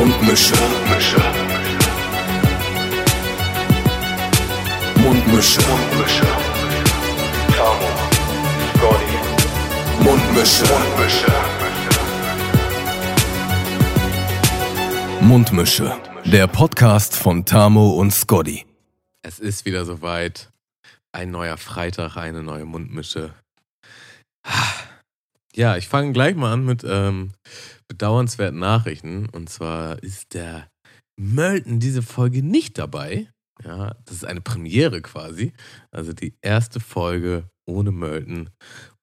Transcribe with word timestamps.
Mundmische. 0.00 0.54
Mundmische. 0.56 1.20
Mundmische. 4.96 5.60
Mundmische. 5.60 6.26
Tamo. 7.54 7.88
Scotty. 8.78 9.16
Mundmische. 10.02 10.64
Mundmische. 10.72 11.32
Mundmische. 15.20 15.98
Der 16.24 16.46
Podcast 16.46 17.14
von 17.14 17.44
Tamo 17.44 17.90
und 17.90 18.10
Scotty. 18.10 18.64
Es 19.20 19.38
ist 19.38 19.66
wieder 19.66 19.84
soweit. 19.84 20.48
Ein 21.12 21.30
neuer 21.30 21.58
Freitag, 21.58 22.16
eine 22.16 22.42
neue 22.42 22.64
Mundmische. 22.64 23.34
Ja, 25.54 25.76
ich 25.76 25.88
fange 25.88 26.12
gleich 26.12 26.36
mal 26.36 26.54
an 26.54 26.64
mit 26.64 26.84
ähm, 26.88 27.32
bedauernswerten 27.90 28.60
Nachrichten. 28.60 29.28
Und 29.28 29.50
zwar 29.50 30.02
ist 30.02 30.34
der 30.34 30.70
Mölten 31.18 31.80
diese 31.80 32.02
Folge 32.02 32.42
nicht 32.42 32.78
dabei. 32.78 33.28
Ja, 33.62 33.96
das 34.04 34.16
ist 34.16 34.24
eine 34.24 34.40
Premiere 34.40 35.02
quasi. 35.02 35.52
Also 35.90 36.12
die 36.12 36.34
erste 36.40 36.78
Folge 36.78 37.50
ohne 37.66 37.90
Mölten. 37.90 38.50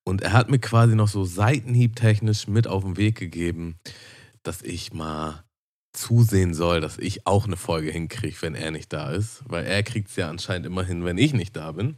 Und 0.08 0.22
er 0.22 0.32
hat 0.32 0.50
mir 0.50 0.60
quasi 0.60 0.96
noch 0.96 1.10
so 1.10 1.26
seitenhiebtechnisch 1.26 2.48
mit 2.48 2.66
auf 2.66 2.84
den 2.84 2.96
Weg 2.96 3.18
gegeben, 3.18 3.78
dass 4.42 4.62
ich 4.62 4.94
mal 4.94 5.44
zusehen 5.92 6.54
soll, 6.54 6.80
dass 6.80 6.98
ich 6.98 7.28
auch 7.28 7.46
eine 7.46 7.58
Folge 7.58 7.92
hinkriege, 7.92 8.42
wenn 8.42 8.56
er 8.56 8.72
nicht 8.72 8.94
da 8.94 9.12
ist. 9.12 9.44
Weil 9.48 9.66
er 9.66 9.84
kriegt 9.84 10.10
es 10.10 10.16
ja 10.16 10.30
anscheinend 10.30 10.66
immer 10.66 10.86
hin, 10.86 11.04
wenn 11.04 11.18
ich 11.18 11.34
nicht 11.34 11.58
da 11.58 11.74
bin. 11.74 11.98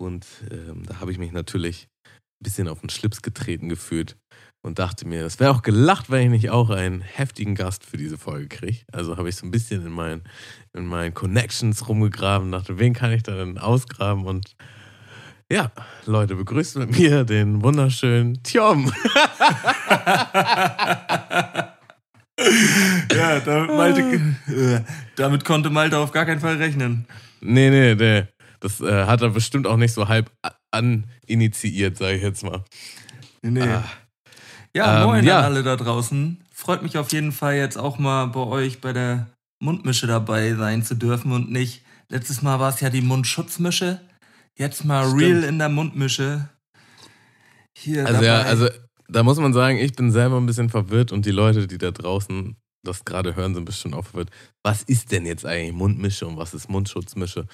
Und 0.00 0.26
ähm, 0.52 0.84
da 0.86 1.00
habe 1.00 1.10
ich 1.10 1.18
mich 1.18 1.32
natürlich 1.32 1.88
ein 2.06 2.44
bisschen 2.44 2.68
auf 2.68 2.80
den 2.80 2.90
Schlips 2.90 3.20
getreten 3.20 3.68
gefühlt 3.68 4.16
und 4.64 4.78
dachte 4.78 5.06
mir, 5.06 5.26
es 5.26 5.38
wäre 5.40 5.50
auch 5.50 5.60
gelacht, 5.60 6.10
wenn 6.10 6.22
ich 6.22 6.30
nicht 6.30 6.50
auch 6.50 6.70
einen 6.70 7.02
heftigen 7.02 7.54
Gast 7.54 7.84
für 7.84 7.98
diese 7.98 8.16
Folge 8.16 8.48
kriege. 8.48 8.78
Also 8.90 9.18
habe 9.18 9.28
ich 9.28 9.36
so 9.36 9.46
ein 9.46 9.50
bisschen 9.50 9.84
in 9.84 9.92
meinen, 9.92 10.22
in 10.72 10.86
meinen 10.86 11.12
Connections 11.12 11.86
rumgegraben, 11.86 12.50
dachte, 12.50 12.78
wen 12.78 12.94
kann 12.94 13.12
ich 13.12 13.22
da 13.22 13.36
denn 13.36 13.58
ausgraben 13.58 14.24
und 14.24 14.56
ja, 15.52 15.70
Leute, 16.06 16.36
begrüßt 16.36 16.78
mit 16.78 16.98
mir 16.98 17.24
den 17.24 17.62
wunderschönen 17.62 18.42
Tjom. 18.42 18.86
ja, 23.14 23.40
damit, 23.40 23.70
Malte, 23.70 24.00
äh, 24.48 24.80
damit 25.16 25.44
konnte 25.44 25.68
Malte 25.68 25.98
auf 25.98 26.10
gar 26.10 26.24
keinen 26.24 26.40
Fall 26.40 26.56
rechnen. 26.56 27.04
Nee, 27.42 27.68
nee, 27.68 27.94
nee. 27.94 28.24
Das 28.60 28.80
äh, 28.80 29.04
hat 29.04 29.20
er 29.20 29.28
bestimmt 29.28 29.66
auch 29.66 29.76
nicht 29.76 29.92
so 29.92 30.08
halb 30.08 30.30
aninitiiert, 30.70 31.98
sage 31.98 32.16
ich 32.16 32.22
jetzt 32.22 32.42
mal. 32.42 32.64
Nee. 33.42 33.60
Ah. 33.60 33.84
Ja, 34.76 35.02
ähm, 35.02 35.08
moin 35.08 35.24
ja. 35.24 35.38
an 35.38 35.44
alle 35.44 35.62
da 35.62 35.76
draußen. 35.76 36.42
Freut 36.52 36.82
mich 36.82 36.98
auf 36.98 37.12
jeden 37.12 37.32
Fall 37.32 37.54
jetzt 37.54 37.78
auch 37.78 37.98
mal 37.98 38.26
bei 38.26 38.40
euch 38.40 38.80
bei 38.80 38.92
der 38.92 39.28
Mundmische 39.60 40.06
dabei 40.06 40.54
sein 40.54 40.82
zu 40.82 40.94
dürfen 40.94 41.32
und 41.32 41.50
nicht. 41.50 41.82
Letztes 42.08 42.42
Mal 42.42 42.60
war 42.60 42.70
es 42.70 42.80
ja 42.80 42.90
die 42.90 43.00
Mundschutzmische. 43.00 44.00
Jetzt 44.56 44.84
mal 44.84 45.06
Stimmt. 45.06 45.20
real 45.20 45.44
in 45.44 45.58
der 45.58 45.68
Mundmische. 45.68 46.48
Hier 47.76 48.02
also 48.06 48.14
dabei. 48.14 48.26
ja, 48.26 48.42
also 48.42 48.68
da 49.08 49.22
muss 49.22 49.38
man 49.38 49.52
sagen, 49.52 49.78
ich 49.78 49.94
bin 49.94 50.10
selber 50.10 50.36
ein 50.38 50.46
bisschen 50.46 50.70
verwirrt 50.70 51.12
und 51.12 51.24
die 51.24 51.30
Leute, 51.30 51.66
die 51.66 51.78
da 51.78 51.90
draußen 51.90 52.56
das 52.82 53.04
gerade 53.04 53.34
hören, 53.34 53.54
sind 53.54 53.64
bestimmt 53.64 53.94
auch 53.94 54.04
verwirrt. 54.04 54.30
Was 54.62 54.82
ist 54.82 55.10
denn 55.12 55.24
jetzt 55.24 55.46
eigentlich 55.46 55.72
Mundmische 55.72 56.26
und 56.26 56.36
was 56.36 56.52
ist 56.52 56.68
Mundschutzmische? 56.68 57.46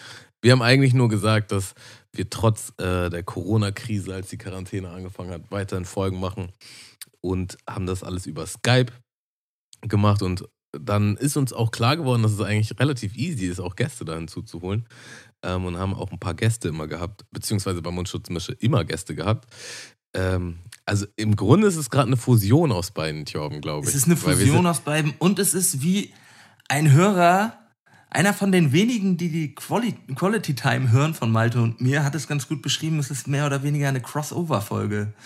Wir 0.42 0.52
haben 0.52 0.62
eigentlich 0.62 0.94
nur 0.94 1.08
gesagt, 1.08 1.52
dass 1.52 1.74
wir 2.12 2.28
trotz 2.28 2.72
äh, 2.78 3.08
der 3.08 3.22
Corona-Krise, 3.22 4.14
als 4.14 4.28
die 4.28 4.38
Quarantäne 4.38 4.90
angefangen 4.90 5.30
hat, 5.30 5.42
weiterhin 5.50 5.84
Folgen 5.84 6.18
machen 6.18 6.48
und 7.20 7.58
haben 7.68 7.86
das 7.86 8.02
alles 8.02 8.26
über 8.26 8.46
Skype 8.46 8.92
gemacht 9.82 10.22
und 10.22 10.44
dann 10.72 11.16
ist 11.16 11.36
uns 11.36 11.52
auch 11.52 11.70
klar 11.70 11.96
geworden, 11.96 12.22
dass 12.22 12.32
es 12.32 12.40
eigentlich 12.40 12.78
relativ 12.78 13.16
easy 13.16 13.46
ist, 13.46 13.60
auch 13.60 13.76
Gäste 13.76 14.04
da 14.04 14.14
hinzuzuholen. 14.14 14.86
Ähm, 15.42 15.64
und 15.64 15.78
haben 15.78 15.94
auch 15.94 16.12
ein 16.12 16.18
paar 16.18 16.34
Gäste 16.34 16.68
immer 16.68 16.86
gehabt, 16.86 17.24
beziehungsweise 17.30 17.82
bei 17.82 17.90
Mundschutzmische 17.90 18.52
immer 18.52 18.84
Gäste 18.84 19.14
gehabt. 19.14 19.48
Ähm, 20.14 20.58
also 20.84 21.06
im 21.16 21.34
Grunde 21.34 21.66
ist 21.66 21.76
es 21.76 21.88
gerade 21.88 22.08
eine 22.08 22.16
Fusion 22.16 22.72
aus 22.72 22.90
beiden 22.90 23.24
Tjorben, 23.24 23.60
glaube 23.60 23.84
ich. 23.84 23.94
Es 23.94 23.96
ist 23.96 24.06
eine 24.06 24.16
Fusion 24.16 24.66
aus 24.66 24.80
beiden 24.80 25.14
und 25.18 25.38
es 25.38 25.54
ist 25.54 25.82
wie 25.82 26.12
ein 26.68 26.92
Hörer, 26.92 27.58
einer 28.10 28.34
von 28.34 28.52
den 28.52 28.72
wenigen, 28.72 29.16
die 29.16 29.30
die 29.30 29.54
Quali 29.54 29.92
Quality 30.14 30.54
Time 30.54 30.90
hören 30.90 31.14
von 31.14 31.30
Malte 31.30 31.62
und 31.62 31.80
mir, 31.80 32.04
hat 32.04 32.14
es 32.14 32.28
ganz 32.28 32.48
gut 32.48 32.60
beschrieben, 32.60 32.98
es 32.98 33.10
ist 33.10 33.28
mehr 33.28 33.46
oder 33.46 33.62
weniger 33.62 33.88
eine 33.88 34.00
Crossover-Folge. 34.00 35.12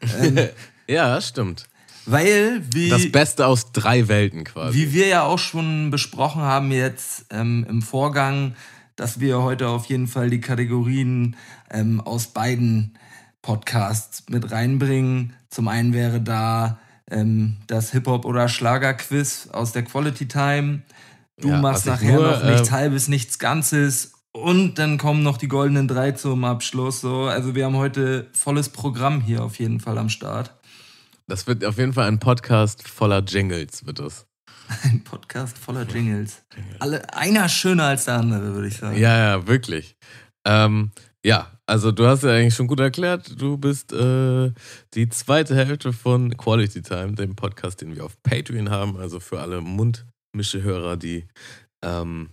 Ähm, 0.00 0.38
ja, 0.88 1.20
stimmt. 1.20 1.68
Weil, 2.06 2.62
wie. 2.72 2.88
Das 2.88 3.12
Beste 3.12 3.46
aus 3.46 3.72
drei 3.72 4.08
Welten 4.08 4.44
quasi. 4.44 4.78
Wie 4.78 4.92
wir 4.92 5.08
ja 5.08 5.22
auch 5.24 5.38
schon 5.38 5.90
besprochen 5.90 6.40
haben 6.40 6.72
jetzt 6.72 7.26
ähm, 7.30 7.66
im 7.68 7.82
Vorgang, 7.82 8.54
dass 8.96 9.20
wir 9.20 9.42
heute 9.42 9.68
auf 9.68 9.86
jeden 9.86 10.06
Fall 10.06 10.30
die 10.30 10.40
Kategorien 10.40 11.36
ähm, 11.70 12.00
aus 12.00 12.28
beiden 12.28 12.96
Podcasts 13.42 14.24
mit 14.30 14.50
reinbringen. 14.50 15.34
Zum 15.50 15.68
einen 15.68 15.92
wäre 15.92 16.20
da 16.20 16.78
ähm, 17.10 17.58
das 17.66 17.92
Hip-Hop- 17.92 18.24
oder 18.24 18.48
Schlager-Quiz 18.48 19.48
aus 19.52 19.72
der 19.72 19.82
Quality 19.82 20.28
Time. 20.28 20.82
Du 21.40 21.48
ja, 21.50 21.60
machst 21.60 21.86
nachher 21.86 22.14
nur, 22.14 22.30
noch 22.30 22.44
nichts 22.44 22.68
äh, 22.68 22.72
Halbes, 22.72 23.08
nichts 23.08 23.38
Ganzes. 23.38 24.12
Und 24.32 24.78
dann 24.78 24.98
kommen 24.98 25.22
noch 25.22 25.36
die 25.36 25.48
goldenen 25.48 25.88
drei 25.88 26.12
zum 26.12 26.44
Abschluss. 26.44 27.00
So. 27.00 27.24
Also 27.24 27.54
wir 27.54 27.64
haben 27.64 27.76
heute 27.76 28.28
volles 28.32 28.70
Programm 28.70 29.20
hier 29.20 29.44
auf 29.44 29.58
jeden 29.58 29.80
Fall 29.80 29.98
am 29.98 30.08
Start. 30.08 30.57
Das 31.28 31.46
wird 31.46 31.62
auf 31.62 31.76
jeden 31.76 31.92
Fall 31.92 32.08
ein 32.08 32.18
Podcast 32.18 32.88
voller 32.88 33.22
Jingles, 33.22 33.84
wird 33.84 34.00
es. 34.00 34.26
Ein 34.82 35.04
Podcast 35.04 35.56
voller 35.56 35.84
Jingles. 35.84 36.42
Alle, 36.78 37.14
einer 37.14 37.48
schöner 37.48 37.84
als 37.84 38.06
der 38.06 38.16
andere, 38.16 38.54
würde 38.54 38.68
ich 38.68 38.76
sagen. 38.76 38.98
Ja, 38.98 39.16
ja, 39.16 39.46
wirklich. 39.46 39.96
Ähm, 40.46 40.90
ja, 41.24 41.52
also 41.66 41.92
du 41.92 42.06
hast 42.06 42.22
ja 42.22 42.30
eigentlich 42.30 42.54
schon 42.54 42.66
gut 42.66 42.80
erklärt, 42.80 43.40
du 43.40 43.56
bist 43.56 43.92
äh, 43.92 44.52
die 44.94 45.08
zweite 45.08 45.54
Hälfte 45.54 45.92
von 45.92 46.36
Quality 46.36 46.82
Time, 46.82 47.12
dem 47.12 47.34
Podcast, 47.34 47.80
den 47.80 47.94
wir 47.94 48.04
auf 48.04 48.22
Patreon 48.22 48.70
haben, 48.70 48.96
also 48.98 49.20
für 49.20 49.40
alle 49.40 49.60
Mundmischehörer, 49.60 50.96
die 50.96 51.26
ähm, 51.82 52.30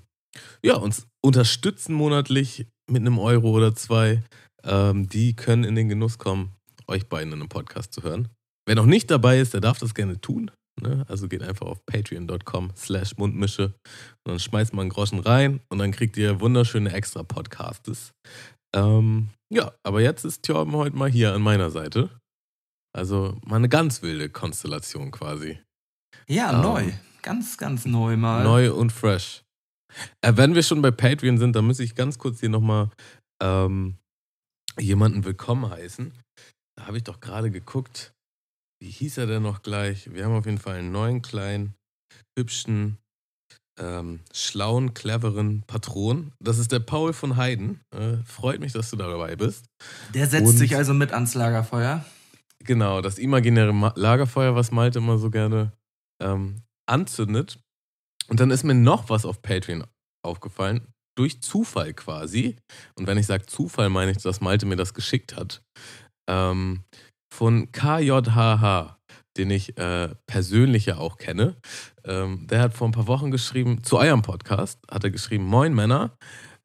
ja, 0.64 0.76
uns 0.76 1.08
unterstützen 1.22 1.94
monatlich 1.94 2.68
mit 2.90 3.02
einem 3.02 3.20
Euro 3.20 3.52
oder 3.52 3.76
zwei. 3.76 4.24
Ähm, 4.64 5.08
die 5.08 5.36
können 5.36 5.64
in 5.64 5.76
den 5.76 5.90
Genuss 5.90 6.18
kommen, 6.18 6.54
euch 6.88 7.08
beiden 7.08 7.34
in 7.34 7.40
einem 7.40 7.50
Podcast 7.50 7.94
zu 7.94 8.04
hören. 8.04 8.30
Wer 8.68 8.76
noch 8.76 8.86
nicht 8.86 9.12
dabei 9.12 9.40
ist, 9.40 9.54
der 9.54 9.62
darf 9.62 9.80
das 9.80 9.94
gerne 9.94 10.20
tun. 10.20 10.52
Ne? 10.82 11.06
Also 11.08 11.28
geht 11.28 11.44
einfach 11.44 11.68
auf 11.68 11.86
patreon.com 11.86 12.72
slash 12.76 13.16
mundmische 13.18 13.66
und 13.66 14.32
dann 14.32 14.40
schmeißt 14.40 14.74
man 14.74 14.84
einen 14.84 14.90
Groschen 14.90 15.20
rein 15.20 15.62
und 15.70 15.78
dann 15.78 15.92
kriegt 15.92 16.18
ihr 16.18 16.42
wunderschöne 16.42 16.92
extra 16.92 17.24
Podcasts. 17.24 18.12
Ähm, 18.76 19.30
ja, 19.54 19.72
aber 19.84 20.02
jetzt 20.02 20.26
ist 20.26 20.44
Thorben 20.44 20.74
heute 20.74 20.96
mal 20.96 21.10
hier 21.10 21.34
an 21.34 21.42
meiner 21.42 21.70
Seite. 21.70 22.10
Also 22.94 23.38
mal 23.46 23.58
eine 23.58 23.70
ganz 23.70 24.02
wilde 24.02 24.30
Konstellation 24.30 25.12
quasi. 25.12 25.60
Ja, 26.28 26.54
ähm, 26.54 26.62
neu. 26.62 26.92
Ganz, 27.22 27.58
ganz 27.58 27.86
neu 27.86 28.18
mal. 28.18 28.44
Neu 28.44 28.74
und 28.74 28.92
fresh. 28.92 29.44
Äh, 30.22 30.34
wenn 30.36 30.56
wir 30.56 30.64
schon 30.64 30.82
bei 30.82 30.92
Patreon 30.92 31.38
sind, 31.38 31.56
dann 31.56 31.66
muss 31.66 31.80
ich 31.80 31.96
ganz 31.96 32.18
kurz 32.20 32.42
hier 32.42 32.50
nochmal 32.50 32.90
ähm, 33.42 33.98
jemanden 34.78 35.24
willkommen 35.24 35.70
heißen. 35.70 36.12
Da 36.78 36.88
habe 36.88 36.98
ich 36.98 37.04
doch 37.04 37.22
gerade 37.22 37.50
geguckt 37.50 38.15
wie 38.82 38.90
hieß 38.90 39.18
er 39.18 39.28
denn 39.28 39.44
noch 39.44 39.62
gleich? 39.62 40.14
Wir 40.14 40.26
haben 40.26 40.36
auf 40.36 40.46
jeden 40.46 40.58
Fall 40.58 40.76
einen 40.76 40.92
neuen, 40.92 41.22
kleinen, 41.22 41.76
hübschen, 42.38 42.98
ähm, 43.80 44.22
schlauen, 44.34 44.94
cleveren 44.94 45.64
Patron. 45.68 46.32
Das 46.40 46.58
ist 46.58 46.72
der 46.72 46.80
Paul 46.80 47.14
von 47.14 47.36
Heiden. 47.36 47.82
Äh, 47.96 48.18
freut 48.26 48.60
mich, 48.60 48.74
dass 48.74 48.90
du 48.90 48.96
dabei 48.96 49.36
bist. 49.36 49.66
Der 50.14 50.28
setzt 50.28 50.48
Und, 50.48 50.58
sich 50.58 50.76
also 50.76 50.94
mit 50.94 51.12
ans 51.12 51.34
Lagerfeuer. 51.34 52.06
Genau, 52.64 53.02
das 53.02 53.18
imaginäre 53.18 53.74
Ma 53.74 53.94
Lagerfeuer, 53.96 54.56
was 54.56 54.72
Malte 54.72 55.00
immer 55.00 55.18
so 55.18 55.30
gerne 55.30 55.74
ähm, 56.22 56.62
anzündet. 56.90 57.60
Und 58.28 58.40
dann 58.40 58.52
ist 58.52 58.64
mir 58.64 58.74
noch 58.74 59.10
was 59.10 59.26
auf 59.26 59.42
Patreon 59.42 59.86
aufgefallen. 60.26 60.88
Durch 61.18 61.42
Zufall 61.42 61.94
quasi. 61.94 62.58
Und 62.96 63.08
wenn 63.08 63.18
ich 63.18 63.28
sage 63.28 63.46
Zufall, 63.46 63.90
meine 63.90 64.12
ich, 64.12 64.18
dass 64.18 64.42
Malte 64.42 64.66
mir 64.66 64.76
das 64.76 64.94
geschickt 64.94 65.36
hat. 65.36 65.62
Ähm, 66.28 66.84
von 67.36 67.70
KJHH, 67.74 68.98
den 69.36 69.50
ich 69.50 69.78
äh, 69.78 70.16
persönlich 70.26 70.86
ja 70.86 70.98
auch 70.98 71.18
kenne. 71.18 71.58
Ähm, 72.06 72.48
der 72.48 72.62
hat 72.62 72.74
vor 72.74 72.88
ein 72.88 72.94
paar 72.94 73.08
Wochen 73.08 73.30
geschrieben, 73.30 73.84
zu 73.84 73.98
eurem 73.98 74.22
Podcast, 74.22 74.80
hat 74.90 75.04
er 75.04 75.12
geschrieben, 75.12 75.44
Moin 75.44 75.74
Männer, 75.74 76.18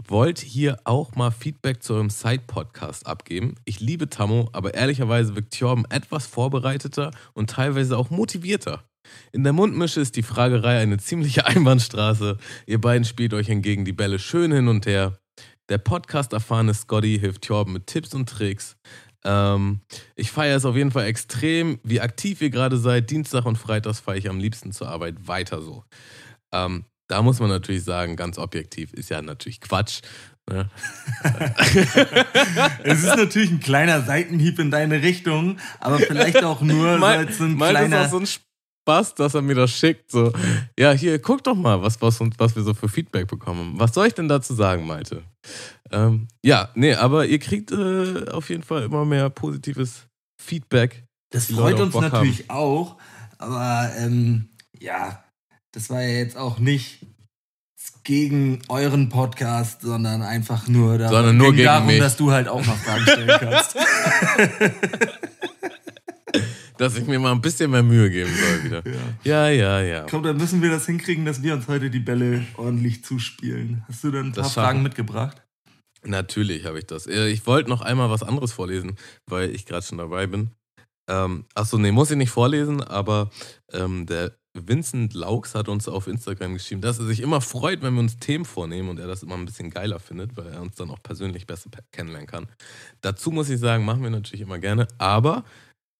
wollt 0.06 0.38
hier 0.38 0.78
auch 0.84 1.16
mal 1.16 1.32
Feedback 1.32 1.82
zu 1.82 1.94
eurem 1.94 2.08
Side-Podcast 2.08 3.04
abgeben. 3.04 3.56
Ich 3.64 3.80
liebe 3.80 4.08
Tammo, 4.08 4.48
aber 4.52 4.74
ehrlicherweise 4.74 5.34
wirkt 5.34 5.58
Thorben 5.58 5.84
etwas 5.90 6.26
vorbereiteter 6.26 7.10
und 7.34 7.50
teilweise 7.50 7.98
auch 7.98 8.10
motivierter. 8.10 8.84
In 9.32 9.42
der 9.42 9.52
Mundmische 9.52 10.00
ist 10.00 10.14
die 10.14 10.22
Fragerei 10.22 10.78
eine 10.78 10.98
ziemliche 10.98 11.46
Einbahnstraße. 11.46 12.38
Ihr 12.66 12.80
beiden 12.80 13.04
spielt 13.04 13.34
euch 13.34 13.48
hingegen 13.48 13.84
die 13.84 13.92
Bälle 13.92 14.20
schön 14.20 14.52
hin 14.52 14.68
und 14.68 14.86
her. 14.86 15.18
Der 15.68 15.78
Podcast-erfahrene 15.78 16.74
Scotty 16.74 17.18
hilft 17.20 17.42
Thorben 17.42 17.72
mit 17.72 17.86
Tipps 17.86 18.12
und 18.14 18.28
Tricks. 18.28 18.76
Ähm, 19.24 19.80
ich 20.16 20.30
feiere 20.30 20.56
es 20.56 20.64
auf 20.64 20.76
jeden 20.76 20.90
Fall 20.90 21.06
extrem, 21.06 21.78
wie 21.82 22.00
aktiv 22.00 22.40
ihr 22.40 22.50
gerade 22.50 22.78
seid. 22.78 23.10
Dienstag 23.10 23.44
und 23.44 23.56
Freitags 23.56 24.00
fahre 24.00 24.18
ich 24.18 24.28
am 24.28 24.38
liebsten 24.38 24.72
zur 24.72 24.88
Arbeit 24.88 25.28
weiter 25.28 25.60
so. 25.60 25.84
Ähm, 26.52 26.84
da 27.08 27.22
muss 27.22 27.40
man 27.40 27.48
natürlich 27.48 27.84
sagen, 27.84 28.16
ganz 28.16 28.38
objektiv, 28.38 28.92
ist 28.92 29.10
ja 29.10 29.20
natürlich 29.20 29.60
Quatsch. 29.60 30.00
Ne? 30.48 30.70
es 32.84 33.02
ist 33.02 33.16
natürlich 33.16 33.50
ein 33.50 33.60
kleiner 33.60 34.02
Seitenhieb 34.02 34.58
in 34.58 34.70
deine 34.70 35.02
Richtung, 35.02 35.58
aber 35.80 35.98
vielleicht 35.98 36.42
auch 36.44 36.60
nur 36.60 36.98
mein, 36.98 37.32
so 37.32 37.44
ein 37.44 37.56
kleiner. 37.56 38.02
ist 38.02 38.06
auch 38.06 38.10
so 38.10 38.18
ein 38.18 38.26
Spaß, 38.26 39.14
dass 39.16 39.34
er 39.34 39.42
mir 39.42 39.54
das 39.54 39.70
schickt. 39.70 40.10
So, 40.10 40.32
ja, 40.78 40.92
hier, 40.92 41.20
guck 41.20 41.44
doch 41.44 41.54
mal, 41.54 41.82
was, 41.82 42.00
was, 42.00 42.20
was 42.38 42.56
wir 42.56 42.62
so 42.62 42.74
für 42.74 42.88
Feedback 42.88 43.26
bekommen. 43.26 43.74
Was 43.76 43.92
soll 43.92 44.06
ich 44.06 44.14
denn 44.14 44.28
dazu 44.28 44.54
sagen, 44.54 44.86
Malte? 44.86 45.22
Ähm, 45.92 46.28
ja, 46.44 46.70
nee, 46.74 46.94
aber 46.94 47.26
ihr 47.26 47.38
kriegt 47.38 47.72
äh, 47.72 48.28
auf 48.30 48.48
jeden 48.48 48.62
Fall 48.62 48.82
immer 48.84 49.04
mehr 49.04 49.30
positives 49.30 50.06
Feedback. 50.40 51.04
Das 51.30 51.46
freut 51.46 51.78
uns 51.80 51.92
Bock 51.92 52.02
natürlich 52.02 52.50
auch, 52.50 52.96
aber 53.38 53.90
ähm, 53.96 54.48
ja, 54.78 55.24
das 55.72 55.90
war 55.90 56.02
ja 56.02 56.18
jetzt 56.18 56.36
auch 56.36 56.58
nicht 56.58 57.06
gegen 58.04 58.60
euren 58.68 59.08
Podcast, 59.08 59.82
sondern 59.82 60.22
einfach 60.22 60.68
nur, 60.68 60.98
darum, 60.98 61.14
Sondern 61.16 61.36
nur 61.36 61.52
gegen 61.52 61.64
darum, 61.64 61.86
mich. 61.86 61.98
dass 61.98 62.16
du 62.16 62.30
halt 62.30 62.48
auch 62.48 62.64
noch 62.64 62.76
Fragen 62.76 63.02
stellen 63.02 63.38
kannst. 63.38 63.76
Dass 66.78 66.96
ich 66.96 67.06
mir 67.06 67.18
mal 67.18 67.32
ein 67.32 67.42
bisschen 67.42 67.70
mehr 67.70 67.82
Mühe 67.82 68.08
geben 68.08 68.30
soll 68.34 68.64
wieder. 68.64 68.82
Ja, 69.22 69.48
ja, 69.50 69.82
ja. 69.82 70.06
Komm, 70.08 70.22
dann 70.22 70.38
müssen 70.38 70.62
wir 70.62 70.70
das 70.70 70.86
hinkriegen, 70.86 71.26
dass 71.26 71.42
wir 71.42 71.52
uns 71.52 71.68
heute 71.68 71.90
die 71.90 72.00
Bälle 72.00 72.46
ordentlich 72.56 73.04
zuspielen. 73.04 73.84
Hast 73.86 74.02
du 74.02 74.10
dann 74.10 74.28
ein 74.28 74.32
paar. 74.32 74.48
Fragen 74.48 74.82
mitgebracht? 74.82 75.42
Natürlich 76.04 76.64
habe 76.64 76.78
ich 76.78 76.86
das. 76.86 77.06
Äh, 77.06 77.28
Ich 77.28 77.46
wollte 77.46 77.70
noch 77.70 77.82
einmal 77.82 78.10
was 78.10 78.22
anderes 78.22 78.52
vorlesen, 78.52 78.96
weil 79.26 79.54
ich 79.54 79.66
gerade 79.66 79.84
schon 79.84 79.98
dabei 79.98 80.26
bin. 80.26 80.50
Ähm, 81.08 81.44
achso, 81.54 81.76
nee, 81.76 81.92
muss 81.92 82.10
ich 82.10 82.16
nicht 82.16 82.30
vorlesen, 82.30 82.82
aber 82.82 83.30
ähm, 83.72 84.06
der 84.06 84.32
Vincent 84.54 85.14
Laux 85.14 85.54
hat 85.54 85.68
uns 85.68 85.88
auf 85.88 86.06
Instagram 86.06 86.54
geschrieben, 86.54 86.80
dass 86.80 86.98
er 86.98 87.06
sich 87.06 87.20
immer 87.20 87.40
freut, 87.40 87.82
wenn 87.82 87.94
wir 87.94 88.00
uns 88.00 88.18
Themen 88.18 88.44
vornehmen 88.44 88.88
und 88.88 88.98
er 88.98 89.06
das 89.06 89.22
immer 89.22 89.36
ein 89.36 89.44
bisschen 89.44 89.70
geiler 89.70 90.00
findet, 90.00 90.36
weil 90.36 90.48
er 90.48 90.60
uns 90.60 90.76
dann 90.76 90.90
auch 90.90 91.02
persönlich 91.02 91.46
besser 91.46 91.70
kennenlernen 91.92 92.28
kann. 92.28 92.48
Dazu 93.00 93.30
muss 93.30 93.48
ich 93.48 93.60
sagen, 93.60 93.84
machen 93.84 94.02
wir 94.02 94.10
natürlich 94.10 94.40
immer 94.42 94.58
gerne, 94.58 94.88
aber 94.98 95.44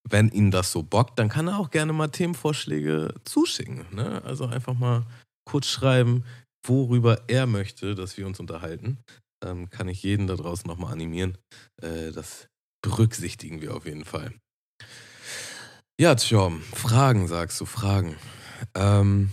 wenn 0.09 0.31
ihn 0.31 0.51
das 0.51 0.73
so 0.73 0.83
bockt, 0.83 1.19
dann 1.19 1.29
kann 1.29 1.49
er 1.49 1.59
auch 1.59 1.71
gerne 1.71 1.93
mal 1.93 2.09
Themenvorschläge 2.09 3.15
zuschicken. 3.25 3.85
Ne? 3.93 4.23
Also 4.25 4.47
einfach 4.47 4.75
mal 4.75 5.05
kurz 5.45 5.67
schreiben, 5.67 6.25
worüber 6.67 7.23
er 7.29 7.47
möchte, 7.47 7.95
dass 7.95 8.17
wir 8.17 8.27
uns 8.27 8.41
unterhalten 8.41 8.99
ähm, 9.45 9.71
kann 9.71 9.89
ich 9.89 10.03
jeden 10.03 10.27
da 10.27 10.37
draußen 10.37 10.67
nochmal 10.69 10.93
animieren. 10.93 11.39
Äh, 11.83 12.13
das 12.13 12.49
berücksichtigen 12.83 13.61
wir 13.61 13.75
auf 13.75 13.87
jeden 13.87 14.05
Fall. 14.05 14.35
Ja, 16.01 16.15
Tjom, 16.15 16.63
Fragen 16.63 17.29
sagst 17.29 17.61
du, 17.61 17.67
Fragen. 17.67 18.17
Ähm, 18.75 19.31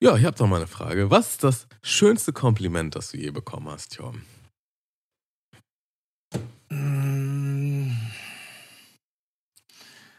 ja, 0.00 0.16
ich 0.16 0.24
habe 0.24 0.36
doch 0.36 0.46
mal 0.46 0.56
eine 0.56 0.66
Frage. 0.66 1.10
Was 1.10 1.30
ist 1.30 1.44
das 1.44 1.66
schönste 1.82 2.32
Kompliment, 2.32 2.94
das 2.94 3.10
du 3.10 3.18
je 3.18 3.30
bekommen 3.30 3.68
hast, 3.68 3.92
Tjom? 3.92 4.22
Mm, 6.70 7.90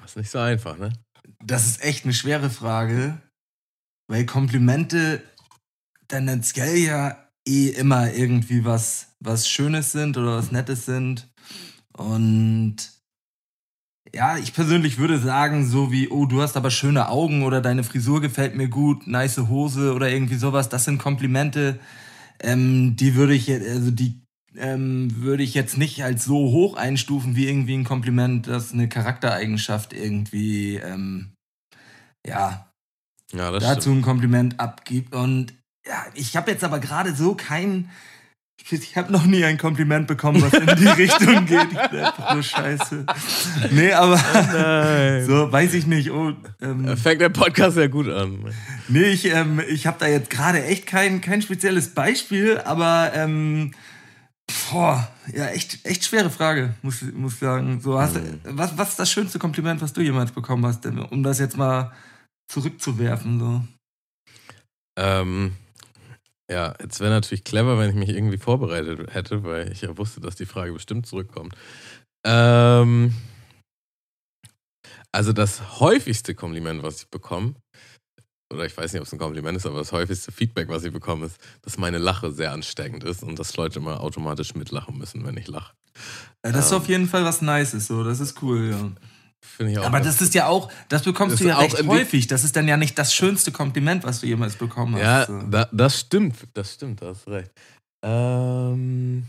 Das 0.02 0.12
ist 0.12 0.16
nicht 0.18 0.32
so 0.32 0.40
einfach, 0.40 0.78
ne? 0.78 0.92
Das 1.44 1.66
ist 1.66 1.82
echt 1.82 2.04
eine 2.04 2.14
schwere 2.14 2.50
Frage, 2.50 3.22
weil 4.10 4.26
Komplimente 4.26 5.24
tendenziell 6.10 6.78
ja 6.78 7.21
eh 7.48 7.70
immer 7.70 8.14
irgendwie 8.14 8.66
was, 8.66 9.16
was 9.20 9.48
Schönes 9.50 9.92
sind 9.92 10.18
oder 10.18 10.38
was 10.38 10.52
Nettes 10.52 10.86
sind. 10.86 11.30
Und 11.94 12.78
ja, 14.14 14.38
ich 14.38 14.54
persönlich 14.54 14.98
würde 14.98 15.20
sagen, 15.20 15.66
so 15.68 15.92
wie, 15.92 16.10
oh, 16.10 16.26
du 16.26 16.42
hast 16.42 16.58
aber 16.58 16.72
schöne 16.72 17.08
Augen 17.10 17.44
oder 17.44 17.62
deine 17.62 17.84
Frisur 17.84 18.20
gefällt 18.22 18.56
mir 18.56 18.68
gut, 18.68 19.08
nice 19.08 19.38
Hose 19.38 19.94
oder 19.94 20.10
irgendwie 20.10 20.36
sowas, 20.36 20.70
das 20.70 20.86
sind 20.86 20.98
Komplimente, 20.98 21.80
ähm, 22.42 22.96
die 22.98 23.16
würde 23.16 23.34
ich, 23.34 23.50
also 23.52 23.92
die 23.92 24.22
ähm, 24.58 25.10
würde 25.18 25.44
ich 25.44 25.54
jetzt 25.54 25.78
nicht 25.78 26.04
als 26.04 26.26
so 26.26 26.36
hoch 26.52 26.76
einstufen 26.76 27.36
wie 27.36 27.48
irgendwie 27.48 27.76
ein 27.76 27.86
Kompliment, 27.86 28.48
das 28.48 28.74
eine 28.74 28.90
Charaktereigenschaft 28.90 29.94
irgendwie, 29.94 30.76
ähm, 30.76 31.34
ja, 32.26 32.74
Ja, 33.34 33.52
dazu 33.58 33.92
stimmt. 33.92 34.00
ein 34.00 34.02
Kompliment 34.02 34.60
abgibt. 34.60 35.16
Und 35.16 35.54
ja, 35.88 36.06
ich 36.14 36.36
habe 36.36 36.52
jetzt 36.52 36.64
aber 36.64 36.80
gerade 36.80 37.16
so 37.16 37.36
kein. 37.36 37.90
Ich 38.70 38.96
habe 38.96 39.12
noch 39.12 39.26
nie 39.26 39.44
ein 39.44 39.58
Kompliment 39.58 40.06
bekommen, 40.06 40.40
was 40.40 40.54
in 40.54 40.68
die 40.78 40.88
Richtung 41.02 41.48
geht. 41.48 41.68
Ich 41.72 42.34
nur 42.34 42.44
scheiße. 42.44 43.06
Nee, 43.72 43.92
aber 43.92 44.22
Nein. 44.54 45.26
so 45.28 45.52
weiß 45.52 45.74
ich 45.74 45.88
nicht. 45.88 46.12
Oh, 46.12 46.32
Da 46.60 46.70
ähm, 46.70 46.96
fängt 46.96 47.22
der 47.22 47.30
Podcast 47.30 47.76
ja 47.78 47.88
gut 47.88 48.08
an. 48.08 48.54
nee, 48.88 49.06
ich, 49.06 49.26
ähm, 49.26 49.60
ich 49.68 49.88
habe 49.88 49.98
da 50.00 50.06
jetzt 50.08 50.30
gerade 50.30 50.64
echt 50.64 50.86
kein, 50.86 51.22
kein 51.22 51.42
spezielles 51.42 51.96
Beispiel, 51.96 52.60
aber 52.60 53.12
ähm, 53.16 53.72
boah, 54.70 55.08
ja, 55.34 55.48
echt, 55.48 55.84
echt 55.84 56.06
schwere 56.06 56.30
Frage, 56.30 56.76
muss 56.84 57.02
muss 57.02 57.34
ich 57.34 57.40
sagen. 57.40 57.82
So, 57.82 58.00
hast, 58.00 58.14
Mhm. 58.16 58.42
was, 58.44 58.78
was 58.78 58.90
ist 58.90 59.00
das 59.00 59.12
schönste 59.12 59.40
Kompliment, 59.40 59.82
was 59.82 59.94
du 59.94 60.02
jemals 60.02 60.32
bekommen 60.32 60.68
hast, 60.68 60.86
um 60.86 61.24
das 61.24 61.40
jetzt 61.40 61.58
mal 61.58 61.92
zurückzuwerfen? 62.48 63.40
So. 63.40 63.64
Ähm, 65.00 65.54
ja, 66.52 66.76
jetzt 66.82 67.00
wäre 67.00 67.12
natürlich 67.12 67.44
clever, 67.46 67.80
wenn 67.80 67.90
ich 67.90 67.96
mich 67.96 68.10
irgendwie 68.10 68.38
vorbereitet 68.38 69.14
hätte, 69.14 69.44
weil 69.44 69.72
ich 69.72 69.82
ja 69.82 69.98
wusste, 69.98 70.20
dass 70.20 70.36
die 70.36 70.46
Frage 70.46 70.74
bestimmt 70.74 71.08
zurückkommt. 71.08 71.56
Ähm, 72.26 73.14
also 75.14 75.32
das 75.34 75.80
häufigste 75.80 76.36
Kompliment, 76.36 76.84
was 76.84 77.04
ich 77.04 77.10
bekomme, 77.10 77.56
oder 78.54 78.66
ich 78.66 78.76
weiß 78.76 78.92
nicht, 78.92 79.00
ob 79.00 79.08
es 79.08 79.14
ein 79.14 79.20
Kompliment 79.20 79.56
ist, 79.58 79.66
aber 79.66 79.80
das 79.80 79.94
häufigste 79.94 80.34
Feedback, 80.34 80.68
was 80.68 80.84
ich 80.84 80.92
bekomme, 80.92 81.28
ist, 81.28 81.38
dass 81.62 81.78
meine 81.78 82.00
Lache 82.00 82.32
sehr 82.32 82.52
ansteckend 82.52 83.06
ist 83.06 83.24
und 83.24 83.40
dass 83.40 83.56
Leute 83.56 83.80
immer 83.80 84.02
automatisch 84.02 84.54
mitlachen 84.54 84.98
müssen, 84.98 85.26
wenn 85.26 85.38
ich 85.38 85.48
lache. 85.48 85.74
Ja, 86.46 86.52
das 86.52 86.66
ist 86.66 86.72
Ähm. 86.74 86.78
auf 86.80 86.88
jeden 86.90 87.08
Fall 87.08 87.24
was 87.24 87.42
Nices, 87.42 87.88
so, 87.88 88.04
das 88.04 88.20
ist 88.20 88.42
cool, 88.42 88.72
ja. 88.72 88.92
Finde 89.44 89.74
ich 89.74 89.80
auch. 89.80 89.86
Aber 89.86 90.00
das 90.00 90.22
ist 90.22 90.34
ja 90.34 90.48
auch, 90.48 90.72
das 90.90 91.04
bekommst 91.04 91.34
Das 91.34 91.40
du 91.42 91.48
ja 91.48 91.58
auch 91.58 91.88
häufig. 91.88 92.28
Das 92.28 92.44
ist 92.44 92.56
dann 92.56 92.68
ja 92.68 92.78
nicht 92.78 92.98
das 92.98 93.14
schönste 93.14 93.52
Kompliment, 93.52 94.04
was 94.04 94.22
du 94.22 94.28
jemals 94.28 94.56
bekommen 94.56 94.96
hast. 94.96 95.30
Ja, 95.30 95.44
da, 95.50 95.68
das 95.72 96.00
stimmt, 96.00 96.36
das 96.54 96.74
stimmt, 96.74 97.02
da 97.02 97.08
hast 97.08 97.28
recht. 97.28 97.52
Ähm, 98.04 99.26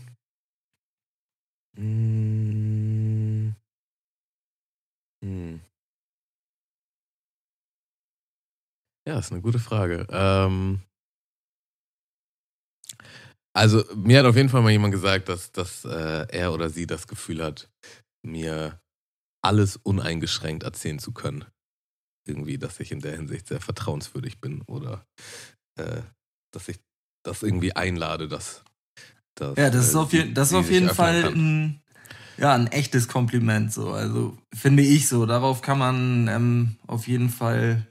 mm, 1.77 3.55
hm. 5.23 5.61
Ja, 9.07 9.19
ist 9.19 9.31
eine 9.31 9.41
gute 9.41 9.59
Frage. 9.59 10.07
Ähm, 10.09 10.81
also, 13.55 13.83
mir 13.95 14.19
hat 14.19 14.25
auf 14.25 14.35
jeden 14.35 14.49
Fall 14.49 14.61
mal 14.61 14.71
jemand 14.71 14.93
gesagt, 14.93 15.29
dass, 15.29 15.51
dass 15.51 15.85
äh, 15.85 16.25
er 16.29 16.53
oder 16.53 16.69
sie 16.69 16.87
das 16.87 17.07
Gefühl 17.07 17.43
hat, 17.43 17.69
mir 18.25 18.79
alles 19.43 19.77
uneingeschränkt 19.77 20.63
erzählen 20.63 20.99
zu 20.99 21.11
können. 21.11 21.45
Irgendwie, 22.25 22.57
dass 22.57 22.79
ich 22.79 22.91
in 22.91 23.01
der 23.01 23.15
Hinsicht 23.15 23.47
sehr 23.47 23.59
vertrauenswürdig 23.59 24.39
bin 24.39 24.61
oder 24.61 25.05
äh, 25.75 26.01
dass 26.51 26.69
ich 26.69 26.79
das 27.23 27.43
irgendwie 27.43 27.75
einlade, 27.75 28.27
dass. 28.27 28.63
dass 29.35 29.57
Ja, 29.57 29.69
das 29.69 29.89
ist 29.89 29.95
äh, 29.95 29.97
auf, 29.97 30.13
je, 30.13 30.31
das 30.31 30.49
ist 30.49 30.53
auf 30.55 30.71
jeden 30.71 30.89
Fall 30.89 31.25
ein, 31.25 31.81
ja, 32.37 32.53
ein 32.53 32.67
echtes 32.67 33.07
Kompliment. 33.07 33.73
So. 33.73 33.91
Also 33.91 34.37
finde 34.53 34.83
ich 34.83 35.07
so. 35.07 35.25
Darauf 35.25 35.61
kann 35.61 35.79
man 35.79 36.27
ähm, 36.29 36.77
auf 36.87 37.07
jeden 37.07 37.29
Fall 37.29 37.85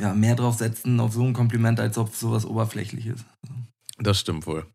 ja, 0.00 0.12
mehr 0.14 0.34
drauf 0.34 0.56
setzen, 0.56 0.98
auf 0.98 1.12
so 1.12 1.22
ein 1.22 1.32
Kompliment, 1.32 1.78
als 1.78 1.98
auf 1.98 2.16
sowas 2.16 2.44
Oberflächliches. 2.44 3.24
Das 3.98 4.18
stimmt 4.18 4.46
wohl. 4.46 4.66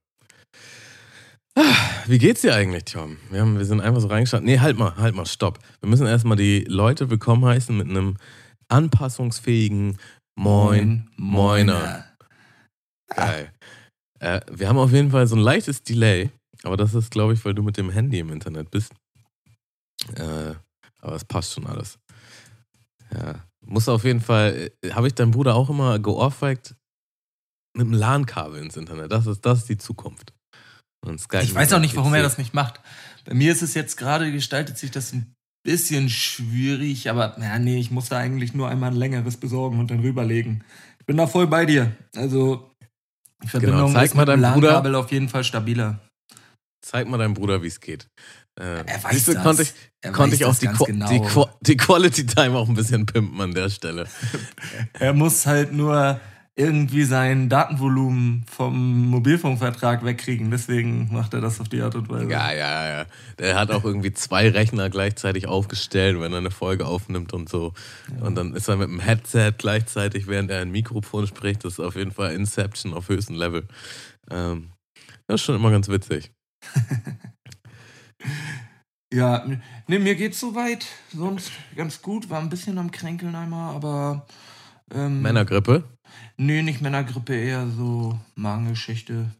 Wie 2.07 2.17
geht's 2.17 2.41
dir 2.41 2.55
eigentlich, 2.55 2.85
Tom? 2.85 3.17
Wir, 3.29 3.41
haben, 3.41 3.57
wir 3.57 3.65
sind 3.65 3.81
einfach 3.81 4.01
so 4.01 4.07
reingeschaut. 4.07 4.43
Nee, 4.43 4.59
halt 4.59 4.77
mal, 4.77 4.95
halt 4.97 5.15
mal, 5.15 5.25
stopp. 5.25 5.59
Wir 5.81 5.89
müssen 5.89 6.07
erstmal 6.07 6.37
die 6.37 6.61
Leute 6.67 7.09
willkommen 7.09 7.45
heißen 7.45 7.75
mit 7.75 7.89
einem 7.89 8.17
anpassungsfähigen 8.67 9.97
Moin. 10.35 11.09
Moiner. 11.17 12.05
Geil. 13.09 13.51
Äh, 14.19 14.41
wir 14.51 14.69
haben 14.69 14.77
auf 14.77 14.91
jeden 14.91 15.11
Fall 15.11 15.27
so 15.27 15.35
ein 15.35 15.41
leichtes 15.41 15.83
Delay, 15.83 16.29
aber 16.63 16.77
das 16.77 16.93
ist, 16.93 17.11
glaube 17.11 17.33
ich, 17.33 17.43
weil 17.45 17.53
du 17.53 17.63
mit 17.63 17.77
dem 17.77 17.89
Handy 17.89 18.19
im 18.19 18.31
Internet 18.31 18.71
bist. 18.71 18.93
Äh, 20.15 20.55
aber 21.01 21.15
es 21.15 21.25
passt 21.25 21.53
schon 21.53 21.67
alles. 21.67 21.99
Ja. 23.13 23.43
Muss 23.65 23.89
auf 23.89 24.03
jeden 24.03 24.21
Fall, 24.21 24.71
äh, 24.81 24.91
habe 24.91 25.07
ich 25.07 25.15
deinen 25.15 25.31
Bruder 25.31 25.55
auch 25.55 25.69
immer 25.69 25.99
geohrfeigt 25.99 26.75
mit 27.73 27.87
einem 27.87 27.93
LAN-Kabel 27.93 28.61
ins 28.61 28.77
Internet. 28.77 29.11
Das 29.11 29.27
ist, 29.27 29.45
das 29.45 29.59
ist 29.59 29.69
die 29.69 29.77
Zukunft. 29.77 30.33
Und 31.05 31.19
Skype 31.19 31.43
Ich 31.43 31.55
weiß 31.55 31.73
auch 31.73 31.79
nicht, 31.79 31.95
warum 31.95 32.13
er 32.13 32.23
das 32.23 32.37
nicht 32.37 32.53
macht. 32.53 32.81
Bei 33.25 33.33
mir 33.33 33.51
ist 33.51 33.61
es 33.61 33.73
jetzt 33.73 33.97
gerade, 33.97 34.31
gestaltet 34.31 34.77
sich 34.77 34.91
das 34.91 35.13
ein 35.13 35.33
bisschen 35.63 36.09
schwierig, 36.09 37.09
aber 37.09 37.35
ja, 37.39 37.59
nee, 37.59 37.79
ich 37.79 37.91
muss 37.91 38.09
da 38.09 38.17
eigentlich 38.17 38.53
nur 38.53 38.69
einmal 38.69 38.91
ein 38.91 38.97
längeres 38.97 39.37
besorgen 39.37 39.79
und 39.79 39.91
dann 39.91 39.99
rüberlegen. 39.99 40.63
Ich 40.99 41.05
bin 41.05 41.17
da 41.17 41.27
voll 41.27 41.47
bei 41.47 41.65
dir. 41.65 41.95
Also, 42.15 42.71
die 43.43 43.47
Verbindung 43.47 43.93
zeig 43.93 44.05
ist 44.05 44.15
mal 44.15 44.25
mit 44.25 44.43
deinem 44.43 44.53
Bruder. 44.53 44.99
Auf 44.99 45.11
jeden 45.11 45.29
Fall 45.29 45.43
stabiler. 45.43 45.99
Zeig 46.81 47.07
mal 47.07 47.17
deinem 47.17 47.33
Bruder, 47.33 47.61
wie 47.61 47.67
es 47.67 47.79
geht. 47.79 48.07
Äh, 48.59 48.83
Er 48.85 49.03
weiß 49.03 49.25
du, 49.25 49.33
das. 49.33 49.43
konnte 49.43 49.61
ich, 49.63 49.73
Er 50.01 50.11
konnte 50.11 50.35
ich 50.35 50.45
auch 50.45 50.55
die, 50.55 50.67
genau. 50.67 51.09
die, 51.09 51.21
die 51.61 51.77
Quality 51.77 52.25
Time 52.25 52.57
auch 52.57 52.67
ein 52.67 52.75
bisschen 52.75 53.05
pimpen 53.05 53.39
an 53.39 53.53
der 53.53 53.69
Stelle. 53.69 54.07
Er 54.93 55.13
muss 55.13 55.45
halt 55.45 55.71
nur 55.71 56.19
irgendwie 56.59 57.05
sein 57.05 57.47
Datenvolumen 57.47 58.43
vom 58.45 59.07
Mobilfunkvertrag 59.07 60.03
wegkriegen. 60.03 60.51
Deswegen 60.51 61.07
macht 61.09 61.33
er 61.33 61.39
das 61.39 61.61
auf 61.61 61.69
die 61.69 61.81
Art 61.81 61.95
und 61.95 62.09
Weise. 62.09 62.29
Ja, 62.29 62.51
ja, 62.51 62.99
ja. 62.99 63.05
Der 63.39 63.55
hat 63.55 63.71
auch 63.71 63.85
irgendwie 63.85 64.11
zwei 64.11 64.49
Rechner 64.49 64.89
gleichzeitig 64.89 65.47
aufgestellt, 65.47 66.19
wenn 66.19 66.33
er 66.33 66.39
eine 66.39 66.51
Folge 66.51 66.85
aufnimmt 66.85 67.31
und 67.31 67.47
so. 67.47 67.73
Und 68.19 68.35
dann 68.35 68.53
ist 68.55 68.67
er 68.67 68.75
mit 68.75 68.89
dem 68.89 68.99
Headset 68.99 69.53
gleichzeitig, 69.57 70.27
während 70.27 70.51
er 70.51 70.61
ein 70.61 70.69
Mikrofon 70.69 71.27
spricht. 71.27 71.63
Das 71.63 71.73
ist 71.73 71.79
auf 71.79 71.95
jeden 71.95 72.11
Fall 72.11 72.33
Inception 72.33 72.93
auf 72.93 73.07
höchstem 73.07 73.37
Level. 73.37 73.65
Ähm, 74.29 74.71
das 75.27 75.39
ist 75.39 75.45
schon 75.45 75.55
immer 75.55 75.71
ganz 75.71 75.87
witzig. 75.87 76.31
Ja, 79.11 79.43
ne, 79.87 79.97
mir 79.97 80.13
geht's 80.13 80.39
soweit. 80.39 80.85
Sonst 81.11 81.51
ganz 81.75 81.99
gut. 82.03 82.29
War 82.29 82.39
ein 82.39 82.49
bisschen 82.49 82.77
am 82.77 82.91
Kränkeln 82.91 83.33
einmal, 83.33 83.73
aber. 83.73 84.27
Ähm, 84.93 85.23
Männergrippe. 85.23 85.83
Nee, 86.37 86.61
nicht 86.61 86.81
Männergrippe, 86.81 87.35
eher 87.35 87.67
so 87.69 88.19
Magengeschichte. 88.35 89.31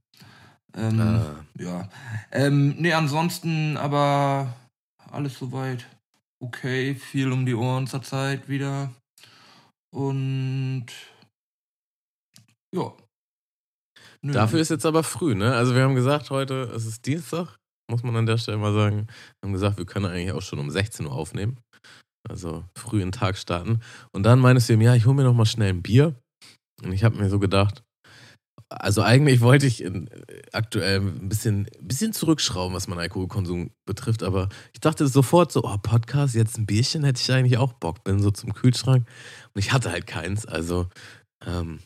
Ähm, 0.75 0.99
Ah. 1.01 1.45
Ja. 1.57 1.89
Ähm, 2.31 2.75
nee, 2.77 2.93
ansonsten 2.93 3.77
aber 3.77 4.53
alles 5.11 5.37
soweit 5.37 5.85
okay. 6.39 6.95
Viel 6.95 7.31
um 7.31 7.45
die 7.45 7.55
Ohren 7.55 7.87
zurzeit 7.87 8.47
wieder. 8.49 8.91
Und. 9.91 10.87
Ja. 12.75 12.93
Nö. 14.21 14.33
Dafür 14.33 14.59
ist 14.59 14.69
jetzt 14.69 14.85
aber 14.85 15.03
früh, 15.03 15.33
ne? 15.33 15.55
Also 15.55 15.75
wir 15.75 15.83
haben 15.83 15.95
gesagt, 15.95 16.29
heute 16.29 16.63
es 16.75 16.85
ist 16.85 17.05
Dienstag, 17.05 17.57
muss 17.89 18.03
man 18.03 18.15
an 18.15 18.25
der 18.25 18.37
Stelle 18.37 18.57
mal 18.57 18.73
sagen. 18.73 19.07
Wir 19.07 19.47
haben 19.47 19.53
gesagt, 19.53 19.77
wir 19.77 19.85
können 19.85 20.05
eigentlich 20.05 20.33
auch 20.33 20.41
schon 20.41 20.59
um 20.59 20.69
16 20.69 21.05
Uhr 21.05 21.13
aufnehmen. 21.13 21.57
Also 22.27 22.65
früh 22.77 22.97
in 22.97 23.07
den 23.07 23.11
Tag 23.13 23.37
starten. 23.37 23.79
Und 24.11 24.23
dann 24.23 24.39
meinst 24.39 24.67
du 24.67 24.73
ihm, 24.73 24.81
ja, 24.81 24.93
ich 24.93 25.05
hole 25.05 25.15
mir 25.15 25.23
noch 25.23 25.33
mal 25.33 25.45
schnell 25.45 25.69
ein 25.69 25.81
Bier. 25.81 26.15
Und 26.83 26.91
ich 26.93 27.03
habe 27.03 27.17
mir 27.17 27.29
so 27.29 27.39
gedacht, 27.39 27.83
also 28.69 29.01
eigentlich 29.01 29.41
wollte 29.41 29.65
ich 29.65 29.81
in, 29.83 30.09
aktuell 30.53 30.99
ein 30.99 31.27
bisschen, 31.29 31.67
ein 31.79 31.87
bisschen 31.87 32.13
zurückschrauben, 32.13 32.75
was 32.75 32.87
meinen 32.87 32.99
Alkoholkonsum 32.99 33.71
betrifft, 33.85 34.21
aber 34.21 34.49
ich 34.73 34.79
dachte 34.79 35.07
sofort 35.07 35.51
so, 35.51 35.63
oh, 35.63 35.77
Podcast, 35.81 36.35
jetzt 36.35 36.57
ein 36.57 36.65
Bierchen 36.67 37.03
hätte 37.03 37.19
ich 37.21 37.31
eigentlich 37.31 37.57
auch 37.57 37.73
Bock. 37.73 38.03
Bin 38.03 38.19
so 38.21 38.29
zum 38.31 38.53
Kühlschrank 38.53 39.07
und 39.55 39.59
ich 39.59 39.73
hatte 39.73 39.91
halt 39.91 40.05
keins, 40.07 40.45
also 40.45 40.87
ähm, 41.45 41.79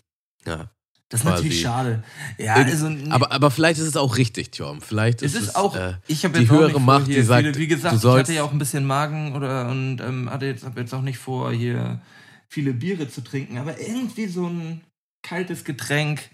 ja. 0.46 0.70
Das 1.10 1.20
ist 1.22 1.26
natürlich 1.26 1.62
schade. 1.62 2.04
Ja, 2.40 2.58
Irgend- 2.58 2.72
also. 2.72 3.12
Aber, 3.12 3.32
aber 3.32 3.52
vielleicht 3.52 3.80
ist 3.80 3.86
es 3.86 3.96
auch 3.98 4.18
richtig, 4.18 4.52
Tjorm. 4.52 4.82
Vielleicht 4.82 5.22
es 5.22 5.36
ist 5.36 5.50
ist 5.50 5.56
auch. 5.56 5.76
äh, 5.76 5.94
ich 6.08 6.26
habe 6.26 6.40
die 6.40 6.50
höhere 6.50 6.82
Macht, 6.82 7.06
die 7.08 7.22
sagt, 7.22 7.44
viele, 7.44 7.56
wie 7.60 7.68
gesagt, 7.68 7.92
du 7.94 7.98
ich 7.98 8.02
sollst- 8.02 8.20
hatte 8.30 8.34
ja 8.34 8.44
auch 8.44 8.52
ein 8.52 8.58
bisschen 8.58 8.84
Magen 8.84 9.36
oder 9.36 9.70
und 9.70 10.00
ähm, 10.02 10.28
hatte 10.32 10.48
jetzt, 10.48 10.64
habe 10.66 10.80
jetzt 10.82 10.92
auch 10.92 11.04
nicht 11.04 11.20
vor, 11.20 11.52
hier 11.52 12.02
viele 12.54 12.74
Biere 12.74 13.10
zu 13.10 13.22
trinken. 13.22 13.58
Aber 13.58 13.80
irgendwie 13.80 14.28
so 14.28 14.48
ein 14.48 14.82
kaltes 15.24 15.64
Getränk 15.64 16.30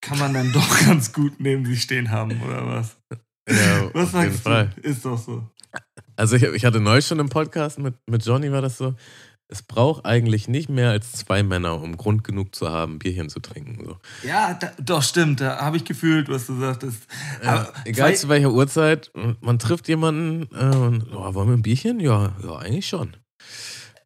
kann 0.00 0.18
man 0.18 0.34
dann 0.34 0.52
doch 0.52 0.80
ganz 0.80 1.12
gut 1.12 1.34
neben 1.38 1.64
sich 1.64 1.82
stehen 1.82 2.10
haben, 2.10 2.40
oder 2.42 2.66
was? 2.66 2.96
ja, 3.48 3.90
Was 3.94 4.14
auf 4.14 4.22
jeden 4.22 4.34
Fall. 4.36 4.70
du? 4.74 4.88
Ist 4.88 5.04
doch 5.04 5.18
so. 5.18 5.48
Also 6.16 6.36
ich, 6.36 6.42
ich 6.42 6.64
hatte 6.64 6.80
neulich 6.80 7.06
schon 7.06 7.20
im 7.20 7.28
Podcast 7.28 7.78
mit, 7.78 7.94
mit 8.06 8.26
Johnny 8.26 8.50
war 8.50 8.60
das 8.60 8.76
so, 8.76 8.94
es 9.46 9.62
braucht 9.62 10.04
eigentlich 10.04 10.48
nicht 10.48 10.68
mehr 10.68 10.90
als 10.90 11.12
zwei 11.12 11.42
Männer, 11.42 11.80
um 11.80 11.96
Grund 11.96 12.24
genug 12.24 12.54
zu 12.54 12.68
haben, 12.68 12.98
Bierchen 12.98 13.28
zu 13.28 13.40
trinken. 13.40 13.84
So. 13.84 13.96
Ja, 14.26 14.54
da, 14.54 14.72
doch, 14.80 15.02
stimmt. 15.02 15.40
Da 15.40 15.60
habe 15.60 15.76
ich 15.76 15.84
gefühlt, 15.84 16.28
was 16.28 16.46
du 16.46 16.58
sagtest. 16.58 17.06
Ja, 17.44 17.72
egal 17.84 18.14
zu 18.16 18.28
welcher 18.28 18.52
Uhrzeit, 18.52 19.12
man 19.40 19.58
trifft 19.58 19.88
jemanden 19.88 20.48
äh, 20.54 20.76
und 20.76 21.06
oh, 21.12 21.34
wollen 21.34 21.48
wir 21.48 21.56
ein 21.56 21.62
Bierchen? 21.62 22.00
Ja, 22.00 22.34
ja, 22.42 22.56
eigentlich 22.56 22.86
schon. 22.86 23.16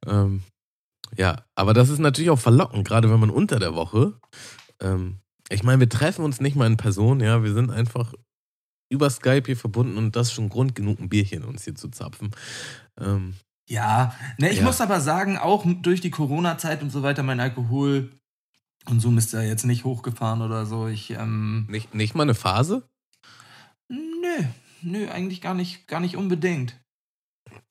Ähm, 0.06 0.42
ja, 1.16 1.44
aber 1.54 1.74
das 1.74 1.88
ist 1.88 1.98
natürlich 1.98 2.30
auch 2.30 2.38
verlockend, 2.38 2.86
gerade 2.86 3.10
wenn 3.10 3.20
man 3.20 3.30
unter 3.30 3.58
der 3.58 3.74
Woche. 3.74 4.14
Ähm, 4.80 5.18
ich 5.50 5.62
meine, 5.62 5.80
wir 5.80 5.88
treffen 5.88 6.24
uns 6.24 6.40
nicht 6.40 6.56
mal 6.56 6.66
in 6.66 6.76
Person, 6.76 7.20
ja, 7.20 7.42
wir 7.42 7.52
sind 7.52 7.70
einfach 7.70 8.14
über 8.90 9.10
Skype 9.10 9.42
hier 9.46 9.56
verbunden 9.56 9.96
und 9.96 10.14
das 10.16 10.28
ist 10.28 10.32
schon 10.34 10.48
Grund 10.48 10.74
genug, 10.74 11.00
ein 11.00 11.08
Bierchen 11.08 11.44
uns 11.44 11.64
hier 11.64 11.74
zu 11.74 11.88
zapfen. 11.88 12.30
Ähm, 13.00 13.34
Ja, 13.68 14.14
ne, 14.38 14.50
ich 14.50 14.58
Ja. 14.58 14.64
muss 14.64 14.80
aber 14.80 15.00
sagen, 15.00 15.38
auch 15.38 15.64
durch 15.82 16.00
die 16.00 16.10
Corona-Zeit 16.10 16.82
und 16.82 16.90
so 16.90 17.02
weiter, 17.02 17.22
mein 17.22 17.40
Alkoholkonsum 17.40 19.16
ist 19.16 19.32
ja 19.32 19.40
jetzt 19.42 19.64
nicht 19.64 19.84
hochgefahren 19.84 20.42
oder 20.42 20.66
so. 20.66 20.86
Ich, 20.88 21.10
ähm, 21.10 21.66
nicht, 21.68 21.94
nicht 21.94 22.14
mal 22.14 22.24
eine 22.24 22.34
Phase? 22.34 22.88
nö, 23.88 24.44
nö, 24.82 25.08
eigentlich 25.08 25.40
gar 25.40 25.54
nicht, 25.54 25.86
gar 25.88 26.00
nicht 26.00 26.16
unbedingt. 26.16 26.80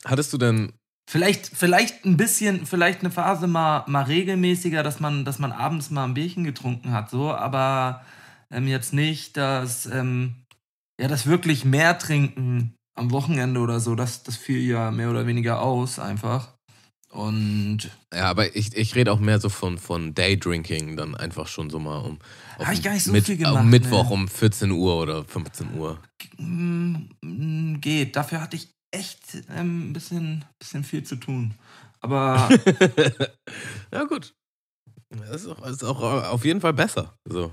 Hattest 0.06 0.32
du 0.34 0.38
denn 0.38 0.74
Vielleicht, 1.10 1.48
vielleicht 1.48 2.06
ein 2.06 2.18
bisschen, 2.18 2.66
vielleicht 2.66 3.02
eine 3.02 3.12
Phase 3.12 3.48
mal, 3.48 3.84
mal 3.88 4.04
regelmäßiger, 4.04 4.84
dass 4.84 5.00
man, 5.00 5.26
dass 5.26 5.38
man 5.40 5.52
abends 5.52 5.90
mal 5.92 6.06
ein 6.06 6.14
Bierchen 6.14 6.44
getrunken 6.44 6.92
hat, 6.92 7.10
so, 7.10 7.32
aber 7.32 8.04
ähm, 8.52 8.68
jetzt 8.68 8.94
nicht, 8.94 9.36
dass, 9.38 9.86
ähm, 9.86 10.36
ja, 11.00 11.08
das 11.08 11.26
wirklich 11.28 11.66
mehr 11.66 11.98
trinken 12.00 12.74
am 12.96 13.12
Wochenende 13.12 13.60
oder 13.60 13.80
so, 13.80 13.96
das, 13.96 14.24
das 14.24 14.38
fiel 14.38 14.62
ja 14.62 14.92
mehr 14.92 15.10
oder 15.10 15.28
weniger 15.28 15.62
aus, 15.62 16.00
einfach. 16.00 16.54
Und 17.10 17.92
Ja, 18.12 18.26
aber 18.30 18.56
ich, 18.56 18.76
ich 18.76 18.96
rede 18.96 19.12
auch 19.12 19.20
mehr 19.20 19.40
so 19.40 19.50
von, 19.50 19.78
von 19.78 20.16
Daydrinking, 20.16 20.98
dann 20.98 21.14
einfach 21.16 21.48
schon 21.48 21.70
so 21.70 21.78
mal 21.80 21.98
um. 22.00 22.18
auf 22.58 22.66
Hab 22.66 22.74
ich 22.74 22.82
gar 22.82 22.94
nicht 22.94 23.04
so 23.04 23.12
Mit- 23.12 23.26
viel 23.26 23.36
Am 23.46 23.54
gemacht, 23.54 23.66
Mittwoch 23.66 24.08
ne. 24.10 24.14
um 24.16 24.28
14 24.28 24.72
Uhr 24.72 24.96
oder 25.00 25.24
15 25.24 25.76
Uhr. 25.78 26.00
Mm, 26.38 27.80
geht. 27.82 28.16
Dafür 28.16 28.42
hatte 28.42 28.56
ich 28.56 28.73
echt 28.94 29.44
ähm, 29.50 29.90
ein 29.90 29.94
bisschen, 29.94 30.46
bisschen 30.60 30.84
viel 30.84 31.04
zu 31.04 31.16
tun. 31.16 31.56
Aber 32.00 32.50
ja, 33.94 34.04
gut. 34.04 34.34
Das 35.10 35.42
ist 35.44 35.48
auch, 35.48 35.66
ist 35.68 35.84
auch 35.84 36.02
auf 36.32 36.44
jeden 36.44 36.60
Fall 36.62 36.74
besser. 36.74 37.16
So. 37.28 37.52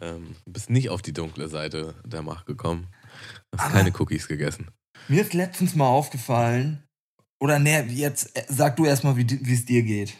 Ähm, 0.00 0.34
du 0.44 0.52
bist 0.52 0.70
nicht 0.70 0.88
auf 0.90 1.02
die 1.02 1.12
dunkle 1.12 1.48
Seite 1.48 1.94
der 2.04 2.22
Macht 2.22 2.46
gekommen. 2.46 2.88
Hast 3.54 3.64
Aber- 3.66 3.72
keine 3.74 3.92
Cookies 3.98 4.28
gegessen. 4.28 4.68
mir 5.08 5.22
ist 5.22 5.34
letztens 5.34 5.74
mal 5.74 5.86
aufgefallen, 5.88 6.82
oder 7.38 7.58
ne, 7.58 7.84
jetzt 7.86 8.34
äh, 8.36 8.44
sag 8.48 8.76
du 8.76 8.86
erstmal, 8.86 9.16
wie 9.16 9.52
es 9.52 9.64
dir 9.66 9.82
geht. 9.82 10.14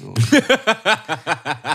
So. 0.00 0.14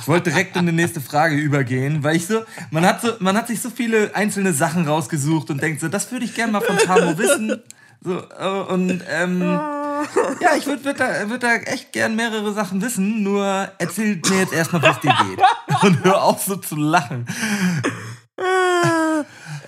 Ich 0.01 0.07
wollte 0.07 0.29
direkt 0.29 0.55
in 0.55 0.65
die 0.65 0.71
nächste 0.71 1.01
Frage 1.01 1.35
übergehen, 1.35 2.03
weil 2.03 2.15
ich 2.15 2.27
so, 2.27 2.43
man 2.69 2.85
hat 2.85 3.01
so, 3.01 3.13
man 3.19 3.35
hat 3.35 3.47
sich 3.47 3.61
so 3.61 3.69
viele 3.69 4.13
einzelne 4.15 4.53
Sachen 4.53 4.87
rausgesucht 4.87 5.49
und 5.49 5.61
denkt 5.61 5.81
so, 5.81 5.87
das 5.87 6.11
würde 6.11 6.25
ich 6.25 6.35
gerne 6.35 6.51
mal 6.51 6.61
von 6.61 6.77
Tamo 6.77 7.17
wissen. 7.17 7.61
So, 8.01 8.19
äh, 8.19 8.73
und 8.73 9.03
ähm, 9.09 9.41
ja, 9.41 10.55
ich 10.57 10.67
würde 10.67 10.83
würd 10.85 10.99
da, 10.99 11.29
würd 11.29 11.41
da 11.41 11.55
echt 11.55 11.91
gern 11.91 12.15
mehrere 12.15 12.53
Sachen 12.53 12.81
wissen, 12.81 13.23
nur 13.23 13.71
erzähl 13.79 14.21
mir 14.29 14.39
jetzt 14.41 14.53
erstmal, 14.53 14.83
was 14.83 14.99
dir 14.99 15.15
geht. 15.27 15.41
Und 15.81 16.03
hör 16.03 16.23
auf 16.23 16.43
so 16.43 16.55
zu 16.57 16.75
lachen. 16.75 17.25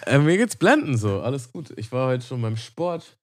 Äh, 0.05 0.19
mir 0.19 0.37
geht's 0.37 0.55
blenden 0.55 0.97
so. 0.97 1.21
Alles 1.21 1.51
gut. 1.51 1.73
Ich 1.77 1.91
war 1.91 2.09
heute 2.09 2.25
schon 2.25 2.41
beim 2.41 2.57
Sport. 2.57 3.17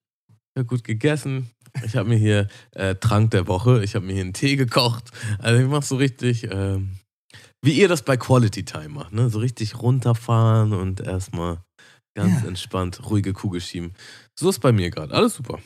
Habe 0.55 0.65
gut 0.65 0.83
gegessen. 0.83 1.49
Ich 1.83 1.95
habe 1.95 2.09
mir 2.09 2.17
hier 2.17 2.47
äh, 2.71 2.95
Trank 2.95 3.31
der 3.31 3.47
Woche. 3.47 3.83
Ich 3.83 3.95
habe 3.95 4.05
mir 4.05 4.13
hier 4.13 4.23
einen 4.23 4.33
Tee 4.33 4.55
gekocht. 4.55 5.11
Also 5.39 5.61
ich 5.61 5.67
mache 5.69 5.85
so 5.85 5.95
richtig, 5.97 6.43
ähm, 6.49 6.97
wie 7.63 7.73
ihr 7.73 7.87
das 7.87 8.03
bei 8.03 8.17
Quality 8.17 8.63
Time 8.65 8.89
macht, 8.89 9.13
ne? 9.13 9.29
So 9.29 9.39
richtig 9.39 9.81
runterfahren 9.81 10.73
und 10.73 11.01
erstmal 11.01 11.59
ganz 12.15 12.41
Ja. 12.43 12.47
entspannt 12.47 13.09
ruhige 13.09 13.33
Kugel 13.33 13.59
schieben. 13.61 13.93
So 14.39 14.49
ist 14.49 14.59
bei 14.59 14.71
mir 14.71 14.89
gerade. 14.89 15.13
Alles 15.13 15.35
super. 15.35 15.59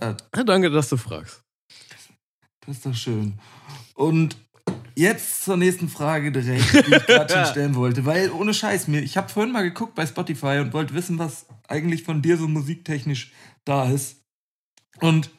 Äh, 0.00 0.14
Ja, 0.34 0.44
danke, 0.44 0.70
dass 0.70 0.88
du 0.90 0.96
fragst. 0.96 1.42
Das 2.66 2.76
ist 2.76 2.86
doch 2.86 2.94
schön. 2.94 3.38
Und 3.94 4.36
jetzt 4.96 5.44
zur 5.44 5.56
nächsten 5.56 5.88
Frage 5.88 6.32
direkt, 6.32 6.72
die 6.72 6.94
ich 6.94 7.06
gerade 7.06 7.32
schon 7.32 7.44
stellen 7.52 7.74
wollte. 7.74 8.04
Weil 8.04 8.30
ohne 8.32 8.52
Scheiß, 8.52 8.88
mir, 8.88 9.00
ich 9.00 9.16
habe 9.16 9.28
vorhin 9.28 9.52
mal 9.52 9.62
geguckt 9.62 9.94
bei 9.94 10.04
Spotify 10.06 10.58
und 10.60 10.72
wollte 10.72 10.92
wissen, 10.94 11.18
was 11.18 11.46
eigentlich 11.68 12.02
von 12.02 12.20
dir 12.22 12.36
so 12.36 12.48
musiktechnisch 12.48 13.32
da 13.64 13.88
ist. 13.90 14.20
Und 15.00 15.30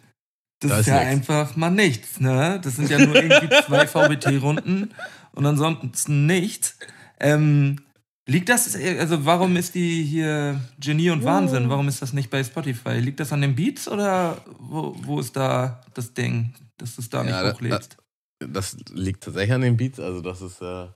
das 0.60 0.70
Da 0.72 0.76
ist, 0.80 0.82
ist 0.82 0.88
ja 0.88 1.00
nix. 1.00 1.08
einfach 1.08 1.56
mal 1.56 1.70
nichts, 1.70 2.20
ne? 2.20 2.60
Das 2.64 2.76
sind 2.78 2.90
ja 2.90 2.98
nur 3.00 3.16
irgendwie 3.16 3.50
zwei 3.66 3.86
VBT-Runden 3.88 4.94
und 5.34 5.46
ansonsten 5.46 6.26
nichts. 6.26 6.78
Ähm, 7.20 7.82
liegt 8.28 8.50
das, 8.50 8.76
also 8.76 9.26
warum 9.26 9.56
ist 9.56 9.76
die 9.76 10.04
hier 10.04 10.60
Genie 10.80 11.12
und 11.12 11.24
Wahnsinn? 11.24 11.70
Warum 11.70 11.88
ist 11.88 12.02
das 12.02 12.14
nicht 12.14 12.30
bei 12.30 12.44
Spotify? 12.44 13.00
Liegt 13.00 13.20
das 13.20 13.32
an 13.34 13.42
den 13.42 13.56
Beats 13.56 13.88
oder 13.88 14.42
wo, 14.60 14.96
wo 15.04 15.20
ist 15.20 15.36
da 15.36 15.82
das 15.94 16.14
Ding, 16.14 16.54
dass 16.78 16.96
du 16.96 17.02
es 17.02 17.10
da 17.10 17.24
Ja, 17.24 17.44
nicht 17.44 17.54
hochlädst? 17.56 17.98
Das 18.40 18.78
liegt 18.92 19.24
tatsächlich 19.24 19.54
an 19.54 19.62
den 19.62 19.78
Beats. 19.78 20.00
Also 20.00 20.22
das 20.22 20.42
ist, 20.42 20.62
äh, 20.62 20.88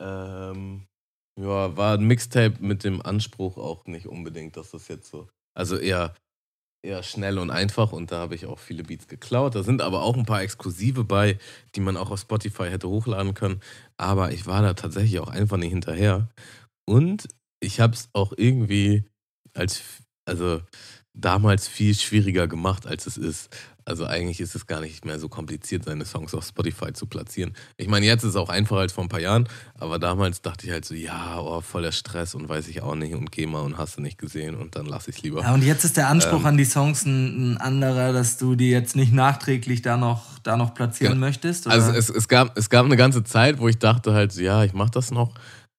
ähm, 0.00 0.86
ja, 1.38 1.76
war 1.76 1.96
ein 1.98 2.04
Mixtape 2.04 2.56
mit 2.60 2.84
dem 2.84 3.02
Anspruch 3.02 3.56
auch 3.56 3.86
nicht 3.86 4.06
unbedingt, 4.06 4.56
dass 4.56 4.70
das 4.70 4.88
jetzt 4.88 5.10
so, 5.10 5.28
also 5.54 5.76
eher, 5.76 6.14
eher 6.86 7.02
schnell 7.02 7.38
und 7.38 7.50
einfach 7.50 7.92
und 7.92 8.12
da 8.12 8.18
habe 8.18 8.34
ich 8.34 8.46
auch 8.46 8.58
viele 8.58 8.84
Beats 8.84 9.08
geklaut. 9.08 9.54
Da 9.54 9.62
sind 9.62 9.82
aber 9.82 10.02
auch 10.02 10.16
ein 10.16 10.24
paar 10.24 10.42
Exklusive 10.42 11.04
bei, 11.04 11.38
die 11.74 11.80
man 11.80 11.96
auch 11.96 12.10
auf 12.10 12.20
Spotify 12.20 12.68
hätte 12.70 12.88
hochladen 12.88 13.34
können. 13.34 13.60
Aber 13.96 14.32
ich 14.32 14.46
war 14.46 14.62
da 14.62 14.74
tatsächlich 14.74 15.18
auch 15.20 15.28
einfach 15.28 15.56
nicht 15.56 15.70
hinterher. 15.70 16.28
Und 16.86 17.28
ich 17.60 17.80
habe 17.80 17.94
es 17.94 18.08
auch 18.12 18.32
irgendwie 18.36 19.04
als 19.54 19.82
also 20.26 20.60
damals 21.16 21.66
viel 21.66 21.94
schwieriger 21.94 22.46
gemacht, 22.46 22.86
als 22.86 23.06
es 23.06 23.16
ist. 23.16 23.48
Also 23.88 24.04
eigentlich 24.04 24.40
ist 24.40 24.56
es 24.56 24.66
gar 24.66 24.80
nicht 24.80 25.04
mehr 25.04 25.20
so 25.20 25.28
kompliziert, 25.28 25.84
seine 25.84 26.04
Songs 26.04 26.34
auf 26.34 26.44
Spotify 26.44 26.92
zu 26.92 27.06
platzieren. 27.06 27.54
Ich 27.76 27.86
meine, 27.86 28.04
jetzt 28.04 28.24
ist 28.24 28.30
es 28.30 28.36
auch 28.36 28.48
einfacher 28.48 28.80
als 28.80 28.92
vor 28.92 29.04
ein 29.04 29.08
paar 29.08 29.20
Jahren, 29.20 29.48
aber 29.78 30.00
damals 30.00 30.42
dachte 30.42 30.66
ich 30.66 30.72
halt 30.72 30.84
so, 30.84 30.92
ja, 30.94 31.38
oh, 31.38 31.60
voller 31.60 31.92
Stress 31.92 32.34
und 32.34 32.48
weiß 32.48 32.66
ich 32.66 32.82
auch 32.82 32.96
nicht 32.96 33.14
und 33.14 33.30
geh 33.30 33.46
mal 33.46 33.60
und 33.60 33.78
hast 33.78 33.96
du 33.96 34.02
nicht 34.02 34.18
gesehen 34.18 34.56
und 34.56 34.74
dann 34.74 34.86
lasse 34.86 35.10
ich 35.10 35.18
es 35.18 35.22
lieber. 35.22 35.42
Ja, 35.42 35.54
und 35.54 35.62
jetzt 35.62 35.84
ist 35.84 35.96
der 35.96 36.08
Anspruch 36.08 36.40
ähm, 36.40 36.46
an 36.46 36.56
die 36.56 36.64
Songs 36.64 37.06
ein, 37.06 37.52
ein, 37.52 37.58
anderer, 37.58 38.12
dass 38.12 38.38
du 38.38 38.56
die 38.56 38.70
jetzt 38.70 38.96
nicht 38.96 39.12
nachträglich 39.12 39.82
da 39.82 39.96
noch, 39.96 40.24
da 40.42 40.56
noch 40.56 40.74
platzieren 40.74 41.14
ja, 41.14 41.20
möchtest? 41.20 41.66
Oder? 41.66 41.76
Also 41.76 41.92
es, 41.92 42.10
es, 42.10 42.26
gab, 42.26 42.58
es 42.58 42.68
gab 42.68 42.86
eine 42.86 42.96
ganze 42.96 43.22
Zeit, 43.22 43.60
wo 43.60 43.68
ich 43.68 43.78
dachte 43.78 44.14
halt, 44.14 44.32
so, 44.32 44.42
ja, 44.42 44.64
ich 44.64 44.72
mach 44.72 44.90
das 44.90 45.12
noch 45.12 45.32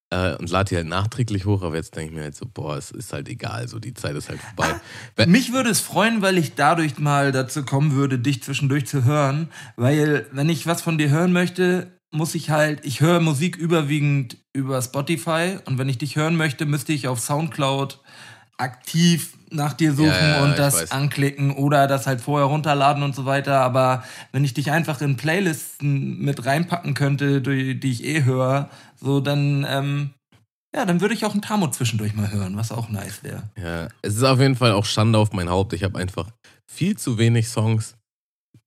äh, 0.09 0.35
und 0.35 0.49
lade 0.49 0.69
die 0.69 0.75
halt 0.75 0.87
nachträglich 0.87 1.45
hoch, 1.45 1.63
aber 1.63 1.75
jetzt 1.75 1.95
denke 1.95 2.11
ich 2.11 2.15
mir 2.15 2.23
halt 2.23 2.35
so, 2.35 2.45
boah, 2.45 2.77
es 2.77 2.91
ist 2.91 3.13
halt 3.13 3.27
egal, 3.27 3.67
so 3.67 3.79
die 3.79 3.93
Zeit 3.93 4.15
ist 4.15 4.29
halt 4.29 4.39
vorbei. 4.39 4.79
Mich 5.25 5.51
würde 5.53 5.69
es 5.69 5.79
freuen, 5.79 6.21
weil 6.21 6.37
ich 6.37 6.55
dadurch 6.55 6.97
mal 6.97 7.31
dazu 7.31 7.63
kommen 7.63 7.93
würde, 7.93 8.19
dich 8.19 8.43
zwischendurch 8.43 8.87
zu 8.87 9.03
hören, 9.03 9.49
weil 9.75 10.27
wenn 10.31 10.49
ich 10.49 10.65
was 10.65 10.81
von 10.81 10.97
dir 10.97 11.09
hören 11.09 11.33
möchte, 11.33 11.99
muss 12.11 12.35
ich 12.35 12.49
halt, 12.49 12.85
ich 12.85 13.01
höre 13.01 13.19
Musik 13.19 13.57
überwiegend 13.57 14.37
über 14.53 14.81
Spotify 14.81 15.57
und 15.65 15.77
wenn 15.77 15.89
ich 15.89 15.97
dich 15.97 16.15
hören 16.15 16.37
möchte, 16.37 16.65
müsste 16.65 16.93
ich 16.93 17.07
auf 17.07 17.19
Soundcloud 17.19 17.99
aktiv 18.57 19.33
nach 19.49 19.73
dir 19.73 19.93
suchen 19.93 20.07
ja, 20.07 20.37
ja, 20.37 20.43
und 20.43 20.57
das 20.57 20.81
weiß. 20.81 20.91
anklicken 20.91 21.51
oder 21.51 21.87
das 21.87 22.07
halt 22.07 22.21
vorher 22.21 22.47
runterladen 22.47 23.03
und 23.03 23.15
so 23.15 23.25
weiter. 23.25 23.61
Aber 23.61 24.03
wenn 24.31 24.43
ich 24.43 24.53
dich 24.53 24.71
einfach 24.71 24.99
in 25.01 25.15
Playlisten 25.15 26.19
mit 26.19 26.45
reinpacken 26.45 26.93
könnte, 26.93 27.41
die, 27.41 27.79
die 27.79 27.91
ich 27.91 28.03
eh 28.03 28.23
höre, 28.23 28.69
so 28.99 29.19
dann, 29.19 29.65
ähm, 29.69 30.09
ja, 30.75 30.85
dann 30.85 31.01
würde 31.01 31.13
ich 31.13 31.25
auch 31.25 31.33
ein 31.33 31.41
Tamo 31.41 31.69
zwischendurch 31.69 32.13
mal 32.13 32.31
hören, 32.31 32.57
was 32.57 32.71
auch 32.71 32.89
nice 32.89 33.23
wäre. 33.23 33.43
Ja, 33.57 33.87
es 34.01 34.15
ist 34.15 34.23
auf 34.23 34.39
jeden 34.39 34.55
Fall 34.55 34.73
auch 34.73 34.85
Schande 34.85 35.17
auf 35.17 35.31
mein 35.31 35.49
Haupt. 35.49 35.73
Ich 35.73 35.83
habe 35.83 35.97
einfach 35.97 36.29
viel 36.69 36.97
zu 36.97 37.17
wenig 37.17 37.47
Songs 37.47 37.95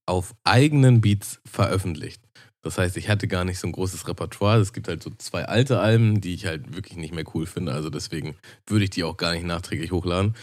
auf 0.07 0.35
eigenen 0.45 1.01
Beats 1.01 1.41
veröffentlicht. 1.45 2.23
Das 2.63 2.77
heißt, 2.77 2.97
ich 2.97 3.09
hatte 3.09 3.27
gar 3.27 3.45
nicht 3.45 3.59
so 3.59 3.67
ein 3.67 3.73
großes 3.73 4.07
Repertoire. 4.07 4.61
Es 4.61 4.73
gibt 4.73 4.89
halt 4.89 5.03
so 5.03 5.11
zwei 5.17 5.47
alte 5.47 5.81
Alben, 5.81 6.21
die 6.21 6.35
ich 6.35 6.47
halt 6.47 6.75
wirklich 6.75 6.99
nicht 6.99 7.15
mehr 7.15 7.25
cool 7.35 7.47
finde. 7.47 7.73
Also 7.73 7.89
deswegen 7.89 8.37
würde 8.67 8.85
ich 8.85 8.91
die 8.91 9.05
auch 9.05 9.17
gar 9.17 9.33
nicht 9.33 9.47
nachträglich 9.47 9.93
hochladen. 9.93 10.35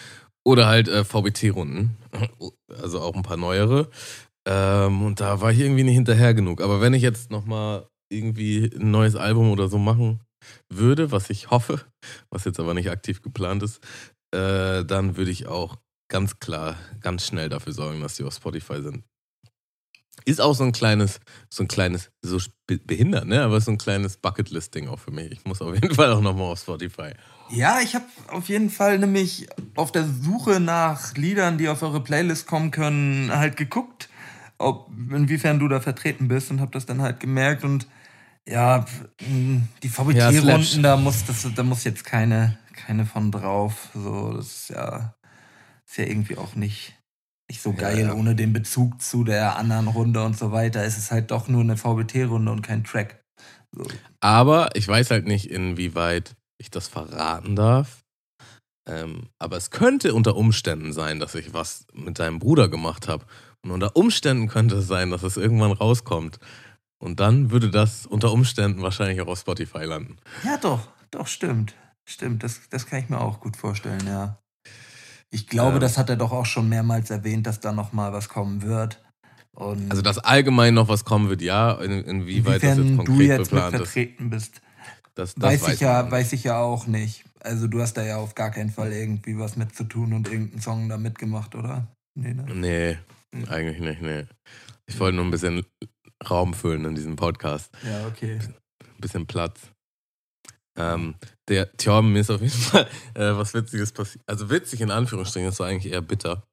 Oder 0.46 0.68
halt 0.68 0.88
äh, 0.88 1.04
VBT-Runden. 1.04 1.98
Also 2.82 3.02
auch 3.02 3.16
ein 3.16 3.24
paar 3.24 3.38
neuere. 3.38 3.90
Ähm, 4.48 5.04
und 5.04 5.20
da 5.20 5.42
war 5.42 5.52
ich 5.52 5.60
irgendwie 5.60 5.84
nicht 5.84 5.96
hinterher 5.96 6.34
genug. 6.34 6.62
Aber 6.62 6.82
wenn 6.82 6.94
ich 6.94 7.04
jetzt 7.04 7.32
nochmal 7.32 7.88
irgendwie 8.10 8.72
ein 8.74 8.92
neues 8.92 9.16
Album 9.16 9.52
oder 9.52 9.68
so 9.68 9.78
machen 9.78 10.22
würde, 10.70 11.12
was 11.12 11.30
ich 11.30 11.52
hoffe, 11.52 11.82
was 12.30 12.46
jetzt 12.46 12.60
aber 12.60 12.74
nicht 12.74 12.90
aktiv 12.90 13.22
geplant 13.22 13.62
ist, 13.64 13.84
äh, 14.34 14.86
dann 14.86 15.18
würde 15.18 15.32
ich 15.32 15.48
auch 15.48 15.78
ganz 16.10 16.40
klar, 16.40 16.78
ganz 17.02 17.26
schnell 17.26 17.50
dafür 17.50 17.74
sorgen, 17.74 18.02
dass 18.02 18.16
die 18.16 18.24
auf 18.24 18.34
Spotify 18.34 18.82
sind. 18.82 19.04
Ist 20.28 20.42
auch 20.42 20.54
so 20.54 20.66
ein 20.66 20.74
kleines, 20.74 21.22
so 21.50 21.64
ein 21.64 21.70
kleines, 21.70 22.12
so 22.22 22.38
behindert, 22.66 23.28
ne? 23.28 23.44
Aber 23.44 23.62
so 23.62 23.72
ein 23.72 23.78
kleines 23.78 24.18
Bucketlist-Ding 24.18 24.90
auch 24.90 25.00
für 25.00 25.12
mich. 25.12 25.32
Ich 25.32 25.46
muss 25.46 25.62
auf 25.62 25.74
jeden 25.74 25.96
Fall 25.96 26.12
auch 26.12 26.20
nochmal 26.20 26.52
auf 26.52 26.60
Spotify. 26.60 27.12
Ja, 27.50 27.80
ich 27.80 27.96
habe 27.96 28.04
auf 28.28 28.50
jeden 28.50 28.70
Fall 28.70 29.00
nämlich 29.00 29.48
auf 29.78 29.94
der 29.94 30.04
Suche 30.04 30.60
nach 30.60 31.16
Liedern, 31.16 31.58
die 31.58 31.70
auf 31.70 31.82
eure 31.82 32.04
Playlist 32.04 32.46
kommen 32.46 32.72
können, 32.72 33.32
halt 33.34 33.56
geguckt, 33.56 34.10
ob 34.58 34.90
inwiefern 34.92 35.60
du 35.60 35.70
da 35.70 35.80
vertreten 35.80 36.28
bist 36.28 36.52
und 36.52 36.60
habe 36.60 36.72
das 36.72 36.86
dann 36.86 37.02
halt 37.02 37.22
gemerkt 37.22 37.64
und 37.64 37.88
ja, 38.46 38.84
die 39.22 39.88
VBT-Runden, 39.88 40.76
ja, 40.76 40.82
da 40.82 40.98
muss 40.98 41.24
das, 41.24 41.48
da 41.56 41.64
muss 41.64 41.86
jetzt 41.86 42.04
keine, 42.04 42.58
keine 42.74 43.06
von 43.06 43.32
drauf. 43.32 43.92
So, 43.94 44.34
das 44.34 44.48
ist 44.48 44.70
ja, 44.72 45.16
ist 45.86 45.98
ja 45.98 46.04
irgendwie 46.04 46.36
auch 46.36 46.56
nicht, 46.56 46.97
nicht 47.50 47.62
so 47.62 47.74
geil, 47.74 48.00
ja, 48.00 48.08
ja. 48.08 48.14
ohne 48.14 48.36
den 48.36 48.54
Bezug 48.54 49.02
zu 49.02 49.24
der 49.24 49.58
anderen 49.58 49.88
Runde 49.88 50.24
und 50.24 50.38
so 50.38 50.52
weiter. 50.52 50.84
Es 50.84 50.98
ist 50.98 51.12
halt 51.12 51.32
doch 51.32 51.48
nur 51.48 51.62
eine 51.62 51.78
VBT-Runde 51.78 52.52
und 52.52 52.62
kein 52.62 52.84
Track. 52.84 53.24
So. 53.72 53.86
Aber 54.20 54.76
ich 54.76 54.88
weiß 54.88 55.12
halt 55.12 55.28
nicht, 55.28 55.50
inwieweit 55.50 56.36
ich 56.58 56.72
das 56.72 56.88
verraten 56.88 57.56
darf. 57.56 58.04
Ähm, 58.88 59.30
aber 59.38 59.58
es 59.58 59.70
könnte 59.70 60.14
unter 60.14 60.36
Umständen 60.36 60.94
sein, 60.94 61.20
dass 61.20 61.36
ich 61.36 61.54
was 61.54 61.86
mit 61.94 62.20
deinem 62.20 62.40
Bruder 62.40 62.70
gemacht 62.70 63.08
habe. 63.08 63.26
Und 63.64 63.72
unter 63.72 63.96
Umständen 63.96 64.48
könnte 64.48 64.78
es 64.78 64.88
sein, 64.88 65.12
dass 65.12 65.24
es 65.24 65.38
irgendwann 65.38 65.72
rauskommt. 65.72 66.40
Und 67.00 67.20
dann 67.20 67.52
würde 67.52 67.70
das 67.70 68.06
unter 68.06 68.32
Umständen 68.32 68.82
wahrscheinlich 68.82 69.22
auch 69.22 69.28
auf 69.28 69.40
Spotify 69.40 69.84
landen. 69.84 70.18
Ja, 70.44 70.58
doch, 70.58 70.88
doch, 71.12 71.28
stimmt. 71.28 71.76
Stimmt, 72.10 72.44
das, 72.44 72.70
das 72.70 72.86
kann 72.86 73.00
ich 73.00 73.10
mir 73.10 73.20
auch 73.20 73.42
gut 73.42 73.58
vorstellen, 73.58 74.08
ja. 74.08 74.40
Ich 75.30 75.48
glaube, 75.48 75.76
ähm, 75.76 75.82
das 75.82 75.98
hat 75.98 76.10
er 76.10 76.16
doch 76.16 76.32
auch 76.32 76.46
schon 76.46 76.70
mehrmals 76.70 77.10
erwähnt, 77.10 77.48
dass 77.48 77.60
da 77.60 77.72
nochmal 77.72 78.14
was 78.14 78.30
kommen 78.30 78.62
wird. 78.62 79.02
Und 79.54 79.90
also, 79.90 80.02
dass 80.02 80.20
allgemein 80.20 80.74
noch 80.74 80.88
was 80.88 81.04
kommen 81.04 81.30
wird, 81.30 81.42
ja. 81.42 81.74
In, 81.82 82.04
inwieweit 82.04 82.64
das 82.64 82.78
jetzt 82.78 82.96
konkret 82.96 83.08
du 83.08 83.22
jetzt 83.22 83.52
mit 83.52 83.64
vertreten 83.64 84.26
ist. 84.26 84.30
bist. 84.30 84.62
Das, 85.16 85.34
das 85.34 85.44
weiß, 85.44 85.62
weiß, 85.64 85.74
ich 85.74 85.80
ja, 85.80 86.12
weiß 86.12 86.34
ich 86.34 86.44
ja 86.44 86.60
auch 86.60 86.86
nicht. 86.86 87.26
Also 87.42 87.68
du 87.68 87.82
hast 87.82 87.96
da 87.96 88.04
ja 88.04 88.18
auf 88.18 88.36
gar 88.36 88.52
keinen 88.52 88.70
Fall 88.70 88.92
irgendwie 88.94 89.38
was 89.38 89.56
mit 89.56 89.76
zu 89.76 89.84
tun 89.84 90.14
und 90.14 90.28
irgendeinen 90.28 90.62
Song 90.62 90.90
da 90.90 90.98
mitgemacht, 90.98 91.56
oder? 91.56 91.88
Nee, 92.14 92.34
ne? 92.34 92.46
nee 92.54 92.98
hm. 93.34 93.50
eigentlich 93.50 93.80
nicht, 93.80 94.02
nee. 94.02 94.26
Ich 94.86 95.00
wollte 95.00 95.16
nur 95.16 95.26
ein 95.26 95.32
bisschen 95.32 95.66
Raum 96.30 96.54
füllen 96.54 96.86
in 96.86 96.96
diesem 96.96 97.16
Podcast. 97.16 97.72
Ja, 97.84 98.08
okay. 98.08 98.40
Ein 98.40 99.02
bisschen 99.02 99.26
Platz. 99.26 99.72
Ähm, 100.78 101.16
der, 101.48 101.76
tja, 101.76 102.02
mir 102.02 102.20
ist 102.20 102.30
auf 102.30 102.42
jeden 102.42 102.54
Fall 102.54 102.88
äh, 103.16 103.36
was 103.36 103.54
Witziges 103.54 103.92
passiert. 103.92 104.24
Also 104.28 104.50
witzig 104.50 104.82
in 104.82 104.92
Anführungsstrichen, 104.92 105.50
das 105.50 105.60
war 105.60 105.68
eigentlich 105.68 105.92
eher 105.92 106.02
bitter. 106.02 106.44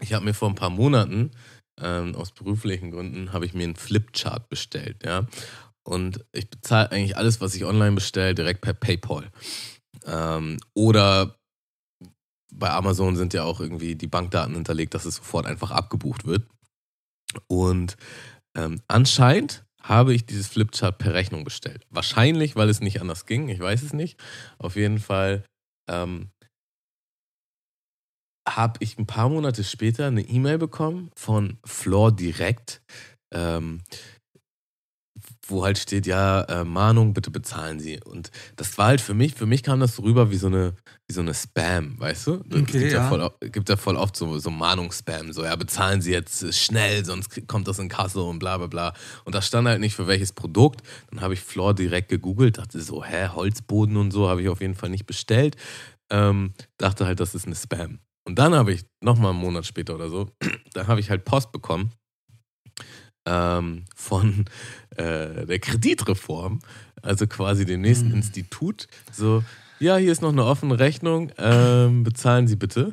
Ich 0.00 0.12
habe 0.12 0.24
mir 0.24 0.34
vor 0.34 0.48
ein 0.48 0.54
paar 0.54 0.70
Monaten, 0.70 1.32
ähm, 1.80 2.14
aus 2.14 2.32
beruflichen 2.32 2.90
Gründen, 2.90 3.32
habe 3.32 3.46
ich 3.46 3.54
mir 3.54 3.64
einen 3.64 3.76
Flipchart 3.76 4.48
bestellt, 4.48 5.04
ja. 5.04 5.26
Und 5.84 6.24
ich 6.32 6.48
bezahle 6.48 6.92
eigentlich 6.92 7.16
alles, 7.16 7.40
was 7.40 7.54
ich 7.54 7.64
online 7.64 7.92
bestelle, 7.92 8.34
direkt 8.34 8.60
per 8.60 8.74
PayPal. 8.74 9.30
Ähm, 10.06 10.58
oder 10.74 11.36
bei 12.54 12.70
Amazon 12.70 13.16
sind 13.16 13.34
ja 13.34 13.44
auch 13.44 13.60
irgendwie 13.60 13.96
die 13.96 14.06
Bankdaten 14.06 14.54
hinterlegt, 14.54 14.94
dass 14.94 15.06
es 15.06 15.16
sofort 15.16 15.46
einfach 15.46 15.70
abgebucht 15.70 16.26
wird. 16.26 16.46
Und 17.48 17.96
ähm, 18.54 18.80
anscheinend 18.88 19.61
habe 19.82 20.14
ich 20.14 20.26
dieses 20.26 20.46
Flipchart 20.48 20.98
per 20.98 21.14
Rechnung 21.14 21.44
bestellt. 21.44 21.84
Wahrscheinlich, 21.90 22.56
weil 22.56 22.68
es 22.68 22.80
nicht 22.80 23.00
anders 23.00 23.26
ging, 23.26 23.48
ich 23.48 23.60
weiß 23.60 23.82
es 23.82 23.92
nicht. 23.92 24.18
Auf 24.58 24.76
jeden 24.76 24.98
Fall 24.98 25.44
ähm, 25.88 26.30
habe 28.48 28.78
ich 28.80 28.98
ein 28.98 29.06
paar 29.06 29.28
Monate 29.28 29.64
später 29.64 30.06
eine 30.06 30.22
E-Mail 30.22 30.58
bekommen 30.58 31.10
von 31.16 31.58
Floor 31.64 32.12
Direct. 32.12 32.82
Ähm, 33.32 33.82
wo 35.46 35.64
halt 35.64 35.78
steht, 35.78 36.06
ja, 36.06 36.42
äh, 36.42 36.64
Mahnung, 36.64 37.14
bitte 37.14 37.30
bezahlen 37.30 37.80
Sie. 37.80 38.00
Und 38.04 38.30
das 38.56 38.78
war 38.78 38.86
halt 38.86 39.00
für 39.00 39.14
mich, 39.14 39.34
für 39.34 39.46
mich 39.46 39.62
kam 39.62 39.80
das 39.80 39.96
so 39.96 40.02
rüber 40.02 40.30
wie 40.30 40.36
so 40.36 40.46
eine, 40.46 40.74
wie 41.08 41.12
so 41.12 41.20
eine 41.20 41.34
Spam, 41.34 41.98
weißt 41.98 42.26
du? 42.28 42.32
Okay, 42.34 42.60
es 42.60 42.66
gibt 42.66 42.92
ja, 42.92 42.98
ja 42.98 43.08
voll, 43.08 43.30
gibt 43.50 43.68
ja 43.68 43.76
voll 43.76 43.96
oft 43.96 44.16
so, 44.16 44.38
so 44.38 44.50
Mahnungsspam, 44.50 45.32
so, 45.32 45.44
ja, 45.44 45.56
bezahlen 45.56 46.00
Sie 46.00 46.12
jetzt 46.12 46.54
schnell, 46.54 47.04
sonst 47.04 47.46
kommt 47.48 47.66
das 47.66 47.78
in 47.78 47.88
Kasse 47.88 48.22
und 48.22 48.38
bla 48.38 48.56
bla 48.58 48.68
bla. 48.68 48.94
Und 49.24 49.34
das 49.34 49.46
stand 49.46 49.66
halt 49.66 49.80
nicht 49.80 49.96
für 49.96 50.06
welches 50.06 50.32
Produkt. 50.32 50.82
Dann 51.10 51.20
habe 51.20 51.34
ich 51.34 51.40
Floor 51.40 51.74
direkt 51.74 52.08
gegoogelt, 52.08 52.58
dachte 52.58 52.80
so, 52.80 53.04
hä, 53.04 53.28
Holzboden 53.28 53.96
und 53.96 54.12
so 54.12 54.28
habe 54.28 54.42
ich 54.42 54.48
auf 54.48 54.60
jeden 54.60 54.74
Fall 54.74 54.90
nicht 54.90 55.06
bestellt. 55.06 55.56
Ähm, 56.10 56.54
dachte 56.78 57.06
halt, 57.06 57.18
das 57.20 57.34
ist 57.34 57.46
eine 57.46 57.56
Spam. 57.56 57.98
Und 58.24 58.38
dann 58.38 58.54
habe 58.54 58.72
ich, 58.72 58.84
nochmal 59.02 59.32
einen 59.32 59.40
Monat 59.40 59.66
später 59.66 59.96
oder 59.96 60.08
so, 60.08 60.28
da 60.72 60.86
habe 60.86 61.00
ich 61.00 61.10
halt 61.10 61.24
Post 61.24 61.50
bekommen 61.50 61.90
ähm, 63.26 63.84
von 63.94 64.44
äh, 64.96 65.46
der 65.46 65.58
Kreditreform, 65.58 66.60
also 67.02 67.26
quasi 67.26 67.64
dem 67.64 67.80
nächsten 67.80 68.08
mhm. 68.08 68.16
Institut, 68.16 68.86
so, 69.12 69.42
ja, 69.78 69.96
hier 69.96 70.12
ist 70.12 70.22
noch 70.22 70.32
eine 70.32 70.44
offene 70.44 70.78
Rechnung, 70.78 71.32
ähm, 71.38 72.04
bezahlen 72.04 72.46
Sie 72.46 72.56
bitte. 72.56 72.92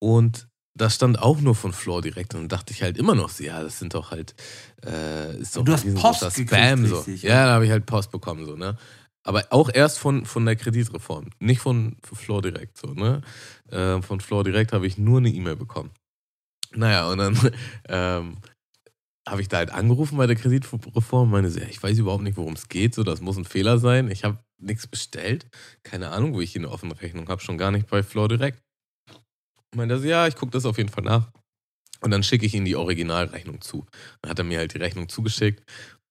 Und 0.00 0.48
das 0.76 0.94
stand 0.96 1.20
auch 1.20 1.40
nur 1.40 1.54
von 1.54 1.72
Floor 1.72 2.02
direkt 2.02 2.34
und 2.34 2.50
dachte 2.50 2.72
ich 2.72 2.82
halt 2.82 2.98
immer 2.98 3.14
noch, 3.14 3.30
so, 3.30 3.44
ja, 3.44 3.62
das 3.62 3.78
sind 3.78 3.94
doch 3.94 4.10
halt, 4.10 4.34
äh, 4.84 5.38
ist 5.38 5.56
doch 5.56 5.64
du 5.64 5.72
hast 5.72 5.94
Post 5.94 6.36
Spam 6.36 6.86
so. 6.86 6.96
Richtig, 6.96 7.22
ja, 7.22 7.46
da 7.46 7.52
habe 7.54 7.64
ich 7.64 7.70
halt 7.70 7.86
Post 7.86 8.10
bekommen 8.10 8.44
so, 8.44 8.56
ne? 8.56 8.76
Aber 9.22 9.44
auch 9.50 9.70
erst 9.72 9.98
von, 9.98 10.24
von 10.26 10.44
der 10.44 10.54
Kreditreform, 10.54 11.30
nicht 11.40 11.60
von, 11.60 11.96
von 12.02 12.18
Floor 12.18 12.42
direkt 12.42 12.76
so, 12.76 12.88
ne? 12.88 13.22
Äh, 13.70 14.02
von 14.02 14.20
Floor 14.20 14.44
direkt 14.44 14.72
habe 14.72 14.86
ich 14.86 14.98
nur 14.98 15.18
eine 15.18 15.30
E-Mail 15.30 15.56
bekommen. 15.56 15.90
Naja, 16.74 17.08
und 17.08 17.18
dann 17.18 17.52
ähm, 17.88 18.36
habe 19.28 19.40
ich 19.40 19.48
da 19.48 19.58
halt 19.58 19.70
angerufen 19.70 20.16
bei 20.16 20.26
der 20.26 20.36
Kreditreform, 20.36 21.30
meine 21.30 21.48
ja, 21.48 21.66
ich 21.68 21.82
weiß 21.82 21.98
überhaupt 21.98 22.22
nicht, 22.22 22.36
worum 22.36 22.54
es 22.54 22.68
geht, 22.68 22.94
so, 22.94 23.02
das 23.02 23.20
muss 23.20 23.36
ein 23.36 23.44
Fehler 23.44 23.78
sein. 23.78 24.10
Ich 24.10 24.24
habe 24.24 24.38
nichts 24.58 24.86
bestellt. 24.86 25.46
Keine 25.82 26.10
Ahnung, 26.10 26.34
wo 26.34 26.40
ich 26.40 26.52
hier 26.52 26.60
eine 26.60 26.70
offene 26.70 27.00
Rechnung 27.00 27.28
habe, 27.28 27.42
schon 27.42 27.58
gar 27.58 27.70
nicht 27.70 27.88
bei 27.88 28.02
Floor 28.02 28.28
direkt. 28.28 28.62
Meinte 29.74 29.98
so, 29.98 30.06
ja, 30.06 30.26
ich 30.26 30.36
gucke 30.36 30.52
das 30.52 30.64
auf 30.64 30.78
jeden 30.78 30.90
Fall 30.90 31.04
nach. 31.04 31.30
Und 32.00 32.10
dann 32.10 32.22
schicke 32.22 32.46
ich 32.46 32.54
ihm 32.54 32.64
die 32.64 32.76
Originalrechnung 32.76 33.60
zu. 33.60 33.86
Dann 34.22 34.30
hat 34.30 34.38
er 34.38 34.44
mir 34.44 34.58
halt 34.58 34.74
die 34.74 34.78
Rechnung 34.78 35.08
zugeschickt 35.08 35.62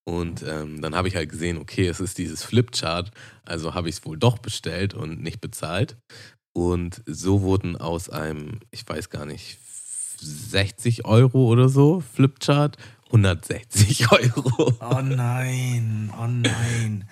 und 0.07 0.43
ähm, 0.43 0.81
dann 0.81 0.95
habe 0.95 1.07
ich 1.07 1.15
halt 1.15 1.29
gesehen, 1.29 1.57
okay, 1.57 1.87
es 1.87 1.99
ist 1.99 2.17
dieses 2.17 2.43
Flipchart, 2.43 3.11
also 3.43 3.73
habe 3.73 3.89
ich 3.89 3.95
es 3.95 4.05
wohl 4.05 4.17
doch 4.17 4.37
bestellt 4.37 4.93
und 4.93 5.21
nicht 5.21 5.41
bezahlt. 5.41 5.97
Und 6.53 7.01
so 7.05 7.41
wurden 7.41 7.75
aus 7.75 8.09
einem, 8.09 8.59
ich 8.71 8.87
weiß 8.87 9.09
gar 9.09 9.25
nicht, 9.25 9.57
60 10.19 11.05
Euro 11.05 11.47
oder 11.47 11.69
so 11.69 12.01
Flipchart 12.01 12.77
160 13.15 14.11
Euro. 14.11 14.73
Oh 14.81 15.01
nein, 15.01 16.11
oh 16.19 16.27
nein. 16.27 17.07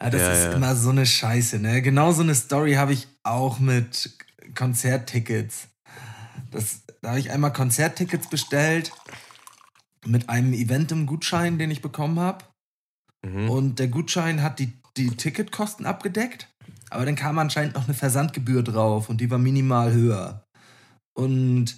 Ja, 0.00 0.10
das 0.10 0.20
Ja, 0.20 0.32
ist 0.32 0.44
ja. 0.44 0.52
immer 0.52 0.76
so 0.76 0.90
eine 0.90 1.04
Scheiße, 1.04 1.58
ne? 1.58 1.82
Genau 1.82 2.12
so 2.12 2.22
eine 2.22 2.34
Story 2.34 2.74
habe 2.74 2.92
ich 2.92 3.08
auch 3.24 3.58
mit 3.58 4.16
Konzerttickets. 4.54 5.68
Das, 6.52 6.82
da 7.02 7.10
habe 7.10 7.20
ich 7.20 7.30
einmal 7.30 7.52
Konzerttickets 7.52 8.28
bestellt 8.28 8.92
mit 10.06 10.28
einem 10.28 10.52
Event 10.52 10.92
im 10.92 11.06
Gutschein, 11.06 11.58
den 11.58 11.70
ich 11.70 11.82
bekommen 11.82 12.20
habe. 12.20 12.44
Mhm. 13.26 13.50
Und 13.50 13.78
der 13.80 13.88
Gutschein 13.88 14.42
hat 14.42 14.60
die, 14.60 14.72
die 14.96 15.10
Ticketkosten 15.10 15.86
abgedeckt. 15.86 16.48
Aber 16.90 17.04
dann 17.04 17.16
kam 17.16 17.38
anscheinend 17.38 17.74
noch 17.74 17.84
eine 17.84 17.94
Versandgebühr 17.94 18.62
drauf 18.62 19.08
und 19.10 19.20
die 19.20 19.30
war 19.30 19.38
minimal 19.38 19.92
höher. 19.92 20.44
Und 21.14 21.76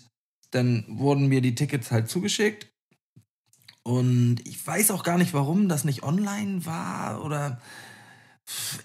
dann 0.50 0.84
wurden 0.88 1.28
mir 1.28 1.40
die 1.40 1.54
Tickets 1.54 1.90
halt 1.90 2.08
zugeschickt. 2.10 2.69
Und 3.82 4.36
ich 4.44 4.64
weiß 4.66 4.90
auch 4.90 5.02
gar 5.02 5.18
nicht, 5.18 5.34
warum 5.34 5.68
das 5.68 5.84
nicht 5.84 6.02
online 6.02 6.64
war 6.66 7.24
oder. 7.24 7.60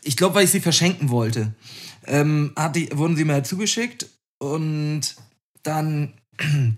Ich 0.04 0.16
glaube, 0.16 0.36
weil 0.36 0.46
ich 0.46 0.52
sie 0.52 0.62
verschenken 0.62 1.10
wollte. 1.10 1.54
Ähm, 2.06 2.54
hat 2.56 2.76
die, 2.76 2.90
wurden 2.94 3.16
sie 3.16 3.26
mir 3.26 3.44
zugeschickt 3.44 4.08
und 4.38 5.16
dann 5.64 6.14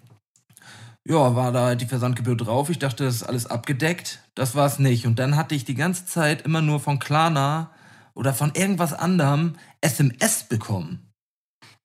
ja, 1.05 1.35
war 1.35 1.51
da 1.51 1.75
die 1.75 1.85
Versandgebühr 1.85 2.37
drauf. 2.37 2.69
Ich 2.69 2.79
dachte, 2.79 3.03
das 3.03 3.15
ist 3.15 3.23
alles 3.23 3.45
abgedeckt. 3.45 4.21
Das 4.35 4.55
war 4.55 4.65
es 4.65 4.79
nicht. 4.79 5.05
Und 5.05 5.19
dann 5.19 5.35
hatte 5.35 5.55
ich 5.55 5.65
die 5.65 5.75
ganze 5.75 6.05
Zeit 6.05 6.43
immer 6.43 6.61
nur 6.61 6.79
von 6.79 6.99
Klarna 6.99 7.71
oder 8.13 8.33
von 8.33 8.51
irgendwas 8.55 8.93
anderem 8.93 9.55
SMS 9.81 10.43
bekommen. 10.43 11.06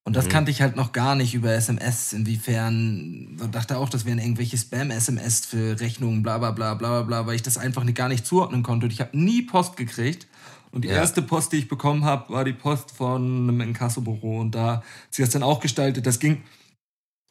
Und 0.05 0.17
das 0.17 0.27
Mhm. 0.27 0.31
kannte 0.31 0.51
ich 0.51 0.61
halt 0.62 0.75
noch 0.77 0.93
gar 0.93 1.15
nicht 1.15 1.35
über 1.35 1.53
SMS. 1.53 2.12
Inwiefern, 2.12 3.37
dachte 3.53 3.79
auch, 3.79 3.88
das 3.88 4.05
wären 4.05 4.19
irgendwelche 4.19 4.59
Spam-SMS 4.59 5.47
für 5.47 5.79
Rechnungen, 5.79 6.23
bla 6.23 6.38
bla 6.38 6.51
bla 6.51 6.75
bla 6.75 7.03
bla 7.03 7.27
weil 7.27 7.37
ich 7.37 7.43
das 7.43 7.57
einfach 7.57 7.85
gar 7.95 8.09
nicht 8.09 8.27
zuordnen 8.27 8.62
konnte. 8.62 8.87
Und 8.87 8.93
ich 8.93 9.01
habe 9.01 9.17
nie 9.17 9.43
Post 9.43 9.77
gekriegt. 9.77 10.27
Und 10.73 10.85
die 10.85 10.88
Ja. 10.88 10.95
erste 10.95 11.23
Post, 11.23 11.53
die 11.53 11.59
ich 11.59 11.69
bekommen 11.69 12.05
habe, 12.05 12.33
war 12.33 12.45
die 12.45 12.53
Post 12.55 12.91
von 12.93 13.23
einem 13.49 13.61
Inkassobüro. 13.61 14.41
Und 14.41 14.55
da 14.55 14.77
hat 14.77 14.85
sich 15.11 15.25
das 15.25 15.33
dann 15.33 15.43
auch 15.43 15.61
gestaltet. 15.61 16.07
Das 16.07 16.19
ging 16.19 16.43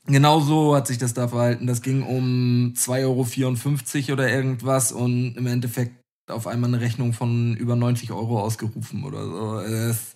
Genau 0.08 0.40
so 0.40 0.76
hat 0.76 0.88
sich 0.88 0.98
das 0.98 1.14
da 1.14 1.28
verhalten. 1.28 1.68
Das 1.68 1.82
ging 1.84 2.02
um 2.04 2.74
2,54 2.76 4.10
Euro 4.10 4.14
oder 4.14 4.30
irgendwas 4.32 4.92
und 4.92 5.36
im 5.38 5.46
Endeffekt 5.46 5.96
auf 6.28 6.48
einmal 6.48 6.70
eine 6.74 6.82
Rechnung 6.82 7.14
von 7.14 7.56
über 7.56 7.76
90 7.76 8.12
Euro 8.12 8.40
ausgerufen 8.42 9.04
oder 9.04 9.26
so. 9.26 9.62
Das, 9.62 10.16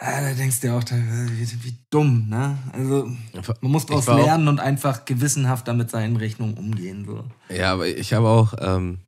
ah, 0.00 0.20
da 0.20 0.32
denkst 0.32 0.60
du 0.60 0.68
dir 0.68 0.74
auch, 0.74 0.82
wie, 0.82 1.64
wie 1.64 1.78
dumm, 1.90 2.28
ne? 2.28 2.58
Also 2.72 3.10
man 3.60 3.70
muss 3.70 3.86
daraus 3.86 4.06
lernen 4.06 4.48
und 4.48 4.58
einfach 4.58 5.04
gewissenhafter 5.04 5.74
mit 5.74 5.90
seinen 5.90 6.16
Rechnungen 6.16 6.54
umgehen. 6.54 7.04
So. 7.04 7.24
Ja, 7.54 7.72
aber 7.72 7.86
ich 7.86 8.12
habe 8.14 8.28
auch, 8.28 8.54
ähm, 8.58 9.00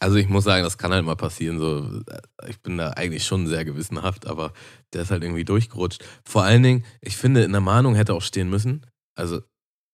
also 0.00 0.16
ich 0.16 0.28
muss 0.28 0.44
sagen, 0.44 0.64
das 0.64 0.78
kann 0.78 0.92
halt 0.92 1.04
mal 1.04 1.16
passieren. 1.16 1.58
So, 1.58 2.02
ich 2.48 2.60
bin 2.62 2.78
da 2.78 2.90
eigentlich 2.90 3.24
schon 3.24 3.46
sehr 3.46 3.64
gewissenhaft, 3.64 4.26
aber 4.26 4.52
der 4.92 5.02
ist 5.02 5.10
halt 5.10 5.22
irgendwie 5.22 5.44
durchgerutscht. 5.44 6.04
Vor 6.24 6.44
allen 6.44 6.62
Dingen, 6.62 6.84
ich 7.02 7.16
finde, 7.16 7.42
in 7.42 7.52
der 7.52 7.60
Mahnung 7.60 7.94
hätte 7.94 8.14
auch 8.14 8.22
stehen 8.22 8.48
müssen, 8.48 8.86
also 9.14 9.42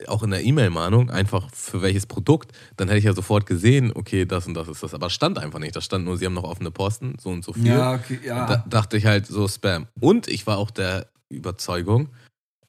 auch 0.07 0.23
in 0.23 0.31
der 0.31 0.43
E-Mail-Mahnung, 0.43 1.11
einfach 1.11 1.49
für 1.53 1.83
welches 1.83 2.07
Produkt, 2.07 2.53
dann 2.77 2.89
hätte 2.89 2.99
ich 2.99 3.05
ja 3.05 3.15
sofort 3.15 3.47
gesehen, 3.47 3.93
okay, 3.95 4.25
das 4.25 4.47
und 4.47 4.55
das 4.55 4.69
ist 4.69 4.83
das. 4.83 4.95
Aber 4.95 5.11
stand 5.11 5.39
einfach 5.39 5.59
nicht. 5.59 5.77
Da 5.77 5.81
stand 5.81 6.05
nur, 6.05 6.17
sie 6.17 6.27
haben 6.27 6.35
noch 6.35 6.45
offene 6.45 6.71
Posten, 6.71 7.17
so 7.21 7.31
und 7.31 7.45
so 7.45 7.53
viel. 7.53 7.67
Ja, 7.67 7.95
okay, 7.95 8.19
ja. 8.25 8.47
Da 8.47 8.65
dachte 8.69 8.97
ich 8.97 9.07
halt 9.07 9.27
so 9.27 9.47
Spam. 9.49 9.87
Und 10.01 10.29
ich 10.29 10.47
war 10.47 10.59
auch 10.59 10.71
der 10.71 11.09
Überzeugung, 11.29 12.09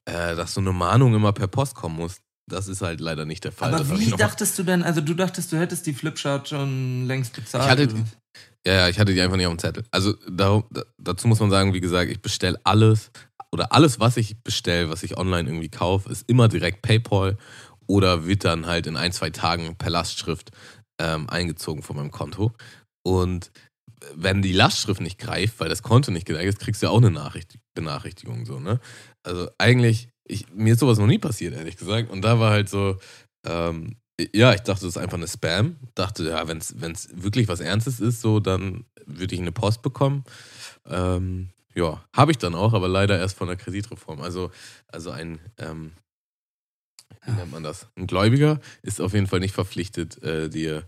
äh, 0.04 0.36
dass 0.36 0.54
so 0.54 0.60
eine 0.60 0.72
Mahnung 0.72 1.14
immer 1.14 1.32
per 1.32 1.48
Post 1.48 1.74
kommen 1.74 1.96
muss. 1.96 2.20
Das 2.48 2.68
ist 2.68 2.80
halt 2.80 3.00
leider 3.00 3.24
nicht 3.24 3.42
der 3.42 3.50
Fall. 3.50 3.74
aber 3.74 3.82
Das 3.82 3.98
wie 3.98 4.10
dachtest 4.10 4.56
du 4.58 4.62
denn, 4.62 4.84
also 4.84 5.00
du 5.00 5.14
dachtest, 5.14 5.50
du 5.50 5.58
hättest 5.58 5.84
die 5.86 5.92
Flipchart 5.94 6.48
schon 6.48 7.06
längst 7.06 7.34
bezahlt? 7.34 7.64
Ich 7.64 7.70
hatte-? 7.70 8.04
Ja, 8.64 8.72
ja, 8.72 8.88
ich 8.88 8.98
hatte 8.98 9.14
die 9.14 9.20
einfach 9.20 9.36
nicht 9.36 9.46
auf 9.46 9.54
dem 9.54 9.58
Zettel. 9.60 9.84
Also 9.92 10.14
da, 10.28 10.62
dazu 10.98 11.28
muss 11.28 11.38
man 11.38 11.50
sagen, 11.50 11.72
wie 11.72 11.80
gesagt, 11.80 12.10
ich 12.10 12.20
bestelle 12.20 12.58
alles 12.64 13.10
oder 13.52 13.72
alles, 13.72 14.00
was 14.00 14.16
ich 14.16 14.42
bestelle, 14.42 14.90
was 14.90 15.02
ich 15.02 15.16
online 15.16 15.48
irgendwie 15.48 15.68
kaufe, 15.68 16.10
ist 16.10 16.28
immer 16.28 16.48
direkt 16.48 16.82
PayPal 16.82 17.36
oder 17.86 18.26
wird 18.26 18.44
dann 18.44 18.66
halt 18.66 18.86
in 18.86 18.96
ein, 18.96 19.12
zwei 19.12 19.30
Tagen 19.30 19.76
per 19.76 19.90
Lastschrift 19.90 20.50
ähm, 20.98 21.28
eingezogen 21.28 21.82
von 21.82 21.96
meinem 21.96 22.10
Konto. 22.10 22.52
Und 23.02 23.50
wenn 24.14 24.42
die 24.42 24.52
Lastschrift 24.52 25.00
nicht 25.00 25.18
greift, 25.18 25.60
weil 25.60 25.68
das 25.68 25.82
Konto 25.82 26.10
nicht 26.10 26.26
gedeckt 26.26 26.48
ist, 26.48 26.58
kriegst 26.58 26.82
du 26.82 26.86
ja 26.86 26.92
auch 26.92 26.98
eine 26.98 27.10
Nachricht, 27.10 27.58
Benachrichtigung. 27.74 28.46
So, 28.46 28.58
ne? 28.58 28.80
Also 29.22 29.48
eigentlich, 29.58 30.08
ich, 30.24 30.52
mir 30.52 30.74
ist 30.74 30.80
sowas 30.80 30.98
noch 30.98 31.06
nie 31.06 31.18
passiert, 31.18 31.54
ehrlich 31.54 31.76
gesagt. 31.76 32.10
Und 32.10 32.22
da 32.22 32.38
war 32.38 32.50
halt 32.50 32.68
so, 32.68 32.98
ähm, 33.46 33.96
ja, 34.34 34.52
ich 34.54 34.60
dachte, 34.60 34.80
das 34.80 34.96
ist 34.96 34.98
einfach 34.98 35.18
eine 35.18 35.28
Spam. 35.28 35.76
Dachte, 35.94 36.28
ja, 36.28 36.48
wenn 36.48 36.58
es 36.58 37.08
wirklich 37.12 37.48
was 37.48 37.60
Ernstes 37.60 38.00
ist, 38.00 38.20
so, 38.20 38.40
dann 38.40 38.84
würde 39.04 39.34
ich 39.34 39.40
eine 39.40 39.52
Post 39.52 39.82
bekommen. 39.82 40.24
Ähm, 40.86 41.50
ja, 41.76 42.02
habe 42.14 42.32
ich 42.32 42.38
dann 42.38 42.54
auch, 42.54 42.72
aber 42.72 42.88
leider 42.88 43.18
erst 43.18 43.36
von 43.36 43.48
der 43.48 43.56
Kreditreform. 43.56 44.22
Also, 44.22 44.50
also 44.88 45.10
ein, 45.10 45.38
ähm, 45.58 45.92
wie 47.24 47.32
nennt 47.32 47.52
man 47.52 47.62
das? 47.62 47.86
Ein 47.96 48.06
Gläubiger 48.06 48.60
ist 48.82 49.00
auf 49.00 49.12
jeden 49.12 49.26
Fall 49.26 49.40
nicht 49.40 49.54
verpflichtet, 49.54 50.22
äh, 50.22 50.48
dir, 50.48 50.84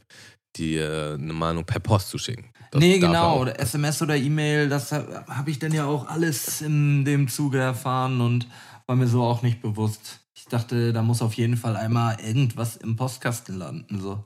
dir 0.57 1.16
eine 1.20 1.33
Mahnung 1.33 1.64
per 1.64 1.81
Post 1.81 2.09
zu 2.09 2.18
schicken. 2.18 2.51
Das 2.70 2.81
nee, 2.81 2.98
genau. 2.98 3.40
Oder 3.40 3.61
SMS 3.61 4.03
oder 4.03 4.16
E-Mail, 4.16 4.68
das 4.68 4.92
habe 4.92 5.24
hab 5.27 5.46
ich 5.48 5.59
dann 5.59 5.72
ja 5.72 5.87
auch 5.87 6.09
alles 6.09 6.61
in 6.62 7.05
dem 7.05 7.29
Zuge 7.29 7.59
erfahren 7.59 8.20
und 8.20 8.46
war 8.87 8.96
mir 8.96 9.07
so 9.07 9.22
auch 9.22 9.42
nicht 9.42 9.61
bewusst. 9.61 10.20
Ich 10.35 10.46
dachte, 10.46 10.92
da 10.92 11.03
muss 11.03 11.20
auf 11.20 11.35
jeden 11.35 11.57
Fall 11.57 11.77
einmal 11.77 12.18
irgendwas 12.20 12.77
im 12.77 12.96
Postkasten 12.96 13.59
landen. 13.59 14.01
So. 14.01 14.24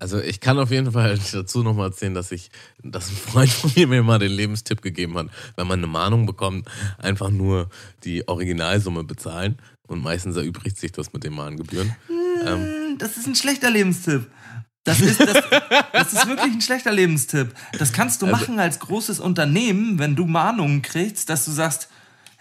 Also 0.00 0.20
ich 0.20 0.40
kann 0.40 0.58
auf 0.58 0.70
jeden 0.70 0.92
Fall 0.92 1.18
dazu 1.32 1.62
nochmal 1.62 1.88
erzählen, 1.88 2.14
dass 2.14 2.32
ich, 2.32 2.50
dass 2.82 3.08
ein 3.10 3.16
Freund 3.16 3.50
von 3.50 3.70
mir 3.76 3.86
mir 3.86 4.02
mal 4.02 4.18
den 4.18 4.32
Lebenstipp 4.32 4.82
gegeben 4.82 5.16
hat, 5.16 5.28
wenn 5.56 5.66
man 5.66 5.78
eine 5.78 5.86
Mahnung 5.86 6.26
bekommt, 6.26 6.68
einfach 6.98 7.30
nur 7.30 7.68
die 8.04 8.26
Originalsumme 8.28 9.04
bezahlen 9.04 9.58
und 9.86 10.02
meistens 10.02 10.36
erübrigt 10.36 10.78
sich 10.78 10.92
das 10.92 11.12
mit 11.12 11.24
den 11.24 11.34
Mahngebühren. 11.34 11.94
Ähm. 12.44 12.46
Hm, 12.64 12.98
Das 12.98 13.16
ist 13.16 13.26
ein 13.26 13.34
schlechter 13.34 13.70
Lebenstipp. 13.70 14.26
Das 14.86 15.00
ist, 15.00 15.18
das, 15.18 15.42
das 15.94 16.12
ist 16.12 16.26
wirklich 16.28 16.52
ein 16.52 16.60
schlechter 16.60 16.92
Lebenstipp. 16.92 17.54
Das 17.78 17.92
kannst 17.94 18.20
du 18.20 18.26
Also- 18.26 18.36
machen 18.36 18.58
als 18.58 18.80
großes 18.80 19.18
Unternehmen, 19.20 19.98
wenn 19.98 20.14
du 20.16 20.26
Mahnungen 20.26 20.82
kriegst, 20.82 21.30
dass 21.30 21.46
du 21.46 21.52
sagst, 21.52 21.88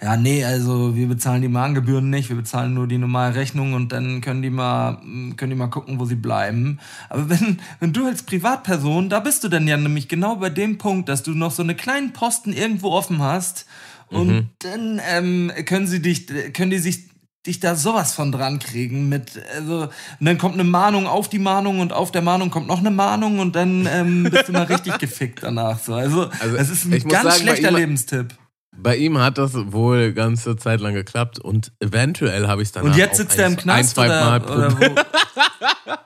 ja, 0.02 0.18
nee, 0.18 0.44
also 0.44 0.96
wir 0.96 1.08
bezahlen 1.08 1.42
die 1.42 1.48
Mahngebühren 1.48 2.10
nicht, 2.10 2.30
wir 2.30 2.36
bezahlen 2.36 2.74
nur 2.74 2.88
die 2.88 2.98
normale 2.98 3.36
Rechnung 3.36 3.74
und 3.74 3.92
dann 3.92 4.20
können 4.22 4.42
die 4.42 4.50
mal, 4.50 4.98
können 5.38 5.50
die 5.52 5.56
mal 5.56 5.68
gucken, 5.68 6.00
wo 6.00 6.06
sie 6.06 6.16
bleiben. 6.16 6.80
Aber 7.10 7.30
wenn, 7.30 7.60
wenn 7.80 7.94
du 7.94 8.06
als 8.06 8.24
Privatperson, 8.24 9.10
da 9.10 9.20
bist 9.20 9.44
du 9.44 9.50
dann 9.50 9.68
ja 9.68 9.78
nämlich 9.78 10.08
genau 10.10 10.36
bei 10.36 10.50
dem 10.50 10.78
Punkt, 10.78 11.08
dass 11.10 11.24
du 11.24 11.32
noch 11.32 11.52
so 11.52 11.64
eine 11.64 11.76
kleinen 11.76 12.12
Posten 12.14 12.52
irgendwo 12.54 12.92
offen 12.92 13.22
hast 13.22 13.66
und 14.10 14.28
Mhm. 14.28 14.50
dann 14.60 15.02
ähm, 15.10 15.52
können 15.66 15.88
sie 15.88 16.02
dich, 16.02 16.28
können 16.54 16.72
die 16.72 16.80
sich 16.80 17.10
dich 17.46 17.60
da 17.60 17.76
sowas 17.76 18.14
von 18.14 18.32
dran 18.32 18.60
kriegen 18.60 19.10
mit, 19.10 19.32
also, 19.56 19.82
und 19.84 20.26
dann 20.26 20.38
kommt 20.38 20.54
eine 20.54 20.64
Mahnung 20.64 21.08
auf 21.08 21.28
die 21.30 21.40
Mahnung 21.40 21.80
und 21.82 21.92
auf 21.92 22.10
der 22.12 22.22
Mahnung 22.22 22.50
kommt 22.50 22.68
noch 22.68 22.80
eine 22.80 22.90
Mahnung 22.92 23.40
und 23.40 23.56
dann 23.58 23.86
ähm, 23.92 24.24
bist 24.32 24.48
du 24.48 24.54
mal 24.54 24.64
richtig 24.64 24.98
gefickt 25.00 25.44
danach. 25.44 25.78
So. 25.80 25.94
Also, 25.94 26.30
Also, 26.40 26.56
es 26.56 26.70
ist 26.70 26.86
ein 26.86 26.92
ganz 27.08 27.24
sagen, 27.24 27.42
schlechter 27.44 27.70
ihm- 27.72 27.76
Lebenstipp. 27.76 28.34
Bei 28.78 28.96
ihm 28.98 29.18
hat 29.20 29.38
das 29.38 29.54
wohl 29.72 30.14
ganze 30.14 30.56
Zeit 30.58 30.80
lang 30.82 30.94
geklappt 30.94 31.40
und 31.40 31.72
eventuell 31.80 32.48
habe 32.48 32.62
ich 32.62 32.70
es 32.70 32.72
dann 32.72 32.86
Und 32.86 32.96
jetzt 32.96 33.18
sitzt 33.18 33.38
er 33.38 33.48
im 33.48 33.58
Knast 33.58 33.80
ein, 33.80 33.86
zwei 33.86 34.08
Mal 34.08 34.42
oder, 34.42 34.56
oder 34.56 34.80
wo? 34.80 34.96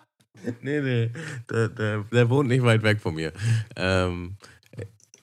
Nee, 0.61 0.79
nee, 0.79 1.11
der, 1.49 1.69
der, 1.69 2.03
der 2.03 2.29
wohnt 2.29 2.47
nicht 2.47 2.63
weit 2.63 2.83
weg 2.83 3.01
von 3.01 3.15
mir. 3.15 3.33
Ähm, 3.75 4.37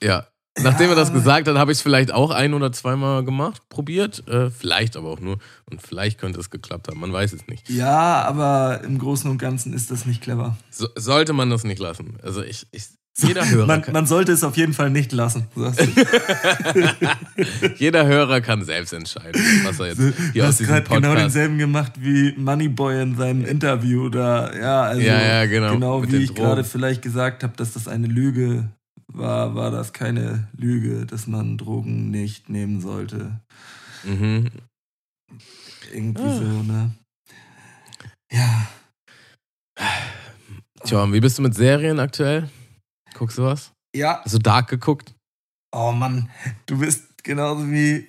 ja, 0.01 0.27
nachdem 0.61 0.89
er 0.89 0.95
das 0.95 1.11
gesagt 1.11 1.47
hat, 1.47 1.57
habe 1.57 1.71
ich 1.71 1.79
es 1.79 1.81
vielleicht 1.81 2.13
auch 2.13 2.31
ein 2.31 2.53
oder 2.53 2.71
zweimal 2.71 3.23
gemacht, 3.23 3.67
probiert. 3.69 4.27
Äh, 4.27 4.49
vielleicht 4.51 4.95
aber 4.95 5.09
auch 5.09 5.19
nur. 5.19 5.39
Und 5.69 5.81
vielleicht 5.81 6.19
könnte 6.19 6.39
es 6.39 6.49
geklappt 6.49 6.87
haben, 6.87 6.99
man 6.99 7.11
weiß 7.11 7.33
es 7.33 7.47
nicht. 7.47 7.69
Ja, 7.69 8.23
aber 8.23 8.81
im 8.83 8.99
Großen 8.99 9.29
und 9.29 9.37
Ganzen 9.37 9.73
ist 9.73 9.91
das 9.91 10.05
nicht 10.05 10.21
clever. 10.21 10.57
So, 10.69 10.87
sollte 10.95 11.33
man 11.33 11.49
das 11.49 11.63
nicht 11.63 11.79
lassen. 11.79 12.17
Also 12.21 12.43
ich, 12.43 12.67
ich 12.71 12.89
jeder 13.17 13.49
Hörer, 13.49 13.67
Man, 13.67 13.83
man 13.93 14.05
sollte 14.05 14.31
es 14.33 14.43
auf 14.43 14.57
jeden 14.57 14.73
Fall 14.73 14.89
nicht 14.89 15.11
lassen. 15.11 15.47
du. 15.55 15.71
jeder 17.77 18.05
Hörer 18.05 18.41
kann 18.41 18.63
selbst 18.65 18.93
entscheiden, 18.93 19.41
was 19.63 19.79
er 19.79 19.87
jetzt 19.87 19.99
Du 19.99 20.13
hier 20.33 20.43
aus 20.43 20.49
hast 20.49 20.59
diesem 20.59 20.73
gerade 20.75 20.89
genau 20.89 21.15
denselben 21.15 21.57
gemacht 21.57 21.93
wie 21.99 22.33
Moneyboy 22.37 23.01
in 23.01 23.15
seinem 23.15 23.45
Interview 23.45 24.09
da. 24.09 24.53
Ja, 24.53 24.83
also 24.83 25.01
Ja, 25.01 25.21
ja, 25.21 25.45
genau, 25.45 25.73
Genau 25.73 26.03
wie 26.11 26.17
ich 26.17 26.35
gerade 26.35 26.63
vielleicht 26.63 27.01
gesagt 27.01 27.43
habe, 27.43 27.53
dass 27.55 27.73
das 27.73 27.87
eine 27.87 28.07
Lüge 28.07 28.69
war, 29.07 29.55
war 29.55 29.71
das 29.71 29.93
keine 29.93 30.47
Lüge, 30.57 31.05
dass 31.05 31.27
man 31.27 31.57
Drogen 31.57 32.09
nicht 32.11 32.49
nehmen 32.49 32.81
sollte. 32.81 33.39
mhm. 34.03 34.49
Irgendwie 35.93 36.23
Ah. 36.23 36.35
so, 36.37 36.63
ne? 36.63 36.91
Ja. 38.31 38.67
Tja, 40.83 41.11
wie 41.13 41.19
bist 41.19 41.37
du 41.37 41.41
mit 41.43 41.53
Serien 41.55 41.99
aktuell? 41.99 42.49
Guckst 43.17 43.37
du 43.37 43.43
was? 43.43 43.71
Ja. 43.95 44.21
Hast 44.23 44.33
du 44.33 44.39
Dark 44.39 44.69
geguckt? 44.69 45.15
Oh 45.71 45.91
Mann, 45.91 46.29
du 46.65 46.79
bist 46.79 47.23
genauso 47.23 47.71
wie 47.71 48.07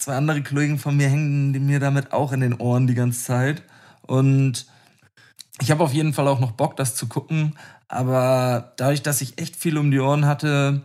zwei 0.00 0.16
andere 0.16 0.42
Kollegen 0.42 0.78
von 0.78 0.96
mir 0.96 1.08
hängen 1.08 1.52
mir 1.66 1.78
damit 1.78 2.12
auch 2.12 2.32
in 2.32 2.40
den 2.40 2.54
Ohren 2.54 2.86
die 2.86 2.94
ganze 2.94 3.22
Zeit. 3.22 3.62
Und 4.02 4.66
ich 5.60 5.70
habe 5.70 5.84
auf 5.84 5.92
jeden 5.92 6.12
Fall 6.12 6.26
auch 6.26 6.40
noch 6.40 6.52
Bock, 6.52 6.76
das 6.76 6.96
zu 6.96 7.06
gucken. 7.06 7.56
Aber 7.86 8.72
dadurch, 8.76 9.02
dass 9.02 9.20
ich 9.20 9.38
echt 9.38 9.56
viel 9.56 9.78
um 9.78 9.90
die 9.90 10.00
Ohren 10.00 10.26
hatte, 10.26 10.84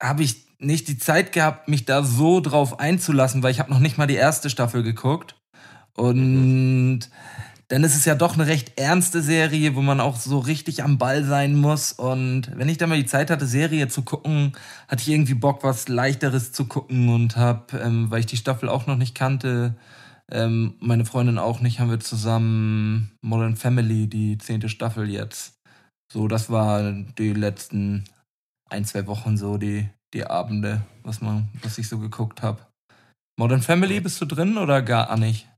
habe 0.00 0.22
ich 0.22 0.46
nicht 0.58 0.86
die 0.88 0.98
Zeit 0.98 1.32
gehabt, 1.32 1.68
mich 1.68 1.84
da 1.84 2.04
so 2.04 2.40
drauf 2.40 2.78
einzulassen, 2.78 3.42
weil 3.42 3.50
ich 3.50 3.58
habe 3.58 3.70
noch 3.70 3.80
nicht 3.80 3.98
mal 3.98 4.06
die 4.06 4.14
erste 4.14 4.50
Staffel 4.50 4.82
geguckt. 4.82 5.34
Und 5.96 7.00
dann 7.00 7.10
ist 7.68 7.96
es 7.96 8.04
ja 8.04 8.14
doch 8.14 8.34
eine 8.34 8.46
recht 8.46 8.78
ernste 8.78 9.22
Serie, 9.22 9.74
wo 9.74 9.80
man 9.80 10.00
auch 10.00 10.16
so 10.16 10.38
richtig 10.38 10.82
am 10.82 10.98
Ball 10.98 11.24
sein 11.24 11.56
muss. 11.56 11.92
Und 11.92 12.50
wenn 12.54 12.68
ich 12.68 12.78
dann 12.78 12.90
mal 12.90 12.98
die 12.98 13.06
Zeit 13.06 13.30
hatte, 13.30 13.46
Serie 13.46 13.88
zu 13.88 14.02
gucken, 14.02 14.52
hatte 14.88 15.02
ich 15.02 15.08
irgendwie 15.08 15.34
Bock, 15.34 15.62
was 15.62 15.88
leichteres 15.88 16.52
zu 16.52 16.66
gucken 16.66 17.08
und 17.08 17.36
habe, 17.36 17.78
ähm, 17.78 18.10
weil 18.10 18.20
ich 18.20 18.26
die 18.26 18.36
Staffel 18.36 18.68
auch 18.68 18.86
noch 18.86 18.96
nicht 18.96 19.14
kannte, 19.14 19.76
ähm, 20.30 20.74
meine 20.80 21.04
Freundin 21.04 21.38
auch 21.38 21.60
nicht, 21.60 21.80
haben 21.80 21.90
wir 21.90 22.00
zusammen 22.00 23.12
Modern 23.22 23.56
Family, 23.56 24.08
die 24.08 24.38
zehnte 24.38 24.68
Staffel 24.68 25.08
jetzt. 25.08 25.58
So, 26.12 26.28
das 26.28 26.50
war 26.50 26.92
die 26.92 27.32
letzten 27.32 28.04
ein, 28.70 28.84
zwei 28.84 29.06
Wochen 29.06 29.36
so, 29.36 29.58
die, 29.58 29.88
die 30.12 30.26
Abende, 30.26 30.82
was, 31.02 31.20
man, 31.20 31.48
was 31.62 31.78
ich 31.78 31.88
so 31.88 31.98
geguckt 31.98 32.42
habe. 32.42 32.66
Modern 33.38 33.62
Family, 33.62 34.00
bist 34.00 34.20
du 34.20 34.26
drin 34.26 34.58
oder 34.58 34.80
gar 34.82 35.16
nicht? 35.16 35.48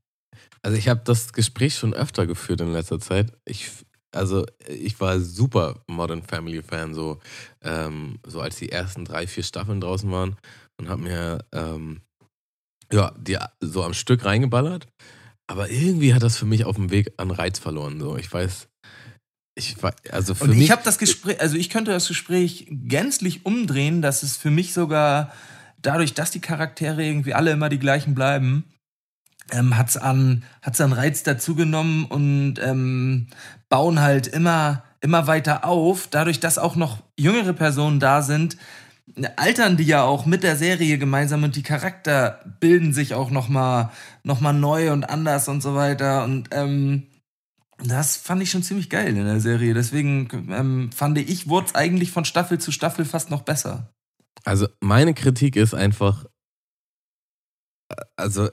Also 0.61 0.77
ich 0.77 0.87
habe 0.89 1.01
das 1.03 1.33
Gespräch 1.33 1.75
schon 1.75 1.93
öfter 1.93 2.27
geführt 2.27 2.61
in 2.61 2.71
letzter 2.71 2.99
Zeit. 2.99 3.33
Ich, 3.45 3.69
also 4.11 4.45
ich 4.67 4.99
war 4.99 5.19
super 5.19 5.83
Modern 5.87 6.23
Family 6.23 6.61
Fan, 6.61 6.93
so, 6.93 7.19
ähm, 7.61 8.19
so 8.25 8.41
als 8.41 8.57
die 8.57 8.71
ersten 8.71 9.05
drei, 9.05 9.27
vier 9.27 9.43
Staffeln 9.43 9.81
draußen 9.81 10.11
waren 10.11 10.37
und 10.77 10.89
habe 10.89 11.01
mir 11.01 11.45
ähm, 11.53 12.01
ja, 12.91 13.13
die 13.17 13.37
so 13.59 13.83
am 13.83 13.93
Stück 13.93 14.25
reingeballert. 14.25 14.87
Aber 15.47 15.69
irgendwie 15.69 16.13
hat 16.13 16.23
das 16.23 16.37
für 16.37 16.45
mich 16.45 16.65
auf 16.65 16.75
dem 16.75 16.91
Weg 16.91 17.13
an 17.17 17.31
Reiz 17.31 17.59
verloren. 17.59 17.99
So, 17.99 18.17
ich 18.17 18.31
weiß, 18.31 18.67
ich 19.55 19.75
also 20.11 20.35
für 20.35 20.45
und 20.45 20.49
mich. 20.51 20.63
Ich 20.63 20.71
habe 20.71 20.83
das 20.83 20.97
Gespräch, 20.97 21.39
also 21.39 21.55
ich 21.55 21.69
könnte 21.69 21.91
das 21.91 22.07
Gespräch 22.07 22.67
gänzlich 22.69 23.45
umdrehen, 23.45 24.01
dass 24.01 24.23
es 24.23 24.35
für 24.35 24.51
mich 24.51 24.73
sogar 24.73 25.31
dadurch, 25.81 26.13
dass 26.13 26.31
die 26.31 26.41
Charaktere 26.41 27.03
irgendwie 27.03 27.33
alle 27.33 27.51
immer 27.51 27.69
die 27.69 27.79
gleichen 27.79 28.13
bleiben, 28.13 28.65
ähm, 29.51 29.77
hat's 29.77 29.97
an 29.97 30.43
hat's 30.61 30.81
an 30.81 30.93
Reiz 30.93 31.23
dazugenommen 31.23 32.05
und 32.05 32.55
ähm, 32.59 33.27
bauen 33.69 34.01
halt 34.01 34.27
immer 34.27 34.83
immer 35.01 35.27
weiter 35.27 35.65
auf. 35.65 36.07
Dadurch, 36.07 36.39
dass 36.39 36.57
auch 36.57 36.75
noch 36.75 37.03
jüngere 37.17 37.53
Personen 37.53 37.99
da 37.99 38.21
sind, 38.21 38.57
altern 39.35 39.77
die 39.77 39.83
ja 39.83 40.03
auch 40.03 40.25
mit 40.25 40.43
der 40.43 40.55
Serie 40.55 40.97
gemeinsam 40.97 41.43
und 41.43 41.55
die 41.55 41.63
Charakter 41.63 42.41
bilden 42.59 42.93
sich 42.93 43.13
auch 43.13 43.29
noch 43.29 43.47
mal, 43.47 43.91
noch 44.23 44.41
mal 44.41 44.53
neu 44.53 44.91
und 44.91 45.09
anders 45.09 45.47
und 45.47 45.61
so 45.61 45.75
weiter. 45.75 46.23
Und 46.23 46.49
ähm, 46.51 47.07
das 47.83 48.17
fand 48.17 48.41
ich 48.41 48.51
schon 48.51 48.63
ziemlich 48.63 48.89
geil 48.89 49.15
in 49.15 49.25
der 49.25 49.39
Serie. 49.39 49.73
Deswegen 49.73 50.27
ähm, 50.51 50.91
fand 50.91 51.17
ich, 51.17 51.47
wurde 51.47 51.67
es 51.67 51.75
eigentlich 51.75 52.11
von 52.11 52.25
Staffel 52.25 52.59
zu 52.59 52.71
Staffel 52.71 53.05
fast 53.05 53.29
noch 53.29 53.43
besser. 53.43 53.93
Also 54.43 54.67
meine 54.81 55.13
Kritik 55.13 55.55
ist 55.55 55.73
einfach, 55.73 56.25
also 58.15 58.49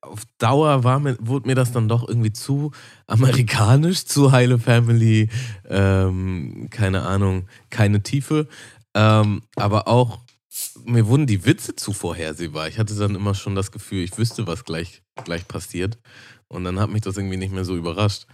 auf 0.00 0.22
Dauer 0.38 0.84
war 0.84 1.00
mir, 1.00 1.16
wurde 1.20 1.46
mir 1.46 1.54
das 1.54 1.72
dann 1.72 1.88
doch 1.88 2.06
irgendwie 2.08 2.32
zu 2.32 2.72
amerikanisch, 3.06 4.04
zu 4.06 4.32
heile 4.32 4.58
Family, 4.58 5.28
ähm, 5.68 6.68
keine 6.70 7.02
Ahnung, 7.02 7.48
keine 7.70 8.02
Tiefe. 8.02 8.48
Ähm, 8.94 9.42
aber 9.56 9.88
auch, 9.88 10.20
mir 10.84 11.06
wurden 11.06 11.26
die 11.26 11.44
Witze 11.44 11.74
zu 11.74 11.92
vorhersehbar. 11.92 12.68
Ich 12.68 12.78
hatte 12.78 12.94
dann 12.94 13.14
immer 13.14 13.34
schon 13.34 13.54
das 13.54 13.72
Gefühl, 13.72 14.04
ich 14.04 14.16
wüsste, 14.16 14.46
was 14.46 14.64
gleich, 14.64 15.02
gleich 15.24 15.48
passiert. 15.48 15.98
Und 16.48 16.64
dann 16.64 16.78
hat 16.78 16.90
mich 16.90 17.02
das 17.02 17.16
irgendwie 17.16 17.36
nicht 17.36 17.52
mehr 17.52 17.64
so 17.64 17.76
überrascht. 17.76 18.26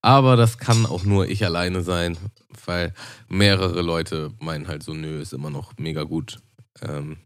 Aber 0.00 0.36
das 0.36 0.58
kann 0.58 0.84
auch 0.84 1.02
nur 1.04 1.28
ich 1.28 1.44
alleine 1.44 1.80
sein, 1.80 2.18
weil 2.66 2.92
mehrere 3.28 3.80
Leute 3.80 4.34
meinen 4.38 4.68
halt 4.68 4.82
so, 4.82 4.92
nö, 4.92 5.20
ist 5.20 5.32
immer 5.32 5.50
noch 5.50 5.72
mega 5.78 6.02
gut. 6.02 6.40
Ähm, 6.82 7.16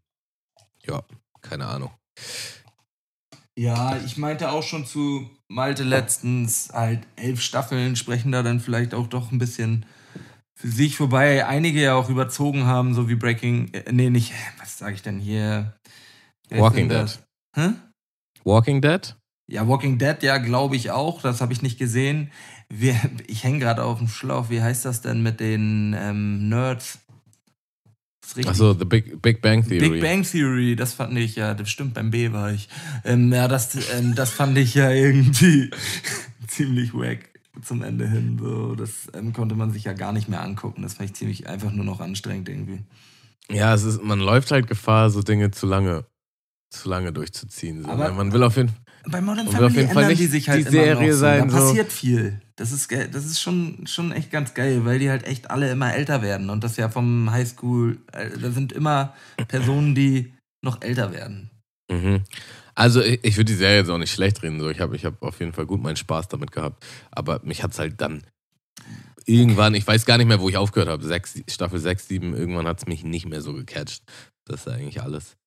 ja, 0.87 1.03
keine 1.41 1.67
Ahnung. 1.67 1.91
Ja, 3.59 3.97
ich 4.07 4.17
meinte 4.17 4.53
auch 4.53 4.63
schon 4.63 4.87
zu 4.87 5.29
Malte 5.49 5.83
letztens, 5.83 6.71
halt 6.73 7.01
elf 7.17 7.41
Staffeln 7.41 7.97
sprechen 7.97 8.31
da 8.31 8.45
dann 8.45 8.61
vielleicht 8.61 8.95
auch 8.95 9.09
doch 9.09 9.33
ein 9.33 9.39
bisschen 9.39 9.85
für 10.55 10.69
sich, 10.69 11.01
wobei 11.01 11.45
einige 11.45 11.83
ja 11.83 11.97
auch 11.97 12.09
überzogen 12.09 12.67
haben, 12.67 12.95
so 12.95 13.09
wie 13.09 13.17
Breaking, 13.17 13.75
äh, 13.75 13.91
nee, 13.91 14.11
nicht, 14.11 14.33
was 14.61 14.79
sage 14.79 14.95
ich 14.95 15.03
denn 15.03 15.19
hier? 15.19 15.77
Walking 16.51 16.89
Dead. 16.89 17.19
Hä? 17.57 17.71
Walking 18.45 18.81
Dead? 18.81 19.17
Ja, 19.51 19.67
Walking 19.67 19.99
Dead, 19.99 20.23
ja, 20.23 20.39
glaube 20.39 20.77
ich 20.77 20.93
auch. 20.93 21.21
Das 21.21 21.41
habe 21.41 21.53
ich 21.53 21.61
nicht 21.61 21.81
gesehen. 21.81 22.31
Wir, 22.69 22.95
ich 23.27 23.43
hänge 23.43 23.59
gerade 23.59 23.83
auf 23.83 23.99
dem 23.99 24.07
Schlauch. 24.07 24.51
Wie 24.51 24.63
heißt 24.63 24.85
das 24.85 25.01
denn 25.01 25.21
mit 25.21 25.41
den 25.41 25.97
ähm, 25.99 26.49
Nerds? 26.49 27.01
Achso, 28.47 28.75
The 28.75 28.85
Big, 28.85 29.23
Big 29.23 29.41
Bang 29.41 29.67
Theory. 29.67 29.91
Big 29.91 30.01
Bang 30.03 30.23
Theory, 30.23 30.77
das 30.77 30.93
fand 30.93 31.17
ich 31.17 31.37
ja, 31.37 31.55
das 31.55 31.71
stimmt, 31.71 31.95
beim 31.95 32.11
B 32.11 32.33
war 32.33 32.53
ich. 32.53 32.69
Ähm, 33.05 33.33
ja, 33.33 33.49
das, 33.49 33.75
ähm, 33.93 34.15
das 34.15 34.31
fand 34.31 34.59
ich 34.59 34.75
ja 34.75 34.91
irgendwie 34.91 35.71
ziemlich 36.47 36.93
wack 36.95 37.31
zum 37.63 37.83
Ende 37.83 38.09
hin. 38.09 38.39
So, 38.41 38.75
das 38.75 39.11
ähm, 39.15 39.33
konnte 39.33 39.55
man 39.55 39.71
sich 39.73 39.85
ja 39.85 39.93
gar 39.93 40.13
nicht 40.13 40.29
mehr 40.29 40.43
angucken. 40.43 40.83
Das 40.83 40.95
fand 40.95 41.11
ich 41.11 41.17
ziemlich 41.17 41.49
einfach 41.49 41.73
nur 41.73 41.85
noch 41.85 42.01
anstrengend 42.01 42.49
irgendwie. 42.49 42.81
Ja, 43.51 43.75
es 43.75 43.85
ist, 43.85 44.03
man 44.03 44.21
läuft 44.21 44.51
halt 44.51 44.67
Gefahr, 44.67 45.11
so 45.11 45.23
Dinge 45.23 45.51
zu 45.51 45.67
lange, 45.67 46.05
zu 46.71 46.89
lange 46.89 47.13
durchzuziehen. 47.13 47.83
So. 47.83 47.89
Aber 47.89 48.13
man 48.13 48.33
will 48.33 48.43
auf 48.43 48.57
jeden 48.57 48.69
Fall 48.69 48.88
bei 49.11 49.21
Modern 49.21 49.49
Family 49.49 49.67
auf 49.67 49.75
jeden 49.75 49.91
Fall 49.91 50.09
nicht 50.09 50.21
die 50.21 50.27
sich 50.27 50.49
halt 50.49 50.67
die 50.67 50.71
Serie 50.71 51.13
so. 51.13 51.21
sein. 51.21 51.49
Da 51.49 51.59
passiert 51.59 51.93
viel. 51.93 52.41
Das 52.57 52.73
ist, 52.73 52.91
das 52.91 53.25
ist 53.25 53.41
schon, 53.41 53.87
schon 53.87 54.13
echt 54.13 54.31
ganz 54.31 54.55
geil, 54.55 54.85
weil 54.85 54.99
die 54.99 55.11
halt 55.11 55.25
echt 55.27 55.51
alle 55.51 55.71
immer 55.71 55.95
älter 55.95 56.23
werden. 56.23 56.51
Und 56.51 56.65
das 56.65 56.77
ja 56.77 56.89
vom 56.89 57.31
Highschool, 57.31 57.99
äh, 58.13 58.31
da 58.39 58.51
sind 58.51 58.73
immer 58.73 59.15
Personen, 59.47 59.95
die 59.95 60.33
noch 60.63 60.83
älter 60.83 61.13
werden. 61.13 61.51
Mhm. 61.91 62.25
Also 62.75 63.01
ich, 63.01 63.21
ich 63.23 63.37
würde 63.37 63.53
die 63.53 63.59
Serie 63.59 63.79
jetzt 63.79 63.91
auch 63.91 63.99
nicht 63.99 64.13
schlecht 64.13 64.43
reden. 64.43 64.61
So. 64.61 64.71
Ich 64.71 64.81
habe 64.81 64.97
ich 64.97 65.05
hab 65.05 65.23
auf 65.23 65.41
jeden 65.41 65.53
Fall 65.53 65.67
gut 65.67 65.83
meinen 65.83 65.97
Spaß 65.97 66.29
damit 66.29 66.53
gehabt. 66.53 66.85
Aber 67.11 67.41
mich 67.45 67.63
hat 67.63 67.73
es 67.73 67.79
halt 67.79 68.01
dann 68.01 68.23
irgendwann, 69.25 69.75
ich 69.75 69.87
weiß 69.87 70.05
gar 70.05 70.19
nicht 70.19 70.27
mehr, 70.27 70.41
wo 70.41 70.49
ich 70.49 70.57
aufgehört 70.57 70.89
habe. 70.89 71.05
Sechs, 71.05 71.41
Staffel 71.49 71.79
6, 71.79 72.09
7, 72.09 72.35
irgendwann 72.35 72.67
hat 72.67 72.79
es 72.79 72.87
mich 72.87 73.05
nicht 73.05 73.27
mehr 73.27 73.43
so 73.43 73.53
gecatcht. 73.53 74.03
Das 74.45 74.67
ist 74.67 74.69
eigentlich 74.69 75.03
alles. 75.03 75.38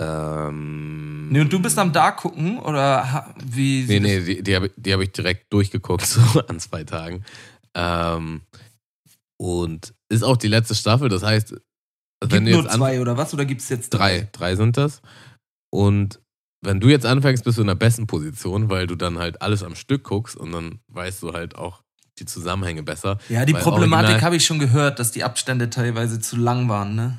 Ähm, 0.00 1.28
nee, 1.28 1.40
und 1.40 1.52
du 1.52 1.60
bist 1.60 1.78
am 1.78 1.92
da 1.92 2.10
gucken 2.10 2.58
oder 2.58 3.34
wie? 3.44 3.84
Nee, 3.86 4.00
nee, 4.00 4.20
die, 4.20 4.42
die 4.42 4.56
habe 4.56 4.70
hab 4.70 5.00
ich 5.00 5.12
direkt 5.12 5.52
durchgeguckt, 5.52 6.06
so 6.06 6.40
an 6.48 6.58
zwei 6.58 6.84
Tagen. 6.84 7.22
Ähm, 7.74 8.40
und 9.38 9.94
ist 10.08 10.22
auch 10.22 10.38
die 10.38 10.48
letzte 10.48 10.74
Staffel, 10.74 11.08
das 11.08 11.22
heißt. 11.22 11.54
Gibt 12.28 12.42
nur 12.44 12.68
zwei 12.68 13.00
oder 13.00 13.16
was? 13.16 13.32
Oder 13.34 13.44
gibt 13.44 13.60
es 13.60 13.68
jetzt 13.68 13.90
drei? 13.90 14.28
Drei 14.32 14.56
sind 14.56 14.76
das. 14.76 15.02
Und 15.70 16.20
wenn 16.62 16.80
du 16.80 16.88
jetzt 16.88 17.06
anfängst, 17.06 17.44
bist 17.44 17.58
du 17.58 17.62
in 17.62 17.68
der 17.68 17.74
besten 17.74 18.06
Position, 18.06 18.68
weil 18.68 18.86
du 18.86 18.94
dann 18.94 19.18
halt 19.18 19.40
alles 19.40 19.62
am 19.62 19.74
Stück 19.74 20.04
guckst 20.04 20.36
und 20.36 20.52
dann 20.52 20.80
weißt 20.88 21.22
du 21.22 21.32
halt 21.32 21.56
auch 21.56 21.82
die 22.18 22.26
Zusammenhänge 22.26 22.82
besser. 22.82 23.18
Ja, 23.28 23.44
die 23.44 23.54
Problematik 23.54 24.22
habe 24.22 24.36
ich 24.36 24.44
schon 24.44 24.58
gehört, 24.58 24.98
dass 24.98 25.10
die 25.10 25.24
Abstände 25.24 25.70
teilweise 25.70 26.20
zu 26.20 26.36
lang 26.36 26.68
waren, 26.68 26.94
ne? 26.94 27.18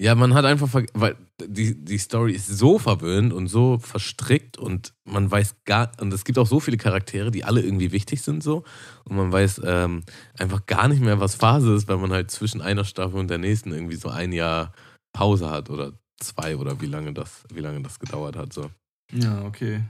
Ja, 0.00 0.16
man 0.16 0.34
hat 0.34 0.44
einfach, 0.44 0.68
weil 0.94 1.16
die, 1.46 1.84
die 1.84 1.98
Story 1.98 2.32
ist 2.32 2.46
so 2.46 2.78
verwöhnt 2.78 3.32
und 3.32 3.48
so 3.48 3.78
verstrickt 3.78 4.58
und 4.58 4.94
man 5.04 5.30
weiß 5.30 5.56
gar, 5.64 5.92
und 6.00 6.12
es 6.12 6.24
gibt 6.24 6.38
auch 6.38 6.46
so 6.46 6.60
viele 6.60 6.76
Charaktere, 6.76 7.30
die 7.30 7.44
alle 7.44 7.62
irgendwie 7.62 7.92
wichtig 7.92 8.22
sind 8.22 8.42
so 8.42 8.64
und 9.04 9.16
man 9.16 9.32
weiß 9.32 9.62
ähm, 9.64 10.02
einfach 10.38 10.66
gar 10.66 10.88
nicht 10.88 11.02
mehr, 11.02 11.20
was 11.20 11.34
Phase 11.34 11.74
ist, 11.74 11.88
weil 11.88 11.98
man 11.98 12.12
halt 12.12 12.30
zwischen 12.30 12.60
einer 12.60 12.84
Staffel 12.84 13.18
und 13.18 13.28
der 13.28 13.38
nächsten 13.38 13.72
irgendwie 13.72 13.96
so 13.96 14.08
ein 14.08 14.32
Jahr 14.32 14.72
Pause 15.12 15.50
hat 15.50 15.70
oder 15.70 15.92
zwei 16.20 16.56
oder 16.56 16.80
wie 16.80 16.86
lange 16.86 17.12
das, 17.12 17.44
wie 17.52 17.60
lange 17.60 17.82
das 17.82 17.98
gedauert 17.98 18.36
hat 18.36 18.52
so. 18.52 18.70
Ja, 19.12 19.42
okay. 19.44 19.82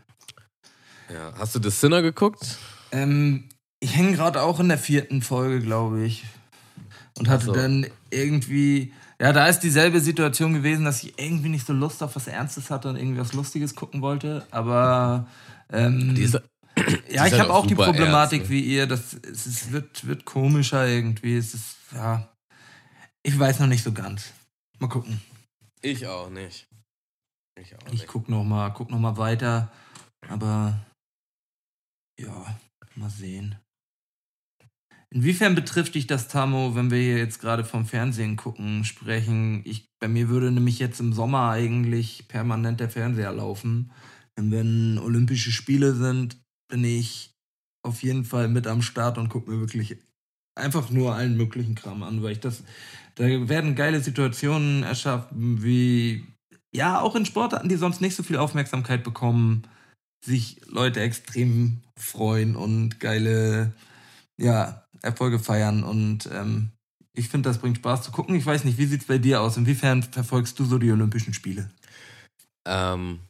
Ja, 1.12 1.32
hast 1.36 1.54
du 1.54 1.62
The 1.62 1.70
Sinner 1.70 2.02
geguckt? 2.02 2.58
Ähm, 2.90 3.48
ich 3.80 3.96
hänge 3.96 4.12
gerade 4.12 4.42
auch 4.42 4.60
in 4.60 4.68
der 4.68 4.78
vierten 4.78 5.22
Folge, 5.22 5.60
glaube 5.60 6.04
ich. 6.04 6.24
Und 7.18 7.28
hatte 7.28 7.46
so. 7.46 7.52
dann 7.52 7.86
irgendwie 8.10 8.92
ja, 9.22 9.32
da 9.32 9.46
ist 9.46 9.60
dieselbe 9.60 10.00
Situation 10.00 10.52
gewesen, 10.52 10.84
dass 10.84 11.04
ich 11.04 11.16
irgendwie 11.16 11.48
nicht 11.48 11.64
so 11.64 11.72
Lust 11.72 12.02
auf 12.02 12.16
was 12.16 12.26
Ernstes 12.26 12.70
hatte 12.70 12.88
und 12.88 12.96
irgendwie 12.96 13.20
was 13.20 13.34
Lustiges 13.34 13.76
gucken 13.76 14.02
wollte. 14.02 14.44
Aber 14.50 15.28
ähm, 15.70 16.16
ist, 16.16 16.34
ja, 16.34 16.42
ich 17.08 17.20
halt 17.20 17.38
habe 17.38 17.54
auch 17.54 17.64
die 17.64 17.76
Problematik 17.76 18.40
ernst, 18.40 18.50
ne? 18.50 18.56
wie 18.56 18.62
ihr. 18.62 18.88
Das, 18.88 19.14
es, 19.14 19.46
es 19.46 19.70
wird, 19.70 20.08
wird 20.08 20.24
komischer 20.24 20.88
irgendwie. 20.88 21.36
Es 21.36 21.54
ist, 21.54 21.76
ja, 21.94 22.28
ich 23.22 23.38
weiß 23.38 23.60
noch 23.60 23.68
nicht 23.68 23.84
so 23.84 23.92
ganz. 23.92 24.32
Mal 24.80 24.88
gucken. 24.88 25.20
Ich 25.82 26.04
auch 26.08 26.28
nicht. 26.28 26.66
Ich 27.60 27.76
auch 27.76 27.84
nicht. 27.84 28.02
Ich 28.02 28.06
guck 28.08 28.28
noch 28.28 28.42
mal, 28.42 28.70
guck 28.70 28.90
noch 28.90 28.98
mal 28.98 29.18
weiter. 29.18 29.70
Aber 30.28 30.80
ja, 32.18 32.58
mal 32.96 33.10
sehen. 33.10 33.56
Inwiefern 35.12 35.54
betrifft 35.54 35.94
dich 35.94 36.06
das, 36.06 36.28
Tamo, 36.28 36.74
wenn 36.74 36.90
wir 36.90 36.98
hier 36.98 37.18
jetzt 37.18 37.38
gerade 37.38 37.66
vom 37.66 37.84
Fernsehen 37.84 38.36
gucken, 38.36 38.82
sprechen? 38.84 39.60
Ich, 39.64 39.90
bei 40.00 40.08
mir 40.08 40.30
würde 40.30 40.50
nämlich 40.50 40.78
jetzt 40.78 41.00
im 41.00 41.12
Sommer 41.12 41.50
eigentlich 41.50 42.28
permanent 42.28 42.80
der 42.80 42.88
Fernseher 42.88 43.32
laufen. 43.32 43.92
Und 44.38 44.50
wenn 44.50 44.98
Olympische 44.98 45.52
Spiele 45.52 45.94
sind, 45.94 46.38
bin 46.68 46.82
ich 46.84 47.34
auf 47.82 48.02
jeden 48.02 48.24
Fall 48.24 48.48
mit 48.48 48.66
am 48.66 48.80
Start 48.80 49.18
und 49.18 49.28
gucke 49.28 49.50
mir 49.50 49.60
wirklich 49.60 49.98
einfach 50.54 50.88
nur 50.88 51.14
allen 51.14 51.36
möglichen 51.36 51.74
Kram 51.74 52.02
an, 52.02 52.22
weil 52.22 52.32
ich 52.32 52.40
das, 52.40 52.64
da 53.16 53.24
werden 53.26 53.74
geile 53.74 54.00
Situationen 54.00 54.82
erschaffen, 54.82 55.62
wie, 55.62 56.24
ja, 56.74 57.00
auch 57.02 57.16
in 57.16 57.26
Sportarten, 57.26 57.68
die 57.68 57.76
sonst 57.76 58.00
nicht 58.00 58.16
so 58.16 58.22
viel 58.22 58.38
Aufmerksamkeit 58.38 59.04
bekommen, 59.04 59.64
sich 60.24 60.62
Leute 60.66 61.00
extrem 61.00 61.82
freuen 61.98 62.56
und 62.56 62.98
geile, 62.98 63.74
ja, 64.38 64.82
Erfolge 65.02 65.38
feiern 65.38 65.82
und 65.82 66.28
ähm, 66.32 66.70
ich 67.14 67.28
finde, 67.28 67.50
das 67.50 67.58
bringt 67.58 67.76
Spaß 67.76 68.02
zu 68.02 68.10
gucken. 68.10 68.34
Ich 68.34 68.46
weiß 68.46 68.64
nicht, 68.64 68.78
wie 68.78 68.86
sieht 68.86 69.02
es 69.02 69.06
bei 69.06 69.18
dir 69.18 69.42
aus? 69.42 69.56
Inwiefern 69.56 70.02
verfolgst 70.02 70.58
du 70.58 70.64
so 70.64 70.78
die 70.78 70.90
Olympischen 70.90 71.34
Spiele? 71.34 71.70
Ähm, 72.66 73.20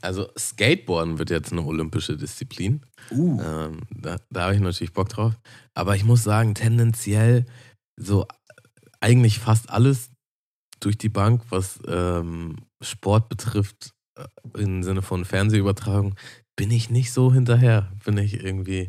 also 0.00 0.28
Skateboarden 0.36 1.18
wird 1.18 1.30
jetzt 1.30 1.52
eine 1.52 1.62
olympische 1.62 2.16
Disziplin. 2.16 2.80
Uh. 3.10 3.40
Ähm, 3.40 3.80
da 3.90 4.16
da 4.30 4.42
habe 4.44 4.54
ich 4.54 4.60
natürlich 4.60 4.92
Bock 4.92 5.08
drauf. 5.08 5.34
Aber 5.74 5.94
ich 5.94 6.04
muss 6.04 6.24
sagen, 6.24 6.54
tendenziell 6.54 7.46
so 7.96 8.26
eigentlich 9.00 9.38
fast 9.38 9.70
alles 9.70 10.10
durch 10.80 10.98
die 10.98 11.08
Bank, 11.08 11.42
was 11.50 11.80
ähm, 11.86 12.56
Sport 12.80 13.28
betrifft, 13.28 13.92
äh, 14.16 14.26
im 14.60 14.82
Sinne 14.82 15.02
von 15.02 15.24
Fernsehübertragung, 15.24 16.14
bin 16.56 16.70
ich 16.70 16.90
nicht 16.90 17.12
so 17.12 17.32
hinterher. 17.32 17.92
Bin 18.04 18.18
ich 18.18 18.42
irgendwie, 18.42 18.88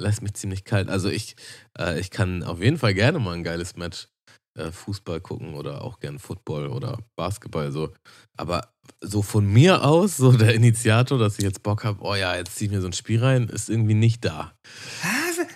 lässt 0.00 0.22
mich 0.22 0.34
ziemlich 0.34 0.64
kalt. 0.64 0.88
Also 0.88 1.08
ich, 1.08 1.36
äh, 1.78 2.00
ich 2.00 2.10
kann 2.10 2.42
auf 2.42 2.60
jeden 2.60 2.78
Fall 2.78 2.94
gerne 2.94 3.18
mal 3.18 3.34
ein 3.34 3.44
geiles 3.44 3.76
Match 3.76 4.08
äh, 4.54 4.72
Fußball 4.72 5.20
gucken 5.20 5.54
oder 5.54 5.82
auch 5.82 6.00
gern 6.00 6.18
Football 6.18 6.68
oder 6.68 6.98
Basketball 7.16 7.70
so. 7.70 7.92
Aber 8.36 8.72
so 9.00 9.22
von 9.22 9.46
mir 9.46 9.84
aus, 9.84 10.16
so 10.16 10.32
der 10.32 10.54
Initiator, 10.54 11.18
dass 11.18 11.38
ich 11.38 11.44
jetzt 11.44 11.62
Bock 11.62 11.84
habe, 11.84 12.02
oh 12.02 12.14
ja, 12.14 12.34
jetzt 12.36 12.56
zieh 12.56 12.64
ich 12.66 12.70
mir 12.70 12.80
so 12.80 12.88
ein 12.88 12.92
Spiel 12.92 13.22
rein, 13.22 13.48
ist 13.48 13.70
irgendwie 13.70 13.94
nicht 13.94 14.24
da. 14.24 14.52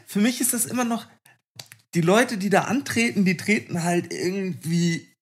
Für 0.06 0.20
mich 0.20 0.40
ist 0.40 0.52
das 0.54 0.66
immer 0.66 0.84
noch. 0.84 1.06
Die 1.94 2.00
Leute, 2.00 2.38
die 2.38 2.50
da 2.50 2.62
antreten, 2.62 3.24
die 3.24 3.36
treten 3.36 3.82
halt 3.82 4.12
irgendwie, 4.12 5.13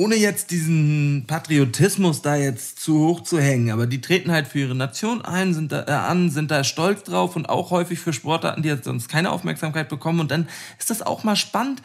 ohne 0.00 0.16
jetzt 0.16 0.50
diesen 0.50 1.24
Patriotismus 1.26 2.22
da 2.22 2.34
jetzt 2.34 2.80
zu 2.80 3.06
hoch 3.06 3.22
zu 3.22 3.38
hängen, 3.38 3.70
aber 3.70 3.86
die 3.86 4.00
treten 4.00 4.32
halt 4.32 4.48
für 4.48 4.60
ihre 4.60 4.74
Nation 4.74 5.22
ein, 5.22 5.52
sind 5.52 5.72
da, 5.72 5.84
äh, 5.86 5.90
an, 5.90 6.30
sind 6.30 6.50
da 6.50 6.64
stolz 6.64 7.02
drauf 7.02 7.36
und 7.36 7.50
auch 7.50 7.70
häufig 7.70 7.98
für 7.98 8.14
Sportarten, 8.14 8.62
die 8.62 8.70
jetzt 8.70 8.84
sonst 8.84 9.08
keine 9.08 9.30
Aufmerksamkeit 9.30 9.90
bekommen. 9.90 10.20
Und 10.20 10.30
dann 10.30 10.48
ist 10.78 10.88
das 10.88 11.02
auch 11.02 11.22
mal 11.22 11.36
spannend. 11.36 11.82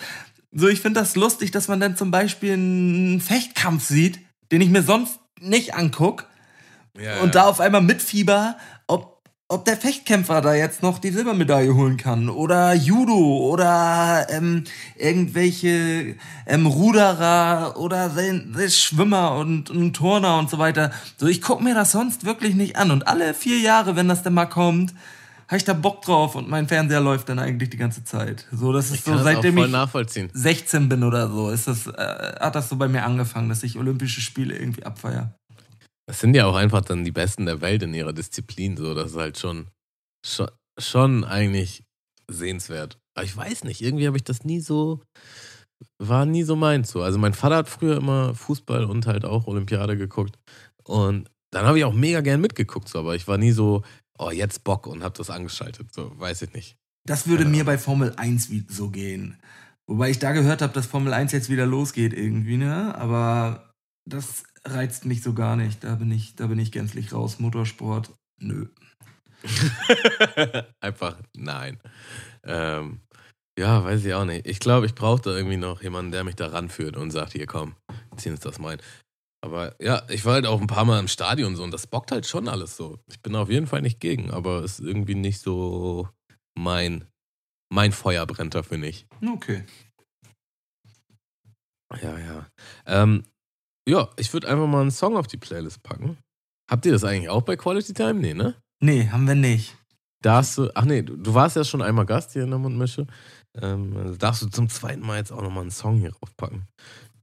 So, 0.54 0.70
ich 0.70 0.80
finde 0.80 1.02
das 1.02 1.18
lustig, 1.18 1.52
dass 1.52 1.68
man 1.68 1.82
dann 1.82 1.98
zum 1.98 2.10
Beispiel 2.10 2.54
einen 2.54 3.20
Fechtkampf 3.20 3.86
sieht, 3.86 4.20
den 4.50 4.62
ich 4.62 4.70
mir 4.70 4.84
sonst 4.84 5.20
nicht 5.42 5.76
anguck 5.76 6.26
Ja, 6.98 7.20
und 7.20 7.36
da 7.36 7.44
auf 7.44 7.60
einmal 7.60 7.82
mitfieber, 7.82 8.56
ob, 9.48 9.66
der 9.66 9.78
Fechtkämpfer 9.78 10.42
da 10.42 10.56
jetzt 10.56 10.82
noch 10.82 11.00
die 11.00 11.12
Silbermedaille 11.12 11.76
holen 11.76 11.98
kann. 11.98 12.30
Oder 12.30 12.74
Judo 12.74 13.50
oder 13.50 14.28
ähm, 14.30 14.64
irgendwelche 14.98 16.16
ähm, 16.48 16.66
Ruderer 16.66 17.76
oder 17.78 18.12
Schwimmer 18.70 19.36
und, 19.36 19.70
und 19.70 19.94
Turner 19.94 20.40
und 20.40 20.50
so 20.50 20.58
weiter. 20.58 20.92
So, 21.18 21.28
ich 21.28 21.42
guck 21.42 21.62
mir 21.62 21.76
das 21.76 21.92
sonst 21.92 22.26
wirklich 22.26 22.56
nicht 22.56 22.76
an. 22.76 22.92
Und 22.92 23.08
alle 23.08 23.34
vier 23.34 23.60
Jahre, 23.60 23.96
wenn 23.96 24.08
das 24.08 24.24
dann 24.24 24.34
mal 24.34 24.48
kommt, 24.48 24.94
habe 25.48 25.58
ich 25.58 25.64
da 25.64 25.74
Bock 25.74 26.02
drauf 26.02 26.34
und 26.34 26.50
mein 26.50 26.68
Fernseher 26.68 27.02
läuft 27.02 27.30
dann 27.30 27.38
eigentlich 27.38 27.70
die 27.70 27.78
ganze 27.78 28.04
Zeit. 28.04 28.48
So, 28.52 28.74
das 28.74 28.88
ist 28.88 28.96
ich 28.96 29.02
so, 29.02 29.18
seitdem 29.18 29.58
ich 29.60 29.70
nachvollziehen. 29.70 30.30
16 30.34 30.90
bin 30.90 31.04
oder 31.04 31.30
so, 31.30 31.52
ist 31.52 31.68
das, 31.68 31.86
äh, 31.86 32.36
hat 32.40 32.56
das 32.56 32.70
so 32.70 32.78
bei 32.78 32.88
mir 32.88 33.04
angefangen, 33.04 33.50
dass 33.50 33.62
ich 33.62 33.78
Olympische 33.78 34.22
Spiele 34.22 34.58
irgendwie 34.58 34.86
abfeier. 34.86 35.36
Das 36.08 36.20
sind 36.20 36.36
ja 36.36 36.46
auch 36.46 36.56
einfach 36.56 36.82
dann 36.82 37.04
die 37.04 37.12
Besten 37.12 37.46
der 37.46 37.62
Welt 37.62 37.82
in 37.84 37.94
ihrer 37.94 38.14
Disziplin, 38.14 38.78
so 38.78 38.94
das 38.94 39.12
ist 39.12 39.18
halt 39.18 39.38
schon, 39.40 39.68
schon, 40.26 40.50
schon 40.80 41.24
eigentlich 41.24 41.84
sehenswert. 42.30 43.00
Aber 43.18 43.26
ich 43.26 43.36
weiß 43.36 43.64
nicht, 43.64 43.82
irgendwie 43.82 44.06
habe 44.08 44.18
ich 44.18 44.24
das 44.24 44.44
nie 44.44 44.60
so, 44.60 45.02
war 46.00 46.26
nie 46.26 46.44
so 46.44 46.56
meins 46.56 46.92
so. 46.92 47.02
Also 47.02 47.18
mein 47.18 47.34
Vater 47.34 47.58
hat 47.58 47.70
früher 47.70 47.98
immer 47.98 48.36
Fußball 48.36 48.86
und 48.86 49.08
halt 49.08 49.26
auch 49.26 49.48
Olympiade 49.48 49.98
geguckt 49.98 50.38
und 50.84 51.30
dann 51.52 51.66
habe 51.66 51.78
ich 51.80 51.86
auch 51.86 51.94
mega 51.94 52.22
gern 52.22 52.42
mitgeguckt, 52.42 52.90
so, 52.90 53.00
aber 53.00 53.16
ich 53.16 53.28
war 53.28 53.38
nie 53.38 53.52
so, 53.52 53.84
oh, 54.20 54.30
jetzt 54.30 54.64
Bock 54.64 54.88
und 54.88 55.04
habe 55.04 55.18
das 55.18 55.30
angeschaltet, 55.30 55.94
so, 55.94 56.12
weiß 56.20 56.42
ich 56.44 56.54
nicht. 56.54 56.76
Das 57.08 57.28
würde 57.28 57.46
mir 57.46 57.64
bei 57.66 57.78
Formel 57.78 58.14
1 58.18 58.50
wie- 58.50 58.66
so 58.68 58.90
gehen. 58.90 59.38
Wobei 59.88 60.10
ich 60.10 60.20
da 60.20 60.32
gehört 60.34 60.62
habe, 60.62 60.74
dass 60.74 60.88
Formel 60.88 61.14
1 61.14 61.32
jetzt 61.32 61.50
wieder 61.50 61.66
losgeht 61.68 62.14
irgendwie, 62.14 62.58
ne? 62.58 62.96
Aber 62.96 63.72
das 64.10 64.44
reizt 64.66 65.06
mich 65.06 65.22
so 65.22 65.34
gar 65.34 65.56
nicht. 65.56 65.84
Da 65.84 65.96
bin 65.96 66.12
ich, 66.12 66.36
da 66.36 66.48
bin 66.48 66.60
ich 66.60 66.72
gänzlich 66.72 67.14
raus. 67.14 67.40
Motorsport, 67.40 68.12
nö. 68.40 68.68
Einfach 70.80 71.18
nein. 71.36 71.80
Ähm, 72.44 73.02
ja, 73.58 73.84
weiß 73.84 74.04
ich 74.04 74.14
auch 74.14 74.26
nicht. 74.26 74.48
Ich 74.48 74.60
glaube, 74.60 74.86
ich 74.86 74.96
brauche 74.96 75.22
da 75.22 75.36
irgendwie 75.36 75.58
noch 75.58 75.82
jemanden, 75.82 76.12
der 76.12 76.24
mich 76.24 76.36
da 76.36 76.48
ranführt 76.48 76.98
und 76.98 77.12
sagt, 77.12 77.34
hier 77.34 77.46
komm, 77.46 77.76
zieh 78.18 78.30
uns 78.30 78.42
das 78.42 78.60
mal 78.60 78.74
ein. 78.74 78.82
Aber 79.42 79.76
ja, 79.80 80.04
ich 80.10 80.26
war 80.26 80.34
halt 80.34 80.48
auch 80.48 80.60
ein 80.60 80.68
paar 80.68 80.86
Mal 80.86 81.00
im 81.00 81.08
Stadion 81.08 81.56
so 81.56 81.64
und 81.64 81.72
das 81.72 81.86
bockt 81.86 82.12
halt 82.12 82.26
schon 82.26 82.48
alles 82.48 82.76
so. 82.76 83.00
Ich 83.08 83.22
bin 83.22 83.36
auf 83.36 83.50
jeden 83.50 83.68
Fall 83.68 83.82
nicht 83.82 84.00
gegen, 84.00 84.32
aber 84.32 84.64
es 84.64 84.80
ist 84.80 84.88
irgendwie 84.88 85.16
nicht 85.16 85.40
so 85.40 86.10
mein, 86.58 87.06
mein 87.72 87.92
Feuer 87.92 88.26
brennt 88.26 88.56
dafür 88.56 88.78
nicht. 88.78 89.08
Okay. 89.24 89.64
Ja, 92.02 92.18
ja. 92.18 92.48
Ähm, 92.88 93.24
ja, 93.88 94.10
ich 94.18 94.32
würde 94.34 94.48
einfach 94.50 94.68
mal 94.68 94.82
einen 94.82 94.92
Song 94.92 95.16
auf 95.18 95.28
die 95.28 95.38
Playlist 95.38 95.84
packen. 95.84 96.18
Habt 96.70 96.86
ihr 96.86 96.92
das 96.92 97.04
eigentlich 97.04 97.30
auch 97.30 97.44
bei 97.44 97.56
Quality 97.56 97.94
Time? 97.94 98.16
Nee, 98.16 98.34
ne? 98.34 98.56
Nee, 98.82 99.08
haben 99.10 99.28
wir 99.28 99.36
nicht. 99.36 99.76
Darfst 100.24 100.58
du, 100.58 100.72
ach 100.74 100.86
nee, 100.86 101.04
du, 101.04 101.16
du 101.16 101.34
warst 101.34 101.56
ja 101.56 101.64
schon 101.64 101.82
einmal 101.84 102.06
Gast 102.06 102.34
hier 102.34 102.44
in 102.44 102.50
der 102.50 102.60
Mundmische. 102.60 103.06
Ähm, 103.62 103.96
also 103.98 104.16
darfst 104.16 104.42
du 104.42 104.48
zum 104.48 104.70
zweiten 104.70 105.02
Mal 105.06 105.18
jetzt 105.18 105.32
auch 105.32 105.42
nochmal 105.42 105.62
einen 105.62 105.72
Song 105.72 106.00
hier 106.00 106.12
draufpacken. 106.12 106.68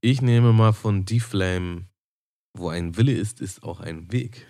Ich 0.01 0.22
nehme 0.22 0.53
mal 0.53 0.72
von 0.72 1.05
D-Flame, 1.05 1.87
wo 2.57 2.68
ein 2.68 2.96
Wille 2.96 3.12
ist, 3.12 3.40
ist 3.40 3.64
auch 3.64 3.81
ein 3.81 4.12
Weg. 4.12 4.46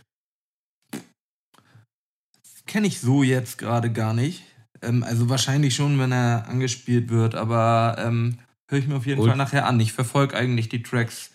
Kenne 2.67 2.87
ich 2.87 3.01
so 3.01 3.23
jetzt 3.23 3.59
gerade 3.59 3.91
gar 3.93 4.15
nicht. 4.15 4.43
Ähm, 4.83 5.03
also 5.03 5.29
wahrscheinlich 5.29 5.75
schon, 5.75 5.99
wenn 5.99 6.13
er 6.13 6.47
angespielt 6.49 7.11
wird, 7.11 7.35
aber 7.35 7.97
ähm, 7.99 8.39
höre 8.71 8.79
ich 8.79 8.87
mir 8.87 8.97
auf 8.97 9.07
jeden 9.07 9.21
Und- 9.21 9.29
Fall 9.29 9.37
nachher 9.37 9.67
an. 9.67 9.81
Ich 9.81 9.93
verfolge 9.93 10.37
eigentlich 10.37 10.69
die 10.69 10.83
Tracks 10.83 11.32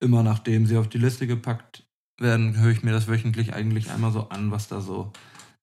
immer, 0.00 0.22
nachdem 0.22 0.66
sie 0.66 0.76
auf 0.76 0.88
die 0.88 0.98
Liste 0.98 1.26
gepackt 1.26 1.84
werden, 2.20 2.58
höre 2.58 2.72
ich 2.72 2.82
mir 2.82 2.92
das 2.92 3.08
wöchentlich 3.08 3.54
eigentlich 3.54 3.90
einmal 3.90 4.12
so 4.12 4.28
an, 4.28 4.50
was 4.50 4.68
da 4.68 4.80
so 4.80 5.12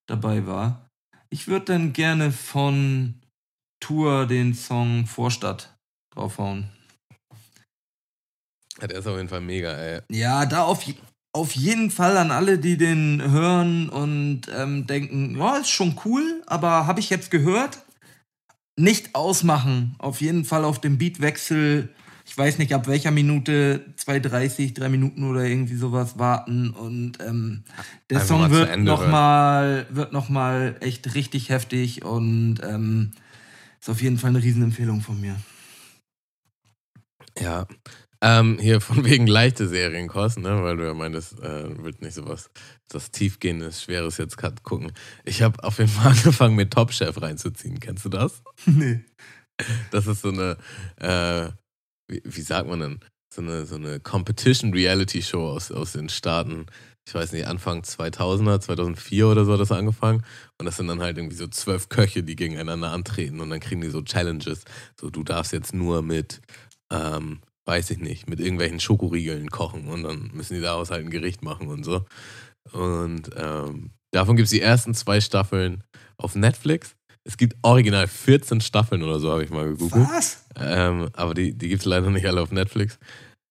dabei 0.08 0.46
war. 0.46 0.88
Ich 1.30 1.48
würde 1.48 1.66
dann 1.66 1.94
gerne 1.94 2.32
von 2.32 3.16
Tour 3.80 4.28
den 4.28 4.54
Song 4.54 5.08
Vorstadt 5.08 5.76
draufhauen. 6.14 6.70
Ja, 8.80 8.88
der 8.88 9.00
ist 9.00 9.08
auf 9.08 9.18
jeden 9.18 9.30
Fall 9.30 9.42
mega, 9.42 9.72
ey. 9.72 10.02
Ja, 10.12 10.46
da 10.46 10.64
auf, 10.64 10.86
auf 11.34 11.56
jeden 11.56 11.90
Fall 11.92 12.18
an 12.18 12.32
alle, 12.32 12.60
die 12.60 12.78
den 12.78 13.22
hören 13.22 13.90
und 13.90 14.42
ähm, 14.56 14.88
denken, 14.88 15.38
ja, 15.38 15.58
ist 15.58 15.70
schon 15.70 16.00
cool, 16.06 16.44
aber 16.48 16.86
habe 16.88 17.00
ich 17.00 17.10
jetzt 17.10 17.32
gehört? 17.32 17.80
Nicht 18.76 19.16
ausmachen. 19.16 19.96
Auf 20.00 20.22
jeden 20.22 20.46
Fall 20.46 20.66
auf 20.66 20.82
dem 20.82 20.98
Beatwechsel, 20.98 21.94
ich 22.26 22.38
weiß 22.38 22.58
nicht 22.58 22.74
ab 22.74 22.88
welcher 22.88 23.12
Minute, 23.12 23.94
2,30, 23.98 24.74
3 24.74 24.90
Minuten 24.90 25.24
oder 25.30 25.44
irgendwie 25.44 25.76
sowas 25.76 26.18
warten 26.18 26.70
und 26.70 27.20
ähm, 27.20 27.64
der 28.10 28.22
Einfach 28.22 28.28
Song 28.28 28.52
wird 28.52 28.80
nochmal 28.80 29.86
wird 29.90 30.14
noch 30.14 30.30
mal 30.30 30.78
echt 30.80 31.16
richtig 31.16 31.50
heftig 31.50 32.04
und 32.04 32.60
ähm, 32.64 33.12
ist 33.80 33.90
auf 33.90 34.02
jeden 34.02 34.18
Fall 34.18 34.30
eine 34.30 34.42
Riesenempfehlung 34.42 35.02
von 35.02 35.20
mir. 35.20 35.36
Ja. 37.40 37.68
Ähm, 38.22 38.58
hier 38.58 38.80
von 38.80 39.04
wegen 39.04 39.28
leichte 39.28 39.68
Serienkost, 39.68 40.40
ne? 40.40 40.64
Weil 40.64 40.78
du 40.78 40.86
ja 40.86 40.94
meintest, 40.94 41.38
äh, 41.42 41.84
wird 41.84 42.02
nicht 42.02 42.14
sowas, 42.14 42.50
das 42.88 43.12
tiefgehendes, 43.12 43.84
schweres 43.84 44.18
jetzt 44.18 44.38
gerade 44.38 44.62
gucken. 44.64 44.94
Ich 45.26 45.42
habe 45.42 45.62
auf 45.62 45.80
jeden 45.80 45.90
Fall 45.90 46.12
angefangen, 46.12 46.56
mir 46.56 46.70
Top 46.70 46.94
Chef 46.94 47.22
reinzuziehen. 47.22 47.82
Kennst 47.82 48.06
du 48.06 48.10
das? 48.10 48.42
nee. 48.66 49.04
Das 49.92 50.08
ist 50.08 50.22
so 50.22 50.30
eine, 50.30 50.58
äh, 51.02 51.52
wie, 52.08 52.22
wie 52.24 52.42
sagt 52.42 52.68
man 52.68 52.80
denn? 52.80 53.00
So 53.34 53.42
eine, 53.42 53.66
so 53.66 53.76
eine 53.76 54.00
Competition-Reality-Show 54.00 55.48
aus, 55.50 55.72
aus 55.72 55.94
den 55.94 56.10
Staaten. 56.10 56.68
Ich 57.08 57.16
weiß 57.16 57.32
nicht, 57.34 57.48
Anfang 57.48 57.82
2000er, 57.82 58.60
2004 58.60 59.28
oder 59.28 59.44
so 59.44 59.54
hat 59.54 59.60
das 59.60 59.72
angefangen. 59.72 60.24
Und 60.60 60.66
das 60.66 60.78
sind 60.78 60.88
dann 60.88 61.02
halt 61.02 61.18
irgendwie 61.18 61.36
so 61.36 61.48
zwölf 61.48 61.90
Köche, 61.90 62.24
die 62.24 62.36
gegeneinander 62.36 62.92
antreten. 62.92 63.40
Und 63.40 63.50
dann 63.50 63.60
kriegen 63.60 63.82
die 63.82 63.90
so 63.90 64.04
Challenges. 64.04 64.64
So, 65.00 65.10
du 65.10 65.24
darfst 65.24 65.52
jetzt 65.52 65.74
nur 65.74 66.04
mit, 66.04 66.42
ähm, 66.92 67.42
weiß 67.66 67.90
ich 67.90 67.98
nicht, 67.98 68.30
mit 68.30 68.40
irgendwelchen 68.40 68.80
Schokoriegeln 68.80 69.50
kochen. 69.50 69.88
Und 69.88 70.04
dann 70.04 70.30
müssen 70.34 70.54
die 70.54 70.62
daraus 70.62 70.92
halt 70.92 71.04
ein 71.04 71.10
Gericht 71.10 71.42
machen 71.42 71.68
und 71.68 71.84
so. 71.84 72.06
Und 72.72 73.32
ähm, 73.36 73.92
davon 74.12 74.36
gibt 74.36 74.46
es 74.46 74.52
die 74.52 74.62
ersten 74.62 74.94
zwei 74.94 75.20
Staffeln 75.22 75.84
auf 76.18 76.36
Netflix. 76.36 76.96
Es 77.26 77.38
gibt 77.38 77.56
original 77.62 78.08
14 78.08 78.62
Staffeln 78.62 79.02
oder 79.04 79.20
so, 79.20 79.32
habe 79.32 79.44
ich 79.44 79.50
mal 79.50 79.68
gegoogelt. 79.70 80.08
Was? 80.10 80.46
Ähm, 80.60 81.10
aber 81.14 81.34
die, 81.34 81.54
die 81.58 81.70
gibt 81.70 81.82
es 81.82 81.86
leider 81.86 82.10
nicht 82.10 82.26
alle 82.28 82.42
auf 82.42 82.52
Netflix. 82.52 83.00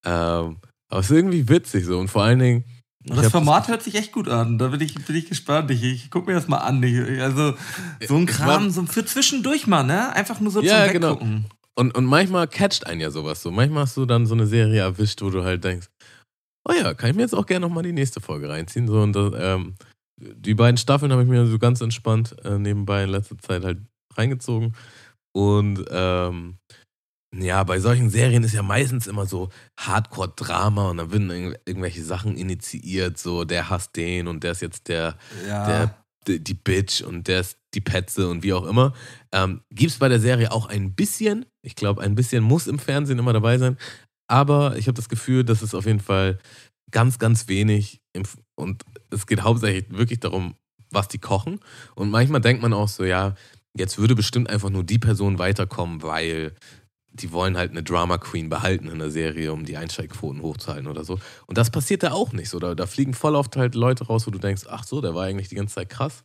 Ähm, 0.05 0.59
aber 0.91 1.01
es 1.01 1.07
ist 1.11 1.17
irgendwie 1.17 1.49
witzig 1.49 1.87
so 1.87 1.99
und 1.99 2.09
vor 2.09 2.23
allen 2.23 2.39
Dingen. 2.39 2.65
Das 3.05 3.31
Format 3.33 3.67
hört 3.69 3.83
sich 3.83 3.97
echt 3.97 4.13
gut 4.13 4.29
an. 4.29 4.59
Da 4.59 4.69
bin 4.69 4.81
ich, 4.81 4.95
bin 4.95 5.17
ich 5.17 5.29
gespannt. 5.29 5.71
Ich, 5.73 5.83
ich 5.83 6.11
guck 6.11 6.27
mir 6.27 6.35
das 6.35 6.47
mal 6.47 6.59
an. 6.59 6.81
Ich, 6.83 7.21
also, 7.21 7.55
so 8.07 8.17
ein 8.17 8.27
Kram, 8.27 8.47
war- 8.67 8.71
so 8.71 8.85
für 8.87 9.05
zwischendurch 9.05 9.67
mal, 9.67 9.83
ne? 9.83 10.13
Einfach 10.15 10.39
nur 10.39 10.53
so 10.53 10.61
Ja, 10.61 10.85
zum 10.85 10.93
genau. 10.93 11.11
Weggucken. 11.13 11.47
Und, 11.75 11.97
und 11.97 12.05
manchmal 12.05 12.47
catcht 12.47 12.87
einen 12.87 13.01
ja 13.01 13.11
sowas 13.11 13.43
so. 13.43 13.51
Manchmal 13.51 13.85
hast 13.85 13.97
du 13.97 14.05
dann 14.07 14.27
so 14.27 14.35
eine 14.35 14.47
Serie 14.47 14.83
erwischt, 14.83 15.23
wo 15.23 15.31
du 15.31 15.43
halt 15.43 15.65
denkst, 15.65 15.89
oh 16.69 16.73
ja, 16.75 16.95
kann 16.95 17.11
ich 17.11 17.17
mir 17.17 17.23
jetzt 17.23 17.35
auch 17.35 17.47
gerne 17.47 17.67
nochmal 17.67 17.83
die 17.83 17.93
nächste 17.93 18.21
Folge 18.21 18.49
reinziehen. 18.49 18.87
So, 18.87 19.01
und 19.01 19.15
das, 19.15 19.33
ähm, 19.37 19.75
die 20.37 20.55
beiden 20.55 20.77
Staffeln 20.77 21.13
habe 21.13 21.23
ich 21.23 21.29
mir 21.29 21.47
so 21.47 21.59
ganz 21.59 21.81
entspannt 21.81 22.37
äh, 22.45 22.59
nebenbei 22.59 23.05
in 23.05 23.11
letzter 23.11 23.39
Zeit 23.39 23.65
halt 23.65 23.79
reingezogen. 24.15 24.75
Und 25.35 25.85
ähm, 25.91 26.59
ja, 27.35 27.65
bei 27.65 27.81
solchen 27.81 28.11
Serien 28.11 28.45
ist 28.45 28.53
ja 28.53 28.63
meistens 28.63 29.07
immer 29.07 29.25
so 29.27 29.49
Hardcore-Drama 29.81 30.91
und 30.91 30.99
dann 30.99 31.11
werden 31.13 31.31
irgendw- 31.31 31.59
irgendwelche 31.65 32.05
Sachen 32.05 32.37
initiiert, 32.37 33.17
so 33.19 33.45
der 33.45 33.71
hasst 33.71 33.97
den 33.97 34.29
und 34.29 34.45
der 34.45 34.53
ist 34.53 34.61
jetzt 34.61 34.89
der, 34.89 35.17
Ja. 35.49 35.67
der, 35.67 36.05
die, 36.27 36.45
die 36.45 36.55
Bitch 36.55 37.01
und 37.03 37.27
der 37.29 37.41
ist 37.41 37.57
die 37.75 37.81
Petze 37.81 38.29
und 38.29 38.43
wie 38.43 38.53
auch 38.53 38.67
immer. 38.67 38.93
Ähm, 39.33 39.63
Gibt 39.71 39.93
es 39.93 39.99
bei 39.99 40.11
der 40.11 40.21
Serie 40.21 40.53
auch 40.53 40.67
ein 40.67 40.93
bisschen. 40.95 41.47
Ich 41.65 41.75
glaube, 41.75 42.03
ein 42.03 42.15
bisschen 42.15 42.45
muss 42.45 42.67
im 42.67 42.79
Fernsehen 42.79 43.19
immer 43.19 43.33
dabei 43.33 43.57
sein. 43.57 43.79
Aber 44.31 44.77
ich 44.77 44.87
habe 44.87 44.97
das 44.97 45.09
Gefühl, 45.09 45.43
dass 45.43 45.63
es 45.63 45.75
auf 45.75 45.87
jeden 45.87 46.01
Fall 46.01 46.39
ganz, 46.91 47.19
ganz 47.19 47.49
wenig 47.49 48.03
im, 48.13 48.25
und 48.57 48.85
es 49.13 49.27
geht 49.27 49.43
hauptsächlich 49.43 49.91
wirklich 49.91 50.21
darum, 50.21 50.55
was 50.91 51.09
die 51.09 51.19
kochen. 51.19 51.61
Und 51.95 52.11
manchmal 52.11 52.41
denkt 52.41 52.63
man 52.63 52.73
auch 52.73 52.89
so, 52.89 53.05
ja, 53.05 53.35
jetzt 53.75 53.99
würde 53.99 54.15
bestimmt 54.15 54.51
einfach 54.51 54.71
nur 54.71 54.85
die 54.85 54.99
Person 54.99 55.39
weiterkommen, 55.39 56.03
weil 56.03 56.55
die 57.15 57.31
wollen 57.31 57.57
halt 57.57 57.71
eine 57.71 57.83
Drama 57.83 58.19
Queen 58.19 58.49
behalten 58.49 58.89
in 58.89 58.99
der 58.99 59.11
Serie, 59.11 59.53
um 59.53 59.65
die 59.65 59.77
Einschaltquoten 59.77 60.41
hochzuhalten 60.43 60.87
oder 60.87 61.05
so. 61.05 61.19
Und 61.47 61.59
das 61.59 61.71
passiert 61.71 62.03
da 62.03 62.13
auch 62.13 62.33
nicht 62.33 62.49
so. 62.49 62.59
Da, 62.59 62.75
da 62.75 62.87
fliegen 62.87 63.13
voll 63.13 63.35
oft 63.35 63.57
halt 63.57 63.75
Leute 63.75 64.07
raus, 64.07 64.27
wo 64.27 64.31
du 64.31 64.39
denkst, 64.39 64.63
ach 64.69 64.85
so, 64.85 65.01
der 65.01 65.15
war 65.15 65.25
eigentlich 65.25 65.49
die 65.49 65.55
ganze 65.55 65.75
Zeit 65.75 65.91
krass. 65.91 66.25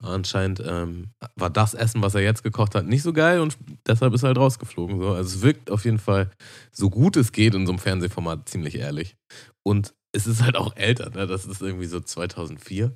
Anscheinend 0.00 0.62
ähm, 0.64 1.10
war 1.34 1.50
das 1.50 1.74
Essen, 1.74 2.02
was 2.02 2.14
er 2.14 2.20
jetzt 2.20 2.44
gekocht 2.44 2.76
hat, 2.76 2.86
nicht 2.86 3.02
so 3.02 3.12
geil 3.12 3.40
und 3.40 3.58
deshalb 3.84 4.14
ist 4.14 4.22
er 4.22 4.28
halt 4.28 4.38
rausgeflogen. 4.38 5.00
So. 5.00 5.08
Also 5.08 5.36
es 5.36 5.42
wirkt 5.42 5.72
auf 5.72 5.84
jeden 5.84 5.98
Fall, 5.98 6.30
so 6.70 6.88
gut 6.88 7.16
es 7.16 7.32
geht 7.32 7.54
in 7.54 7.66
so 7.66 7.72
einem 7.72 7.80
Fernsehformat, 7.80 8.48
ziemlich 8.48 8.76
ehrlich. 8.76 9.16
Und 9.64 9.94
es 10.12 10.26
ist 10.26 10.42
halt 10.42 10.56
auch 10.56 10.74
älter, 10.76 11.10
ne? 11.10 11.26
das 11.26 11.44
ist 11.46 11.60
irgendwie 11.62 11.86
so 11.86 12.00
2004. 12.00 12.94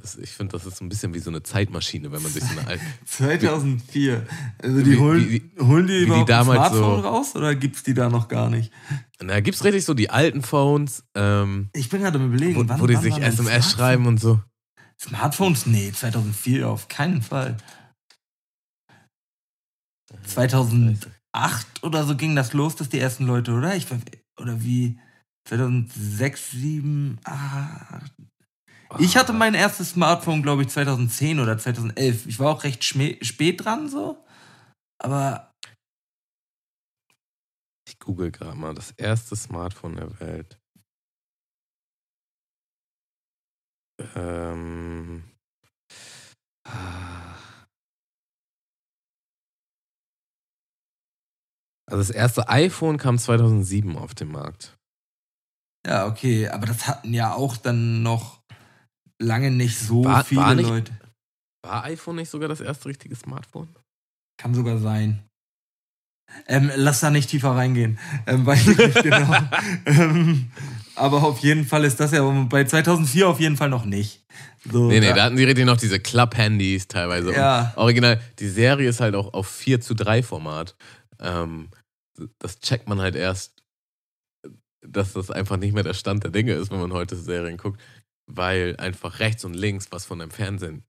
Das, 0.00 0.16
ich 0.16 0.30
finde, 0.30 0.52
das 0.52 0.66
ist 0.66 0.78
so 0.78 0.84
ein 0.84 0.88
bisschen 0.88 1.14
wie 1.14 1.20
so 1.20 1.30
eine 1.30 1.44
Zeitmaschine, 1.44 2.10
wenn 2.10 2.20
man 2.20 2.32
sich 2.32 2.42
so 2.42 2.58
eine 2.58 2.66
alte... 2.66 2.82
2004. 3.04 4.26
Also 4.58 4.82
die 4.82 4.92
Wie- 4.92 4.98
holen, 4.98 5.30
wie- 5.30 5.50
holen 5.60 5.86
die 5.86 5.92
wie 5.92 5.98
die 5.98 6.04
überhaupt 6.06 6.30
ein 6.30 6.36
damals 6.46 6.58
Smartphone 6.58 7.02
so- 7.02 7.08
raus 7.08 7.36
oder 7.36 7.54
gibt's 7.54 7.84
die 7.84 7.94
da 7.94 8.08
noch 8.08 8.26
gar 8.26 8.50
nicht? 8.50 8.72
Da 9.18 9.40
gibt 9.40 9.56
es 9.56 9.62
richtig 9.64 9.84
so 9.84 9.94
die 9.94 10.10
alten 10.10 10.42
Phones, 10.42 11.04
ähm, 11.14 11.70
Ich 11.74 11.88
bin 11.90 12.02
gerade 12.02 12.18
am 12.18 12.26
überlegen, 12.26 12.56
wo, 12.56 12.68
wann, 12.68 12.80
wo 12.80 12.86
die 12.88 12.94
wann 12.94 13.02
sich 13.02 13.18
SMS 13.18 13.70
schreiben 13.70 14.06
und 14.06 14.18
so. 14.20 14.42
Smartphones? 15.00 15.66
Nee, 15.66 15.92
2004 15.92 16.68
auf 16.68 16.88
keinen 16.88 17.22
Fall. 17.22 17.56
2008 20.26 21.08
oder 21.82 22.04
so 22.04 22.16
ging 22.16 22.34
das 22.34 22.52
los, 22.52 22.74
dass 22.76 22.88
die 22.88 22.98
ersten 22.98 23.26
Leute, 23.26 23.52
oder? 23.52 23.76
Ich, 23.76 23.86
oder 24.40 24.62
wie? 24.62 24.98
2006, 25.46 26.50
7, 26.52 27.18
8. 27.24 28.12
Ich 28.98 29.16
hatte 29.16 29.32
mein 29.32 29.54
erstes 29.54 29.90
Smartphone, 29.90 30.42
glaube 30.42 30.62
ich, 30.62 30.68
2010 30.68 31.40
oder 31.40 31.58
2011. 31.58 32.26
Ich 32.26 32.38
war 32.38 32.50
auch 32.50 32.64
recht 32.64 32.84
spät 32.84 33.64
dran, 33.64 33.88
so. 33.88 34.24
Aber 35.02 35.52
Ich 37.88 37.98
google 37.98 38.30
gerade 38.30 38.56
mal 38.56 38.74
das 38.74 38.92
erste 38.92 39.36
Smartphone 39.36 39.96
der 39.96 40.20
Welt. 40.20 40.58
Ähm. 44.14 45.24
Also 51.86 51.98
das 51.98 52.10
erste 52.10 52.48
iPhone 52.48 52.96
kam 52.96 53.18
2007 53.18 53.96
auf 53.96 54.14
den 54.14 54.28
Markt. 54.28 54.76
Ja, 55.86 56.06
okay. 56.06 56.48
Aber 56.48 56.66
das 56.66 56.86
hatten 56.86 57.12
ja 57.14 57.32
auch 57.34 57.56
dann 57.56 58.02
noch 58.02 58.40
lange 59.20 59.50
nicht 59.50 59.78
so 59.78 60.04
War- 60.04 60.24
viele 60.24 60.40
war 60.40 60.54
nicht- 60.54 60.68
Leute. 60.68 60.92
War 61.64 61.84
iPhone 61.84 62.16
nicht 62.16 62.28
sogar 62.30 62.48
das 62.48 62.60
erste 62.60 62.88
richtige 62.88 63.16
Smartphone? 63.16 63.68
Kann 64.40 64.54
sogar 64.54 64.78
sein. 64.78 65.22
Ähm, 66.46 66.70
lass 66.76 67.00
da 67.00 67.10
nicht 67.10 67.30
tiefer 67.30 67.50
reingehen. 67.52 67.98
Ähm, 68.26 68.44
weiß 68.46 68.66
ich 68.68 68.76
nicht 68.78 69.02
genau. 69.02 69.34
ähm, 69.86 70.50
aber 70.96 71.22
auf 71.22 71.38
jeden 71.38 71.64
Fall 71.64 71.84
ist 71.84 72.00
das 72.00 72.12
ja 72.12 72.22
bei 72.48 72.64
2004 72.64 73.28
auf 73.28 73.40
jeden 73.40 73.56
Fall 73.56 73.68
noch 73.70 73.84
nicht. 73.84 74.24
So, 74.70 74.88
Nee, 74.88 75.00
nee, 75.00 75.08
da- 75.08 75.14
da 75.14 75.22
hatten 75.24 75.36
die 75.36 75.44
richtig 75.44 75.64
noch 75.66 75.76
diese 75.76 76.00
Club-Handys 76.00 76.88
teilweise. 76.88 77.28
Und 77.28 77.34
Ja. 77.36 77.72
Original, 77.76 78.20
die 78.38 78.48
Serie 78.48 78.88
ist 78.88 79.00
halt 79.00 79.14
auch 79.14 79.32
auf 79.32 79.46
4 79.46 79.80
zu 79.80 79.94
3 79.94 80.22
Format. 80.22 80.74
Ähm, 81.20 81.68
das 82.40 82.58
checkt 82.60 82.88
man 82.88 83.00
halt 83.00 83.14
erst, 83.14 83.53
dass 84.86 85.12
das 85.12 85.30
einfach 85.30 85.56
nicht 85.56 85.74
mehr 85.74 85.82
der 85.82 85.94
Stand 85.94 86.24
der 86.24 86.30
Dinge 86.30 86.52
ist, 86.52 86.70
wenn 86.70 86.80
man 86.80 86.92
heute 86.92 87.16
Serien 87.16 87.56
guckt, 87.56 87.80
weil 88.26 88.76
einfach 88.78 89.18
rechts 89.20 89.44
und 89.44 89.54
links 89.54 89.88
was 89.90 90.04
von 90.04 90.18
dem 90.18 90.30
Fernsehen 90.30 90.84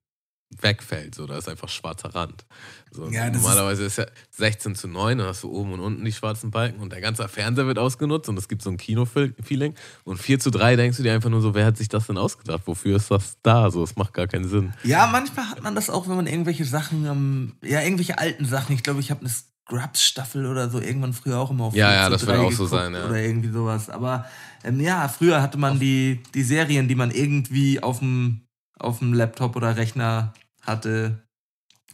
wegfällt. 0.62 1.16
So, 1.16 1.26
da 1.26 1.38
ist 1.38 1.50
einfach 1.50 1.70
schwarzer 1.70 2.14
Rand. 2.14 2.46
So, 2.92 3.08
Ja, 3.10 3.30
normalerweise 3.30 3.84
ist, 3.84 3.98
ja 3.98 4.06
16 4.32 4.76
zu 4.76 4.88
9, 4.88 5.18
dann 5.18 5.28
hast 5.28 5.44
du 5.44 5.52
oben 5.52 5.74
und 5.74 5.80
unten 5.80 6.06
die 6.06 6.14
schwarzen 6.14 6.52
Balken 6.52 6.80
und 6.80 6.92
der 6.92 7.02
ganze 7.02 7.28
Fernseher 7.28 7.68
wird 7.68 7.80
ausgenutzt 7.80 8.30
und 8.30 8.38
es 8.38 8.48
gibt 8.48 8.62
so 8.62 8.70
ein 8.70 8.78
Kino-Feeling. 8.78 9.74
Und 10.04 10.18
4 10.18 10.40
zu 10.40 10.52
3 10.52 10.76
denkst 10.76 10.98
du 10.98 11.04
dir 11.04 11.14
einfach 11.14 11.30
nur 11.30 11.42
so, 11.42 11.56
wer 11.56 11.66
hat 11.66 11.78
sich 11.78 11.90
das 11.90 12.08
denn 12.08 12.18
ausgedacht? 12.18 12.62
Wofür 12.66 12.96
ist 12.96 13.12
das 13.12 13.38
da? 13.42 13.72
So, 13.72 13.84
es 13.84 13.96
macht 13.96 14.14
gar 14.14 14.28
keinen 14.28 14.48
Sinn. 14.48 14.74
ja, 14.84 15.08
manchmal 15.08 15.50
hat 15.50 15.64
man 15.64 15.76
das 15.76 15.90
auch, 15.90 16.08
wenn 16.08 16.16
man 16.16 16.28
irgendwelche 16.28 16.66
Sachen, 16.66 17.06
ähm, 17.06 17.54
ja, 17.62 17.82
irgendwelche 17.82 18.18
alten 18.18 18.46
Sachen. 18.46 18.76
Ich 18.76 18.84
glaube, 18.84 19.00
ich 19.00 19.12
habe 19.12 19.22
eine 19.22 19.30
Scrubs-Staffel 19.68 20.46
oder 20.46 20.70
so 20.70 20.80
irgendwann 20.80 21.14
früher 21.14 21.40
auch 21.40 21.50
immer 21.52 21.66
auf 21.66 21.74
Ja, 21.76 21.88
4 21.90 21.96
ja, 21.96 22.10
das 22.10 22.22
wird 22.26 22.38
3 22.38 22.40
auch 22.44 22.52
so 22.52 22.66
sein, 22.68 22.94
ja. 22.94 23.06
Oder 23.06 23.22
irgendwie 23.22 23.50
sowas. 23.50 23.90
Aber 23.90 24.26
ähm, 24.64 24.80
ja, 24.80 25.08
früher 25.08 25.42
hatte 25.42 25.58
man 25.58 25.80
die, 25.80 26.22
die 26.34 26.44
Serien, 26.44 26.88
die 26.88 26.96
man 26.96 27.12
irgendwie 27.12 27.82
auf 27.82 28.00
dem, 28.00 28.42
auf 28.78 29.00
dem 29.00 29.14
Laptop 29.14 29.56
oder 29.56 29.76
Rechner 29.76 30.34
hatte, 30.62 31.24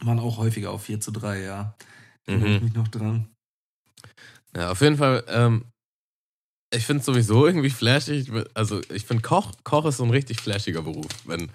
waren 0.02 0.18
auch 0.18 0.36
häufiger 0.38 0.70
auf 0.70 0.82
4 0.84 1.00
zu 1.00 1.12
3, 1.12 1.42
ja. 1.42 1.74
Da 2.26 2.32
erinnere 2.32 2.50
ich 2.56 2.60
Mhm. 2.60 2.66
mich 2.66 2.74
noch 2.74 2.88
dran. 2.88 3.28
Ja, 4.54 4.70
auf 4.70 4.80
jeden 4.82 4.98
Fall, 4.98 5.24
ähm, 5.28 5.64
ich 6.74 6.84
finde 6.86 7.00
es 7.00 7.06
sowieso 7.06 7.46
irgendwie 7.46 7.70
flashig. 7.70 8.30
Also, 8.54 8.80
ich 8.90 9.04
finde, 9.04 9.22
Koch, 9.22 9.52
Koch 9.64 9.84
ist 9.86 9.98
so 9.98 10.04
ein 10.04 10.10
richtig 10.10 10.40
flashiger 10.40 10.82
Beruf. 10.82 11.06
Wenn, 11.26 11.50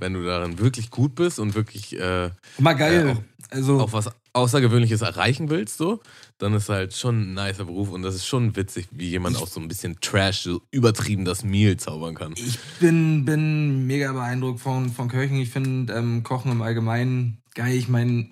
wenn 0.00 0.14
du 0.14 0.24
darin 0.24 0.58
wirklich 0.58 0.90
gut 0.90 1.14
bist 1.14 1.38
und 1.38 1.54
wirklich 1.54 1.98
äh, 1.98 2.30
Immer 2.58 2.74
geil. 2.74 3.06
Äh, 3.08 3.12
auch- 3.12 3.22
also, 3.52 3.80
auch 3.80 3.92
was 3.92 4.08
Außergewöhnliches 4.32 5.00
erreichen 5.02 5.50
willst, 5.50 5.76
so, 5.76 6.00
dann 6.38 6.54
ist 6.54 6.68
halt 6.68 6.94
schon 6.94 7.32
ein 7.32 7.34
nicer 7.34 7.64
Beruf 7.64 7.90
und 7.90 8.02
das 8.02 8.14
ist 8.14 8.26
schon 8.26 8.54
witzig, 8.54 8.86
wie 8.92 9.08
jemand 9.08 9.36
auch 9.38 9.48
so 9.48 9.58
ein 9.58 9.66
bisschen 9.66 9.98
Trash, 10.00 10.42
so 10.42 10.62
übertrieben 10.70 11.24
das 11.24 11.42
Meal 11.42 11.76
zaubern 11.76 12.14
kann. 12.14 12.34
ich 12.36 12.58
bin, 12.78 13.24
bin 13.24 13.88
mega 13.88 14.12
beeindruckt 14.12 14.60
von, 14.60 14.88
von 14.90 15.08
Köchen. 15.08 15.36
Ich 15.36 15.50
finde 15.50 15.92
ähm, 15.94 16.22
Kochen 16.22 16.52
im 16.52 16.62
Allgemeinen 16.62 17.38
geil. 17.56 17.74
Ich 17.74 17.88
meine, 17.88 18.28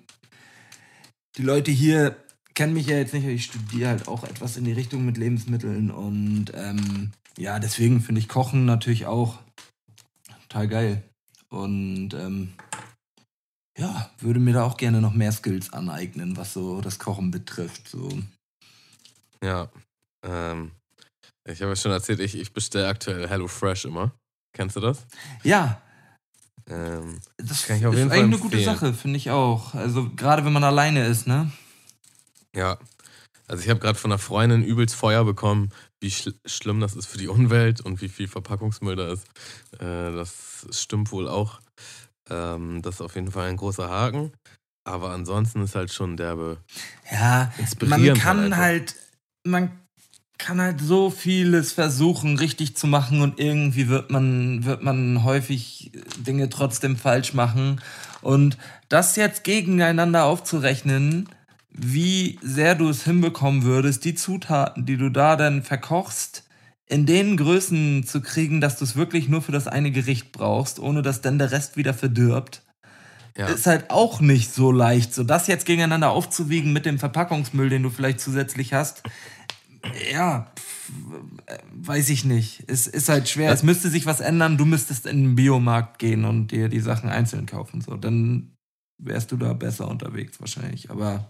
die 1.35 1.41
Leute 1.43 1.71
hier 1.71 2.15
kennen 2.53 2.73
mich 2.73 2.87
ja 2.87 2.95
jetzt 2.97 3.13
nicht, 3.13 3.23
aber 3.25 3.33
ich 3.33 3.43
studiere 3.45 3.89
halt 3.89 4.07
auch 4.07 4.23
etwas 4.23 4.55
in 4.55 4.63
die 4.63 4.71
Richtung 4.73 5.03
mit 5.05 5.17
Lebensmitteln 5.17 5.91
und 5.91 6.45
ähm, 6.55 7.11
ja, 7.37 7.59
deswegen 7.59 7.99
finde 7.99 8.19
ich 8.21 8.27
Kochen 8.29 8.63
natürlich 8.65 9.05
auch 9.05 9.39
total 10.47 10.67
geil. 10.69 11.03
Und 11.49 12.13
ähm, 12.13 12.53
ja, 13.77 14.09
würde 14.19 14.39
mir 14.39 14.53
da 14.53 14.63
auch 14.63 14.77
gerne 14.77 15.01
noch 15.01 15.13
mehr 15.13 15.31
Skills 15.31 15.71
aneignen, 15.73 16.37
was 16.37 16.53
so 16.53 16.81
das 16.81 16.99
Kochen 16.99 17.31
betrifft. 17.31 17.87
So. 17.87 18.09
Ja. 19.43 19.69
Ähm, 20.25 20.71
ich 21.47 21.61
habe 21.61 21.71
ja 21.71 21.75
schon 21.75 21.91
erzählt, 21.91 22.19
ich, 22.19 22.35
ich 22.35 22.53
bestelle 22.53 22.87
aktuell 22.87 23.27
HelloFresh 23.27 23.85
immer. 23.85 24.11
Kennst 24.53 24.75
du 24.75 24.79
das? 24.81 25.05
Ja, 25.43 25.81
Ähm, 26.69 27.19
das 27.37 27.65
Kann 27.65 27.77
ich 27.77 27.85
auf 27.85 27.93
ist 27.93 27.99
jeden 27.99 28.09
Fall 28.09 28.19
eigentlich 28.19 28.33
eine 28.33 28.41
gute 28.41 28.57
empfehlen. 28.57 28.75
Sache, 28.77 28.93
finde 28.93 29.17
ich 29.17 29.31
auch. 29.31 29.73
Also 29.73 30.09
gerade 30.11 30.45
wenn 30.45 30.53
man 30.53 30.63
alleine 30.63 31.05
ist, 31.07 31.25
ne? 31.25 31.51
Ja, 32.55 32.77
also 33.47 33.63
ich 33.63 33.69
habe 33.69 33.79
gerade 33.79 33.97
von 33.97 34.11
einer 34.11 34.19
Freundin 34.19 34.63
übelst 34.63 34.93
Feuer 34.95 35.23
bekommen, 35.25 35.71
wie 35.99 36.11
schl 36.11 36.33
schlimm 36.45 36.79
das 36.79 36.95
ist 36.95 37.07
für 37.07 37.17
die 37.17 37.27
Umwelt 37.27 37.81
und 37.81 38.01
wie 38.01 38.09
viel 38.09 38.27
Verpackungsmüll 38.27 38.95
da 38.95 39.11
ist. 39.11 39.25
Äh, 39.79 40.13
das 40.13 40.67
stimmt 40.71 41.11
wohl 41.11 41.27
auch. 41.27 41.59
Ähm, 42.29 42.81
das 42.81 42.95
ist 42.95 43.01
auf 43.01 43.15
jeden 43.15 43.31
Fall 43.31 43.49
ein 43.49 43.57
großer 43.57 43.89
Haken. 43.89 44.31
Aber 44.83 45.11
ansonsten 45.11 45.61
ist 45.61 45.75
halt 45.75 45.93
schon 45.93 46.17
derbe 46.17 46.57
Ja, 47.11 47.51
man 47.85 48.13
kann 48.15 48.57
halt, 48.57 48.95
man 49.43 49.71
kann 50.39 50.61
halt 50.61 50.79
so 50.81 51.11
vieles 51.11 51.73
versuchen, 51.73 52.37
richtig 52.37 52.75
zu 52.75 52.87
machen 52.87 53.21
und 53.21 53.39
irgendwie 53.39 53.89
wird 53.89 54.09
man, 54.09 54.65
wird 54.65 54.81
man 54.81 55.23
häufig 55.23 55.91
Dinge 56.17 56.49
trotzdem 56.49 56.97
falsch 56.97 57.33
machen. 57.33 57.81
Und 58.21 58.57
das 58.87 59.15
jetzt 59.15 59.43
gegeneinander 59.43 60.23
aufzurechnen, 60.25 61.29
wie 61.71 62.39
sehr 62.41 62.75
du 62.75 62.89
es 62.89 63.03
hinbekommen 63.03 63.63
würdest, 63.63 64.05
die 64.05 64.15
Zutaten, 64.15 64.85
die 64.85 64.97
du 64.97 65.09
da 65.09 65.35
dann 65.35 65.63
verkochst, 65.63 66.43
in 66.87 67.05
den 67.05 67.37
Größen 67.37 68.03
zu 68.03 68.21
kriegen, 68.21 68.61
dass 68.61 68.77
du 68.77 68.83
es 68.83 68.95
wirklich 68.95 69.29
nur 69.29 69.41
für 69.41 69.51
das 69.51 69.67
eine 69.67 69.91
Gericht 69.91 70.31
brauchst, 70.31 70.79
ohne 70.79 71.03
dass 71.03 71.21
dann 71.21 71.37
der 71.37 71.51
Rest 71.51 71.77
wieder 71.77 71.93
verdirbt, 71.93 72.63
ja. 73.37 73.45
ist 73.45 73.67
halt 73.67 73.91
auch 73.91 74.21
nicht 74.21 74.51
so 74.51 74.71
leicht. 74.71 75.13
So 75.13 75.23
das 75.23 75.45
jetzt 75.47 75.65
gegeneinander 75.65 76.09
aufzuwiegen 76.09 76.73
mit 76.73 76.85
dem 76.85 76.97
Verpackungsmüll, 76.97 77.69
den 77.69 77.83
du 77.83 77.91
vielleicht 77.91 78.19
zusätzlich 78.19 78.73
hast, 78.73 79.03
ja, 80.11 80.51
pf, 80.55 80.91
weiß 81.71 82.09
ich 82.09 82.25
nicht. 82.25 82.63
Es 82.67 82.87
ist 82.87 83.07
halt 83.07 83.29
schwer. 83.29 83.51
Es 83.51 83.63
müsste 83.63 83.89
sich 83.89 84.05
was 84.05 84.19
ändern. 84.19 84.57
Du 84.57 84.65
müsstest 84.65 85.05
in 85.05 85.23
den 85.23 85.35
Biomarkt 85.35 85.99
gehen 85.99 86.25
und 86.25 86.47
dir 86.51 86.69
die 86.69 86.79
Sachen 86.79 87.09
einzeln 87.09 87.45
kaufen. 87.45 87.81
So, 87.81 87.95
dann 87.95 88.51
wärst 88.97 89.31
du 89.31 89.37
da 89.37 89.53
besser 89.53 89.87
unterwegs 89.87 90.39
wahrscheinlich. 90.41 90.89
Aber. 90.89 91.29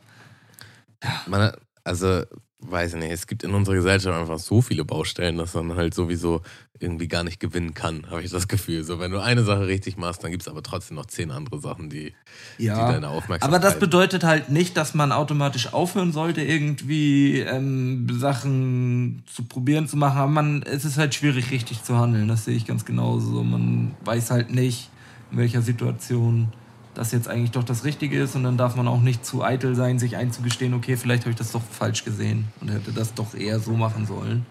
Man, 1.27 1.51
also 1.83 2.23
weiß 2.61 2.93
ich 2.93 2.99
nicht, 2.99 3.11
es 3.11 3.25
gibt 3.25 3.43
in 3.43 3.53
unserer 3.53 3.75
Gesellschaft 3.75 4.17
einfach 4.17 4.37
so 4.37 4.61
viele 4.61 4.83
Baustellen, 4.83 5.37
dass 5.37 5.53
man 5.53 5.75
halt 5.75 5.93
sowieso 5.93 6.41
irgendwie 6.77 7.07
gar 7.07 7.23
nicht 7.23 7.39
gewinnen 7.39 7.73
kann, 7.73 8.09
habe 8.09 8.21
ich 8.21 8.31
das 8.31 8.47
Gefühl. 8.47 8.83
So, 8.83 8.99
wenn 8.99 9.11
du 9.11 9.21
eine 9.21 9.43
Sache 9.43 9.67
richtig 9.67 9.97
machst, 9.97 10.23
dann 10.23 10.31
gibt 10.31 10.43
es 10.43 10.47
aber 10.49 10.61
trotzdem 10.61 10.95
noch 10.95 11.05
zehn 11.05 11.31
andere 11.31 11.59
Sachen, 11.59 11.89
die, 11.89 12.13
ja, 12.57 12.87
die 12.87 12.93
deine 12.93 13.09
Aufmerksamkeit. 13.09 13.43
Aber 13.43 13.59
das 13.59 13.79
bedeutet 13.79 14.23
halt 14.23 14.49
nicht, 14.49 14.75
dass 14.75 14.93
man 14.93 15.11
automatisch 15.11 15.73
aufhören 15.73 16.11
sollte, 16.11 16.41
irgendwie 16.41 17.39
ähm, 17.39 18.07
Sachen 18.11 19.23
zu 19.33 19.43
probieren 19.43 19.87
zu 19.87 19.95
machen. 19.95 20.17
Aber 20.17 20.31
man, 20.31 20.63
es 20.63 20.83
ist 20.83 20.97
halt 20.97 21.15
schwierig, 21.15 21.51
richtig 21.51 21.83
zu 21.83 21.97
handeln. 21.97 22.27
Das 22.27 22.45
sehe 22.45 22.55
ich 22.55 22.65
ganz 22.65 22.83
genauso. 22.83 23.41
Man 23.43 23.95
weiß 24.03 24.31
halt 24.31 24.51
nicht, 24.51 24.89
in 25.31 25.37
welcher 25.37 25.61
Situation 25.61 26.49
das 26.93 27.11
jetzt 27.11 27.27
eigentlich 27.27 27.51
doch 27.51 27.63
das 27.63 27.83
Richtige 27.83 28.19
ist 28.19 28.35
und 28.35 28.43
dann 28.43 28.57
darf 28.57 28.75
man 28.75 28.87
auch 28.87 29.01
nicht 29.01 29.25
zu 29.25 29.43
eitel 29.43 29.75
sein, 29.75 29.99
sich 29.99 30.15
einzugestehen, 30.15 30.73
okay, 30.73 30.97
vielleicht 30.97 31.23
habe 31.23 31.31
ich 31.31 31.37
das 31.37 31.51
doch 31.51 31.61
falsch 31.61 32.03
gesehen 32.03 32.47
und 32.61 32.69
hätte 32.69 32.91
das 32.91 33.13
doch 33.13 33.35
eher 33.35 33.59
so 33.59 33.73
machen 33.73 34.05
sollen. 34.05 34.45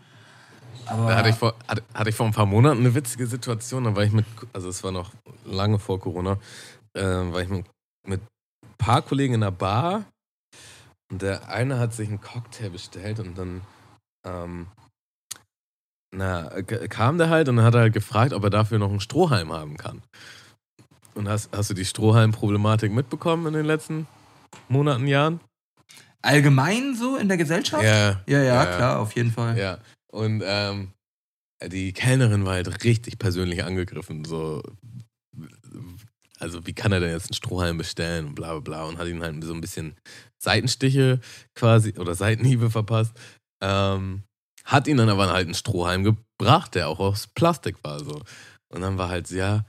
Aber 0.86 1.09
da 1.09 1.16
hatte 1.16 1.28
ich, 1.28 1.34
vor, 1.34 1.55
hatte, 1.66 1.82
hatte, 1.93 2.11
ich 2.11 2.16
vor 2.16 2.26
ein 2.26 2.32
paar 2.32 2.47
Monaten 2.47 2.80
eine 2.80 2.95
witzige 2.95 3.26
Situation, 3.26 3.84
da 3.84 3.95
war 3.95 4.05
ich 4.05 4.12
mit, 4.12 4.24
also 4.53 4.68
es 4.68 4.82
war 4.82 4.93
noch 4.93 5.12
lange 5.45 5.78
vor 5.78 6.01
Corona, 6.01 6.39
äh, 6.95 7.03
war 7.03 7.43
ich 7.43 7.49
mit, 7.49 7.66
mit 8.07 8.20
ein 8.20 8.74
paar 8.78 9.03
Kollegen 9.03 9.34
in 9.34 9.41
der 9.43 9.51
Bar 9.51 10.05
und 11.11 11.20
der 11.20 11.49
eine 11.49 11.78
hat 11.78 11.93
sich 11.93 12.09
einen 12.09 12.20
Cocktail 12.20 12.70
bestellt 12.70 13.20
und 13.20 13.36
dann 13.36 13.61
ähm, 14.26 14.68
na, 16.11 16.49
kam 16.62 17.18
der 17.18 17.28
halt 17.28 17.49
und 17.49 17.57
dann 17.57 17.64
hat 17.64 17.74
er 17.74 17.82
halt 17.82 17.93
gefragt, 17.93 18.32
ob 18.32 18.43
er 18.45 18.51
dafür 18.51 18.78
noch 18.78 18.91
einen 18.91 19.01
Strohhalm 19.01 19.53
haben 19.53 19.76
kann. 19.76 20.03
Und 21.18 21.28
hast, 21.28 21.50
hast 21.50 21.68
du 21.68 21.74
die 21.74 21.84
Strohhalm-Problematik 21.84 22.92
mitbekommen 22.92 23.48
in 23.48 23.54
den 23.54 23.66
letzten 23.66 24.06
Monaten, 24.68 25.08
Jahren? 25.08 25.40
Allgemein 26.22 26.94
so 26.94 27.16
in 27.16 27.26
der 27.26 27.36
Gesellschaft? 27.36 27.82
Ja. 27.82 28.22
Ja, 28.28 28.38
ja, 28.38 28.42
ja 28.42 28.66
klar, 28.66 29.00
auf 29.00 29.16
jeden 29.16 29.32
Fall. 29.32 29.58
Ja. 29.58 29.78
Und 30.12 30.44
ähm, 30.46 30.92
die 31.66 31.92
Kellnerin 31.92 32.46
war 32.46 32.54
halt 32.54 32.84
richtig 32.84 33.18
persönlich 33.18 33.64
angegriffen. 33.64 34.24
So, 34.26 34.62
also 36.38 36.64
wie 36.68 36.72
kann 36.72 36.92
er 36.92 37.00
denn 37.00 37.10
jetzt 37.10 37.30
einen 37.30 37.34
Strohhalm 37.34 37.78
bestellen 37.78 38.26
und 38.26 38.34
bla 38.36 38.52
bla 38.52 38.60
bla 38.60 38.84
und 38.84 38.98
hat 38.98 39.08
ihm 39.08 39.20
halt 39.20 39.42
so 39.42 39.52
ein 39.52 39.60
bisschen 39.60 39.96
Seitenstiche 40.38 41.18
quasi 41.56 41.94
oder 41.98 42.14
Seitenhiebe 42.14 42.70
verpasst. 42.70 43.12
Ähm, 43.60 44.22
hat 44.64 44.86
ihn 44.86 44.98
dann 44.98 45.08
aber 45.08 45.32
halt 45.32 45.46
einen 45.46 45.54
Strohhalm 45.54 46.04
gebracht, 46.04 46.76
der 46.76 46.88
auch 46.88 47.00
aus 47.00 47.26
Plastik 47.26 47.82
war. 47.82 47.98
So. 48.04 48.22
Und 48.68 48.82
dann 48.82 48.98
war 48.98 49.08
halt, 49.08 49.28
ja, 49.32 49.64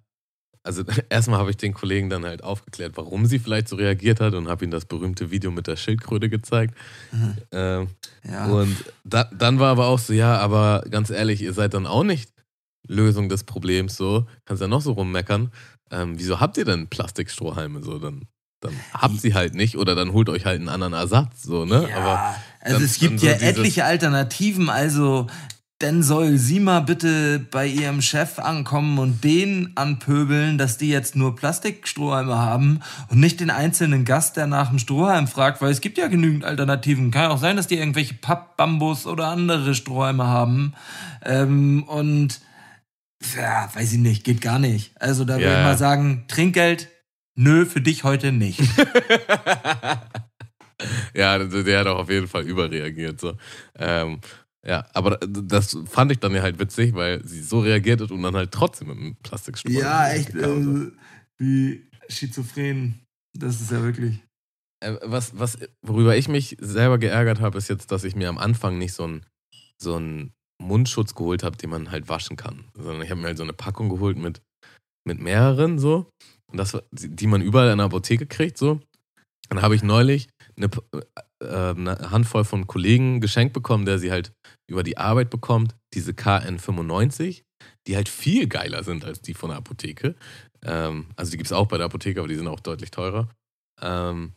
also 0.63 0.83
erstmal 1.09 1.39
habe 1.39 1.51
ich 1.51 1.57
den 1.57 1.73
Kollegen 1.73 2.09
dann 2.09 2.25
halt 2.25 2.43
aufgeklärt, 2.43 2.93
warum 2.95 3.25
sie 3.25 3.39
vielleicht 3.39 3.67
so 3.67 3.75
reagiert 3.75 4.19
hat 4.19 4.33
und 4.33 4.47
habe 4.47 4.65
ihm 4.65 4.71
das 4.71 4.85
berühmte 4.85 5.31
Video 5.31 5.51
mit 5.51 5.67
der 5.67 5.75
Schildkröte 5.75 6.29
gezeigt. 6.29 6.75
Mhm. 7.11 7.37
Ähm, 7.51 7.87
ja. 8.23 8.47
Und 8.47 8.75
da, 9.03 9.25
dann 9.25 9.59
war 9.59 9.71
aber 9.71 9.87
auch 9.87 9.99
so, 9.99 10.13
ja, 10.13 10.37
aber 10.37 10.83
ganz 10.89 11.09
ehrlich, 11.09 11.41
ihr 11.41 11.53
seid 11.53 11.73
dann 11.73 11.87
auch 11.87 12.03
nicht 12.03 12.31
Lösung 12.87 13.29
des 13.29 13.43
Problems 13.43 13.95
so. 13.95 14.25
Kannst 14.45 14.61
ja 14.61 14.67
noch 14.67 14.81
so 14.81 14.93
rummeckern. 14.93 15.51
Ähm, 15.91 16.17
wieso 16.17 16.39
habt 16.39 16.57
ihr 16.57 16.65
denn 16.65 16.87
Plastikstrohhalme 16.87 17.81
so? 17.81 17.99
Dann, 17.99 18.27
dann 18.61 18.73
habt 18.93 19.19
sie 19.21 19.33
halt 19.33 19.55
nicht 19.55 19.77
oder 19.77 19.95
dann 19.95 20.13
holt 20.13 20.29
euch 20.29 20.45
halt 20.45 20.59
einen 20.59 20.69
anderen 20.69 20.93
Ersatz 20.93 21.43
so, 21.43 21.65
ne? 21.65 21.87
Ja, 21.89 21.97
aber 21.97 22.35
also 22.59 22.77
dann, 22.77 22.83
es 22.83 22.99
gibt 22.99 23.21
ja 23.21 23.37
so 23.37 23.45
etliche 23.45 23.85
Alternativen. 23.85 24.69
Also 24.69 25.27
dann 25.79 26.03
soll 26.03 26.37
sie 26.37 26.59
mal 26.59 26.81
bitte 26.81 27.39
bei 27.39 27.65
ihrem 27.65 28.01
Chef 28.01 28.37
ankommen 28.37 28.99
und 28.99 29.23
den 29.23 29.71
anpöbeln, 29.75 30.57
dass 30.57 30.77
die 30.77 30.89
jetzt 30.89 31.15
nur 31.15 31.37
Plastikstrohhalme 31.37 32.37
haben 32.37 32.81
und 33.07 33.21
nicht 33.21 33.39
den 33.39 33.49
einzelnen 33.49 34.03
Gast, 34.03 34.35
der 34.35 34.45
nach 34.45 34.69
dem 34.69 34.79
Strohhalm 34.79 35.29
fragt, 35.29 35.61
weil 35.61 35.71
es 35.71 35.79
gibt 35.79 35.97
ja 35.97 36.07
genügend 36.07 36.43
Alternativen. 36.43 37.11
Kann 37.11 37.23
ja 37.23 37.29
auch 37.29 37.37
sein, 37.37 37.55
dass 37.55 37.67
die 37.67 37.77
irgendwelche 37.77 38.13
Pappbambus 38.15 39.07
oder 39.07 39.27
andere 39.27 39.73
Strohhalme 39.73 40.27
haben. 40.27 40.73
Ähm, 41.23 41.83
und 41.83 42.41
ja, 43.37 43.69
weiß 43.73 43.93
ich 43.93 43.99
nicht, 43.99 44.25
geht 44.25 44.41
gar 44.41 44.59
nicht. 44.59 44.91
Also 45.01 45.23
da 45.23 45.37
ja. 45.37 45.43
würde 45.43 45.59
ich 45.59 45.63
mal 45.63 45.77
sagen, 45.77 46.25
Trinkgeld, 46.27 46.89
nö, 47.35 47.65
für 47.65 47.79
dich 47.79 48.03
heute 48.03 48.33
nicht. 48.33 48.59
ja, 51.13 51.37
der 51.37 51.79
hat 51.79 51.87
auch 51.87 51.99
auf 51.99 52.09
jeden 52.09 52.27
Fall 52.27 52.43
überreagiert. 52.43 53.21
So. 53.21 53.37
Ähm, 53.77 54.19
ja, 54.65 54.85
aber 54.93 55.17
das 55.17 55.77
fand 55.85 56.11
ich 56.11 56.19
dann 56.19 56.33
ja 56.33 56.41
halt 56.41 56.59
witzig, 56.59 56.93
weil 56.93 57.25
sie 57.25 57.41
so 57.41 57.61
reagiert 57.61 58.01
hat 58.01 58.11
und 58.11 58.21
dann 58.21 58.35
halt 58.35 58.51
trotzdem 58.51 58.89
mit 58.89 58.97
einem 58.97 59.15
Plastikstuhl. 59.17 59.71
Ja, 59.71 60.09
echt, 60.09 60.35
äh, 60.35 60.91
wie 61.37 61.87
schizophren. 62.09 62.99
Das 63.37 63.61
ist 63.61 63.71
ja 63.71 63.81
wirklich. 63.81 64.19
Äh, 64.83 64.95
was, 65.03 65.37
was, 65.39 65.57
worüber 65.81 66.17
ich 66.17 66.27
mich 66.27 66.57
selber 66.59 66.97
geärgert 66.97 67.39
habe, 67.39 67.57
ist 67.57 67.69
jetzt, 67.69 67.91
dass 67.91 68.03
ich 68.03 68.15
mir 68.15 68.27
am 68.27 68.37
Anfang 68.37 68.77
nicht 68.77 68.93
so 68.93 69.03
einen 69.03 69.25
so 69.81 69.95
einen 69.95 70.33
Mundschutz 70.61 71.15
geholt 71.15 71.43
habe, 71.43 71.55
den 71.55 71.69
man 71.69 71.91
halt 71.91 72.09
waschen 72.09 72.35
kann. 72.35 72.65
Sondern 72.73 73.01
ich 73.01 73.11
habe 73.11 73.21
mir 73.21 73.27
halt 73.27 73.37
so 73.37 73.43
eine 73.43 73.53
Packung 73.53 73.87
geholt 73.87 74.17
mit, 74.17 74.41
mit 75.07 75.19
mehreren 75.19 75.79
so. 75.79 76.09
Und 76.51 76.57
das, 76.57 76.77
die 76.91 77.27
man 77.27 77.41
überall 77.41 77.71
in 77.71 77.77
der 77.77 77.85
Apotheke 77.85 78.25
kriegt, 78.25 78.57
so. 78.57 78.81
Dann 79.47 79.61
habe 79.61 79.75
ich 79.75 79.83
neulich 79.83 80.27
eine, 80.59 80.69
äh, 81.41 81.71
eine 81.71 82.11
Handvoll 82.11 82.43
von 82.43 82.67
Kollegen 82.67 83.21
geschenkt 83.21 83.53
bekommen, 83.53 83.85
der 83.85 83.99
sie 83.99 84.11
halt 84.11 84.33
über 84.69 84.83
die 84.83 84.97
Arbeit 84.97 85.29
bekommt, 85.29 85.75
diese 85.93 86.11
KN95, 86.11 87.43
die 87.87 87.95
halt 87.95 88.09
viel 88.09 88.47
geiler 88.47 88.83
sind 88.83 89.05
als 89.05 89.21
die 89.21 89.33
von 89.33 89.49
der 89.49 89.57
Apotheke. 89.57 90.15
Ähm, 90.63 91.07
also 91.15 91.31
die 91.31 91.37
gibt 91.37 91.47
es 91.47 91.53
auch 91.53 91.67
bei 91.67 91.77
der 91.77 91.85
Apotheke, 91.85 92.19
aber 92.19 92.27
die 92.27 92.35
sind 92.35 92.47
auch 92.47 92.59
deutlich 92.59 92.91
teurer. 92.91 93.29
Ähm, 93.81 94.33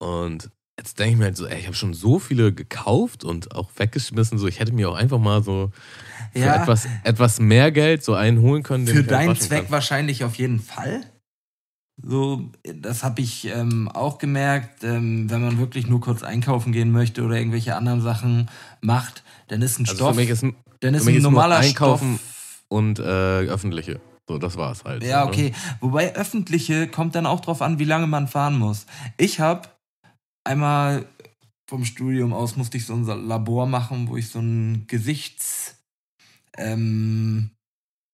und 0.00 0.50
jetzt 0.78 0.98
denke 0.98 1.12
ich 1.12 1.18
mir 1.18 1.24
halt 1.24 1.36
so, 1.36 1.46
ey, 1.46 1.58
ich 1.58 1.66
habe 1.66 1.76
schon 1.76 1.94
so 1.94 2.18
viele 2.18 2.52
gekauft 2.52 3.24
und 3.24 3.54
auch 3.54 3.70
weggeschmissen. 3.76 4.38
So, 4.38 4.46
ich 4.46 4.60
hätte 4.60 4.72
mir 4.72 4.88
auch 4.90 4.94
einfach 4.94 5.18
mal 5.18 5.42
so 5.42 5.72
für 6.32 6.38
ja, 6.38 6.62
etwas, 6.62 6.86
etwas 7.04 7.40
mehr 7.40 7.72
Geld 7.72 8.04
so 8.04 8.14
einen 8.14 8.40
holen 8.40 8.62
können. 8.62 8.86
Für 8.86 8.96
halt 8.96 9.10
deinen 9.10 9.36
Zweck 9.36 9.64
kann. 9.64 9.72
wahrscheinlich 9.72 10.24
auf 10.24 10.36
jeden 10.36 10.60
Fall. 10.60 11.02
So, 12.00 12.50
das 12.62 13.02
habe 13.02 13.20
ich 13.20 13.46
ähm, 13.46 13.88
auch 13.88 14.18
gemerkt, 14.18 14.84
ähm, 14.84 15.28
wenn 15.30 15.42
man 15.42 15.58
wirklich 15.58 15.88
nur 15.88 16.00
kurz 16.00 16.22
einkaufen 16.22 16.72
gehen 16.72 16.92
möchte 16.92 17.24
oder 17.24 17.36
irgendwelche 17.36 17.74
anderen 17.74 18.00
Sachen 18.00 18.48
macht, 18.80 19.24
dann 19.48 19.62
ist 19.62 19.78
ein 19.78 19.84
also 19.84 19.96
Stoff. 19.96 20.14
Für 20.14 20.20
mich 20.20 20.30
ist 20.30 20.44
ein, 20.44 20.54
dann 20.80 20.94
ist 20.94 21.08
ein 21.08 21.20
normaler 21.20 21.58
ist 21.60 21.66
Einkaufen 21.66 22.14
Stoff. 22.14 22.64
und 22.68 22.98
äh, 23.00 23.02
öffentliche. 23.02 24.00
So, 24.28 24.38
das 24.38 24.56
war's 24.56 24.84
halt. 24.84 25.02
Ja, 25.02 25.22
so, 25.22 25.26
ne? 25.26 25.32
okay. 25.32 25.52
Wobei 25.80 26.14
öffentliche 26.14 26.86
kommt 26.86 27.14
dann 27.14 27.26
auch 27.26 27.40
drauf 27.40 27.62
an, 27.62 27.78
wie 27.78 27.84
lange 27.84 28.06
man 28.06 28.28
fahren 28.28 28.58
muss. 28.58 28.86
Ich 29.16 29.40
habe 29.40 29.68
einmal 30.44 31.06
vom 31.68 31.84
Studium 31.84 32.32
aus 32.32 32.56
musste 32.56 32.76
ich 32.76 32.86
so 32.86 32.94
ein 32.94 33.04
Labor 33.04 33.66
machen, 33.66 34.08
wo 34.08 34.16
ich 34.16 34.28
so 34.28 34.38
ein 34.38 34.84
Gesichts 34.86 35.76
ähm, 36.56 37.50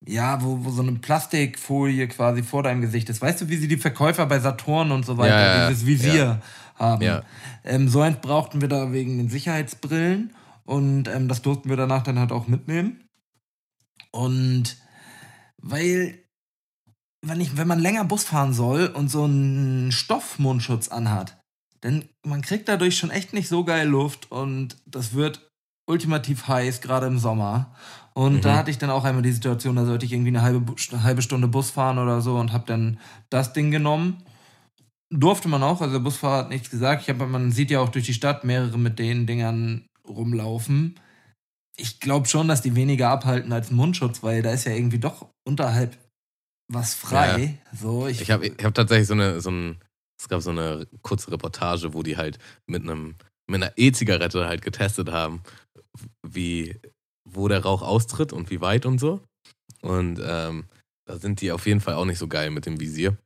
ja, 0.07 0.43
wo, 0.43 0.65
wo 0.65 0.71
so 0.71 0.83
eine 0.83 0.93
Plastikfolie 0.93 2.09
quasi 2.09 2.43
vor 2.43 2.63
deinem 2.63 2.81
Gesicht 2.81 3.09
ist. 3.09 3.23
Weißt 3.23 3.41
du, 3.41 3.49
wie 3.49 3.57
sie 3.57 3.69
die 3.69 3.77
Verkäufer 3.77 4.27
bei 4.27 4.39
Saturn 4.39 4.93
und 4.93 5.07
so 5.07 5.17
weiter, 5.17 5.35
ja, 5.35 5.57
ja, 5.57 5.69
dieses 5.69 5.87
Visier 5.87 6.15
ja. 6.25 6.41
haben? 6.77 7.23
Ähm, 7.65 7.89
so 7.89 8.01
eins 8.01 8.19
brauchten 8.21 8.61
wir 8.61 8.69
da 8.69 8.93
wegen 8.93 9.17
den 9.17 9.31
Sicherheitsbrillen 9.31 10.35
und 10.65 11.09
ähm, 11.09 11.29
das 11.29 11.43
durften 11.43 11.69
wir 11.69 11.77
danach 11.77 12.03
dann 12.03 12.19
halt 12.19 12.33
auch 12.33 12.49
mitnehmen. 12.49 13.05
Und 14.11 14.77
weil, 15.61 16.19
wenn, 17.23 17.41
ich, 17.41 17.57
wenn 17.57 17.69
man 17.69 17.79
länger 17.79 18.05
Bus 18.05 18.25
fahren 18.25 18.53
soll 18.53 18.87
und 18.87 19.11
so 19.11 19.25
einen 19.25 19.91
Stoffmundschutz 19.91 20.89
anhat, 20.89 21.41
dann 21.81 22.05
man 22.25 22.43
kriegt 22.43 22.69
dadurch 22.69 22.97
schon 22.97 23.11
echt 23.11 23.33
nicht 23.33 23.49
so 23.49 23.65
geil 23.65 23.89
Luft 23.89 24.31
und 24.31 24.77
das 24.87 25.15
wird 25.15 25.51
ultimativ 25.87 26.49
heiß, 26.49 26.81
gerade 26.81 27.07
im 27.07 27.19
Sommer. 27.19 27.75
Und 28.17 28.35
mhm. 28.35 28.41
da 28.43 28.57
hatte 28.57 28.71
ich 28.71 28.79
dann 28.79 28.91
auch 28.91 29.05
einmal 29.05 29.23
die 29.23 29.33
Situation, 29.33 29.77
da 29.77 29.85
sollte 29.85 30.07
ich 30.07 30.12
irgendwie 30.12 30.29
eine 30.29 30.43
halbe, 30.43 30.75
eine 30.93 31.03
halbe 31.03 31.23
Stunde 31.23 31.49
Bus 31.49 31.71
fahren 31.71 31.99
oder 31.99 32.21
so 32.21 32.37
und 32.37 32.53
habe 32.53 32.65
dann 32.67 32.99
das 33.29 33.53
Ding 33.53 33.71
genommen. 33.71 34.23
Durfte 35.11 35.49
man 35.49 35.62
auch, 35.62 35.81
also 35.81 35.93
der 35.93 36.01
Busfahrer 36.01 36.39
hat 36.39 36.49
nichts 36.49 36.71
gesagt. 36.71 37.03
Ich 37.03 37.09
hab, 37.09 37.19
man 37.29 37.53
sieht 37.53 37.71
ja 37.71 37.81
auch 37.81 37.89
durch 37.89 38.07
die 38.07 38.15
Stadt 38.15 38.45
mehrere 38.45 38.79
mit 38.79 38.99
den 38.99 39.27
Dingern 39.27 39.87
rumlaufen. 40.09 40.99
ich 41.77 42.01
glaube 42.01 42.29
schon, 42.29 42.49
dass 42.49 42.62
die 42.62 42.77
weniger 42.77 43.11
abhalten 43.11 43.53
als 43.53 43.71
Mundschutz, 43.71 44.23
weil 44.23 44.43
da 44.43 44.51
ist 44.51 44.65
ja 44.65 44.73
irgendwie 44.73 44.99
doch 44.99 45.29
unterhalb 45.45 45.97
was 46.69 46.95
frei. 46.95 47.59
Ja. 47.73 47.79
So, 47.79 48.07
ich 48.07 48.21
ich 48.21 48.31
habe 48.31 48.47
ich 48.47 48.65
hab 48.65 48.75
tatsächlich 48.75 49.09
so 49.09 49.15
eine, 49.15 49.41
so 49.41 49.51
ein, 49.51 49.81
es 50.21 50.29
gab 50.29 50.41
so 50.41 50.51
eine 50.51 50.87
kurze 51.03 51.31
Reportage, 51.31 51.95
wo 51.95 52.03
die 52.03 52.17
halt 52.17 52.39
mit 52.67 52.83
einem 52.83 53.17
mit 53.47 53.62
einer 53.62 53.73
E-Zigarette 53.77 54.47
halt 54.47 54.62
getestet 54.62 55.12
haben, 55.12 55.43
wie, 56.27 56.81
wo 57.25 57.49
der 57.49 57.62
Rauch 57.62 57.83
austritt 57.83 58.33
und 58.33 58.51
wie 58.51 58.61
weit 58.61 58.87
und 58.87 58.99
so. 58.99 59.20
Und 59.83 60.20
ähm, 60.25 60.64
da 61.07 61.18
sind 61.18 61.41
die 61.41 61.53
auf 61.53 61.66
jeden 61.66 61.81
Fall 61.81 61.95
auch 61.95 62.05
nicht 62.05 62.18
so 62.18 62.29
geil 62.29 62.51
mit 62.51 62.66
dem 62.66 62.81
Visier. 62.81 63.16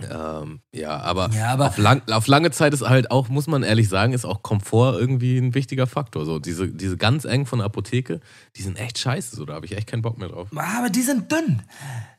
Ähm, 0.00 0.60
ja, 0.74 0.98
aber, 1.00 1.28
ja, 1.34 1.52
aber 1.52 1.66
auf, 1.66 1.76
lang, 1.76 2.00
auf, 2.10 2.26
lange 2.26 2.50
Zeit 2.50 2.72
ist 2.72 2.80
halt 2.80 3.10
auch, 3.10 3.28
muss 3.28 3.46
man 3.46 3.62
ehrlich 3.62 3.90
sagen, 3.90 4.14
ist 4.14 4.24
auch 4.24 4.42
Komfort 4.42 4.98
irgendwie 4.98 5.36
ein 5.36 5.54
wichtiger 5.54 5.86
Faktor. 5.86 6.24
So 6.24 6.38
diese, 6.38 6.68
diese 6.68 6.96
ganz 6.96 7.26
eng 7.26 7.44
von 7.44 7.58
der 7.58 7.66
Apotheke, 7.66 8.20
die 8.56 8.62
sind 8.62 8.78
echt 8.78 8.98
scheiße, 8.98 9.36
so 9.36 9.44
da 9.44 9.52
habe 9.52 9.66
ich 9.66 9.76
echt 9.76 9.88
keinen 9.88 10.00
Bock 10.00 10.16
mehr 10.16 10.28
drauf. 10.28 10.48
Aber 10.56 10.88
die 10.88 11.02
sind 11.02 11.30
dünn. 11.30 11.62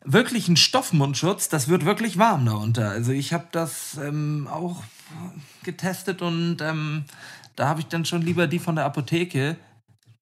Wirklich 0.05 0.47
ein 0.49 0.57
Stoffmundschutz, 0.57 1.49
das 1.49 1.67
wird 1.67 1.83
wirklich 1.83 2.19
warm 2.19 2.45
darunter. 2.45 2.91
Also 2.91 3.11
ich 3.11 3.33
habe 3.33 3.47
das 3.51 3.97
ähm, 3.97 4.47
auch 4.51 4.83
getestet 5.63 6.21
und 6.21 6.57
ähm, 6.61 7.05
da 7.55 7.67
habe 7.67 7.79
ich 7.79 7.87
dann 7.87 8.05
schon 8.05 8.21
lieber 8.21 8.45
die 8.45 8.59
von 8.59 8.75
der 8.75 8.85
Apotheke. 8.85 9.57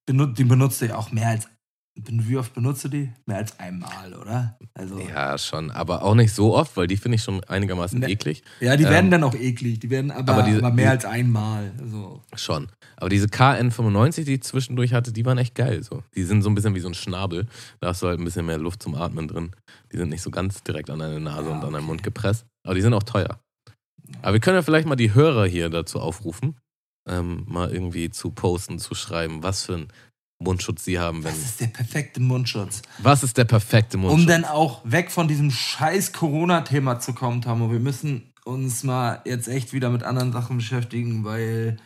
Die 0.07 0.43
benutze 0.43 0.85
ich 0.85 0.93
auch 0.93 1.11
mehr 1.11 1.29
als 1.29 1.47
wie 1.95 2.37
oft 2.37 2.53
benutzt 2.53 2.85
du 2.85 2.87
die? 2.87 3.11
Mehr 3.25 3.37
als 3.37 3.59
einmal, 3.59 4.13
oder? 4.13 4.57
Also, 4.73 4.99
ja, 4.99 5.37
schon. 5.37 5.71
Aber 5.71 6.03
auch 6.03 6.15
nicht 6.15 6.33
so 6.33 6.55
oft, 6.55 6.77
weil 6.77 6.87
die 6.87 6.95
finde 6.95 7.17
ich 7.17 7.23
schon 7.23 7.43
einigermaßen 7.43 7.99
ne, 7.99 8.09
eklig. 8.09 8.43
Ja, 8.61 8.77
die 8.77 8.85
ähm, 8.85 8.89
werden 8.89 9.11
dann 9.11 9.23
auch 9.23 9.35
eklig. 9.35 9.79
Die 9.79 9.89
werden 9.89 10.09
aber, 10.09 10.33
aber, 10.33 10.43
diese, 10.43 10.59
aber 10.59 10.71
mehr 10.71 10.91
als 10.91 11.03
einmal. 11.03 11.73
So. 11.85 12.21
Schon. 12.35 12.69
Aber 12.95 13.09
diese 13.09 13.27
KN95, 13.27 14.23
die 14.23 14.35
ich 14.35 14.43
zwischendurch 14.43 14.93
hatte, 14.93 15.11
die 15.11 15.25
waren 15.25 15.37
echt 15.37 15.53
geil. 15.53 15.83
So. 15.83 16.03
Die 16.15 16.23
sind 16.23 16.43
so 16.43 16.49
ein 16.49 16.55
bisschen 16.55 16.75
wie 16.75 16.79
so 16.79 16.87
ein 16.87 16.93
Schnabel. 16.93 17.47
Da 17.81 17.89
hast 17.89 18.01
du 18.01 18.07
halt 18.07 18.19
ein 18.19 18.25
bisschen 18.25 18.45
mehr 18.45 18.57
Luft 18.57 18.81
zum 18.81 18.95
Atmen 18.95 19.27
drin. 19.27 19.51
Die 19.91 19.97
sind 19.97 20.09
nicht 20.09 20.21
so 20.21 20.31
ganz 20.31 20.63
direkt 20.63 20.89
an 20.89 20.99
deine 20.99 21.19
Nase 21.19 21.49
ja, 21.49 21.55
und 21.55 21.63
an 21.63 21.73
deinen 21.73 21.85
Mund 21.85 22.03
gepresst. 22.03 22.45
Aber 22.63 22.75
die 22.75 22.81
sind 22.81 22.93
auch 22.93 23.03
teuer. 23.03 23.39
Aber 24.21 24.33
wir 24.33 24.39
können 24.39 24.55
ja 24.55 24.61
vielleicht 24.61 24.87
mal 24.87 24.95
die 24.95 25.13
Hörer 25.13 25.45
hier 25.45 25.69
dazu 25.69 25.99
aufrufen, 25.99 26.55
ähm, 27.07 27.43
mal 27.47 27.71
irgendwie 27.71 28.09
zu 28.09 28.31
posten, 28.31 28.79
zu 28.79 28.95
schreiben, 28.95 29.43
was 29.43 29.63
für 29.63 29.75
ein 29.75 29.87
Mundschutz 30.39 30.83
sie 30.83 30.99
haben. 30.99 31.23
Wenn 31.23 31.33
was 31.33 31.39
ist 31.39 31.61
der 31.61 31.67
perfekte 31.67 32.19
Mundschutz? 32.19 32.81
Was 32.99 33.23
ist 33.23 33.37
der 33.37 33.45
perfekte 33.45 33.97
Mundschutz? 33.97 34.21
Um 34.21 34.27
dann 34.27 34.45
auch 34.45 34.81
weg 34.83 35.11
von 35.11 35.27
diesem 35.27 35.51
scheiß 35.51 36.13
Corona-Thema 36.13 36.99
zu 36.99 37.13
kommen, 37.13 37.41
Tamo. 37.41 37.71
Wir 37.71 37.79
müssen 37.79 38.33
uns 38.43 38.83
mal 38.83 39.21
jetzt 39.25 39.47
echt 39.47 39.73
wieder 39.73 39.89
mit 39.89 40.03
anderen 40.03 40.31
Sachen 40.31 40.57
beschäftigen, 40.57 41.23
weil 41.23 41.77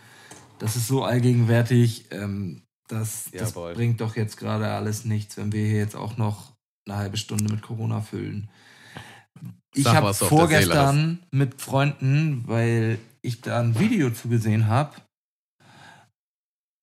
das 0.60 0.76
ist 0.76 0.88
so 0.88 1.04
allgegenwärtig. 1.04 2.06
Ähm, 2.12 2.62
das, 2.88 3.30
das 3.34 3.54
bringt 3.54 4.00
doch 4.02 4.16
jetzt 4.16 4.38
gerade 4.38 4.68
alles 4.68 5.06
nichts, 5.06 5.38
wenn 5.38 5.52
wir 5.52 5.66
hier 5.66 5.80
jetzt 5.80 5.96
auch 5.96 6.18
noch 6.18 6.54
eine 6.88 6.98
halbe 6.98 7.18
Stunde 7.18 7.52
mit 7.52 7.62
Corona 7.62 8.02
füllen. 8.02 8.50
Ich 9.74 9.88
habe 9.88 10.14
vorgestern 10.14 11.20
mit 11.32 11.60
Freunden, 11.60 12.44
weil 12.48 13.00
ich 13.22 13.42
da 13.42 13.60
ein 13.60 13.78
Video 13.78 14.10
zu 14.12 14.30
gesehen 14.30 14.68
habe, 14.68 14.96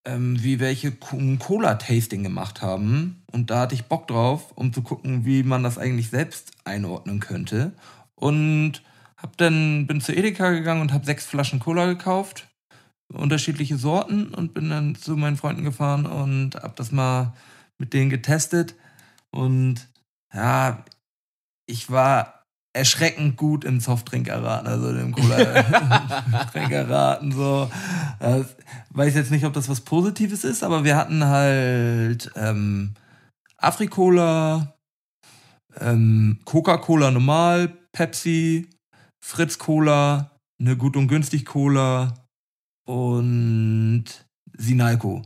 ähm, 0.04 0.42
wie 0.42 0.60
welche 0.60 0.92
ein 1.12 1.38
Cola-Tasting 1.38 2.22
gemacht 2.22 2.62
haben. 2.62 3.22
Und 3.30 3.50
da 3.50 3.60
hatte 3.60 3.74
ich 3.74 3.84
Bock 3.84 4.08
drauf, 4.08 4.52
um 4.54 4.72
zu 4.72 4.82
gucken, 4.82 5.24
wie 5.24 5.42
man 5.42 5.62
das 5.62 5.78
eigentlich 5.78 6.10
selbst 6.10 6.52
einordnen 6.64 7.20
könnte. 7.20 7.72
Und 8.14 8.82
hab 9.16 9.36
dann, 9.36 9.86
bin 9.86 10.00
zu 10.00 10.12
Edeka 10.12 10.50
gegangen 10.50 10.80
und 10.80 10.92
habe 10.92 11.06
sechs 11.06 11.26
Flaschen 11.26 11.60
Cola 11.60 11.86
gekauft. 11.86 12.48
Unterschiedliche 13.12 13.76
Sorten 13.76 14.32
und 14.34 14.54
bin 14.54 14.70
dann 14.70 14.94
zu 14.94 15.16
meinen 15.16 15.36
Freunden 15.36 15.64
gefahren 15.64 16.06
und 16.06 16.56
hab 16.56 16.76
das 16.76 16.92
mal 16.92 17.34
mit 17.78 17.92
denen 17.92 18.10
getestet. 18.10 18.74
Und 19.30 19.88
ja, 20.32 20.84
ich 21.66 21.90
war 21.90 22.41
erschreckend 22.72 23.36
gut 23.36 23.64
im 23.64 23.80
Softdrink 23.80 24.28
erraten, 24.28 24.66
also 24.66 24.92
dem 24.92 25.12
Cola-Drink 25.12 26.70
erraten. 26.70 27.32
So. 27.32 27.70
Äh, 28.18 28.44
weiß 28.90 29.14
jetzt 29.14 29.30
nicht, 29.30 29.44
ob 29.44 29.52
das 29.52 29.68
was 29.68 29.82
Positives 29.82 30.44
ist, 30.44 30.62
aber 30.62 30.84
wir 30.84 30.96
hatten 30.96 31.24
halt 31.24 32.30
ähm, 32.34 32.94
Afrikola, 33.58 34.74
ähm, 35.78 36.40
Coca-Cola 36.44 37.10
normal, 37.10 37.76
Pepsi, 37.92 38.70
Fritz 39.24 39.58
Cola, 39.58 40.30
eine 40.58 40.76
gut 40.76 40.96
und 40.96 41.08
günstig 41.08 41.44
Cola 41.44 42.26
und 42.86 44.04
Sinalco. 44.56 45.22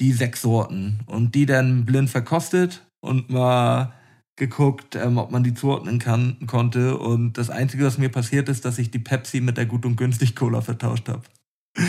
Die 0.00 0.12
sechs 0.12 0.42
Sorten. 0.42 1.00
Und 1.06 1.34
die 1.34 1.46
dann 1.46 1.86
blind 1.86 2.10
verkostet 2.10 2.86
und 3.00 3.30
mal 3.30 3.95
geguckt, 4.36 4.94
ähm, 4.96 5.18
ob 5.18 5.30
man 5.30 5.42
die 5.42 5.54
zuordnen 5.54 5.98
kann, 5.98 6.36
konnte. 6.46 6.98
Und 6.98 7.34
das 7.34 7.50
Einzige, 7.50 7.84
was 7.84 7.98
mir 7.98 8.10
passiert 8.10 8.48
ist, 8.48 8.64
dass 8.64 8.78
ich 8.78 8.90
die 8.90 8.98
Pepsi 8.98 9.40
mit 9.40 9.56
der 9.56 9.66
Gut 9.66 9.86
und 9.86 9.96
Günstig 9.96 10.36
Cola 10.36 10.60
vertauscht 10.60 11.08
habe. 11.08 11.22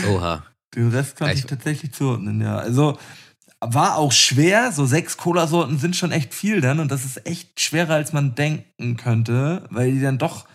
Oha. 0.08 0.44
Den 0.74 0.88
Rest 0.90 1.16
konnte 1.16 1.34
ich, 1.34 1.40
ich 1.40 1.46
tatsächlich 1.46 1.92
zuordnen, 1.92 2.40
ja. 2.40 2.56
Also 2.56 2.98
war 3.60 3.96
auch 3.96 4.12
schwer. 4.12 4.72
So 4.72 4.86
sechs 4.86 5.16
Cola-Sorten 5.16 5.78
sind 5.78 5.96
schon 5.96 6.12
echt 6.12 6.34
viel 6.34 6.60
dann. 6.60 6.80
Und 6.80 6.90
das 6.90 7.04
ist 7.04 7.26
echt 7.26 7.60
schwerer, 7.60 7.94
als 7.94 8.12
man 8.12 8.34
denken 8.34 8.96
könnte, 8.96 9.66
weil 9.70 9.92
die 9.92 10.00
dann 10.00 10.18
doch 10.18 10.46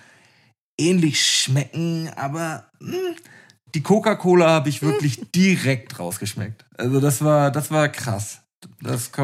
ähnlich 0.80 1.26
schmecken. 1.26 2.10
Aber 2.16 2.66
mh, 2.80 2.94
hm, 2.94 3.16
die 3.76 3.82
Coca-Cola 3.82 4.50
habe 4.50 4.70
ich 4.70 4.82
wirklich 4.82 5.32
direkt 5.32 6.00
rausgeschmeckt. 6.00 6.66
Also 6.78 7.00
das 7.00 7.24
war, 7.24 7.52
das 7.52 7.72
war 7.72 7.90
krass. 7.90 8.40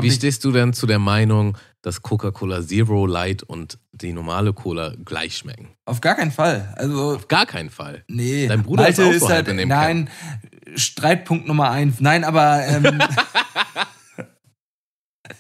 Wie 0.02 0.12
stehst 0.12 0.44
du 0.44 0.52
denn 0.52 0.74
zu 0.74 0.86
der 0.86 1.00
Meinung, 1.00 1.58
dass 1.82 2.02
Coca-Cola 2.02 2.62
Zero 2.62 3.06
Light 3.06 3.44
und 3.44 3.80
die 3.92 4.14
normale 4.14 4.54
Cola 4.54 4.94
gleich 5.04 5.38
schmecken? 5.38 5.70
Auf 5.86 6.02
gar 6.02 6.16
keinen 6.16 6.32
Fall. 6.32 6.74
Also 6.78 7.16
auf 7.16 7.28
gar 7.28 7.46
keinen 7.46 7.70
Fall. 7.70 8.04
Nee. 8.08 8.48
Dein 8.48 8.64
Bruder 8.64 8.84
Malte 8.84 9.04
ist 9.04 9.24
auch 9.24 9.28
so 9.28 9.34
halt, 9.34 9.48
in 9.48 9.58
dem 9.58 9.70
Nein, 9.70 10.06
Camp. 10.06 10.80
Streitpunkt 10.80 11.48
Nummer 11.48 11.72
eins. 11.72 12.00
Nein, 12.00 12.24
aber 12.24 12.66
ähm, 12.68 13.00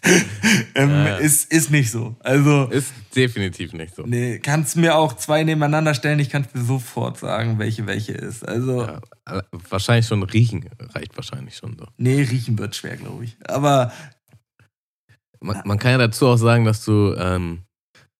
ähm, 0.76 0.90
ja. 0.90 1.18
ist, 1.18 1.52
ist 1.52 1.72
nicht 1.72 1.92
so. 1.92 2.16
Also 2.20 2.66
ist 2.68 2.94
definitiv 3.16 3.74
nicht 3.74 3.96
so. 3.96 4.04
Nee, 4.04 4.40
kannst 4.40 4.76
mir 4.76 4.96
auch 4.96 5.14
zwei 5.14 5.44
nebeneinander 5.44 5.94
stellen, 5.94 6.20
ich 6.20 6.30
kann 6.30 6.48
dir 6.54 6.62
sofort 6.62 7.18
sagen, 7.18 7.60
welche 7.60 7.88
welche 7.88 8.14
ist. 8.14 8.48
Also 8.48 8.84
ja, 8.84 9.02
wahrscheinlich 9.70 10.08
schon 10.08 10.24
riechen 10.24 10.70
reicht 10.94 11.16
wahrscheinlich 11.16 11.58
schon 11.58 11.78
so. 11.78 11.86
Nee, 11.98 12.22
riechen 12.22 12.58
wird 12.58 12.76
schwer, 12.76 12.98
glaube 12.98 13.26
ich. 13.26 13.38
Aber 13.48 13.92
man, 15.42 15.62
man, 15.66 15.80
kann 15.80 15.92
ja 15.92 15.98
dazu 15.98 16.28
auch 16.28 16.38
sagen, 16.38 16.66
dass 16.66 16.84
du 16.86 17.14
ähm, 17.18 17.64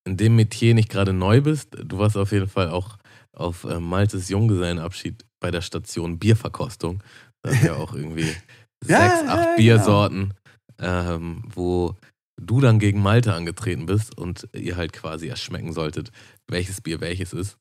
in 0.04 0.16
dem 0.16 0.36
Metier 0.36 0.74
nicht 0.74 0.88
gerade 0.88 1.12
neu 1.12 1.40
bist. 1.40 1.76
Du 1.84 1.98
warst 1.98 2.16
auf 2.16 2.32
jeden 2.32 2.48
Fall 2.48 2.70
auch 2.70 2.98
auf 3.32 3.64
äh, 3.64 3.80
Maltes 3.80 4.28
Junggesellenabschied 4.28 5.24
bei 5.40 5.50
der 5.50 5.62
Station 5.62 6.18
Bierverkostung. 6.18 7.02
Da 7.42 7.50
ist 7.50 7.64
ja 7.64 7.74
auch 7.74 7.94
irgendwie 7.94 8.24
sechs, 8.84 9.22
acht 9.26 9.48
ja, 9.48 9.54
Biersorten, 9.56 10.34
genau. 10.76 11.14
ähm, 11.14 11.42
wo 11.54 11.96
du 12.40 12.60
dann 12.60 12.78
gegen 12.78 13.02
Malte 13.02 13.34
angetreten 13.34 13.86
bist 13.86 14.16
und 14.16 14.48
ihr 14.54 14.76
halt 14.76 14.92
quasi 14.92 15.26
erst 15.26 15.42
schmecken 15.42 15.72
solltet, 15.72 16.10
welches 16.48 16.80
Bier 16.80 17.00
welches 17.00 17.32
ist. 17.32 17.58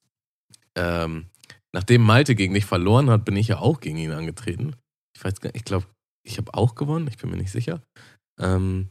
Ähm, 0.75 1.25
nachdem 1.73 2.03
Malte 2.03 2.35
gegen 2.35 2.53
dich 2.53 2.65
verloren 2.65 3.09
hat, 3.09 3.25
bin 3.25 3.35
ich 3.35 3.49
ja 3.49 3.59
auch 3.59 3.79
gegen 3.79 3.97
ihn 3.97 4.11
angetreten. 4.11 4.75
Ich 5.15 5.23
weiß 5.23 5.41
gar 5.41 5.49
nicht, 5.49 5.57
ich 5.57 5.65
glaube, 5.65 5.85
ich 6.25 6.37
habe 6.37 6.53
auch 6.53 6.75
gewonnen, 6.75 7.07
ich 7.07 7.17
bin 7.17 7.29
mir 7.29 7.37
nicht 7.37 7.51
sicher. 7.51 7.81
Ähm, 8.39 8.89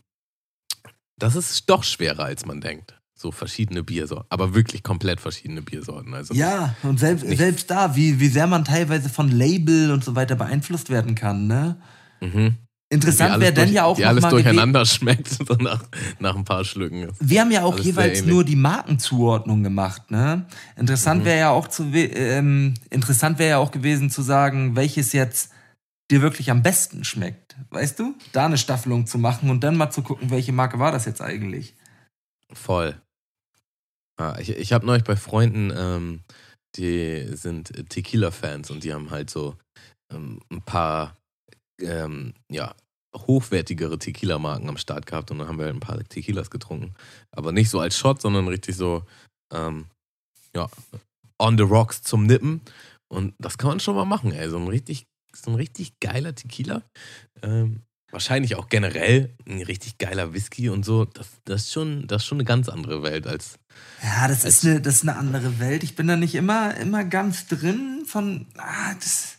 das 1.18 1.36
ist 1.36 1.68
doch 1.68 1.84
schwerer, 1.84 2.24
als 2.24 2.46
man 2.46 2.60
denkt. 2.60 2.94
So 3.14 3.32
verschiedene 3.32 3.82
Biersorten, 3.82 4.26
aber 4.30 4.54
wirklich 4.54 4.84
komplett 4.84 5.20
verschiedene 5.20 5.60
Biersorten. 5.60 6.14
Also 6.14 6.34
ja, 6.34 6.76
und 6.84 7.00
selbst, 7.00 7.26
selbst 7.26 7.68
da, 7.68 7.96
wie, 7.96 8.20
wie 8.20 8.28
sehr 8.28 8.46
man 8.46 8.64
teilweise 8.64 9.08
von 9.08 9.28
Label 9.28 9.90
und 9.90 10.04
so 10.04 10.14
weiter 10.14 10.36
beeinflusst 10.36 10.88
werden 10.88 11.16
kann, 11.16 11.48
ne? 11.48 11.80
Mhm. 12.20 12.56
Interessant 12.90 13.40
wäre 13.40 13.52
dann 13.52 13.70
ja 13.70 13.84
auch 13.84 13.96
Die 13.96 14.06
alles 14.06 14.26
durcheinander 14.28 14.86
schmeckt 14.86 15.28
so 15.46 15.54
nach, 15.54 15.84
nach 16.20 16.36
ein 16.36 16.44
paar 16.44 16.64
Schlücken. 16.64 17.08
Wir 17.20 17.42
haben 17.42 17.50
ja 17.50 17.64
auch 17.64 17.78
jeweils 17.78 18.24
nur 18.24 18.44
die 18.44 18.56
Markenzuordnung 18.56 19.62
gemacht. 19.62 20.10
Ne? 20.10 20.46
Interessant 20.74 21.22
mhm. 21.22 21.26
wäre 21.26 21.38
ja 21.38 21.50
auch 21.50 21.68
zu 21.68 21.92
ähm, 21.92 22.74
interessant 22.88 23.38
wäre 23.38 23.50
ja 23.50 23.58
auch 23.58 23.72
gewesen 23.72 24.10
zu 24.10 24.22
sagen, 24.22 24.74
welches 24.74 25.12
jetzt 25.12 25.50
dir 26.10 26.22
wirklich 26.22 26.50
am 26.50 26.62
besten 26.62 27.04
schmeckt. 27.04 27.47
Weißt 27.70 27.98
du? 27.98 28.14
Da 28.32 28.46
eine 28.46 28.58
Staffelung 28.58 29.06
zu 29.06 29.18
machen 29.18 29.50
und 29.50 29.64
dann 29.64 29.76
mal 29.76 29.90
zu 29.90 30.02
gucken, 30.02 30.30
welche 30.30 30.52
Marke 30.52 30.78
war 30.78 30.92
das 30.92 31.04
jetzt 31.04 31.20
eigentlich. 31.20 31.74
Voll. 32.52 33.00
Ja, 34.18 34.38
ich 34.38 34.50
ich 34.50 34.72
habe 34.72 34.86
neulich 34.86 35.04
bei 35.04 35.16
Freunden, 35.16 35.72
ähm, 35.74 36.20
die 36.76 37.26
sind 37.36 37.72
Tequila-Fans 37.88 38.70
und 38.70 38.84
die 38.84 38.92
haben 38.92 39.10
halt 39.10 39.30
so 39.30 39.56
ähm, 40.12 40.40
ein 40.50 40.62
paar 40.62 41.16
ähm, 41.80 42.34
ja, 42.50 42.74
hochwertigere 43.16 43.98
Tequila-Marken 43.98 44.68
am 44.68 44.76
Start 44.76 45.06
gehabt 45.06 45.30
und 45.30 45.38
dann 45.38 45.48
haben 45.48 45.58
wir 45.58 45.66
halt 45.66 45.76
ein 45.76 45.80
paar 45.80 46.02
Tequilas 46.04 46.50
getrunken. 46.50 46.94
Aber 47.30 47.52
nicht 47.52 47.70
so 47.70 47.80
als 47.80 47.96
Shot, 47.96 48.20
sondern 48.20 48.48
richtig 48.48 48.76
so, 48.76 49.02
ähm, 49.52 49.86
ja, 50.54 50.68
on 51.38 51.56
the 51.56 51.64
rocks 51.64 52.02
zum 52.02 52.24
Nippen. 52.26 52.60
Und 53.08 53.34
das 53.38 53.56
kann 53.56 53.68
man 53.68 53.80
schon 53.80 53.94
mal 53.94 54.04
machen, 54.04 54.32
ey. 54.32 54.48
So 54.50 54.58
ein 54.58 54.68
richtig, 54.68 55.06
so 55.44 55.50
ein 55.50 55.56
richtig 55.56 56.00
geiler 56.00 56.34
Tequila. 56.34 56.82
Ähm, 57.42 57.82
wahrscheinlich 58.10 58.56
auch 58.56 58.68
generell 58.68 59.34
ein 59.46 59.62
richtig 59.62 59.98
geiler 59.98 60.32
Whisky 60.32 60.68
und 60.68 60.84
so. 60.84 61.04
Das, 61.04 61.28
das, 61.44 61.62
ist, 61.62 61.72
schon, 61.72 62.06
das 62.06 62.22
ist 62.22 62.26
schon 62.26 62.38
eine 62.38 62.44
ganz 62.44 62.68
andere 62.68 63.02
Welt 63.02 63.26
als. 63.26 63.58
Ja, 64.02 64.28
das 64.28 64.44
ist, 64.44 64.64
eine, 64.64 64.80
das 64.80 64.96
ist 64.96 65.02
eine 65.02 65.16
andere 65.16 65.58
Welt. 65.60 65.82
Ich 65.82 65.96
bin 65.96 66.06
da 66.06 66.16
nicht 66.16 66.34
immer, 66.34 66.76
immer 66.76 67.04
ganz 67.04 67.46
drin 67.46 68.04
von. 68.06 68.46
Ah, 68.56 68.94
das, 68.94 69.38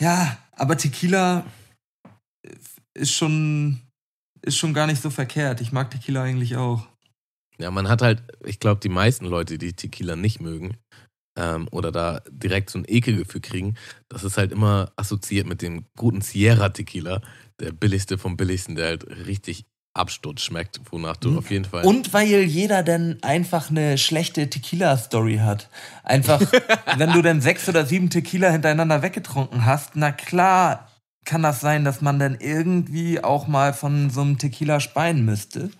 ja, 0.00 0.38
aber 0.52 0.76
Tequila 0.76 1.46
ist 2.94 3.12
schon, 3.12 3.80
ist 4.42 4.56
schon 4.56 4.74
gar 4.74 4.86
nicht 4.86 5.02
so 5.02 5.10
verkehrt. 5.10 5.60
Ich 5.60 5.72
mag 5.72 5.90
Tequila 5.90 6.22
eigentlich 6.22 6.56
auch. 6.56 6.86
Ja, 7.58 7.70
man 7.70 7.88
hat 7.88 8.02
halt, 8.02 8.22
ich 8.44 8.58
glaube, 8.58 8.80
die 8.80 8.88
meisten 8.88 9.26
Leute, 9.26 9.58
die 9.58 9.74
Tequila 9.74 10.16
nicht 10.16 10.40
mögen 10.40 10.76
ähm, 11.36 11.68
oder 11.70 11.92
da 11.92 12.22
direkt 12.30 12.70
so 12.70 12.78
ein 12.78 12.84
Ekelgefühl 12.86 13.40
kriegen, 13.40 13.74
das 14.08 14.24
ist 14.24 14.38
halt 14.38 14.52
immer 14.52 14.92
assoziiert 14.96 15.46
mit 15.46 15.62
dem 15.62 15.86
guten 15.96 16.20
Sierra 16.20 16.68
Tequila, 16.70 17.20
der 17.60 17.72
billigste 17.72 18.18
vom 18.18 18.36
billigsten, 18.36 18.76
der 18.76 18.86
halt 18.86 19.06
richtig 19.26 19.66
Absturz 19.94 20.40
schmeckt, 20.40 20.80
wonach 20.90 21.16
du 21.16 21.32
mhm. 21.32 21.38
auf 21.38 21.50
jeden 21.50 21.64
Fall. 21.64 21.84
Und 21.84 22.12
weil 22.14 22.42
jeder 22.42 22.82
dann 22.82 23.18
einfach 23.22 23.70
eine 23.70 23.98
schlechte 23.98 24.48
Tequila-Story 24.48 25.38
hat. 25.38 25.68
Einfach, 26.02 26.40
wenn 26.96 27.12
du 27.12 27.20
dann 27.20 27.40
sechs 27.40 27.68
oder 27.68 27.84
sieben 27.84 28.08
Tequila 28.08 28.50
hintereinander 28.50 29.02
weggetrunken 29.02 29.66
hast, 29.66 29.94
na 29.94 30.12
klar 30.12 30.88
kann 31.24 31.42
das 31.42 31.60
sein, 31.60 31.84
dass 31.84 32.00
man 32.00 32.18
dann 32.18 32.36
irgendwie 32.40 33.22
auch 33.22 33.46
mal 33.46 33.74
von 33.74 34.10
so 34.10 34.22
einem 34.22 34.38
Tequila 34.38 34.80
speien 34.80 35.24
müsste. 35.24 35.70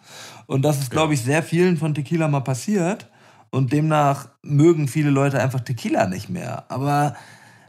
Und 0.46 0.62
das 0.62 0.78
ist, 0.78 0.90
glaube 0.90 1.14
ich, 1.14 1.22
sehr 1.22 1.42
vielen 1.42 1.76
von 1.78 1.94
Tequila 1.94 2.28
mal 2.28 2.40
passiert. 2.40 3.08
Und 3.52 3.72
demnach 3.72 4.30
mögen 4.42 4.88
viele 4.88 5.10
Leute 5.10 5.40
einfach 5.40 5.60
Tequila 5.60 6.06
nicht 6.06 6.30
mehr. 6.30 6.64
Aber 6.70 7.14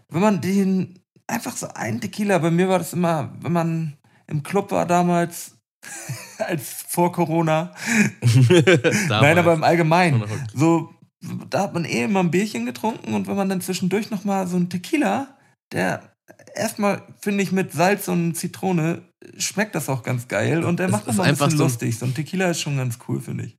wenn 0.10 0.22
man 0.22 0.40
den 0.40 1.00
einfach 1.28 1.56
so 1.58 1.68
einen 1.68 2.00
Tequila, 2.00 2.38
bei 2.38 2.52
mir 2.52 2.70
war 2.70 2.80
das 2.80 2.94
immer, 2.94 3.34
wenn 3.42 3.52
man 3.52 3.98
im 4.28 4.44
Club 4.44 4.72
war 4.72 4.86
damals, 4.86 5.58
als 6.40 6.86
vor 6.88 7.12
Corona. 7.12 7.74
Nein, 9.10 9.38
aber 9.38 9.54
im 9.54 9.64
Allgemeinen. 9.64 10.24
So, 10.54 10.94
da 11.50 11.64
hat 11.64 11.74
man 11.74 11.84
eh 11.84 12.04
immer 12.04 12.22
ein 12.22 12.32
Bierchen 12.32 12.66
getrunken 12.66 13.14
und 13.14 13.28
wenn 13.28 13.36
man 13.36 13.50
dann 13.50 13.62
zwischendurch 13.62 14.10
nochmal 14.10 14.48
so 14.48 14.56
einen 14.56 14.70
Tequila, 14.70 15.38
der 15.74 16.14
erstmal 16.56 17.02
finde 17.20 17.44
ich 17.44 17.52
mit 17.52 17.74
Salz 17.74 18.08
und 18.08 18.36
Zitrone 18.36 19.02
schmeckt 19.38 19.76
das 19.76 19.90
auch 19.90 20.04
ganz 20.04 20.28
geil 20.28 20.64
und 20.64 20.80
der 20.80 20.90
macht 20.90 21.08
nochmal 21.08 21.28
ein 21.28 21.36
bisschen 21.36 21.58
so 21.58 21.64
lustig. 21.64 21.98
So 21.98 22.06
ein 22.06 22.14
Tequila 22.14 22.50
ist 22.50 22.62
schon 22.62 22.78
ganz 22.78 22.98
cool, 23.08 23.20
finde 23.20 23.46
ich. 23.46 23.58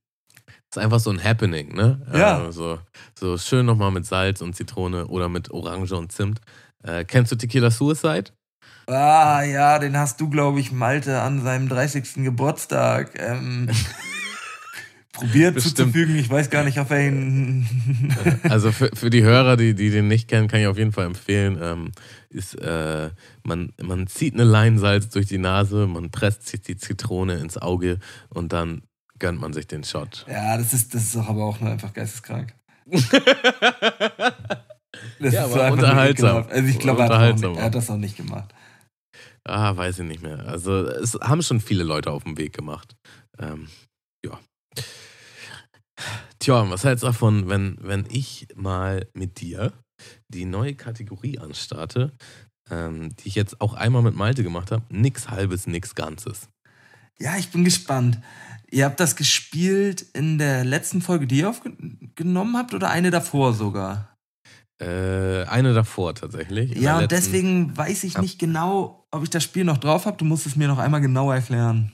Ist 0.75 0.79
einfach 0.79 0.99
so 0.99 1.11
ein 1.11 1.23
Happening, 1.23 1.73
ne? 1.73 2.01
Ja. 2.13 2.49
Äh, 2.49 2.53
so, 2.53 2.81
so 3.17 3.39
schön 3.39 3.65
nochmal 3.65 3.93
mit 3.93 4.07
Salz 4.07 4.43
und 4.43 4.57
Zitrone 4.57 5.07
oder 5.07 5.29
mit 5.29 5.53
Orange 5.53 5.93
und 5.93 6.11
Zimt. 6.11 6.41
Äh, 6.83 7.05
kennst 7.05 7.31
du 7.31 7.37
Tequila 7.37 7.71
Suicide? 7.71 8.33
Ah, 8.89 9.45
ja, 9.45 9.79
den 9.79 9.97
hast 9.97 10.21
du, 10.21 10.29
glaube 10.29 10.59
ich, 10.59 10.73
Malte 10.73 11.21
an 11.21 11.45
seinem 11.45 11.69
30. 11.69 12.25
Geburtstag 12.25 13.13
ähm, 13.21 13.71
probiert 15.13 15.55
Bestimmt. 15.55 15.77
zuzufügen. 15.77 16.17
Ich 16.17 16.29
weiß 16.29 16.51
gar 16.51 16.65
nicht, 16.65 16.81
ob 16.81 16.91
er 16.91 17.07
ihn. 17.07 17.69
also 18.43 18.73
für, 18.73 18.91
für 18.95 19.11
die 19.11 19.23
Hörer, 19.23 19.57
die, 19.57 19.77
die 19.77 19.91
den 19.91 20.09
nicht 20.09 20.27
kennen, 20.27 20.49
kann 20.49 20.59
ich 20.59 20.67
auf 20.67 20.77
jeden 20.77 20.91
Fall 20.91 21.07
empfehlen. 21.07 21.57
Ähm, 21.63 21.93
ist, 22.31 22.61
äh, 22.61 23.11
man, 23.45 23.73
man 23.81 24.09
zieht 24.09 24.35
eine 24.35 24.43
Leinsalz 24.43 25.09
durch 25.11 25.27
die 25.27 25.39
Nase, 25.39 25.87
man 25.87 26.11
presst 26.11 26.49
sich 26.49 26.63
die 26.63 26.77
Zitrone 26.77 27.37
ins 27.37 27.59
Auge 27.59 28.01
und 28.29 28.53
dann 28.53 28.83
gönnt 29.19 29.41
man 29.41 29.53
sich 29.53 29.67
den 29.67 29.85
Shot. 29.85 30.25
Ja, 30.29 30.57
das 30.57 30.73
ist, 30.73 30.95
das 30.95 31.05
ist 31.05 31.17
doch 31.17 31.29
aber 31.29 31.45
auch 31.45 31.61
nur 31.61 31.71
einfach 31.71 31.93
geisteskrank. 31.93 32.55
Das 35.19 35.35
ja, 35.35 35.45
aber 35.45 35.73
unterhaltsam. 35.73 36.47
Also 36.49 36.69
ich 36.69 36.79
glaube, 36.79 37.03
er, 37.03 37.11
er, 37.11 37.63
hat 37.63 37.75
das 37.75 37.91
auch 37.91 37.97
nicht 37.97 38.17
gemacht. 38.17 38.55
Ah, 39.45 39.77
weiß 39.77 40.01
ich 40.01 40.07
nicht 40.07 40.23
mehr. 40.23 40.47
Also 40.47 40.87
es 40.87 41.15
haben 41.21 41.43
schon 41.43 41.61
viele 41.61 41.85
Leute 41.85 42.11
auf 42.11 42.25
dem 42.25 42.39
Weg 42.39 42.55
gemacht. 42.55 42.97
Ähm, 43.39 43.69
ja. 44.25 44.41
Tja, 46.39 46.69
was 46.71 46.85
hältst 46.85 47.03
du 47.03 47.09
davon, 47.09 47.49
wenn, 47.49 47.77
wenn 47.81 48.07
ich 48.11 48.49
mal 48.55 49.09
mit 49.13 49.41
dir 49.41 49.73
die 50.29 50.45
neue 50.45 50.75
Kategorie 50.75 51.39
anstarte, 51.39 52.13
ähm, 52.71 53.15
die 53.17 53.29
ich 53.29 53.35
jetzt 53.35 53.61
auch 53.61 53.75
einmal 53.75 54.03
mit 54.03 54.15
Malte 54.15 54.43
gemacht 54.43 54.71
habe? 54.73 54.85
Nix 54.89 55.29
halbes, 55.29 55.67
nix 55.67 55.95
Ganzes. 55.95 56.49
Ja, 57.19 57.37
ich 57.37 57.51
bin 57.51 57.65
gespannt. 57.65 58.19
Ihr 58.71 58.85
habt 58.85 58.99
das 58.99 59.17
gespielt 59.17 60.03
in 60.15 60.39
der 60.39 60.65
letzten 60.65 61.01
Folge, 61.01 61.27
die 61.27 61.39
ihr 61.39 61.51
aufgenommen 61.51 62.57
habt, 62.57 62.75
oder 62.75 62.91
eine 62.91 63.11
davor 63.11 63.53
sogar? 63.53 64.17
Äh, 64.81 65.45
eine 65.45 65.73
davor 65.73 66.15
tatsächlich. 66.15 66.75
Ja, 66.77 66.99
und 66.99 67.13
deswegen 67.13 67.77
weiß 67.77 68.03
ich 68.03 68.19
nicht 68.19 68.41
genau, 68.41 69.07
ob 69.13 69.23
ich 69.23 69.31
das 69.31 69.45
Spiel 69.45 69.65
noch 69.65 69.79
drauf 69.79 70.07
habe. 70.07 70.17
Du 70.17 70.25
musst 70.25 70.47
es 70.47 70.57
mir 70.57 70.67
noch 70.67 70.79
einmal 70.79 71.01
genau 71.01 71.31
erklären. 71.31 71.93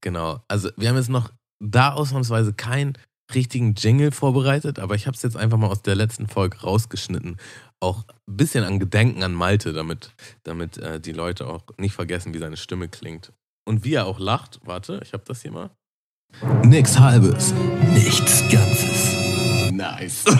Genau. 0.00 0.40
Also, 0.46 0.70
wir 0.76 0.88
haben 0.88 0.96
jetzt 0.96 1.08
noch 1.08 1.32
da 1.58 1.92
ausnahmsweise 1.92 2.52
keinen 2.52 2.96
richtigen 3.34 3.74
Jingle 3.74 4.12
vorbereitet, 4.12 4.78
aber 4.78 4.94
ich 4.94 5.06
habe 5.06 5.16
es 5.16 5.22
jetzt 5.22 5.36
einfach 5.36 5.58
mal 5.58 5.68
aus 5.68 5.82
der 5.82 5.94
letzten 5.94 6.28
Folge 6.28 6.60
rausgeschnitten. 6.60 7.36
Auch 7.80 8.04
ein 8.28 8.36
bisschen 8.36 8.64
an 8.64 8.78
Gedenken 8.78 9.22
an 9.22 9.34
Malte, 9.34 9.72
damit, 9.72 10.12
damit 10.44 10.78
äh, 10.78 11.00
die 11.00 11.12
Leute 11.12 11.48
auch 11.48 11.64
nicht 11.78 11.94
vergessen, 11.94 12.34
wie 12.34 12.38
seine 12.38 12.56
Stimme 12.56 12.88
klingt. 12.88 13.32
Und 13.64 13.84
wie 13.84 13.94
er 13.94 14.06
auch 14.06 14.18
lacht. 14.18 14.60
Warte, 14.64 15.00
ich 15.02 15.12
habe 15.12 15.24
das 15.26 15.42
hier 15.42 15.52
mal. 15.52 15.70
Nix 16.64 16.98
Halbes, 16.98 17.52
nichts 17.92 18.48
Ganzes. 18.50 19.14
Nice. 19.72 20.24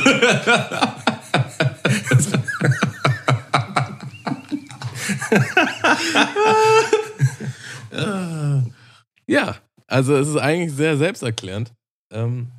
ja, 9.27 9.57
also 9.87 10.17
es 10.17 10.29
ist 10.29 10.37
eigentlich 10.37 10.73
sehr 10.73 10.97
selbsterklärend. 10.97 11.73
Ähm, 12.13 12.51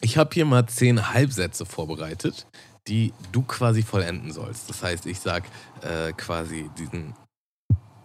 ich 0.00 0.16
habe 0.16 0.30
hier 0.34 0.44
mal 0.44 0.66
zehn 0.66 1.12
Halbsätze 1.12 1.64
vorbereitet, 1.64 2.46
die 2.88 3.12
du 3.32 3.42
quasi 3.42 3.82
vollenden 3.82 4.32
sollst. 4.32 4.68
Das 4.68 4.82
heißt, 4.82 5.06
ich 5.06 5.20
sage 5.20 5.46
äh, 5.82 6.12
quasi 6.12 6.70
diesen 6.78 7.14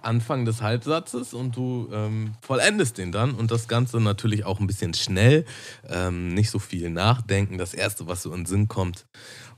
Anfang 0.01 0.45
des 0.45 0.61
Halbsatzes 0.61 1.33
und 1.33 1.55
du 1.55 1.89
ähm, 1.91 2.33
vollendest 2.41 2.97
den 2.97 3.11
dann 3.11 3.35
und 3.35 3.51
das 3.51 3.67
Ganze 3.67 3.99
natürlich 3.99 4.45
auch 4.45 4.59
ein 4.59 4.67
bisschen 4.67 4.93
schnell, 4.93 5.45
ähm, 5.87 6.29
nicht 6.33 6.49
so 6.49 6.59
viel 6.59 6.89
nachdenken, 6.89 7.57
das 7.57 7.73
Erste, 7.73 8.07
was 8.07 8.23
so 8.23 8.29
in 8.31 8.41
den 8.41 8.45
Sinn 8.45 8.67
kommt. 8.67 9.05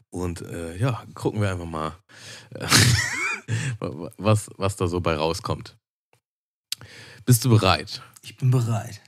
Und 0.10 0.42
äh, 0.42 0.76
ja, 0.78 1.04
gucken 1.14 1.42
wir 1.42 1.52
einfach 1.52 1.66
mal, 1.66 1.94
äh, 2.56 2.68
was, 4.18 4.50
was 4.58 4.76
da 4.76 4.88
so 4.88 5.00
bei 5.00 5.16
rauskommt. 5.16 5.78
Bist 7.26 7.46
du 7.46 7.50
bereit? 7.50 8.02
Ich 8.22 8.36
bin 8.38 8.52
bereit. 8.52 9.02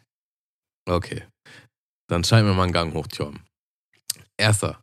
Okay. 0.85 1.23
Dann 2.07 2.23
schalten 2.23 2.47
wir 2.47 2.53
mal 2.53 2.63
einen 2.63 2.73
Gang 2.73 2.93
hoch, 2.93 3.07
Tjom. 3.07 3.39
Erster. 4.37 4.81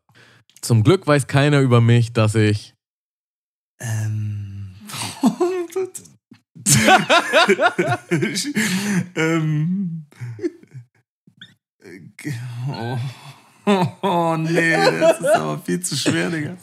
Zum 0.61 0.83
Glück 0.83 1.07
weiß 1.07 1.27
keiner 1.27 1.61
über 1.61 1.81
mich, 1.81 2.13
dass 2.13 2.35
ich. 2.35 2.75
Ähm. 3.79 4.75
ähm. 9.17 10.07
Oh. 12.69 12.99
Oh 14.03 14.37
nee, 14.37 14.73
das 14.73 15.21
ist 15.21 15.35
aber 15.35 15.59
viel 15.65 15.81
zu 15.81 15.97
schwer, 15.97 16.31
Digga. 16.31 16.57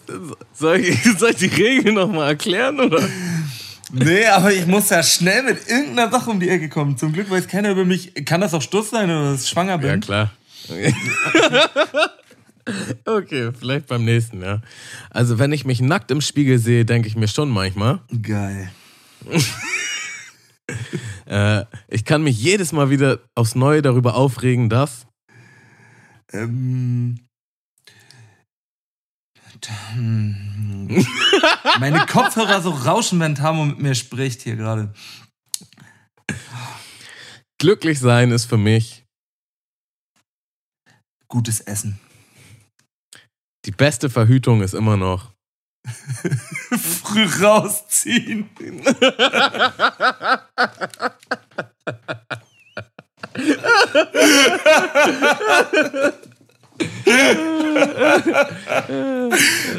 Soll 0.54 0.80
ich, 0.80 1.02
soll 1.18 1.32
ich 1.32 1.38
die 1.38 1.45
Regeln 1.48 1.95
nochmal 1.95 2.30
erklären, 2.30 2.80
oder? 2.80 3.02
Nee, 3.91 4.26
aber 4.26 4.52
ich 4.52 4.68
muss 4.68 4.89
ja 4.89 5.02
schnell 5.02 5.43
mit 5.43 5.68
irgendeiner 5.70 6.12
Sache 6.12 6.30
um 6.30 6.39
die 6.39 6.50
Ecke 6.50 6.70
kommen. 6.70 6.98
Zum 6.98 7.14
Glück 7.14 7.30
weiß 7.30 7.48
keiner 7.48 7.72
über 7.72 7.86
mich. 7.86 8.14
Kann 8.26 8.41
das 8.41 8.54
auch 8.54 8.62
Stuss 8.62 8.89
sein 8.89 9.10
oder 9.10 9.32
dass 9.32 9.43
ich 9.43 9.50
schwanger 9.50 9.78
bin? 9.78 9.89
Ja, 9.89 9.98
klar. 9.98 10.32
okay, 13.06 13.52
vielleicht 13.58 13.88
beim 13.88 14.04
nächsten, 14.04 14.41
ja. 14.41 14.62
Also, 15.10 15.39
wenn 15.39 15.54
ich 15.54 15.64
mich 15.64 15.80
nackt 15.80 16.12
im 16.12 16.20
Spiegel 16.20 16.60
sehe, 16.60 16.84
denke 16.84 17.08
ich 17.08 17.16
mir 17.16 17.30
schon 17.30 17.50
manchmal. 17.50 18.02
Geil. 18.22 18.70
äh, 21.25 21.65
ich 21.88 22.05
kann 22.05 22.23
mich 22.23 22.38
jedes 22.41 22.71
Mal 22.71 22.89
wieder 22.89 23.19
aufs 23.36 23.55
Neue 23.55 23.82
darüber 23.82 24.15
aufregen, 24.15 24.69
dass 24.69 25.07
ähm, 26.32 27.19
meine 31.80 32.05
Kopfhörer 32.05 32.61
so 32.61 32.71
rauschen, 32.71 33.19
wenn 33.19 33.36
Tamo 33.36 33.65
mit 33.65 33.80
mir 33.80 33.95
spricht 33.95 34.41
hier 34.41 34.55
gerade. 34.55 34.93
Glücklich 37.59 37.99
sein 37.99 38.32
ist 38.32 38.45
für 38.45 38.57
mich 38.57 39.05
gutes 41.28 41.59
Essen. 41.61 41.99
Die 43.65 43.71
beste 43.71 44.09
Verhütung 44.09 44.61
ist 44.61 44.73
immer 44.73 44.95
noch 44.95 45.34
früh 47.04 47.28
rausziehen. 47.42 48.50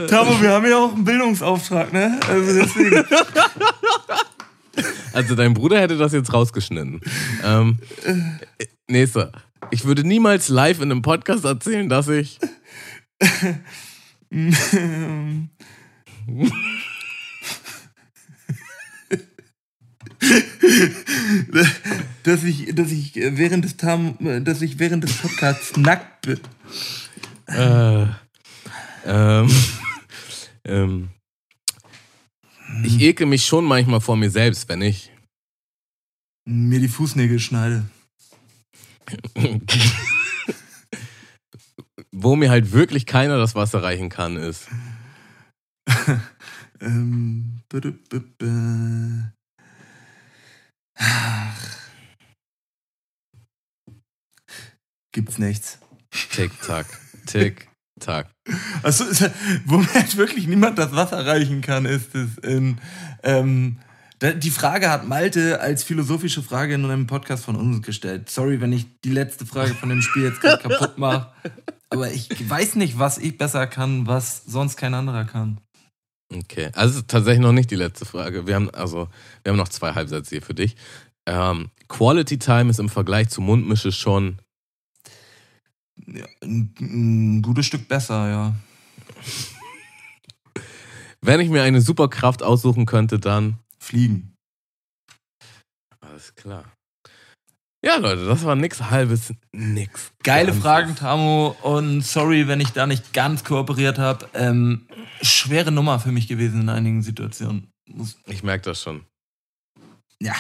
Tamo, 0.09 0.41
wir 0.41 0.51
haben 0.51 0.67
ja 0.67 0.79
auch 0.79 0.95
einen 0.95 1.05
Bildungsauftrag, 1.05 1.93
ne? 1.93 2.19
Also 2.29 2.61
deswegen. 2.61 3.05
Also 5.13 5.35
dein 5.35 5.55
Bruder 5.55 5.81
hätte 5.81 5.97
das 5.97 6.13
jetzt 6.13 6.33
rausgeschnitten. 6.33 7.01
Ähm, 7.45 7.79
äh, 8.05 8.67
nächster. 8.87 9.33
Ich 9.71 9.85
würde 9.85 10.07
niemals 10.07 10.49
live 10.49 10.81
in 10.81 10.91
einem 10.91 11.03
Podcast 11.03 11.45
erzählen, 11.45 11.89
dass 11.89 12.09
ich. 12.09 12.39
dass 22.23 22.45
ich, 22.45 22.75
dass 22.75 22.91
ich 22.93 23.15
während 23.15 23.65
des 23.65 23.77
Tam, 23.77 24.17
dass 24.45 24.61
ich 24.63 24.79
während 24.79 25.05
des 25.05 25.17
Podcasts 25.17 25.77
nackt 25.77 26.23
bin. 26.23 26.41
Äh, 27.47 28.07
ähm, 29.07 29.51
ähm, 30.65 31.09
ich 32.85 33.01
ekel 33.01 33.27
mich 33.27 33.47
schon 33.47 33.65
manchmal 33.65 34.01
vor 34.01 34.17
mir 34.17 34.31
selbst, 34.31 34.69
wenn 34.69 34.83
ich 34.83 35.11
mir 36.45 36.81
die 36.81 36.89
Fußnägel 36.89 37.39
schneide. 37.39 37.89
Wo 42.13 42.37
mir 42.37 42.51
halt 42.51 42.73
wirklich 42.73 43.07
keiner 43.07 43.39
das 43.39 43.55
Wasser 43.55 43.83
reichen 43.83 44.11
kann, 44.11 44.37
ist. 44.37 44.69
Ähm, 46.81 47.61
Ach. 50.99 51.79
Gibt's 55.13 55.39
nichts. 55.39 55.79
Tick, 56.33 56.53
tack, 56.63 56.87
tick, 57.27 57.69
tack. 58.01 58.31
Also, 58.83 59.05
wo 59.67 59.79
mir 59.79 59.95
halt 59.95 60.17
wirklich 60.17 60.47
niemand 60.47 60.79
das 60.79 60.95
Wasser 60.95 61.27
reichen 61.27 61.61
kann, 61.61 61.85
ist 61.87 62.15
es 62.15 62.39
in. 62.39 62.79
Ähm, 63.23 63.79
die 64.21 64.51
Frage 64.51 64.91
hat 64.91 65.07
Malte 65.07 65.61
als 65.61 65.85
philosophische 65.85 66.43
Frage 66.43 66.75
in 66.75 66.85
einem 66.85 67.07
Podcast 67.07 67.45
von 67.45 67.55
uns 67.55 67.83
gestellt. 67.83 68.29
Sorry, 68.29 68.61
wenn 68.61 68.73
ich 68.73 68.87
die 69.05 69.13
letzte 69.13 69.47
Frage 69.47 69.75
von 69.75 69.89
dem 69.89 70.03
Spiel 70.03 70.25
jetzt 70.25 70.41
gerade 70.41 70.61
kaputt 70.61 70.99
mache. 70.99 71.33
Aber 71.91 72.11
ich 72.11 72.29
weiß 72.49 72.75
nicht, 72.75 72.99
was 72.99 73.19
ich 73.19 73.39
besser 73.39 73.67
kann, 73.69 74.07
was 74.09 74.45
sonst 74.45 74.77
kein 74.77 74.95
anderer 74.95 75.25
kann. 75.25 75.61
Okay, 76.31 76.71
also 76.75 77.01
tatsächlich 77.03 77.41
noch 77.41 77.53
nicht 77.53 77.71
die 77.71 77.77
letzte 77.77 78.05
Frage. 78.05 78.47
Wir 78.47 78.55
haben 78.55 78.71
also, 78.71 79.09
wir 79.43 79.51
haben 79.51 79.57
noch 79.57 79.69
zwei 79.69 79.95
Halbsätze 79.95 80.31
hier 80.31 80.43
für 80.43 80.55
dich. 80.55 80.77
Ähm, 81.27 81.71
Quality 81.89 82.39
Time 82.39 82.71
ist 82.71 82.81
im 82.81 82.89
Vergleich 82.89 83.31
zu 83.31 83.41
Mundmische 83.41 83.93
schon 83.93 84.39
ja, 86.07 86.27
ein, 86.43 86.75
ein 86.81 87.43
gutes 87.43 87.67
Stück 87.67 87.89
besser, 87.89 88.29
ja. 88.29 88.55
Wenn 91.21 91.41
ich 91.41 91.49
mir 91.49 91.63
eine 91.63 91.81
Superkraft 91.81 92.43
aussuchen 92.43 92.87
könnte, 92.87 93.19
dann 93.19 93.59
fliegen. 93.79 94.35
Alles 96.01 96.35
klar. 96.35 96.65
Ja, 97.85 97.97
Leute, 97.97 98.27
das 98.27 98.45
war 98.45 98.57
nix 98.57 98.81
halbes 98.91 99.33
nix. 99.53 100.11
Geile 100.25 100.47
Ganzes. 100.47 100.63
Fragen, 100.63 100.97
Tamo. 100.97 101.57
Und 101.63 102.03
sorry, 102.03 102.49
wenn 102.49 102.61
ich 102.61 102.71
da 102.71 102.89
nicht 102.89 103.13
ganz 103.13 103.45
kooperiert 103.45 103.99
habe. 103.99 104.29
Ähm, 104.35 104.89
schwere 105.23 105.71
Nummer 105.71 106.01
für 106.01 106.11
mich 106.11 106.27
gewesen 106.27 106.63
in 106.63 106.69
einigen 106.71 107.03
Situationen. 107.03 107.73
Ich 108.27 108.43
merke 108.43 108.65
das 108.65 108.83
schon. 108.83 109.05
Ja, 110.21 110.35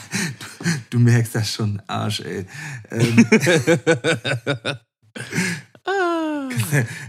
du, 0.58 0.66
du, 0.90 0.98
merkst 0.98 1.36
das 1.36 1.52
schon, 1.52 1.80
Arsch, 1.86 2.20
ey. 2.20 2.44
Ähm, 2.90 3.26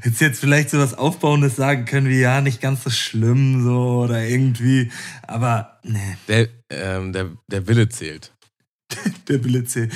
Hättest 0.01 0.21
jetzt 0.21 0.39
vielleicht 0.39 0.69
so 0.69 0.77
was 0.77 0.93
Aufbauendes 0.93 1.55
sagen 1.55 1.85
können 1.85 2.07
wie, 2.07 2.19
ja, 2.19 2.41
nicht 2.41 2.61
ganz 2.61 2.83
so 2.83 2.91
schlimm, 2.91 3.63
so, 3.63 4.03
oder 4.03 4.23
irgendwie, 4.23 4.91
aber, 5.23 5.79
ne. 5.83 6.17
Der, 6.27 6.47
ähm, 6.69 7.11
der, 7.11 7.31
der 7.47 7.67
Wille 7.67 7.89
zählt. 7.89 8.31
der 9.27 9.65
zählt. 9.65 9.93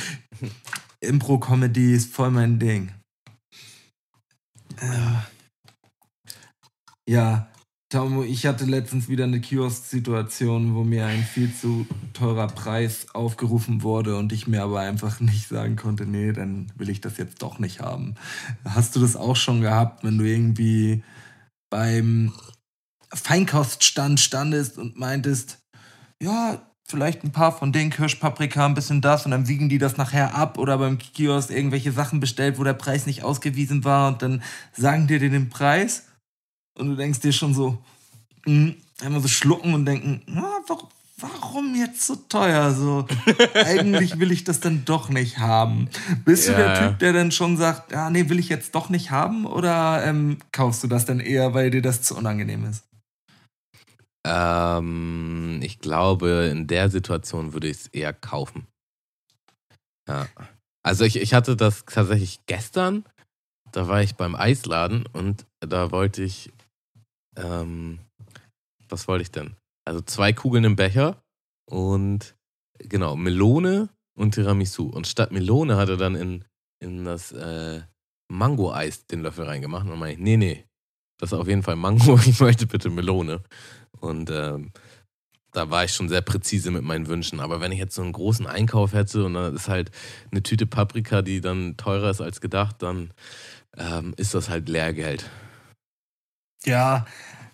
Impro-Comedy 1.01 1.93
ist 1.93 2.13
voll 2.13 2.31
mein 2.31 2.59
Ding. 2.59 2.91
Äh, 4.77 5.13
ja, 7.09 7.47
Tamo, 7.93 8.23
ich 8.23 8.47
hatte 8.47 8.65
letztens 8.65 9.07
wieder 9.07 9.25
eine 9.25 9.39
Kiosk-Situation, 9.39 10.73
wo 10.73 10.83
mir 10.83 11.05
ein 11.05 11.21
viel 11.21 11.53
zu 11.53 11.85
teurer 12.13 12.47
Preis 12.47 13.05
aufgerufen 13.13 13.83
wurde 13.83 14.17
und 14.17 14.33
ich 14.33 14.47
mir 14.47 14.63
aber 14.63 14.79
einfach 14.79 15.19
nicht 15.19 15.47
sagen 15.47 15.75
konnte, 15.75 16.07
nee, 16.07 16.31
dann 16.31 16.71
will 16.75 16.89
ich 16.89 17.01
das 17.01 17.17
jetzt 17.17 17.43
doch 17.43 17.59
nicht 17.59 17.81
haben. 17.81 18.15
Hast 18.65 18.95
du 18.95 18.99
das 18.99 19.15
auch 19.15 19.35
schon 19.35 19.61
gehabt, 19.61 20.03
wenn 20.03 20.17
du 20.17 20.23
irgendwie 20.23 21.03
beim 21.69 22.33
Feinkoststand 23.13 24.19
standest 24.19 24.79
und 24.79 24.97
meintest, 24.97 25.59
ja, 26.19 26.72
vielleicht 26.93 27.23
ein 27.23 27.31
paar 27.31 27.51
von 27.51 27.71
den 27.71 27.89
Kirschpaprika, 27.89 28.67
ein 28.67 28.75
bisschen 28.75 29.01
das 29.01 29.25
und 29.25 29.31
dann 29.31 29.47
wiegen 29.47 29.67
die 29.67 29.79
das 29.79 29.97
nachher 29.97 30.35
ab 30.35 30.59
oder 30.59 30.77
beim 30.77 30.99
Kiosk 30.99 31.49
irgendwelche 31.49 31.91
Sachen 31.91 32.19
bestellt, 32.19 32.59
wo 32.59 32.63
der 32.63 32.73
Preis 32.73 33.07
nicht 33.07 33.23
ausgewiesen 33.23 33.83
war 33.83 34.09
und 34.09 34.21
dann 34.21 34.43
sagen 34.73 35.07
dir 35.07 35.17
den 35.17 35.49
Preis 35.49 36.03
und 36.77 36.89
du 36.89 36.95
denkst 36.95 37.19
dir 37.21 37.33
schon 37.33 37.55
so, 37.55 37.79
mh, 38.45 38.53
hm, 38.53 38.75
einmal 39.01 39.21
so 39.21 39.27
schlucken 39.27 39.73
und 39.73 39.87
denken, 39.87 40.21
na, 40.27 40.59
warum, 40.67 40.89
warum 41.17 41.73
jetzt 41.73 42.05
so 42.05 42.15
teuer? 42.15 42.71
So, 42.75 43.07
eigentlich 43.55 44.19
will 44.19 44.31
ich 44.31 44.43
das 44.43 44.59
dann 44.59 44.85
doch 44.85 45.09
nicht 45.09 45.39
haben. 45.39 45.89
Bist 46.25 46.47
ja. 46.47 46.51
du 46.51 46.57
der 46.57 46.79
Typ, 46.79 46.99
der 46.99 47.13
dann 47.13 47.31
schon 47.31 47.57
sagt, 47.57 47.91
ja, 47.91 48.11
nee, 48.11 48.29
will 48.29 48.37
ich 48.37 48.49
jetzt 48.49 48.75
doch 48.75 48.89
nicht 48.89 49.09
haben? 49.09 49.47
Oder 49.47 50.05
ähm, 50.05 50.37
kaufst 50.51 50.83
du 50.83 50.87
das 50.87 51.05
dann 51.05 51.19
eher, 51.19 51.55
weil 51.55 51.71
dir 51.71 51.81
das 51.81 52.03
zu 52.03 52.15
unangenehm 52.15 52.65
ist? 52.65 52.83
Ähm, 54.25 55.59
ich 55.61 55.79
glaube, 55.79 56.49
in 56.51 56.67
der 56.67 56.89
Situation 56.89 57.53
würde 57.53 57.67
ich 57.67 57.77
es 57.77 57.87
eher 57.87 58.13
kaufen. 58.13 58.67
Ja. 60.07 60.27
Also 60.85 61.05
ich, 61.05 61.17
ich 61.17 61.33
hatte 61.33 61.55
das 61.55 61.85
tatsächlich 61.85 62.45
gestern. 62.45 63.05
Da 63.71 63.87
war 63.87 64.01
ich 64.01 64.15
beim 64.15 64.35
Eisladen 64.35 65.05
und 65.07 65.45
da 65.61 65.91
wollte 65.91 66.23
ich 66.23 66.51
ähm, 67.35 67.99
was 68.89 69.07
wollte 69.07 69.23
ich 69.23 69.31
denn? 69.31 69.55
Also 69.85 70.01
zwei 70.01 70.33
Kugeln 70.33 70.63
im 70.63 70.75
Becher 70.75 71.21
und 71.69 72.35
genau, 72.77 73.15
Melone 73.15 73.89
und 74.17 74.35
Tiramisu. 74.35 74.87
Und 74.87 75.07
statt 75.07 75.31
Melone 75.31 75.77
hat 75.77 75.89
er 75.89 75.97
dann 75.97 76.15
in, 76.15 76.45
in 76.79 77.03
das 77.03 77.31
äh, 77.31 77.81
Mango-Eis 78.31 79.07
den 79.07 79.21
Löffel 79.21 79.45
reingemacht. 79.45 79.83
Und 79.83 79.91
dann 79.91 79.99
meine 79.99 80.13
ich, 80.13 80.19
nee, 80.19 80.37
nee, 80.37 80.65
das 81.19 81.31
ist 81.31 81.37
auf 81.37 81.47
jeden 81.47 81.63
Fall 81.63 81.75
Mango, 81.75 82.17
ich 82.25 82.39
möchte 82.39 82.67
bitte 82.67 82.89
Melone. 82.89 83.43
Und 84.03 84.29
ähm, 84.29 84.71
da 85.51 85.69
war 85.69 85.85
ich 85.85 85.93
schon 85.93 86.09
sehr 86.09 86.21
präzise 86.21 86.71
mit 86.71 86.83
meinen 86.83 87.07
Wünschen. 87.07 87.39
Aber 87.39 87.61
wenn 87.61 87.71
ich 87.71 87.79
jetzt 87.79 87.95
so 87.95 88.01
einen 88.01 88.11
großen 88.11 88.47
Einkauf 88.47 88.93
hätte 88.93 89.23
und 89.25 89.35
dann 89.35 89.55
ist 89.55 89.69
halt 89.69 89.91
eine 90.31 90.43
Tüte 90.43 90.65
Paprika, 90.65 91.21
die 91.21 91.41
dann 91.41 91.77
teurer 91.77 92.09
ist 92.09 92.21
als 92.21 92.41
gedacht, 92.41 92.77
dann 92.79 93.11
ähm, 93.77 94.13
ist 94.17 94.33
das 94.33 94.49
halt 94.49 94.67
Lehrgeld. 94.67 95.29
Ja, 96.65 97.05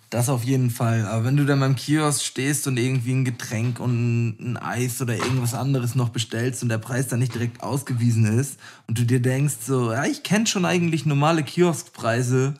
das 0.09 0.29
auf 0.29 0.43
jeden 0.43 0.71
Fall. 0.71 1.05
Aber 1.05 1.25
wenn 1.25 1.37
du 1.37 1.45
dann 1.45 1.59
beim 1.59 1.75
Kiosk 1.75 2.23
stehst 2.23 2.67
und 2.67 2.77
irgendwie 2.77 3.11
ein 3.11 3.25
Getränk 3.25 3.79
und 3.79 4.39
ein 4.39 4.57
Eis 4.57 5.01
oder 5.01 5.15
irgendwas 5.15 5.53
anderes 5.53 5.93
noch 5.93 6.09
bestellst 6.09 6.63
und 6.63 6.69
der 6.69 6.77
Preis 6.77 7.07
dann 7.07 7.19
nicht 7.19 7.35
direkt 7.35 7.61
ausgewiesen 7.61 8.25
ist 8.39 8.59
und 8.87 8.97
du 8.97 9.05
dir 9.05 9.21
denkst 9.21 9.57
so, 9.61 9.91
ja, 9.91 10.05
ich 10.05 10.23
kenne 10.23 10.47
schon 10.47 10.65
eigentlich 10.65 11.05
normale 11.05 11.43
Kioskpreise, 11.43 12.55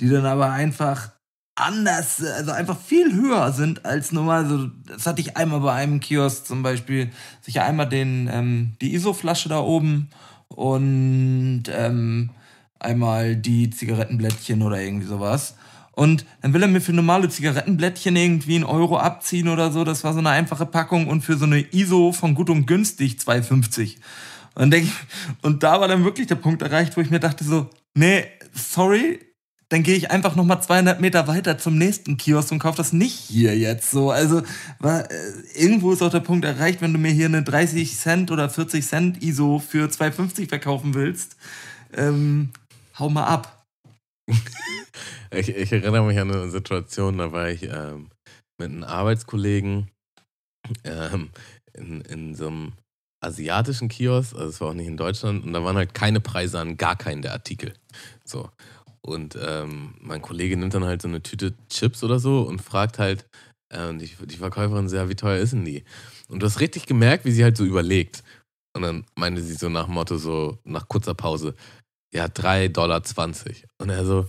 die 0.00 0.08
dann 0.08 0.26
aber 0.26 0.50
einfach 0.50 1.11
anders, 1.54 2.22
also 2.22 2.50
einfach 2.50 2.78
viel 2.78 3.14
höher 3.14 3.52
sind 3.52 3.84
als 3.84 4.12
normal. 4.12 4.44
Also, 4.44 4.70
das 4.86 5.06
hatte 5.06 5.20
ich 5.20 5.36
einmal 5.36 5.60
bei 5.60 5.72
einem 5.72 6.00
Kiosk 6.00 6.46
zum 6.46 6.62
Beispiel, 6.62 7.10
sicher 7.40 7.64
einmal 7.64 7.88
den, 7.88 8.28
ähm, 8.32 8.72
die 8.80 8.94
ISO-Flasche 8.94 9.48
da 9.48 9.60
oben 9.60 10.08
und 10.48 11.64
ähm, 11.68 12.30
einmal 12.78 13.36
die 13.36 13.70
Zigarettenblättchen 13.70 14.62
oder 14.62 14.80
irgendwie 14.80 15.06
sowas. 15.06 15.56
Und 15.94 16.24
dann 16.40 16.54
will 16.54 16.62
er 16.62 16.68
mir 16.68 16.80
für 16.80 16.94
normale 16.94 17.28
Zigarettenblättchen 17.28 18.16
irgendwie 18.16 18.54
einen 18.54 18.64
Euro 18.64 18.96
abziehen 18.96 19.48
oder 19.48 19.70
so. 19.70 19.84
Das 19.84 20.04
war 20.04 20.14
so 20.14 20.20
eine 20.20 20.30
einfache 20.30 20.64
Packung 20.64 21.06
und 21.06 21.20
für 21.20 21.36
so 21.36 21.44
eine 21.44 21.60
ISO 21.60 22.12
von 22.12 22.34
gut 22.34 22.48
und 22.48 22.66
günstig 22.66 23.18
2,50. 23.18 23.96
Und, 24.54 24.70
denk, 24.70 24.88
und 25.42 25.62
da 25.62 25.80
war 25.80 25.88
dann 25.88 26.04
wirklich 26.04 26.26
der 26.26 26.36
Punkt 26.36 26.62
erreicht, 26.62 26.96
wo 26.96 27.02
ich 27.02 27.10
mir 27.10 27.20
dachte 27.20 27.44
so, 27.44 27.68
nee, 27.94 28.24
sorry, 28.54 29.20
dann 29.72 29.82
gehe 29.82 29.96
ich 29.96 30.10
einfach 30.10 30.36
nochmal 30.36 30.62
200 30.62 31.00
Meter 31.00 31.26
weiter 31.28 31.56
zum 31.56 31.78
nächsten 31.78 32.18
Kiosk 32.18 32.52
und 32.52 32.58
kaufe 32.58 32.76
das 32.76 32.92
nicht 32.92 33.14
hier 33.14 33.56
jetzt 33.56 33.90
so. 33.90 34.10
Also 34.10 34.42
war, 34.80 35.10
äh, 35.10 35.32
irgendwo 35.54 35.92
ist 35.92 36.02
auch 36.02 36.10
der 36.10 36.20
Punkt 36.20 36.44
erreicht, 36.44 36.82
wenn 36.82 36.92
du 36.92 36.98
mir 36.98 37.10
hier 37.10 37.24
eine 37.24 37.42
30 37.42 37.96
Cent 37.96 38.30
oder 38.30 38.50
40 38.50 38.86
Cent 38.86 39.22
ISO 39.22 39.60
für 39.60 39.88
2,50 39.88 40.50
verkaufen 40.50 40.92
willst, 40.92 41.36
ähm, 41.94 42.50
hau 42.98 43.08
mal 43.08 43.24
ab. 43.24 43.64
Ich, 45.34 45.48
ich, 45.48 45.72
erinnere 45.72 46.04
mich 46.04 46.18
an 46.18 46.30
eine 46.30 46.50
Situation, 46.50 47.16
da 47.16 47.32
war 47.32 47.48
ich 47.48 47.62
ähm, 47.62 48.10
mit 48.58 48.68
einem 48.68 48.84
Arbeitskollegen 48.84 49.88
ähm, 50.84 51.30
in, 51.72 52.02
in 52.02 52.34
so 52.34 52.48
einem 52.48 52.72
asiatischen 53.22 53.88
Kiosk, 53.88 54.34
also 54.34 54.48
es 54.48 54.60
war 54.60 54.68
auch 54.68 54.74
nicht 54.74 54.88
in 54.88 54.98
Deutschland, 54.98 55.46
und 55.46 55.54
da 55.54 55.64
waren 55.64 55.76
halt 55.76 55.94
keine 55.94 56.20
Preise 56.20 56.60
an 56.60 56.76
gar 56.76 56.96
keinen 56.96 57.22
der 57.22 57.32
Artikel. 57.32 57.72
So. 58.26 58.50
Und 59.04 59.36
ähm, 59.40 59.94
mein 60.00 60.22
Kollege 60.22 60.56
nimmt 60.56 60.74
dann 60.74 60.84
halt 60.84 61.02
so 61.02 61.08
eine 61.08 61.22
Tüte 61.22 61.54
Chips 61.68 62.04
oder 62.04 62.18
so 62.20 62.42
und 62.42 62.60
fragt 62.62 62.98
halt, 62.98 63.26
Äh, 63.72 63.94
die, 63.96 64.10
die 64.26 64.36
Verkäuferin 64.36 64.88
ja, 64.88 65.08
wie 65.08 65.14
teuer 65.14 65.40
ist 65.40 65.52
denn 65.54 65.64
die? 65.64 65.82
Und 66.28 66.40
du 66.40 66.46
hast 66.46 66.60
richtig 66.60 66.86
gemerkt, 66.86 67.24
wie 67.24 67.32
sie 67.32 67.42
halt 67.42 67.56
so 67.56 67.64
überlegt. 67.64 68.22
Und 68.76 68.82
dann 68.82 69.04
meinte 69.16 69.42
sie 69.42 69.54
so 69.54 69.68
nach 69.68 69.88
Motto, 69.88 70.18
so 70.18 70.58
nach 70.64 70.86
kurzer 70.88 71.14
Pause, 71.14 71.54
ja, 72.14 72.26
3,20 72.26 72.68
Dollar. 72.72 73.02
Und 73.80 73.90
er 73.90 74.04
so, 74.04 74.28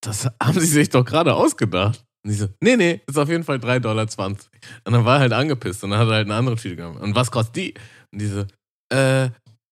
das 0.00 0.26
haben 0.42 0.60
sie 0.60 0.66
sich 0.66 0.90
doch 0.90 1.04
gerade 1.04 1.34
ausgedacht. 1.34 2.04
Und 2.24 2.30
sie 2.30 2.38
so, 2.38 2.48
nee, 2.60 2.76
nee, 2.76 3.00
ist 3.06 3.18
auf 3.18 3.28
jeden 3.28 3.44
Fall 3.44 3.58
3,20 3.58 3.80
Dollar. 3.80 4.06
Und 4.06 4.92
dann 4.92 5.04
war 5.04 5.16
er 5.16 5.20
halt 5.20 5.32
angepisst 5.32 5.82
und 5.82 5.90
dann 5.90 5.98
hat 5.98 6.08
er 6.08 6.14
halt 6.14 6.26
eine 6.26 6.36
andere 6.36 6.56
Tüte 6.56 6.76
genommen. 6.76 6.98
Und 6.98 7.16
was 7.16 7.30
kostet 7.30 7.56
die? 7.56 7.74
Und 8.12 8.20
die 8.20 8.26
so, 8.26 8.44
äh, 8.92 9.24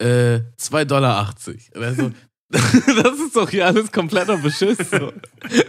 äh, 0.02 0.42
2,80 0.58 0.84
Dollar. 0.86 1.34
Und 1.74 1.82
er 1.82 1.94
so, 1.94 2.10
das 2.50 3.18
ist 3.18 3.36
doch 3.36 3.48
hier 3.48 3.66
alles 3.66 3.92
kompletter 3.92 4.36
Beschiss. 4.36 4.78
So. 4.90 5.12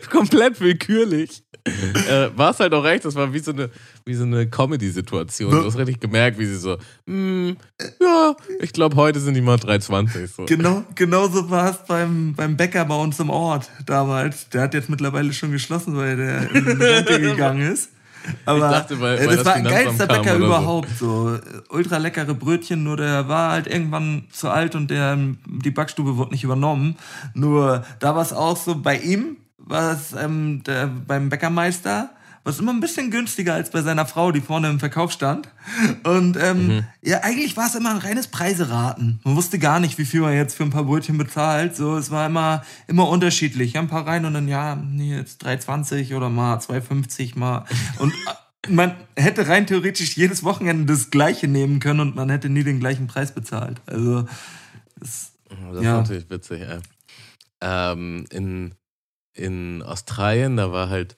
Komplett 0.09 0.59
willkürlich. 0.59 1.43
äh, 1.63 2.29
war 2.35 2.51
es 2.51 2.59
halt 2.59 2.73
auch 2.73 2.83
recht, 2.83 3.05
das 3.05 3.13
war 3.13 3.31
wie 3.33 3.39
so 3.39 3.51
eine, 3.51 3.69
wie 4.03 4.15
so 4.15 4.23
eine 4.23 4.49
Comedy-Situation. 4.49 5.51
Du 5.51 5.63
hast 5.63 5.77
richtig 5.77 5.99
gemerkt, 5.99 6.39
wie 6.39 6.47
sie 6.47 6.57
so, 6.57 6.77
mm, 7.05 7.51
ja, 8.01 8.35
ich 8.59 8.73
glaube, 8.73 8.95
heute 8.95 9.19
sind 9.19 9.35
die 9.35 9.41
mal 9.41 9.57
3,20. 9.57 10.27
So. 10.27 10.45
Genau, 10.45 10.83
genau 10.95 11.27
so 11.27 11.51
war 11.51 11.69
es 11.69 11.77
beim, 11.87 12.33
beim 12.33 12.57
Bäcker 12.57 12.83
bei 12.85 12.95
uns 12.95 13.19
im 13.19 13.29
Ort 13.29 13.69
damals. 13.85 14.49
Der 14.49 14.61
hat 14.61 14.73
jetzt 14.73 14.89
mittlerweile 14.89 15.33
schon 15.33 15.51
geschlossen, 15.51 15.95
weil 15.95 16.17
der 16.17 16.49
in 16.49 16.81
Rente 16.81 17.21
gegangen 17.21 17.61
ist. 17.61 17.91
Aber 18.45 18.57
ich 18.57 18.63
dachte, 18.63 19.01
weil, 19.01 19.19
weil 19.19 19.27
das, 19.27 19.37
das 19.37 19.45
war 19.45 19.53
ein 19.53 19.63
geilster 19.63 20.07
Bäcker 20.07 20.35
überhaupt. 20.35 20.89
So. 20.97 21.35
so. 21.35 21.39
Ultra 21.69 21.97
leckere 21.97 22.33
Brötchen, 22.33 22.83
nur 22.83 22.97
der 22.97 23.27
war 23.27 23.51
halt 23.51 23.67
irgendwann 23.67 24.25
zu 24.31 24.49
alt 24.49 24.75
und 24.75 24.91
der, 24.91 25.17
die 25.45 25.71
Backstube 25.71 26.17
wurde 26.17 26.31
nicht 26.31 26.43
übernommen. 26.43 26.97
Nur 27.33 27.83
da 27.99 28.15
war 28.15 28.21
es 28.21 28.33
auch 28.33 28.57
so, 28.57 28.75
bei 28.75 28.97
ihm 28.97 29.37
war 29.57 29.93
es 29.93 30.13
ähm, 30.13 30.63
der, 30.63 30.87
beim 30.87 31.29
Bäckermeister 31.29 32.09
was 32.43 32.59
immer 32.59 32.73
ein 32.73 32.79
bisschen 32.79 33.11
günstiger 33.11 33.53
als 33.53 33.69
bei 33.69 33.81
seiner 33.81 34.05
Frau, 34.05 34.31
die 34.31 34.41
vorne 34.41 34.69
im 34.69 34.79
Verkauf 34.79 35.11
stand. 35.11 35.47
Und 36.03 36.37
ähm, 36.37 36.67
mhm. 36.67 36.85
ja, 37.01 37.19
eigentlich 37.19 37.55
war 37.55 37.67
es 37.67 37.75
immer 37.75 37.91
ein 37.91 37.97
reines 37.97 38.27
Preiseraten. 38.27 39.19
Man 39.23 39.35
wusste 39.35 39.59
gar 39.59 39.79
nicht, 39.79 39.97
wie 39.97 40.05
viel 40.05 40.21
man 40.21 40.33
jetzt 40.33 40.55
für 40.55 40.63
ein 40.63 40.71
paar 40.71 40.85
Brötchen 40.85 41.17
bezahlt. 41.17 41.75
So, 41.75 41.97
es 41.97 42.09
war 42.09 42.25
immer, 42.25 42.63
immer 42.87 43.07
unterschiedlich. 43.07 43.73
Ja, 43.73 43.81
ein 43.81 43.87
paar 43.87 44.07
rein 44.07 44.25
und 44.25 44.33
dann, 44.33 44.47
ja, 44.47 44.75
nee, 44.75 45.15
jetzt 45.15 45.45
3,20 45.45 46.15
oder 46.15 46.29
mal 46.29 46.57
2,50 46.57 47.37
mal. 47.37 47.65
Und 47.99 48.11
äh, 48.11 48.71
man 48.71 48.95
hätte 49.15 49.47
rein 49.47 49.67
theoretisch 49.67 50.17
jedes 50.17 50.43
Wochenende 50.43 50.91
das 50.93 51.11
Gleiche 51.11 51.47
nehmen 51.47 51.79
können 51.79 51.99
und 51.99 52.15
man 52.15 52.29
hätte 52.29 52.49
nie 52.49 52.63
den 52.63 52.79
gleichen 52.79 53.07
Preis 53.07 53.33
bezahlt. 53.33 53.81
Also, 53.85 54.25
das, 54.99 55.33
das 55.49 55.83
ja. 55.83 55.99
ist 55.99 56.09
natürlich 56.09 56.29
witzig, 56.29 56.61
ey. 56.61 56.79
Ähm, 57.63 58.25
in, 58.31 58.73
in 59.33 59.83
Australien, 59.83 60.57
da 60.57 60.71
war 60.71 60.89
halt 60.89 61.17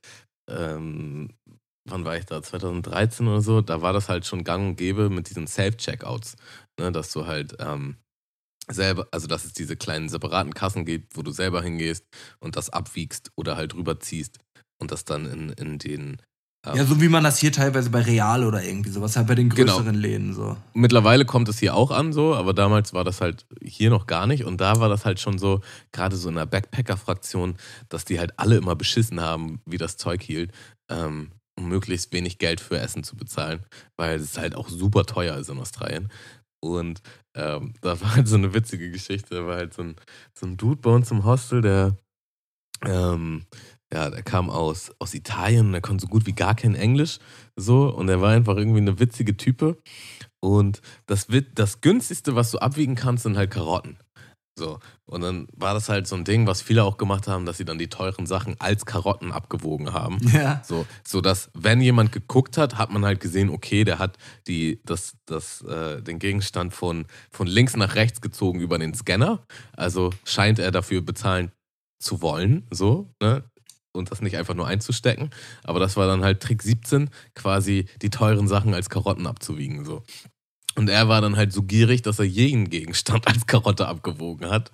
ähm, 0.49 1.29
wann 1.85 2.05
war 2.05 2.17
ich 2.17 2.25
da? 2.25 2.41
2013 2.41 3.27
oder 3.27 3.41
so, 3.41 3.61
da 3.61 3.81
war 3.81 3.93
das 3.93 4.09
halt 4.09 4.25
schon 4.25 4.43
gang 4.43 4.69
und 4.69 4.75
gäbe 4.75 5.09
mit 5.09 5.29
diesen 5.29 5.47
Self-Checkouts, 5.47 6.35
ne, 6.79 6.91
dass 6.91 7.11
du 7.11 7.25
halt 7.25 7.55
ähm, 7.59 7.97
selber, 8.69 9.07
also 9.11 9.27
dass 9.27 9.45
es 9.45 9.53
diese 9.53 9.75
kleinen 9.75 10.09
separaten 10.09 10.53
Kassen 10.53 10.85
gibt, 10.85 11.17
wo 11.17 11.21
du 11.21 11.31
selber 11.31 11.61
hingehst 11.61 12.05
und 12.39 12.55
das 12.55 12.69
abwiegst 12.69 13.31
oder 13.35 13.57
halt 13.57 13.75
rüberziehst 13.75 14.39
und 14.79 14.91
das 14.91 15.05
dann 15.05 15.25
in, 15.25 15.49
in 15.49 15.79
den 15.79 16.21
ja, 16.65 16.85
so 16.85 17.01
wie 17.01 17.09
man 17.09 17.25
das 17.25 17.39
hier 17.39 17.51
teilweise 17.51 17.89
bei 17.89 18.01
Real 18.01 18.45
oder 18.45 18.63
irgendwie 18.63 18.89
sowas 18.89 19.17
halt 19.17 19.27
bei 19.27 19.35
den 19.35 19.49
genau. 19.49 19.73
größeren 19.73 19.93
genau. 19.93 20.07
Läden 20.07 20.33
so. 20.33 20.55
Mittlerweile 20.73 21.25
kommt 21.25 21.49
es 21.49 21.59
hier 21.59 21.75
auch 21.75 21.91
an 21.91 22.13
so, 22.13 22.33
aber 22.35 22.53
damals 22.53 22.93
war 22.93 23.03
das 23.03 23.19
halt 23.19 23.45
hier 23.61 23.89
noch 23.89 24.07
gar 24.07 24.27
nicht 24.27 24.45
und 24.45 24.61
da 24.61 24.79
war 24.79 24.87
das 24.87 25.03
halt 25.03 25.19
schon 25.19 25.37
so, 25.37 25.59
gerade 25.91 26.15
so 26.15 26.29
in 26.29 26.35
der 26.35 26.45
Backpacker-Fraktion, 26.45 27.55
dass 27.89 28.05
die 28.05 28.17
halt 28.17 28.39
alle 28.39 28.55
immer 28.55 28.75
beschissen 28.75 29.19
haben, 29.19 29.59
wie 29.65 29.77
das 29.77 29.97
Zeug 29.97 30.23
hielt, 30.23 30.53
ähm, 30.89 31.31
um 31.57 31.67
möglichst 31.67 32.13
wenig 32.13 32.37
Geld 32.37 32.61
für 32.61 32.79
Essen 32.79 33.03
zu 33.03 33.17
bezahlen, 33.17 33.65
weil 33.97 34.19
es 34.19 34.37
halt 34.37 34.55
auch 34.55 34.69
super 34.69 35.05
teuer 35.05 35.35
ist 35.35 35.49
in 35.49 35.59
Australien. 35.59 36.09
Und 36.61 37.01
ähm, 37.35 37.73
da 37.81 37.99
war 37.99 38.15
halt 38.15 38.29
so 38.29 38.35
eine 38.35 38.53
witzige 38.53 38.89
Geschichte, 38.89 39.35
da 39.35 39.45
war 39.45 39.57
halt 39.57 39.73
so 39.73 39.81
ein, 39.81 39.95
so 40.33 40.45
ein 40.45 40.55
Dude 40.55 40.81
bei 40.81 40.91
uns 40.91 41.11
im 41.11 41.25
Hostel, 41.25 41.61
der 41.61 41.97
ähm, 42.85 43.45
ja, 43.93 44.09
der 44.09 44.23
kam 44.23 44.49
aus, 44.49 44.91
aus 44.97 45.13
Italien 45.13 45.67
und 45.67 45.71
der 45.73 45.81
konnte 45.81 46.01
so 46.01 46.07
gut 46.07 46.25
wie 46.25 46.33
gar 46.33 46.55
kein 46.55 46.73
Englisch. 46.73 47.19
So, 47.55 47.93
und 47.93 48.09
er 48.09 48.21
war 48.21 48.31
einfach 48.31 48.57
irgendwie 48.57 48.79
eine 48.79 48.99
witzige 48.99 49.37
Type. 49.37 49.77
Und 50.39 50.81
das, 51.05 51.27
das 51.53 51.81
günstigste, 51.81 52.35
was 52.35 52.49
du 52.51 52.57
abwiegen 52.57 52.95
kannst, 52.95 53.23
sind 53.23 53.37
halt 53.37 53.51
Karotten. 53.51 53.97
So. 54.57 54.79
Und 55.05 55.21
dann 55.21 55.47
war 55.55 55.75
das 55.75 55.89
halt 55.89 56.07
so 56.07 56.15
ein 56.15 56.23
Ding, 56.23 56.47
was 56.47 56.61
viele 56.61 56.83
auch 56.83 56.97
gemacht 56.97 57.27
haben, 57.27 57.45
dass 57.45 57.57
sie 57.57 57.65
dann 57.65 57.77
die 57.77 57.87
teuren 57.87 58.25
Sachen 58.25 58.55
als 58.59 58.85
Karotten 58.85 59.31
abgewogen 59.31 59.93
haben. 59.93 60.17
Ja. 60.33 60.63
So, 60.65 60.87
so 61.05 61.21
dass, 61.21 61.51
wenn 61.53 61.79
jemand 61.79 62.11
geguckt 62.11 62.57
hat, 62.57 62.77
hat 62.79 62.91
man 62.91 63.05
halt 63.05 63.19
gesehen, 63.19 63.49
okay, 63.49 63.83
der 63.83 63.99
hat 63.99 64.17
die, 64.47 64.81
das, 64.85 65.15
das, 65.25 65.61
äh, 65.61 66.01
den 66.01 66.17
Gegenstand 66.17 66.73
von, 66.73 67.05
von 67.29 67.45
links 67.45 67.75
nach 67.75 67.93
rechts 67.93 68.21
gezogen 68.21 68.59
über 68.59 68.79
den 68.79 68.95
Scanner. 68.95 69.45
Also 69.77 70.11
scheint 70.25 70.57
er 70.57 70.71
dafür 70.71 71.01
bezahlen 71.01 71.51
zu 71.99 72.21
wollen, 72.21 72.67
so, 72.71 73.13
ne? 73.21 73.43
Und 73.93 74.11
das 74.11 74.21
nicht 74.21 74.37
einfach 74.37 74.55
nur 74.55 74.67
einzustecken. 74.67 75.29
Aber 75.63 75.79
das 75.79 75.95
war 75.95 76.07
dann 76.07 76.23
halt 76.23 76.41
Trick 76.41 76.61
17, 76.61 77.09
quasi 77.35 77.85
die 78.01 78.09
teuren 78.09 78.47
Sachen 78.47 78.73
als 78.73 78.89
Karotten 78.89 79.27
abzuwiegen. 79.27 79.85
So. 79.85 80.03
Und 80.75 80.89
er 80.89 81.07
war 81.07 81.21
dann 81.21 81.37
halt 81.37 81.53
so 81.53 81.61
gierig, 81.61 82.01
dass 82.01 82.19
er 82.19 82.25
jeden 82.25 82.69
Gegenstand 82.69 83.27
als 83.33 83.45
Karotte 83.45 83.87
abgewogen 83.87 84.49
hat. 84.49 84.71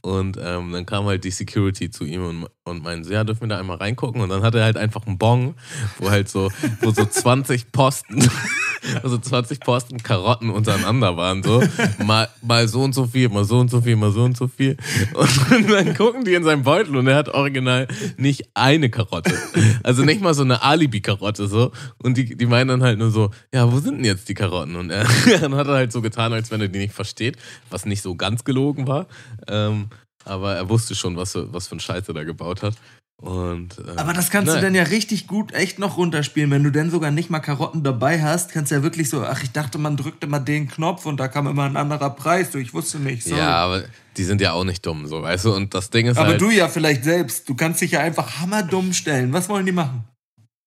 Und 0.00 0.38
ähm, 0.42 0.72
dann 0.72 0.86
kam 0.86 1.04
halt 1.06 1.24
die 1.24 1.30
Security 1.30 1.90
zu 1.90 2.04
ihm 2.04 2.24
und, 2.24 2.46
und 2.64 2.82
meinte, 2.82 3.12
ja, 3.12 3.22
dürfen 3.22 3.42
wir 3.42 3.48
da 3.48 3.58
einmal 3.58 3.76
reingucken? 3.76 4.20
Und 4.20 4.30
dann 4.30 4.42
hat 4.42 4.54
er 4.54 4.64
halt 4.64 4.76
einfach 4.76 5.06
einen 5.06 5.18
Bon, 5.18 5.54
wo 5.98 6.10
halt 6.10 6.28
so, 6.28 6.50
wo 6.80 6.90
so 6.90 7.04
20 7.04 7.70
Posten, 7.70 8.28
also 9.02 9.18
20 9.18 9.60
Posten 9.60 10.02
Karotten 10.02 10.50
untereinander 10.50 11.16
waren. 11.16 11.42
So, 11.42 11.62
mal, 12.04 12.28
mal 12.40 12.66
so 12.66 12.82
und 12.82 12.94
so 12.94 13.06
viel, 13.06 13.28
mal 13.28 13.44
so 13.44 13.58
und 13.58 13.70
so 13.70 13.82
viel, 13.82 13.96
mal 13.96 14.10
so 14.10 14.24
und 14.24 14.36
so 14.36 14.48
viel. 14.48 14.76
Und 15.14 15.70
dann 15.70 15.94
gucken 15.94 16.24
die 16.24 16.34
in 16.34 16.44
seinem 16.44 16.62
Beutel 16.62 16.96
und 16.96 17.06
er 17.06 17.16
hat 17.16 17.28
original 17.28 17.86
nicht 18.16 18.48
eine 18.54 18.90
Karotte. 18.90 19.34
Also 19.82 20.02
nicht 20.04 20.20
mal 20.20 20.34
so 20.34 20.42
eine 20.42 20.62
Alibi-Karotte 20.62 21.46
so. 21.46 21.72
Und 22.02 22.16
die, 22.16 22.36
die 22.36 22.46
meinen 22.46 22.68
dann 22.68 22.82
halt 22.82 22.98
nur 22.98 23.10
so, 23.10 23.30
ja, 23.52 23.70
wo 23.70 23.78
sind 23.78 23.98
denn 23.98 24.04
jetzt 24.04 24.28
die 24.28 24.34
Karotten? 24.34 24.76
Und 24.76 24.90
er 24.90 25.06
dann 25.42 25.54
hat 25.54 25.66
er 25.66 25.74
halt 25.74 25.92
so 25.92 26.00
getan, 26.00 26.32
als 26.32 26.50
wenn 26.50 26.60
er 26.60 26.68
die 26.68 26.78
nicht 26.78 26.94
versteht, 26.94 27.36
was 27.70 27.84
nicht 27.84 28.02
so 28.02 28.14
ganz 28.14 28.44
gelogen 28.44 28.86
war. 28.86 29.06
Ähm, 29.48 29.88
aber 30.24 30.54
er 30.54 30.68
wusste 30.68 30.94
schon, 30.94 31.16
was, 31.16 31.34
was 31.34 31.66
für 31.66 31.76
ein 31.76 31.80
Scheiß 31.80 32.08
er 32.08 32.14
da 32.14 32.24
gebaut 32.24 32.62
hat. 32.62 32.74
Und, 33.22 33.78
ähm, 33.78 33.98
aber 33.98 34.14
das 34.14 34.30
kannst 34.30 34.48
nein. 34.48 34.56
du 34.56 34.62
dann 34.62 34.74
ja 34.74 34.82
richtig 34.82 35.28
gut 35.28 35.52
echt 35.52 35.78
noch 35.78 35.96
runterspielen. 35.96 36.50
Wenn 36.50 36.64
du 36.64 36.72
denn 36.72 36.90
sogar 36.90 37.12
nicht 37.12 37.30
mal 37.30 37.38
Karotten 37.38 37.84
dabei 37.84 38.20
hast, 38.20 38.50
kannst 38.50 38.72
du 38.72 38.74
ja 38.74 38.82
wirklich 38.82 39.08
so, 39.08 39.24
ach, 39.24 39.44
ich 39.44 39.52
dachte, 39.52 39.78
man 39.78 39.96
drückte 39.96 40.26
mal 40.26 40.40
den 40.40 40.68
Knopf 40.68 41.06
und 41.06 41.18
da 41.18 41.28
kam 41.28 41.46
immer 41.46 41.62
ein 41.62 41.76
anderer 41.76 42.10
Preis. 42.10 42.50
Du, 42.50 42.58
ich 42.58 42.74
wusste 42.74 42.98
nicht. 42.98 43.22
Sorry. 43.22 43.38
Ja, 43.38 43.54
aber 43.58 43.84
die 44.16 44.24
sind 44.24 44.40
ja 44.40 44.52
auch 44.52 44.64
nicht 44.64 44.84
dumm, 44.84 45.06
so, 45.06 45.22
weißt 45.22 45.44
du? 45.44 45.54
Und 45.54 45.72
das 45.72 45.90
Ding 45.90 46.06
ist 46.06 46.16
aber 46.16 46.30
halt. 46.30 46.42
Aber 46.42 46.50
du 46.50 46.56
ja 46.56 46.68
vielleicht 46.68 47.04
selbst. 47.04 47.48
Du 47.48 47.54
kannst 47.54 47.80
dich 47.80 47.92
ja 47.92 48.00
einfach 48.00 48.40
hammerdumm 48.40 48.92
stellen. 48.92 49.32
Was 49.32 49.48
wollen 49.48 49.66
die 49.66 49.72
machen? 49.72 50.04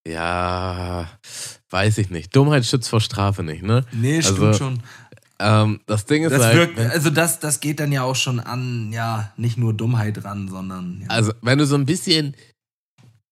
Ja, 0.08 1.10
weiß 1.70 1.98
ich 1.98 2.10
nicht. 2.10 2.36
Dummheit 2.36 2.66
schützt 2.66 2.90
vor 2.90 3.02
Strafe 3.02 3.44
nicht, 3.44 3.64
ne? 3.64 3.86
Nee, 3.92 4.22
stimmt 4.22 4.40
also, 4.40 4.58
schon. 4.58 4.84
Ähm, 5.40 5.82
das 5.86 6.06
Ding 6.06 6.24
ist 6.24 6.32
das 6.32 6.44
halt. 6.44 6.56
Wirkt, 6.56 6.80
also 6.80 7.10
das, 7.10 7.40
das 7.40 7.60
geht 7.60 7.80
dann 7.80 7.92
ja 7.92 8.04
auch 8.04 8.16
schon 8.16 8.40
an, 8.40 8.92
ja, 8.94 9.34
nicht 9.36 9.58
nur 9.58 9.74
Dummheit 9.74 10.24
ran, 10.24 10.48
sondern. 10.48 11.02
Ja. 11.02 11.08
Also, 11.10 11.34
wenn 11.42 11.58
du 11.58 11.66
so 11.66 11.76
ein 11.76 11.86
bisschen, 11.86 12.36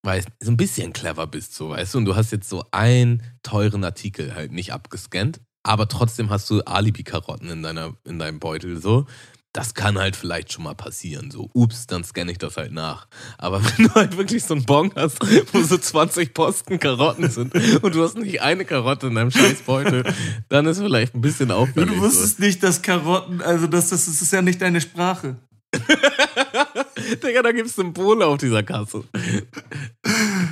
weißt, 0.04 0.28
so 0.42 0.52
ein 0.52 0.58
bisschen 0.58 0.92
clever 0.92 1.28
bist, 1.28 1.56
so, 1.56 1.70
weißt 1.70 1.94
du, 1.94 2.00
und 2.00 2.06
du 2.06 2.16
hast 2.16 2.32
jetzt 2.32 2.50
so 2.50 2.66
einen 2.72 3.24
teuren 3.42 3.84
Artikel 3.84 4.36
halt 4.36 4.52
nicht 4.52 4.74
abgescannt, 4.74 5.40
aber 5.64 5.88
trotzdem 5.88 6.30
hast 6.30 6.50
du 6.50 6.62
Alibi-Karotten 6.62 7.50
in, 7.50 7.94
in 8.04 8.20
deinem 8.20 8.40
Beutel, 8.40 8.82
so, 8.82 9.06
das 9.54 9.76
kann 9.76 10.00
halt 10.00 10.16
vielleicht 10.16 10.52
schon 10.52 10.64
mal 10.64 10.74
passieren. 10.74 11.30
So, 11.30 11.50
ups, 11.54 11.86
dann 11.86 12.04
scanne 12.04 12.32
ich 12.32 12.40
das 12.40 12.58
halt 12.58 12.72
nach. 12.72 13.08
Aber 13.38 13.64
wenn 13.78 13.88
du 13.88 13.94
halt 13.94 14.18
wirklich 14.18 14.44
so 14.44 14.56
einen 14.56 14.66
Bon 14.66 14.92
hast, 14.96 15.20
wo 15.54 15.62
so 15.62 15.78
20 15.78 16.34
Posten 16.34 16.80
Karotten 16.80 17.30
sind 17.30 17.54
und 17.84 17.96
du 17.96 18.04
hast 18.04 18.18
nicht 18.18 18.42
eine 18.42 18.66
Karotte 18.66 19.08
in 19.08 19.16
deinem 19.16 19.32
Scheißbeutel, 19.32 20.04
dann 20.50 20.66
ist 20.66 20.80
vielleicht 20.80 21.16
ein 21.16 21.22
bisschen 21.22 21.52
auffällig. 21.52 21.90
Du 21.90 22.02
wusstest 22.02 22.38
so. 22.38 22.44
nicht, 22.44 22.64
dass 22.64 22.82
Karotten, 22.82 23.42
also 23.42 23.68
das, 23.68 23.90
das, 23.90 24.06
das 24.06 24.22
ist 24.22 24.34
ja 24.34 24.42
nicht 24.42 24.62
deine 24.62 24.82
Sprache. 24.82 25.38
Digga, 27.24 27.42
da 27.42 27.52
gibt 27.52 27.68
es 27.68 27.76
Symbole 27.76 28.26
auf 28.26 28.38
dieser 28.38 28.64
Kasse. 28.64 29.04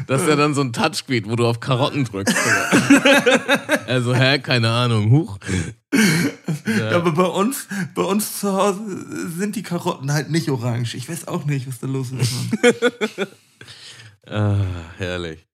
Das 0.08 0.22
ist 0.22 0.28
ja 0.28 0.36
dann 0.36 0.54
so 0.54 0.62
ein 0.62 0.74
Touchscreen, 0.74 1.30
wo 1.30 1.36
du 1.36 1.46
auf 1.46 1.60
Karotten 1.60 2.06
drückst. 2.06 2.36
also, 3.88 4.16
hä, 4.16 4.40
keine 4.40 4.70
Ahnung, 4.70 5.12
huch. 5.12 5.38
Ja. 6.66 6.92
aber 6.92 7.12
bei 7.12 7.26
uns, 7.26 7.68
bei 7.96 8.04
uns 8.04 8.40
zu 8.40 8.54
Hause 8.54 8.80
sind 9.30 9.56
die 9.56 9.64
Karotten 9.64 10.12
halt 10.14 10.30
nicht 10.30 10.50
orange. 10.50 10.96
Ich 10.96 11.10
weiß 11.10 11.28
auch 11.28 11.46
nicht, 11.46 11.68
was 11.68 11.80
da 11.80 11.88
los 11.88 12.12
ist. 12.12 12.32
ah, 14.28 14.58
herrlich. 14.98 15.46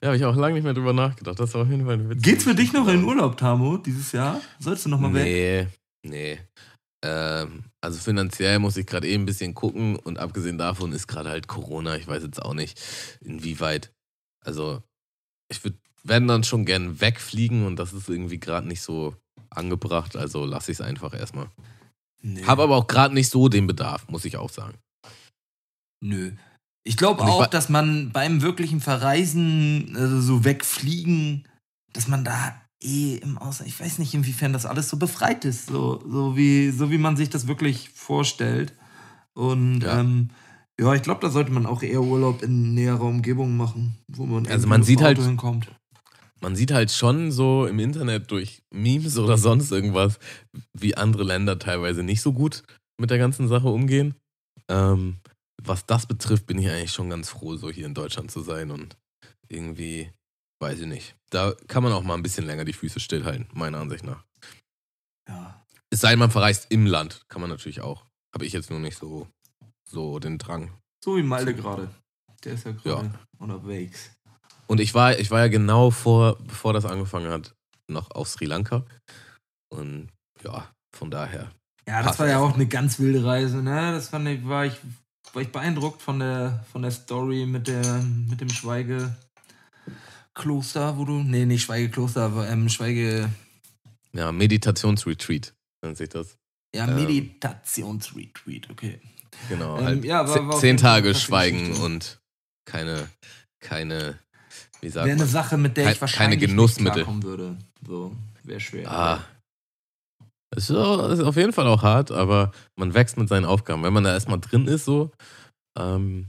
Ja, 0.00 0.08
habe 0.08 0.16
ich 0.16 0.24
auch 0.24 0.36
lange 0.36 0.54
nicht 0.54 0.64
mehr 0.64 0.74
drüber 0.74 0.92
nachgedacht. 0.92 1.38
Das 1.38 1.54
war 1.54 1.62
auf 1.62 1.70
jeden 1.70 1.84
Fall 1.84 1.94
eine 1.94 2.10
witzige 2.10 2.30
Geht's 2.30 2.44
für 2.44 2.54
dich 2.54 2.72
noch 2.72 2.88
in 2.88 3.04
Urlaub, 3.04 3.36
Tamo, 3.36 3.78
dieses 3.78 4.12
Jahr? 4.12 4.40
Sollst 4.58 4.84
du 4.84 4.90
noch 4.90 5.00
mal 5.00 5.10
nee, 5.10 5.60
weg? 5.60 5.68
Nee, 6.02 6.10
nee. 6.10 6.38
Ähm, 7.04 7.64
also 7.80 7.98
finanziell 7.98 8.58
muss 8.58 8.76
ich 8.76 8.86
gerade 8.86 9.06
eben 9.06 9.24
ein 9.24 9.26
bisschen 9.26 9.54
gucken 9.54 9.96
und 9.96 10.18
abgesehen 10.18 10.58
davon 10.58 10.92
ist 10.92 11.06
gerade 11.06 11.30
halt 11.30 11.48
Corona. 11.48 11.96
Ich 11.96 12.06
weiß 12.06 12.22
jetzt 12.22 12.40
auch 12.40 12.54
nicht, 12.54 12.80
inwieweit. 13.20 13.92
Also, 14.44 14.82
ich 15.50 15.62
würde 15.64 15.78
werden 16.02 16.28
dann 16.28 16.44
schon 16.44 16.66
gern 16.66 17.00
wegfliegen 17.00 17.66
und 17.66 17.76
das 17.76 17.92
ist 17.92 18.08
irgendwie 18.08 18.38
gerade 18.38 18.68
nicht 18.68 18.82
so 18.82 19.16
angebracht, 19.56 20.16
also 20.16 20.44
lasse 20.44 20.72
ich 20.72 20.78
es 20.78 20.84
einfach 20.84 21.14
erstmal. 21.14 21.48
Nee. 22.22 22.44
Habe 22.44 22.62
aber 22.62 22.76
auch 22.76 22.86
gerade 22.86 23.14
nicht 23.14 23.28
so 23.30 23.48
den 23.48 23.66
Bedarf, 23.66 24.08
muss 24.08 24.24
ich 24.24 24.36
auch 24.36 24.50
sagen. 24.50 24.74
Nö. 26.02 26.32
Ich 26.86 26.96
glaube 26.96 27.22
auch, 27.22 27.46
dass 27.46 27.68
man 27.68 28.12
beim 28.12 28.42
wirklichen 28.42 28.80
Verreisen, 28.80 29.94
also 29.96 30.20
so 30.20 30.44
wegfliegen, 30.44 31.46
dass 31.92 32.08
man 32.08 32.24
da 32.24 32.60
eh 32.82 33.16
im 33.16 33.38
Ausland, 33.38 33.70
ich 33.70 33.80
weiß 33.80 33.98
nicht, 33.98 34.12
inwiefern 34.12 34.52
das 34.52 34.66
alles 34.66 34.90
so 34.90 34.98
befreit 34.98 35.44
ist, 35.46 35.66
so, 35.66 36.02
so, 36.06 36.36
wie, 36.36 36.70
so 36.70 36.90
wie 36.90 36.98
man 36.98 37.16
sich 37.16 37.30
das 37.30 37.46
wirklich 37.46 37.88
vorstellt. 37.90 38.74
Und 39.34 39.80
Ja. 39.82 40.00
ähm, 40.00 40.28
ja 40.78 40.92
ich 40.94 41.02
glaube, 41.02 41.20
da 41.22 41.30
sollte 41.30 41.52
man 41.52 41.64
auch 41.64 41.82
eher 41.82 42.02
Urlaub 42.02 42.42
in 42.42 42.74
näherer 42.74 43.02
Umgebung 43.04 43.56
machen, 43.56 43.96
wo 44.08 44.26
man 44.26 44.46
Also 44.46 44.66
man 44.66 44.82
sieht 44.82 45.00
halt- 45.00 45.18
Auto 45.18 45.26
hinkommt. 45.26 45.68
Man 46.44 46.56
sieht 46.56 46.72
halt 46.72 46.90
schon 46.90 47.32
so 47.32 47.66
im 47.66 47.78
Internet 47.78 48.30
durch 48.30 48.62
Memes 48.70 49.16
oder 49.16 49.38
sonst 49.38 49.72
irgendwas, 49.72 50.18
wie 50.74 50.94
andere 50.94 51.24
Länder 51.24 51.58
teilweise 51.58 52.02
nicht 52.02 52.20
so 52.20 52.34
gut 52.34 52.64
mit 53.00 53.08
der 53.08 53.16
ganzen 53.16 53.48
Sache 53.48 53.68
umgehen. 53.68 54.14
Ähm, 54.68 55.20
was 55.62 55.86
das 55.86 56.04
betrifft, 56.04 56.44
bin 56.44 56.58
ich 56.58 56.68
eigentlich 56.68 56.92
schon 56.92 57.08
ganz 57.08 57.30
froh, 57.30 57.56
so 57.56 57.70
hier 57.70 57.86
in 57.86 57.94
Deutschland 57.94 58.30
zu 58.30 58.42
sein 58.42 58.70
und 58.70 58.94
irgendwie, 59.48 60.12
weiß 60.60 60.80
ich 60.80 60.86
nicht. 60.86 61.16
Da 61.30 61.54
kann 61.66 61.82
man 61.82 61.94
auch 61.94 62.02
mal 62.02 62.12
ein 62.12 62.22
bisschen 62.22 62.44
länger 62.44 62.66
die 62.66 62.74
Füße 62.74 63.00
stillhalten, 63.00 63.48
meiner 63.54 63.78
Ansicht 63.78 64.04
nach. 64.04 64.22
Ja. 65.26 65.66
Es 65.88 66.00
sei 66.00 66.10
denn, 66.10 66.18
man 66.18 66.30
verreist 66.30 66.66
im 66.68 66.84
Land, 66.84 67.24
kann 67.28 67.40
man 67.40 67.48
natürlich 67.48 67.80
auch. 67.80 68.04
Habe 68.34 68.44
ich 68.44 68.52
jetzt 68.52 68.68
nur 68.68 68.80
nicht 68.80 68.98
so, 68.98 69.28
so 69.88 70.18
den 70.18 70.36
Drang. 70.36 70.76
So 71.02 71.16
wie 71.16 71.22
Malde 71.22 71.54
gerade. 71.54 71.88
Der 72.44 72.52
ist 72.52 72.66
ja 72.66 72.72
gerade 72.72 73.18
unterwegs. 73.38 74.13
Und 74.66 74.80
ich 74.80 74.94
war, 74.94 75.18
ich 75.18 75.30
war 75.30 75.40
ja 75.40 75.48
genau 75.48 75.90
vor, 75.90 76.38
bevor 76.44 76.72
das 76.72 76.84
angefangen 76.84 77.30
hat, 77.30 77.54
noch 77.88 78.10
auf 78.10 78.28
Sri 78.28 78.46
Lanka. 78.46 78.84
Und 79.70 80.08
ja, 80.42 80.70
von 80.96 81.10
daher. 81.10 81.50
Ja, 81.86 82.02
das 82.02 82.18
war 82.18 82.28
ja 82.28 82.38
auch 82.38 82.54
eine 82.54 82.66
ganz 82.66 82.98
wilde 82.98 83.24
Reise, 83.24 83.62
ne? 83.62 83.92
Das 83.92 84.08
fand 84.08 84.26
ich, 84.28 84.46
war 84.46 84.64
ich, 84.64 84.74
war 85.34 85.42
ich 85.42 85.52
beeindruckt 85.52 86.00
von 86.00 86.18
der, 86.18 86.64
von 86.72 86.82
der 86.82 86.90
Story 86.92 87.44
mit, 87.46 87.68
der, 87.68 88.02
mit 88.02 88.40
dem 88.40 88.48
Schweigekloster, 88.48 90.96
wo 90.96 91.04
du. 91.04 91.22
Nee, 91.22 91.44
nicht 91.46 91.62
Schweigekloster, 91.64 92.22
aber 92.22 92.48
ähm, 92.48 92.68
Schweige. 92.68 93.30
Ja, 94.12 94.32
Meditationsretreat 94.32 95.54
nennt 95.84 95.96
sich 95.98 96.08
das. 96.08 96.36
Ja, 96.74 96.88
Ähm. 96.88 96.96
Meditationsretreat, 96.96 98.70
okay. 98.70 99.00
Genau. 99.48 99.78
Ähm, 99.78 99.84
halt 99.84 100.04
ja, 100.04 100.28
war- 100.28 100.48
war 100.48 100.58
zehn 100.58 100.76
Tage 100.76 101.14
Schweigen 101.14 101.74
und 101.74 102.20
keine, 102.64 103.08
keine, 103.60 104.18
wie 104.84 104.90
sagt 104.90 105.06
Wäre 105.06 105.16
eine? 105.16 105.26
Sache, 105.26 105.56
mit 105.56 105.76
der 105.76 105.90
ich 105.92 106.00
wahrscheinlich 106.00 106.40
keine 106.40 106.52
Genussmittel. 106.52 107.06
nicht 107.06 107.22
würde. 107.24 107.56
So, 107.86 108.14
wäre 108.44 108.60
schwer. 108.60 108.90
Ah. 108.90 109.24
Ist, 110.54 110.70
auch- 110.70 111.10
ist 111.10 111.20
auf 111.20 111.36
jeden 111.36 111.52
Fall 111.52 111.66
auch 111.66 111.82
hart, 111.82 112.12
aber 112.12 112.52
man 112.78 112.94
wächst 112.94 113.16
mit 113.16 113.28
seinen 113.28 113.44
Aufgaben. 113.44 113.82
Wenn 113.82 113.92
man 113.92 114.04
da 114.04 114.12
erstmal 114.12 114.38
drin 114.38 114.68
ist, 114.68 114.84
so, 114.84 115.10
ähm, 115.78 116.28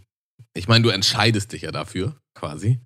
ich 0.55 0.67
meine, 0.67 0.83
du 0.83 0.89
entscheidest 0.89 1.51
dich 1.51 1.61
ja 1.63 1.71
dafür, 1.71 2.15
quasi. 2.33 2.79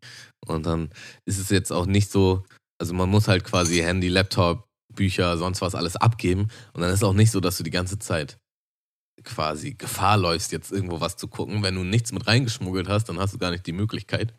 Und 0.45 0.65
dann 0.65 0.89
ist 1.25 1.37
es 1.39 1.49
jetzt 1.49 1.71
auch 1.71 1.85
nicht 1.85 2.11
so, 2.11 2.43
also 2.81 2.93
man 2.93 3.09
muss 3.09 3.27
halt 3.27 3.43
quasi 3.43 3.77
Handy, 3.77 4.09
Laptop, 4.09 4.65
Bücher, 4.93 5.37
sonst 5.37 5.61
was 5.61 5.75
alles 5.75 5.95
abgeben. 5.95 6.49
Und 6.73 6.81
dann 6.81 6.89
ist 6.89 6.97
es 6.97 7.03
auch 7.03 7.13
nicht 7.13 7.31
so, 7.31 7.39
dass 7.39 7.57
du 7.57 7.63
die 7.63 7.69
ganze 7.69 7.99
Zeit 7.99 8.37
quasi 9.23 9.73
Gefahr 9.73 10.17
läufst, 10.17 10.51
jetzt 10.51 10.71
irgendwo 10.71 10.99
was 10.99 11.15
zu 11.15 11.27
gucken. 11.27 11.61
Wenn 11.61 11.75
du 11.75 11.83
nichts 11.83 12.11
mit 12.11 12.25
reingeschmuggelt 12.27 12.87
hast, 12.87 13.05
dann 13.05 13.19
hast 13.19 13.33
du 13.33 13.37
gar 13.37 13.51
nicht 13.51 13.65
die 13.67 13.71
Möglichkeit. 13.73 14.33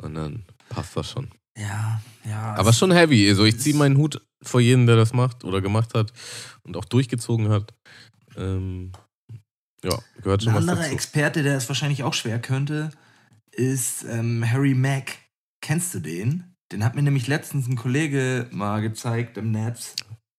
Und 0.00 0.14
dann 0.14 0.44
passt 0.74 0.96
das 0.96 1.10
schon. 1.10 1.30
Ja, 1.58 2.00
ja. 2.24 2.54
Aber 2.54 2.72
schon 2.72 2.92
heavy. 2.92 3.28
Also 3.28 3.44
ich 3.44 3.58
ziehe 3.60 3.76
meinen 3.76 3.96
Hut 3.98 4.20
vor 4.42 4.60
jedem, 4.60 4.86
der 4.86 4.96
das 4.96 5.12
macht 5.12 5.44
oder 5.44 5.60
gemacht 5.60 5.94
hat 5.94 6.12
und 6.62 6.76
auch 6.76 6.84
durchgezogen 6.86 7.50
hat. 7.50 7.74
Ähm, 8.36 8.92
ja, 9.84 9.98
gehört 10.22 10.42
schon 10.42 10.52
Ein 10.52 10.56
was 10.56 10.62
anderer 10.62 10.82
dazu. 10.84 10.94
Experte, 10.94 11.42
der 11.42 11.56
es 11.56 11.68
wahrscheinlich 11.68 12.02
auch 12.04 12.14
schwer 12.14 12.38
könnte, 12.40 12.90
ist 13.52 14.04
ähm, 14.04 14.44
Harry 14.50 14.74
Mack. 14.74 15.18
Kennst 15.60 15.94
du 15.94 16.00
den? 16.00 16.54
Den 16.72 16.84
hat 16.84 16.94
mir 16.94 17.02
nämlich 17.02 17.26
letztens 17.26 17.68
ein 17.68 17.76
Kollege 17.76 18.48
mal 18.50 18.80
gezeigt 18.80 19.36
im 19.36 19.50
Netz. 19.50 19.94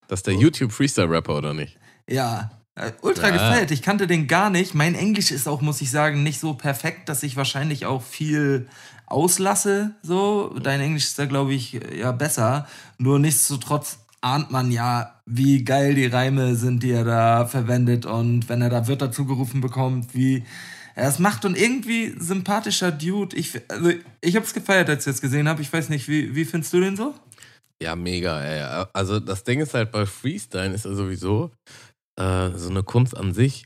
Das 0.08 0.20
ist 0.20 0.28
der 0.28 0.34
YouTube 0.34 0.72
Freestyle 0.72 1.10
Rapper 1.10 1.38
oder 1.38 1.54
nicht? 1.54 1.78
Ja, 2.10 2.52
äh, 2.76 2.92
ultra 3.02 3.30
Ja. 3.30 3.34
gefällt. 3.52 3.70
Ich 3.72 3.84
kannte 3.84 4.08
den 4.08 4.28
gar 4.28 4.50
nicht. 4.50 4.74
Mein 4.74 4.96
Englisch 4.96 5.30
ist 5.32 5.48
auch, 5.48 5.62
muss 5.62 5.82
ich 5.82 5.92
sagen, 5.92 6.24
nicht 6.24 6.40
so 6.40 6.56
perfekt, 6.56 7.08
dass 7.08 7.22
ich 7.22 7.36
wahrscheinlich 7.36 7.86
auch 7.86 8.02
viel 8.02 8.68
auslasse. 9.06 9.96
So, 10.02 10.58
dein 10.62 10.82
Englisch 10.82 11.06
ist 11.06 11.20
da, 11.20 11.26
glaube 11.26 11.54
ich, 11.54 11.80
ja 11.96 12.12
besser. 12.12 12.68
Nur 12.98 13.20
nichtsdestotrotz 13.20 14.00
ahnt 14.22 14.52
man 14.52 14.72
ja, 14.72 15.20
wie 15.26 15.64
geil 15.64 15.96
die 15.96 16.06
Reime 16.06 16.56
sind, 16.56 16.82
die 16.84 16.92
er 16.92 17.04
da 17.04 17.46
verwendet 17.46 18.06
und 18.06 18.48
wenn 18.50 18.62
er 18.62 18.70
da 18.70 18.88
Wörter 18.88 19.12
zugerufen 19.12 19.62
bekommt, 19.62 20.16
wie 20.16 20.44
er 20.96 21.10
es 21.10 21.20
macht 21.20 21.44
und 21.46 21.58
irgendwie 21.58 22.16
sympathischer 22.20 22.92
Dude. 22.92 23.36
Ich, 23.36 23.60
also, 23.70 23.92
ich 24.22 24.36
habe 24.36 24.46
es 24.46 24.54
gefeiert, 24.54 24.90
als 24.90 25.06
ich 25.06 25.14
das 25.14 25.22
gesehen 25.22 25.48
habe. 25.48 25.62
Ich 25.62 25.74
weiß 25.74 25.90
nicht, 25.90 26.08
wie, 26.08 26.36
wie 26.36 26.46
findest 26.46 26.74
du 26.74 26.80
den 26.80 26.96
so? 26.96 27.14
Ja, 27.82 27.96
mega. 27.96 28.42
Ey. 28.42 28.86
Also 28.94 29.20
das 29.20 29.44
Ding 29.44 29.60
ist 29.60 29.74
halt 29.74 29.92
bei 29.92 30.06
Freestyle 30.06 30.74
ist 30.74 30.86
ja 30.86 30.94
sowieso 30.94 31.52
äh, 32.20 32.52
so 32.56 32.70
eine 32.70 32.84
Kunst 32.84 33.18
an 33.18 33.34
sich. 33.34 33.66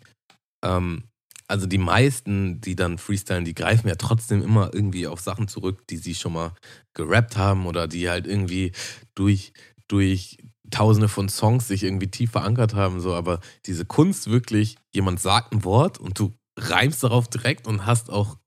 Ähm, 0.66 1.04
also 1.48 1.66
die 1.66 1.78
meisten, 1.78 2.60
die 2.62 2.76
dann 2.76 2.98
freestylen, 2.98 3.46
die 3.46 3.56
greifen 3.56 3.88
ja 3.88 3.96
trotzdem 3.96 4.42
immer 4.42 4.74
irgendwie 4.74 5.08
auf 5.08 5.22
Sachen 5.22 5.48
zurück, 5.48 5.88
die 5.88 5.98
sie 5.98 6.16
schon 6.16 6.34
mal 6.34 6.54
gerappt 6.94 7.38
haben 7.38 7.66
oder 7.66 7.88
die 7.88 8.10
halt 8.10 8.28
irgendwie 8.28 8.74
durch, 9.16 9.54
durch 9.88 10.38
tausende 10.70 11.08
von 11.08 11.30
Songs 11.30 11.68
sich 11.68 11.84
irgendwie 11.84 12.12
tief 12.12 12.32
verankert 12.32 12.74
haben. 12.74 13.00
So, 13.00 13.14
aber 13.14 13.40
diese 13.66 13.86
Kunst 13.86 14.30
wirklich, 14.30 14.76
jemand 14.94 15.22
sagt 15.22 15.54
ein 15.54 15.64
Wort 15.64 16.00
und 16.00 16.20
du 16.20 16.34
reimst 16.58 17.04
darauf 17.04 17.30
direkt 17.30 17.68
und 17.68 17.86
hast 17.86 18.10
auch 18.10 18.38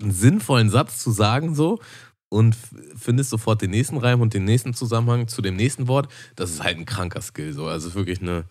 einen 0.00 0.12
sinnvollen 0.12 0.70
Satz 0.70 0.98
zu 0.98 1.10
sagen, 1.10 1.54
so 1.54 1.78
und 2.30 2.56
findest 2.96 3.30
sofort 3.30 3.60
den 3.60 3.70
nächsten 3.70 3.98
Reim 3.98 4.20
und 4.20 4.34
den 4.34 4.44
nächsten 4.44 4.72
Zusammenhang 4.72 5.28
zu 5.28 5.42
dem 5.42 5.56
nächsten 5.56 5.88
Wort, 5.88 6.10
das 6.36 6.50
ist 6.50 6.62
halt 6.62 6.78
ein 6.78 6.86
kranker 6.86 7.20
Skill. 7.20 7.52
So. 7.52 7.66
Also 7.66 7.94
wirklich 7.94 8.20
eine, 8.20 8.44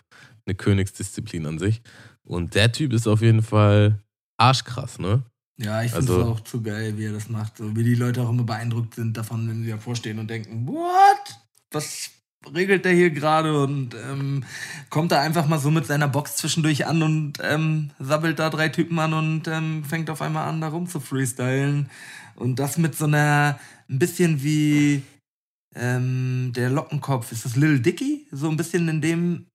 eine 0.45 0.55
Königsdisziplin 0.55 1.45
an 1.45 1.59
sich. 1.59 1.81
Und 2.29 2.53
der 2.53 2.71
Typ 2.71 2.93
ist 2.93 3.07
auf 3.07 3.21
jeden 3.21 3.41
Fall 3.41 3.99
arschkrass, 4.37 4.99
ne? 4.99 5.23
Ja, 5.57 5.81
ich 5.83 5.91
finde 5.91 6.05
es 6.13 6.19
Also- 6.19 6.31
auch 6.31 6.39
zu 6.41 6.61
geil, 6.61 6.97
wie 6.97 7.05
er 7.05 7.11
das 7.13 7.27
macht. 7.27 7.57
So 7.57 7.75
wie 7.75 7.83
die 7.83 7.95
Leute 7.95 8.21
auch 8.21 8.29
immer 8.29 8.43
beeindruckt 8.43 8.95
sind 8.95 9.17
davon, 9.17 9.49
wenn 9.49 9.63
sie 9.63 9.69
davor 9.71 9.95
stehen 9.95 10.19
und 10.19 10.29
denken, 10.29 10.67
what? 10.67 11.39
Was 11.71 12.11
regelt 12.53 12.85
der 12.85 12.93
hier 12.93 13.09
gerade? 13.09 13.59
Und 13.61 13.95
ähm, 13.95 14.43
kommt 14.89 15.11
da 15.11 15.21
einfach 15.21 15.47
mal 15.47 15.59
so 15.59 15.71
mit 15.71 15.87
seiner 15.87 16.07
Box 16.07 16.35
zwischendurch 16.37 16.85
an 16.85 17.01
und 17.01 17.33
ähm, 17.41 17.89
sabbelt 17.99 18.37
da 18.39 18.49
drei 18.49 18.69
Typen 18.69 18.99
an 18.99 19.13
und 19.13 19.47
ähm, 19.47 19.83
fängt 19.83 20.09
auf 20.11 20.21
einmal 20.21 20.47
an, 20.47 20.61
da 20.61 20.69
rum 20.69 20.87
zu 20.87 20.99
freestylen. 20.99 21.89
Und 22.35 22.59
das 22.59 22.77
mit 22.77 22.95
so 22.95 23.05
einer, 23.05 23.59
ein 23.89 23.99
bisschen 23.99 24.43
wie 24.43 25.01
ähm, 25.75 26.53
der 26.55 26.69
Lockenkopf. 26.69 27.31
Ist 27.31 27.43
das 27.45 27.55
Lil 27.55 27.79
Dicky? 27.79 28.27
So 28.31 28.49
ein 28.49 28.55
bisschen 28.55 28.87
in 28.87 29.01
dem 29.01 29.45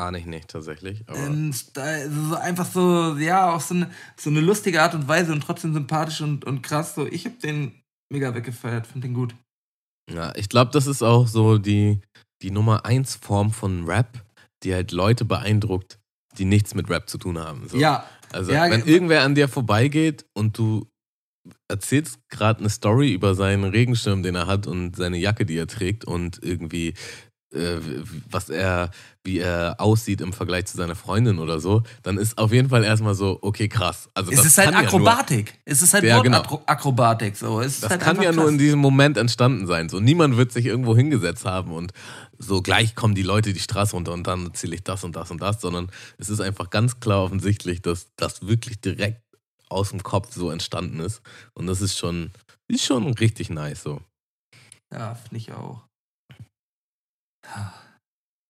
Ahne 0.00 0.18
ich 0.18 0.26
nicht 0.26 0.48
tatsächlich. 0.48 1.04
Aber 1.08 1.18
ähm, 1.18 1.52
Style, 1.52 2.10
so 2.10 2.34
einfach 2.34 2.66
so, 2.66 3.16
ja, 3.18 3.52
auf 3.52 3.62
so 3.64 3.74
eine, 3.74 3.90
so 4.16 4.30
eine 4.30 4.40
lustige 4.40 4.82
Art 4.82 4.94
und 4.94 5.06
Weise 5.08 5.32
und 5.32 5.42
trotzdem 5.42 5.72
sympathisch 5.74 6.20
und, 6.20 6.44
und 6.44 6.62
krass. 6.62 6.94
So, 6.94 7.06
ich 7.06 7.24
habe 7.26 7.36
den 7.36 7.72
mega 8.12 8.34
weggefeiert, 8.34 8.86
finde 8.86 9.08
den 9.08 9.14
gut. 9.14 9.34
ja, 10.12 10.32
ich 10.36 10.48
glaube, 10.48 10.70
das 10.72 10.86
ist 10.86 11.02
auch 11.02 11.26
so 11.28 11.58
die, 11.58 12.00
die 12.42 12.50
Nummer 12.50 12.84
eins 12.84 13.14
Form 13.16 13.50
von 13.52 13.84
Rap, 13.84 14.24
die 14.64 14.74
halt 14.74 14.92
Leute 14.92 15.24
beeindruckt, 15.24 15.98
die 16.38 16.44
nichts 16.44 16.74
mit 16.74 16.88
Rap 16.90 17.08
zu 17.08 17.18
tun 17.18 17.38
haben. 17.38 17.68
So. 17.68 17.76
Ja, 17.78 18.04
Also, 18.32 18.52
Ja, 18.52 18.68
wenn 18.70 18.82
ge- 18.84 18.92
irgendwer 18.92 19.22
an 19.22 19.34
dir 19.34 19.48
vorbeigeht 19.48 20.24
und 20.34 20.56
du 20.58 20.86
erzählst 21.68 22.18
gerade 22.28 22.60
eine 22.60 22.68
Story 22.70 23.12
über 23.14 23.34
seinen 23.34 23.64
Regenschirm, 23.64 24.22
den 24.22 24.34
er 24.34 24.46
hat 24.46 24.66
und 24.66 24.96
seine 24.96 25.16
Jacke, 25.16 25.46
die 25.46 25.56
er 25.56 25.66
trägt 25.66 26.04
und 26.04 26.38
irgendwie 26.42 26.94
was 28.30 28.48
er, 28.48 28.90
wie 29.24 29.38
er 29.38 29.74
aussieht 29.78 30.20
im 30.20 30.32
Vergleich 30.32 30.66
zu 30.66 30.76
seiner 30.76 30.94
Freundin 30.94 31.38
oder 31.40 31.58
so, 31.60 31.82
dann 32.02 32.16
ist 32.16 32.38
auf 32.38 32.52
jeden 32.52 32.68
Fall 32.68 32.84
erstmal 32.84 33.14
so, 33.14 33.38
okay, 33.42 33.68
krass. 33.68 34.08
Also 34.14 34.30
es 34.30 34.38
das 34.38 34.46
ist 34.46 34.58
halt 34.58 34.66
kann 34.72 34.74
ja 34.84 34.90
nur- 34.90 35.08
Akrobatik. 35.08 35.58
es 35.64 35.82
ist 35.82 35.92
halt 35.92 36.04
Ja, 36.04 36.20
genau. 36.20 36.38
Wortakrobatik. 36.48 37.36
So. 37.36 37.60
Es 37.60 37.80
das 37.80 37.90
halt 37.90 38.00
kann 38.02 38.22
ja 38.22 38.30
nur 38.32 38.44
krass. 38.44 38.52
in 38.52 38.58
diesem 38.58 38.78
Moment 38.78 39.16
entstanden 39.16 39.66
sein. 39.66 39.88
So 39.88 39.98
niemand 40.00 40.36
wird 40.36 40.52
sich 40.52 40.64
irgendwo 40.66 40.96
hingesetzt 40.96 41.44
haben 41.44 41.72
und 41.72 41.92
so 42.38 42.62
gleich 42.62 42.94
kommen 42.94 43.14
die 43.14 43.22
Leute 43.22 43.52
die 43.52 43.60
Straße 43.60 43.92
runter 43.92 44.12
und 44.12 44.26
dann 44.26 44.46
erzähle 44.46 44.74
ich 44.76 44.84
das 44.84 45.02
und 45.04 45.16
das 45.16 45.30
und 45.30 45.42
das, 45.42 45.60
sondern 45.60 45.90
es 46.18 46.28
ist 46.30 46.40
einfach 46.40 46.70
ganz 46.70 47.00
klar 47.00 47.24
offensichtlich, 47.24 47.82
dass 47.82 48.08
das 48.16 48.46
wirklich 48.46 48.80
direkt 48.80 49.20
aus 49.68 49.90
dem 49.90 50.02
Kopf 50.02 50.32
so 50.32 50.50
entstanden 50.50 51.00
ist. 51.00 51.20
Und 51.54 51.66
das 51.66 51.80
ist 51.80 51.98
schon, 51.98 52.30
ist 52.68 52.84
schon 52.84 53.12
richtig 53.14 53.50
nice 53.50 53.82
so. 53.82 54.00
Ja, 54.92 55.14
finde 55.14 55.36
ich 55.36 55.52
auch. 55.52 55.82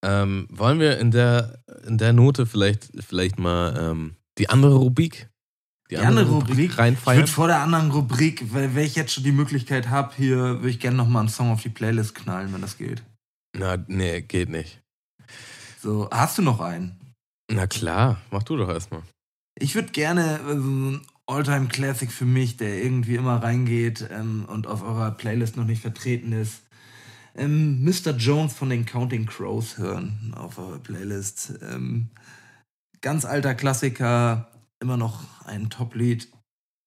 Ähm, 0.03 0.47
wollen 0.51 0.81
wir 0.81 0.99
in 0.99 1.11
der, 1.11 1.63
in 1.87 1.99
der 1.99 2.13
Note 2.13 2.47
vielleicht, 2.47 2.91
vielleicht 3.07 3.39
mal 3.39 3.77
ähm, 3.79 4.17
die 4.39 4.49
andere 4.49 4.77
Rubrik 4.77 5.31
die, 5.91 5.97
die 5.97 6.03
andere, 6.03 6.27
Rubrik, 6.27 6.51
Rubrik 6.51 6.79
reinfeiern? 6.79 7.19
Ich 7.19 7.23
würde 7.23 7.33
vor 7.33 7.47
der 7.49 7.61
anderen 7.61 7.91
Rubrik, 7.91 8.55
weil 8.55 8.75
wenn 8.75 8.85
ich 8.85 8.95
jetzt 8.95 9.13
schon 9.13 9.25
die 9.25 9.33
Möglichkeit 9.33 9.89
habe, 9.89 10.15
hier 10.17 10.37
würde 10.37 10.71
ich 10.71 10.79
gerne 10.79 10.97
nochmal 10.97 11.21
einen 11.21 11.29
Song 11.29 11.51
auf 11.51 11.63
die 11.63 11.69
Playlist 11.69 12.15
knallen, 12.15 12.53
wenn 12.53 12.61
das 12.61 12.79
geht. 12.79 13.03
Na, 13.59 13.77
nee, 13.89 14.23
geht 14.23 14.49
nicht. 14.49 14.81
So, 15.83 16.09
hast 16.11 16.39
du 16.39 16.43
noch 16.43 16.61
einen? 16.61 17.15
Na 17.51 17.67
klar, 17.67 18.21
mach 18.31 18.45
du 18.45 18.57
doch 18.57 18.69
erstmal. 18.69 19.03
Ich 19.59 19.75
würde 19.75 19.91
gerne 19.91 20.39
äh, 20.49 20.55
so 20.55 20.71
ein 20.71 21.07
Alltime 21.27 21.67
Classic 21.67 22.11
für 22.11 22.25
mich, 22.25 22.57
der 22.57 22.83
irgendwie 22.83 23.17
immer 23.17 23.43
reingeht 23.43 24.09
ähm, 24.11 24.45
und 24.47 24.67
auf 24.67 24.83
eurer 24.83 25.11
Playlist 25.11 25.57
noch 25.57 25.65
nicht 25.65 25.83
vertreten 25.83 26.33
ist. 26.33 26.63
Ähm, 27.35 27.85
Mr. 27.85 28.11
Jones 28.17 28.53
von 28.55 28.71
den 28.71 28.87
Counting 28.87 29.27
Crows 29.27 29.79
hören 29.79 30.35
auf 30.37 30.59
eurer 30.59 30.79
Playlist. 30.79 31.55
Ähm, 31.63 32.09
ganz 33.01 33.25
alter 33.25 33.55
Klassiker, 33.55 34.51
immer 34.81 34.97
noch 34.97 35.45
ein 35.47 35.71
Top-Lied. 35.71 36.29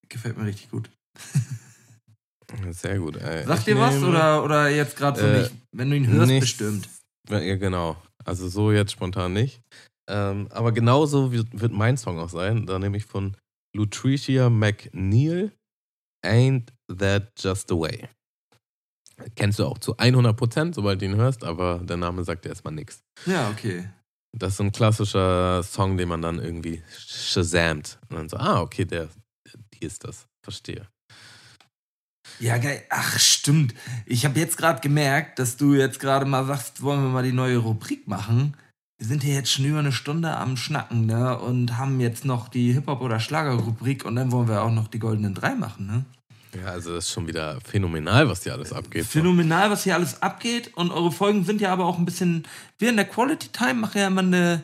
Gefällt 0.10 0.38
mir 0.38 0.45
richtig 0.45 0.70
gut. 0.70 0.90
Sehr 2.72 2.99
gut. 2.99 3.18
Ey. 3.18 3.45
Sagt 3.45 3.68
dir 3.68 3.78
was 3.78 4.02
oder, 4.03 4.44
oder 4.44 4.70
jetzt 4.70 4.95
gerade 4.95 5.20
so 5.20 5.26
äh, 5.26 5.40
nicht? 5.40 5.52
Wenn 5.72 5.90
du 5.90 5.98
ihn 5.98 6.07
hörst, 6.07 6.28
nicht, 6.28 6.41
bestimmt. 6.41 6.90
Ja, 7.30 7.56
genau. 7.56 7.98
Also 8.26 8.48
so 8.48 8.72
jetzt 8.72 8.91
spontan 8.91 9.34
nicht. 9.34 9.61
Ähm, 10.10 10.48
aber 10.52 10.72
genauso 10.72 11.32
wird, 11.32 11.48
wird 11.60 11.72
mein 11.72 11.98
Song 11.98 12.20
auch 12.20 12.30
sein. 12.30 12.65
Da 12.65 12.78
nehme 12.78 12.98
ich 12.98 13.06
von 13.06 13.36
Lutricia 13.76 14.49
McNeil 14.49 15.52
Ain't 16.26 16.70
That 16.88 17.32
Just 17.40 17.70
the 17.70 17.76
Way. 17.76 18.10
Kennst 19.35 19.59
du 19.59 19.65
auch 19.65 19.77
zu 19.77 19.95
100%, 19.95 20.73
sobald 20.73 21.01
du 21.01 21.05
ihn 21.05 21.15
hörst, 21.15 21.43
aber 21.43 21.79
der 21.83 21.97
Name 21.97 22.23
sagt 22.23 22.45
dir 22.45 22.49
erstmal 22.49 22.73
nichts. 22.73 23.03
Ja, 23.25 23.49
okay. 23.49 23.89
Das 24.37 24.53
ist 24.53 24.61
ein 24.61 24.71
klassischer 24.71 25.61
Song, 25.63 25.97
den 25.97 26.09
man 26.09 26.21
dann 26.21 26.39
irgendwie 26.39 26.81
shazamt. 26.97 27.99
Und 28.09 28.17
dann 28.17 28.29
so, 28.29 28.37
ah, 28.37 28.61
okay, 28.61 28.85
der, 28.85 29.09
hier 29.73 29.87
ist 29.87 30.03
das. 30.03 30.27
Verstehe. 30.43 30.87
Ja, 32.39 32.57
geil. 32.57 32.83
Ach, 32.89 33.19
stimmt. 33.19 33.73
Ich 34.05 34.25
habe 34.25 34.39
jetzt 34.39 34.57
gerade 34.57 34.81
gemerkt, 34.81 35.39
dass 35.39 35.57
du 35.57 35.73
jetzt 35.75 35.99
gerade 35.99 36.25
mal 36.25 36.45
sagst, 36.45 36.81
wollen 36.81 37.03
wir 37.03 37.09
mal 37.09 37.23
die 37.23 37.31
neue 37.31 37.57
Rubrik 37.57 38.07
machen. 38.07 38.57
Wir 38.97 39.07
sind 39.07 39.23
hier 39.23 39.35
jetzt 39.35 39.51
schon 39.51 39.65
über 39.65 39.79
eine 39.79 39.91
Stunde 39.91 40.35
am 40.35 40.57
Schnacken, 40.57 41.05
ne? 41.05 41.37
Und 41.37 41.77
haben 41.77 41.99
jetzt 41.99 42.25
noch 42.25 42.47
die 42.47 42.73
Hip-Hop- 42.73 43.01
oder 43.01 43.19
Schlager-Rubrik 43.19 44.05
und 44.05 44.15
dann 44.15 44.31
wollen 44.31 44.47
wir 44.47 44.63
auch 44.63 44.71
noch 44.71 44.87
die 44.87 44.99
goldenen 44.99 45.33
drei 45.33 45.55
machen, 45.55 45.87
ne? 45.87 46.05
Ja, 46.55 46.67
also 46.67 46.93
das 46.93 47.05
ist 47.05 47.11
schon 47.11 47.27
wieder 47.27 47.59
phänomenal, 47.61 48.30
was 48.30 48.43
hier 48.43 48.53
alles 48.53 48.73
abgeht. 48.73 49.05
Phänomenal, 49.05 49.71
was 49.71 49.84
hier 49.84 49.95
alles 49.95 50.21
abgeht. 50.21 50.71
Und 50.75 50.91
eure 50.91 51.11
Folgen 51.11 51.45
sind 51.45 51.61
ja 51.61 51.73
aber 51.73 51.85
auch 51.85 51.97
ein 51.97 52.05
bisschen. 52.05 52.47
Wir 52.77 52.89
in 52.89 52.95
der 52.95 53.05
Quality 53.05 53.49
Time 53.49 53.75
machen 53.75 53.97
ja 53.97 54.07
immer 54.07 54.21
eine 54.21 54.63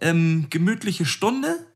ähm, 0.00 0.46
gemütliche 0.50 1.06
Stunde. 1.06 1.66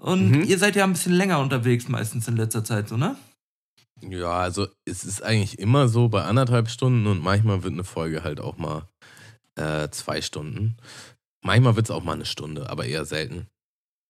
Und 0.00 0.30
mhm. 0.30 0.42
ihr 0.44 0.58
seid 0.58 0.76
ja 0.76 0.84
ein 0.84 0.92
bisschen 0.92 1.12
länger 1.12 1.40
unterwegs 1.40 1.88
meistens 1.88 2.28
in 2.28 2.36
letzter 2.36 2.64
Zeit, 2.64 2.88
so, 2.88 2.96
ne? 2.96 3.16
Ja, 4.00 4.30
also 4.30 4.68
es 4.84 5.04
ist 5.04 5.22
eigentlich 5.22 5.58
immer 5.58 5.88
so 5.88 6.08
bei 6.08 6.22
anderthalb 6.22 6.68
Stunden 6.68 7.06
und 7.08 7.22
manchmal 7.22 7.64
wird 7.64 7.72
eine 7.72 7.84
Folge 7.84 8.22
halt 8.22 8.40
auch 8.40 8.56
mal 8.56 8.88
äh, 9.56 9.88
zwei 9.90 10.22
Stunden. 10.22 10.76
Manchmal 11.42 11.74
wird 11.74 11.86
es 11.86 11.90
auch 11.90 12.04
mal 12.04 12.12
eine 12.12 12.26
Stunde, 12.26 12.70
aber 12.70 12.84
eher 12.84 13.04
selten. 13.04 13.48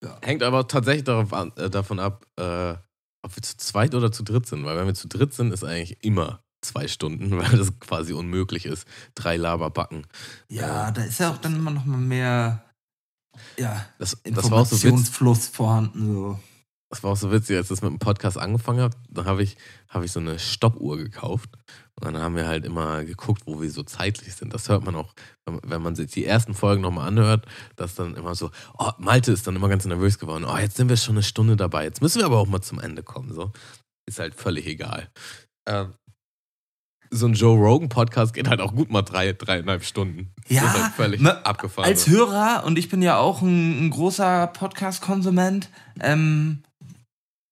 Ja. 0.05 0.19
Hängt 0.23 0.43
aber 0.43 0.69
tatsächlich 0.69 1.05
darauf 1.05 1.33
an, 1.33 1.53
äh, 1.57 1.71
davon 1.71 2.01
ab, 2.01 2.27
äh, 2.37 2.75
ob 3.23 3.37
wir 3.37 3.43
zu 3.43 3.57
zweit 3.57 3.95
oder 3.95 4.13
zu 4.13 4.23
dritt 4.23 4.47
sind. 4.47 4.65
Weil 4.65 4.77
wenn 4.77 4.87
wir 4.87 4.95
zu 4.95 5.09
dritt 5.09 5.35
sind, 5.35 5.53
ist 5.53 5.65
eigentlich 5.65 6.03
immer 6.05 6.43
zwei 6.61 6.89
Stunden, 6.89 7.31
weil 7.39 7.59
das 7.59 7.79
quasi 7.81 8.13
unmöglich 8.13 8.67
ist. 8.67 8.87
Drei 9.15 9.37
Laberbacken. 9.37 10.07
Ja, 10.49 10.91
da 10.91 11.03
ist 11.03 11.21
ja 11.21 11.31
auch 11.31 11.39
dann 11.39 11.57
immer 11.57 11.71
noch 11.71 11.85
mal 11.85 11.99
mehr 11.99 12.65
ja, 13.57 13.87
das, 13.99 14.17
auch 14.53 14.67
so 14.67 14.77
vorhanden. 15.53 16.13
So. 16.13 16.39
Das 16.91 17.03
war 17.03 17.13
auch 17.13 17.17
so 17.17 17.31
witzig, 17.31 17.57
als 17.57 17.67
ich 17.67 17.71
das 17.71 17.83
mit 17.83 17.91
dem 17.91 17.99
Podcast 17.99 18.39
angefangen 18.39 18.81
habe, 18.81 18.97
dann 19.11 19.27
habe 19.27 19.43
ich, 19.43 19.57
hab 19.89 20.03
ich 20.03 20.13
so 20.13 20.21
eine 20.21 20.39
Stoppuhr 20.39 20.97
gekauft. 20.97 21.51
Und 22.01 22.15
dann 22.15 22.23
haben 22.23 22.37
wir 22.37 22.47
halt 22.47 22.65
immer 22.65 23.05
geguckt, 23.05 23.43
wo 23.47 23.61
wir 23.61 23.71
so 23.71 23.83
zeitlich 23.83 24.35
sind. 24.35 24.55
Das 24.55 24.69
hört 24.69 24.85
man 24.85 24.95
auch, 24.95 25.15
wenn 25.47 25.83
man 25.83 25.97
sich 25.97 26.11
die 26.13 26.25
ersten 26.25 26.55
Folgen 26.55 26.83
nochmal 26.83 27.09
anhört, 27.09 27.47
dass 27.77 27.97
dann 27.97 28.15
immer 28.15 28.35
so, 28.35 28.51
oh, 28.79 28.91
Malte 28.99 29.33
ist 29.33 29.47
dann 29.47 29.57
immer 29.57 29.69
ganz 29.69 29.85
nervös 29.85 30.19
geworden. 30.19 30.45
Oh, 30.45 30.57
jetzt 30.57 30.77
sind 30.77 30.89
wir 30.89 30.97
schon 30.97 31.17
eine 31.17 31.25
Stunde 31.25 31.57
dabei. 31.57 31.85
Jetzt 31.85 32.01
müssen 32.01 32.19
wir 32.19 32.27
aber 32.27 32.39
auch 32.39 32.47
mal 32.47 32.61
zum 32.61 32.79
Ende 32.79 33.03
kommen. 33.03 33.33
So. 33.33 33.53
Ist 34.07 34.21
halt 34.21 34.35
völlig 34.35 34.67
egal. 34.67 35.09
Ähm, 35.69 35.95
so 37.11 37.27
ein 37.27 37.35
Joe 37.35 37.57
Rogan 37.59 37.89
Podcast 37.89 38.35
geht 38.35 38.49
halt 38.49 38.61
auch 38.61 38.75
gut 38.75 38.91
mal 38.91 39.03
drei, 39.03 39.33
dreieinhalb 39.33 39.85
Stunden. 39.85 40.33
Ja, 40.49 40.65
ist 40.65 40.83
halt 40.83 40.95
völlig 40.95 41.27
abgefahren. 41.27 41.89
Als 41.89 42.07
Hörer, 42.07 42.65
und 42.65 42.79
ich 42.79 42.89
bin 42.89 43.03
ja 43.03 43.19
auch 43.19 43.43
ein, 43.43 43.87
ein 43.87 43.91
großer 43.91 44.49
Podcast-Konsument, 44.49 45.69
ähm, 46.01 46.63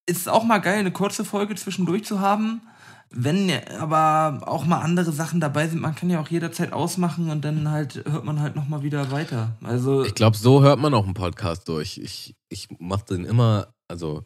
ist 0.09 0.21
es 0.21 0.29
auch 0.29 0.45
mal 0.45 0.59
geil, 0.59 0.79
eine 0.79 0.93
kurze 0.93 1.25
Folge 1.25 1.55
zwischendurch 1.57 2.05
zu 2.05 2.21
haben. 2.21 2.63
Wenn 3.11 3.51
aber 3.81 4.47
auch 4.47 4.65
mal 4.65 4.81
andere 4.81 5.13
Sachen 5.13 5.41
dabei 5.41 5.69
sind, 5.69 5.81
man 5.81 5.95
kann 5.95 6.11
ja 6.11 6.21
auch 6.21 6.29
jederzeit 6.29 6.73
ausmachen 6.73 7.31
und 7.31 7.45
dann 7.45 7.71
halt 7.71 8.05
hört 8.05 8.25
man 8.25 8.41
halt 8.41 8.57
nochmal 8.57 8.83
wieder 8.83 9.11
weiter. 9.11 9.57
Also 9.63 10.05
ich 10.05 10.15
glaube, 10.15 10.37
so 10.37 10.63
hört 10.63 10.79
man 10.79 10.93
auch 10.93 11.05
einen 11.05 11.15
Podcast 11.15 11.69
durch. 11.69 11.99
Ich, 11.99 12.35
ich 12.49 12.69
mache 12.79 13.05
den 13.07 13.25
immer, 13.25 13.69
also 13.89 14.25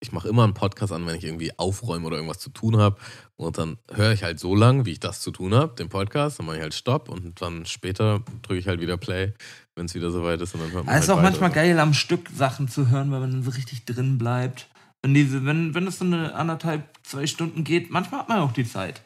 ich 0.00 0.12
mache 0.12 0.28
immer 0.28 0.44
einen 0.44 0.54
Podcast 0.54 0.92
an, 0.92 1.06
wenn 1.06 1.14
ich 1.14 1.24
irgendwie 1.24 1.56
aufräume 1.58 2.06
oder 2.06 2.16
irgendwas 2.16 2.38
zu 2.38 2.50
tun 2.50 2.78
habe. 2.78 2.96
Und 3.36 3.58
dann 3.58 3.76
höre 3.92 4.12
ich 4.12 4.22
halt 4.22 4.40
so 4.40 4.54
lang, 4.54 4.86
wie 4.86 4.92
ich 4.92 5.00
das 5.00 5.20
zu 5.20 5.30
tun 5.30 5.54
habe, 5.54 5.74
den 5.74 5.88
Podcast. 5.88 6.38
Dann 6.38 6.46
mache 6.46 6.56
ich 6.56 6.62
halt 6.62 6.74
Stopp 6.74 7.08
und 7.08 7.40
dann 7.42 7.66
später 7.66 8.22
drücke 8.42 8.58
ich 8.58 8.66
halt 8.66 8.80
wieder 8.80 8.96
Play, 8.96 9.34
wenn 9.76 9.86
es 9.86 9.94
wieder 9.94 10.10
soweit 10.10 10.40
ist. 10.40 10.54
Und 10.54 10.62
dann 10.62 10.72
hört 10.72 10.86
man 10.86 10.94
es 10.94 11.04
ist 11.04 11.08
halt 11.10 11.18
auch 11.18 11.22
manchmal 11.22 11.50
geil, 11.50 11.78
am 11.78 11.92
Stück 11.92 12.30
Sachen 12.34 12.68
zu 12.68 12.88
hören, 12.88 13.10
weil 13.10 13.20
man 13.20 13.30
dann 13.30 13.42
so 13.42 13.50
richtig 13.50 13.84
drin 13.84 14.16
bleibt. 14.16 14.68
Wenn, 15.02 15.14
diese, 15.14 15.46
wenn, 15.46 15.74
wenn 15.74 15.86
es 15.86 15.98
so 15.98 16.04
eine 16.04 16.34
anderthalb, 16.34 16.84
zwei 17.02 17.26
Stunden 17.26 17.64
geht, 17.64 17.90
manchmal 17.90 18.20
hat 18.20 18.28
man 18.28 18.40
auch 18.40 18.52
die 18.52 18.68
Zeit. 18.68 19.00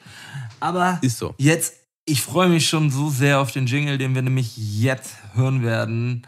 Aber 0.58 0.98
ist 1.02 1.18
so. 1.18 1.34
jetzt, 1.38 1.74
ich 2.04 2.20
freue 2.20 2.48
mich 2.48 2.68
schon 2.68 2.90
so 2.90 3.10
sehr 3.10 3.38
auf 3.38 3.52
den 3.52 3.66
Jingle, 3.66 3.96
den 3.96 4.14
wir 4.14 4.22
nämlich 4.22 4.56
jetzt 4.56 5.16
hören 5.34 5.62
werden. 5.62 6.22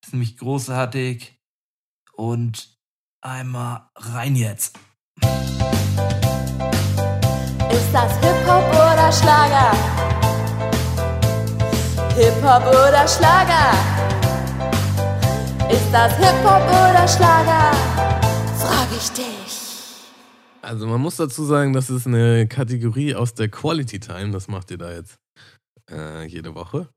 Das 0.00 0.08
ist 0.08 0.12
nämlich 0.14 0.36
großartig. 0.38 1.38
Und 2.14 2.76
einmal 3.20 3.88
rein 3.94 4.34
jetzt. 4.34 4.76
Ist 7.70 7.92
das 7.92 8.12
Hip-Hop 8.20 8.68
oder 8.70 9.12
Schlager? 9.12 9.72
Hip-Hop 12.16 12.66
oder 12.66 13.06
Schlager? 13.06 13.72
Ist 15.70 15.92
das 15.92 16.16
Hip-Hop 16.16 16.66
oder 16.68 17.06
Schlager? 17.06 18.11
Dich. 19.10 19.72
Also 20.62 20.86
man 20.86 21.00
muss 21.00 21.16
dazu 21.16 21.44
sagen, 21.44 21.72
das 21.72 21.90
ist 21.90 22.06
eine 22.06 22.46
Kategorie 22.46 23.16
aus 23.16 23.34
der 23.34 23.48
Quality 23.48 23.98
Time. 23.98 24.30
Das 24.30 24.46
macht 24.46 24.70
ihr 24.70 24.78
da 24.78 24.92
jetzt 24.92 25.18
äh, 25.90 26.24
jede 26.26 26.54
Woche. 26.54 26.88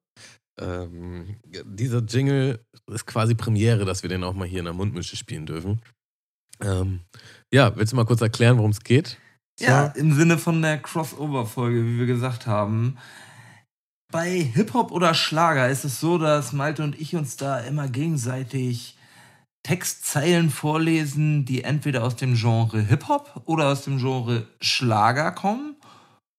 Ähm, 0.61 1.38
dieser 1.44 1.99
Jingle 2.02 2.64
ist 2.91 3.07
quasi 3.07 3.34
Premiere, 3.34 3.86
dass 3.86 4.03
wir 4.03 4.10
den 4.10 4.23
auch 4.23 4.36
mal 4.36 4.48
hier 4.48 4.60
in 4.60 4.65
der 4.65 4.76
Mundmische 4.76 5.18
spielen 5.18 5.48
dürfen. 5.48 5.82
Ähm, 6.61 7.02
ja, 7.52 7.76
willst 7.76 7.91
du 7.91 7.95
mal 7.98 8.06
kurz 8.06 8.22
erklären, 8.22 8.57
worum 8.57 8.72
es 8.72 8.82
geht? 8.82 9.18
Ja, 9.60 9.88
im 9.88 10.14
Sinne 10.14 10.38
von 10.38 10.61
der 10.61 10.77
Crossover-Folge, 10.77 11.84
wie 11.84 11.98
wir 11.98 12.06
gesagt 12.06 12.45
haben. 12.45 12.98
Bei 14.11 14.30
Hip-Hop 14.30 14.91
oder 14.91 15.15
Schlager 15.15 15.69
ist 15.69 15.86
es 15.86 15.99
so, 15.99 16.19
dass 16.19 16.53
Malte 16.53 16.84
und 16.84 16.99
ich 17.02 17.15
uns 17.15 17.36
da 17.36 17.60
immer 17.60 17.88
gegenseitig 17.88 18.94
Textzeilen 19.65 20.51
vorlesen, 20.51 21.43
die 21.43 21.63
entweder 21.63 22.03
aus 22.03 22.15
dem 22.15 22.35
Genre 22.35 22.81
Hip-Hop 22.81 23.41
oder 23.45 23.69
aus 23.69 23.83
dem 23.83 23.97
Genre 23.97 24.45
Schlager 24.61 25.31
kommen. 25.31 25.75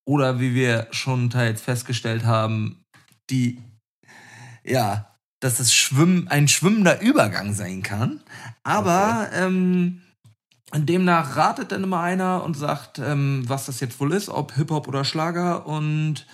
Oder 0.08 0.38
wie 0.38 0.54
wir 0.54 0.86
schon 0.92 1.28
teils 1.28 1.60
festgestellt 1.60 2.24
haben, 2.24 2.84
die, 3.28 3.60
ja, 4.64 5.16
dass 5.40 5.58
es 5.58 5.74
schwimm, 5.74 6.28
ein 6.30 6.46
schwimmender 6.46 7.00
Übergang 7.00 7.52
sein 7.52 7.82
kann. 7.82 8.20
Aber 8.62 9.26
okay. 9.26 9.44
ähm, 9.44 10.02
Demnach 10.72 11.36
ratet 11.36 11.72
dann 11.72 11.82
immer 11.82 11.98
einer 11.98 12.44
und 12.44 12.54
sagt, 12.54 13.00
ähm, 13.00 13.42
was 13.48 13.66
das 13.66 13.80
jetzt 13.80 13.98
wohl 13.98 14.12
ist, 14.12 14.28
ob 14.28 14.54
Hip-Hop 14.54 14.86
oder 14.86 15.04
Schlager. 15.04 15.66
Und 15.66 16.28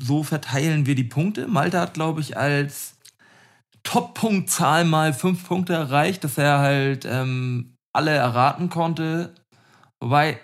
so 0.00 0.22
verteilen 0.22 0.86
wir 0.86 0.94
die 0.94 1.04
Punkte. 1.04 1.46
Malte 1.46 1.78
hat, 1.78 1.92
glaube 1.92 2.22
ich, 2.22 2.38
als 2.38 2.95
Top-Punktzahl 3.86 4.84
mal 4.84 5.14
fünf 5.14 5.46
Punkte 5.46 5.72
erreicht, 5.72 6.24
dass 6.24 6.36
er 6.36 6.58
halt 6.58 7.06
ähm, 7.08 7.76
alle 7.92 8.10
erraten 8.10 8.68
konnte. 8.68 9.34
Wobei, 10.00 10.38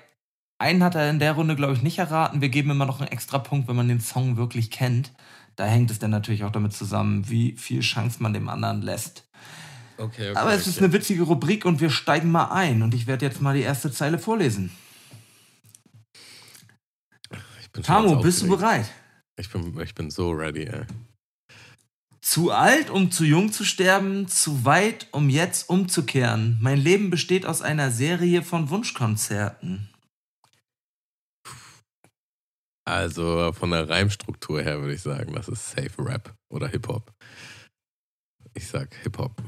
einen 0.59 0.83
hat 0.85 0.95
er 0.95 1.11
in 1.11 1.19
der 1.19 1.33
Runde, 1.33 1.57
glaube 1.57 1.75
ich, 1.75 1.83
nicht 1.83 1.99
erraten. 1.99 2.41
Wir 2.41 2.49
geben 2.49 2.71
immer 2.71 2.87
noch 2.87 3.01
einen 3.01 3.11
extra 3.11 3.39
Punkt, 3.39 3.69
wenn 3.69 3.77
man 3.77 3.89
den 3.89 4.01
Song 4.01 4.37
wirklich 4.37 4.71
kennt. 4.71 5.13
Da 5.57 5.67
hängt 5.67 5.91
es 5.91 5.99
dann 5.99 6.13
natürlich 6.13 6.45
auch 6.45 6.53
damit 6.53 6.73
zusammen, 6.73 7.29
wie 7.29 7.57
viel 7.57 7.81
Chance 7.81 8.23
man 8.23 8.33
dem 8.33 8.49
anderen 8.49 8.81
lässt. 8.81 9.29
Okay, 9.99 10.31
okay, 10.31 10.39
Aber 10.39 10.53
es 10.53 10.63
okay. 10.63 10.71
ist 10.71 10.79
eine 10.79 10.93
witzige 10.93 11.25
Rubrik 11.25 11.65
und 11.65 11.81
wir 11.81 11.91
steigen 11.91 12.31
mal 12.31 12.47
ein. 12.47 12.83
Und 12.83 12.95
ich 12.95 13.09
werde 13.09 13.27
jetzt 13.27 13.43
mal 13.43 13.55
die 13.55 13.63
erste 13.63 13.91
Zeile 13.91 14.19
vorlesen. 14.19 14.71
Tamo, 17.83 18.17
bist 18.21 18.43
du 18.43 18.49
bereit? 18.49 18.87
Ich 19.37 19.51
bin, 19.51 19.79
ich 19.81 19.95
bin 19.95 20.11
so 20.11 20.31
ready, 20.31 20.65
ey. 20.65 20.87
Zu 22.23 22.53
alt, 22.53 22.89
um 22.89 23.11
zu 23.11 23.25
jung 23.25 23.51
zu 23.51 23.65
sterben, 23.65 24.29
zu 24.29 24.65
weit, 24.65 25.09
um 25.11 25.29
jetzt 25.29 25.69
umzukehren. 25.69 26.57
Mein 26.61 26.79
Leben 26.79 27.11
besteht 27.11 27.45
aus 27.45 27.63
einer 27.63 27.91
Serie 27.91 28.43
von 28.43 28.71
Wunschkonzerten. 28.71 29.89
Also 32.85 33.53
von 33.53 33.71
der 33.71 33.89
Reimstruktur 33.89 34.63
her 34.63 34.81
würde 34.81 34.95
ich 34.95 35.03
sagen, 35.03 35.33
das 35.35 35.49
ist 35.49 35.71
Safe 35.71 35.91
Rap 35.99 36.33
oder 36.49 36.69
Hip-Hop. 36.69 37.13
Ich 38.55 38.69
sag 38.69 38.95
Hip-Hop. 39.03 39.43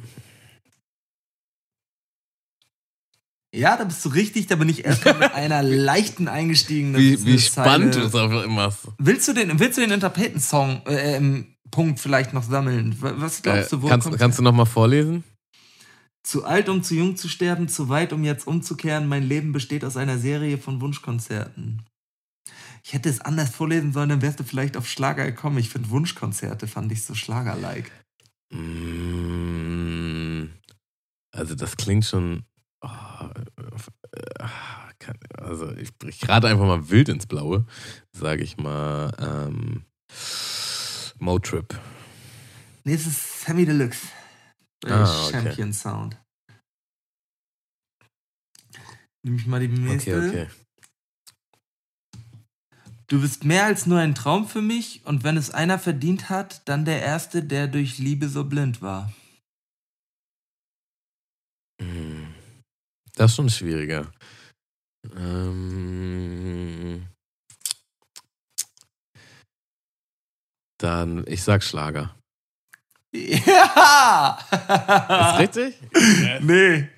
Ja, 3.54 3.76
da 3.76 3.84
bist 3.84 4.04
du 4.04 4.08
richtig, 4.08 4.48
da 4.48 4.56
bin 4.56 4.68
ich 4.68 4.84
erst 4.84 5.04
mal 5.04 5.14
mit 5.14 5.32
einer 5.34 5.62
leichten 5.62 6.26
eingestiegen. 6.26 6.92
Das 6.92 7.02
Wie, 7.02 7.24
wie 7.24 7.38
spannend 7.38 7.94
du 7.94 8.00
es 8.00 8.14
einfach 8.16 8.42
immer 8.42 8.62
hast. 8.62 8.88
Willst 8.98 9.28
du 9.28 9.32
den, 9.32 9.60
willst 9.60 9.78
du 9.78 9.82
den 9.82 9.92
Interpretensong, 9.92 10.82
äh, 10.86 11.16
ähm, 11.16 11.53
Punkt 11.74 11.98
vielleicht 11.98 12.32
noch 12.32 12.44
sammeln? 12.44 12.96
Was 13.00 13.42
glaubst 13.42 13.72
du, 13.72 13.82
wo 13.82 13.86
Äh, 13.86 13.90
kannst, 13.90 14.06
kommt 14.06 14.18
kannst 14.18 14.38
du 14.38 14.42
nochmal 14.42 14.66
vorlesen? 14.66 15.24
Zu 16.22 16.44
alt, 16.44 16.68
um 16.68 16.82
zu 16.84 16.94
jung 16.94 17.16
zu 17.16 17.28
sterben, 17.28 17.68
zu 17.68 17.88
weit, 17.88 18.12
um 18.12 18.22
jetzt 18.22 18.46
umzukehren. 18.46 19.08
Mein 19.08 19.24
Leben 19.24 19.52
besteht 19.52 19.84
aus 19.84 19.96
einer 19.96 20.18
Serie 20.18 20.56
von 20.56 20.80
Wunschkonzerten. 20.80 21.82
Ich 22.84 22.92
hätte 22.92 23.08
es 23.08 23.20
anders 23.20 23.50
vorlesen 23.50 23.92
sollen, 23.92 24.10
dann 24.10 24.22
wärst 24.22 24.38
du 24.40 24.44
vielleicht 24.44 24.76
auf 24.76 24.88
Schlager 24.88 25.24
gekommen. 25.24 25.58
Ich 25.58 25.68
finde 25.70 25.90
Wunschkonzerte 25.90 26.66
fand 26.68 26.92
ich 26.92 27.02
so 27.04 27.14
Schlager-like. 27.14 27.90
Mm, 28.52 30.50
Also 31.32 31.54
das 31.56 31.76
klingt 31.76 32.04
schon. 32.04 32.44
Oh, 32.82 32.88
äh, 34.12 34.44
also 35.36 35.72
ich, 35.76 35.88
ich 36.06 36.28
rate 36.28 36.46
einfach 36.48 36.66
mal 36.66 36.88
wild 36.90 37.08
ins 37.08 37.26
Blaue, 37.26 37.66
sage 38.12 38.42
ich 38.44 38.56
mal. 38.58 39.12
Ähm, 39.18 39.84
Motrip. 41.18 41.80
Nee, 42.84 42.94
es 42.94 43.06
ist 43.06 43.40
Sammy 43.42 43.64
Deluxe. 43.64 44.08
Bei 44.80 44.90
Ah, 44.90 45.26
okay. 45.26 45.32
Champion 45.32 45.72
Sound. 45.72 46.20
Nimm 49.22 49.36
ich 49.36 49.46
mal 49.46 49.60
die 49.60 49.72
Okay, 49.72 49.80
nächste. 49.80 50.28
okay. 50.28 50.48
Du 53.06 53.20
bist 53.20 53.44
mehr 53.44 53.64
als 53.64 53.86
nur 53.86 53.98
ein 54.00 54.14
Traum 54.14 54.46
für 54.48 54.62
mich 54.62 55.04
und 55.06 55.24
wenn 55.24 55.36
es 55.36 55.50
einer 55.50 55.78
verdient 55.78 56.30
hat, 56.30 56.66
dann 56.68 56.84
der 56.84 57.00
Erste, 57.02 57.42
der 57.42 57.68
durch 57.68 57.98
Liebe 57.98 58.28
so 58.28 58.44
blind 58.44 58.82
war. 58.82 59.12
Hm. 61.80 62.34
Das 63.14 63.30
ist 63.30 63.36
schon 63.36 63.50
schwieriger. 63.50 64.10
Ähm, 65.14 67.06
dann, 70.78 71.24
ich 71.26 71.42
sag 71.42 71.62
Schlager. 71.62 72.14
Ja! 73.12 74.38
Ist 74.50 75.38
richtig? 75.38 75.74
Nee. 76.40 76.88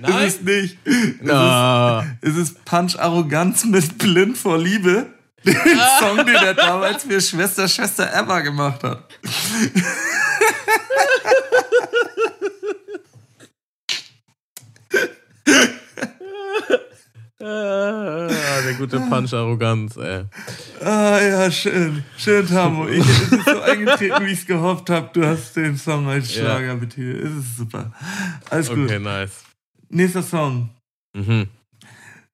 Nein? 0.00 0.26
Ist 0.26 0.40
es 0.40 0.42
nicht. 0.42 0.78
Na. 1.20 2.04
Es 2.20 2.36
ist 2.36 2.64
Punch 2.64 2.98
Arroganz 2.98 3.64
mit 3.64 3.96
Blind 3.98 4.36
vor 4.36 4.58
Liebe. 4.58 5.06
Den 5.44 5.54
Song, 6.00 6.16
den 6.18 6.34
er 6.34 6.54
damals 6.54 7.04
für 7.04 7.20
Schwester, 7.20 7.68
Schwester 7.68 8.12
Emma 8.12 8.40
gemacht 8.40 8.82
hat. 8.82 9.08
Der 18.64 18.74
gute 18.74 19.00
Punch-Arroganz, 19.00 19.96
ey. 19.96 20.24
Ah 20.80 21.20
ja, 21.20 21.50
schön. 21.50 22.04
Schön, 22.16 22.46
Tamo. 22.46 22.86
Ich, 22.88 23.00
es 23.06 23.32
ist 23.32 23.44
so 23.44 23.60
eingetreten, 23.62 24.24
wie 24.26 24.30
ich 24.32 24.40
es 24.40 24.46
gehofft 24.46 24.90
habe. 24.90 25.10
Du 25.12 25.24
hast 25.26 25.54
den 25.56 25.76
Song 25.76 26.08
als 26.08 26.34
Ja. 26.34 26.42
Schlager 26.42 26.76
betitelt. 26.76 27.24
Es 27.24 27.32
ist 27.32 27.56
super. 27.56 27.92
Alles 28.50 28.68
Okay, 28.70 28.86
gut. 28.96 29.02
nice. 29.02 29.42
Nächster 29.88 30.22
Song. 30.22 30.70
Mhm. 31.14 31.48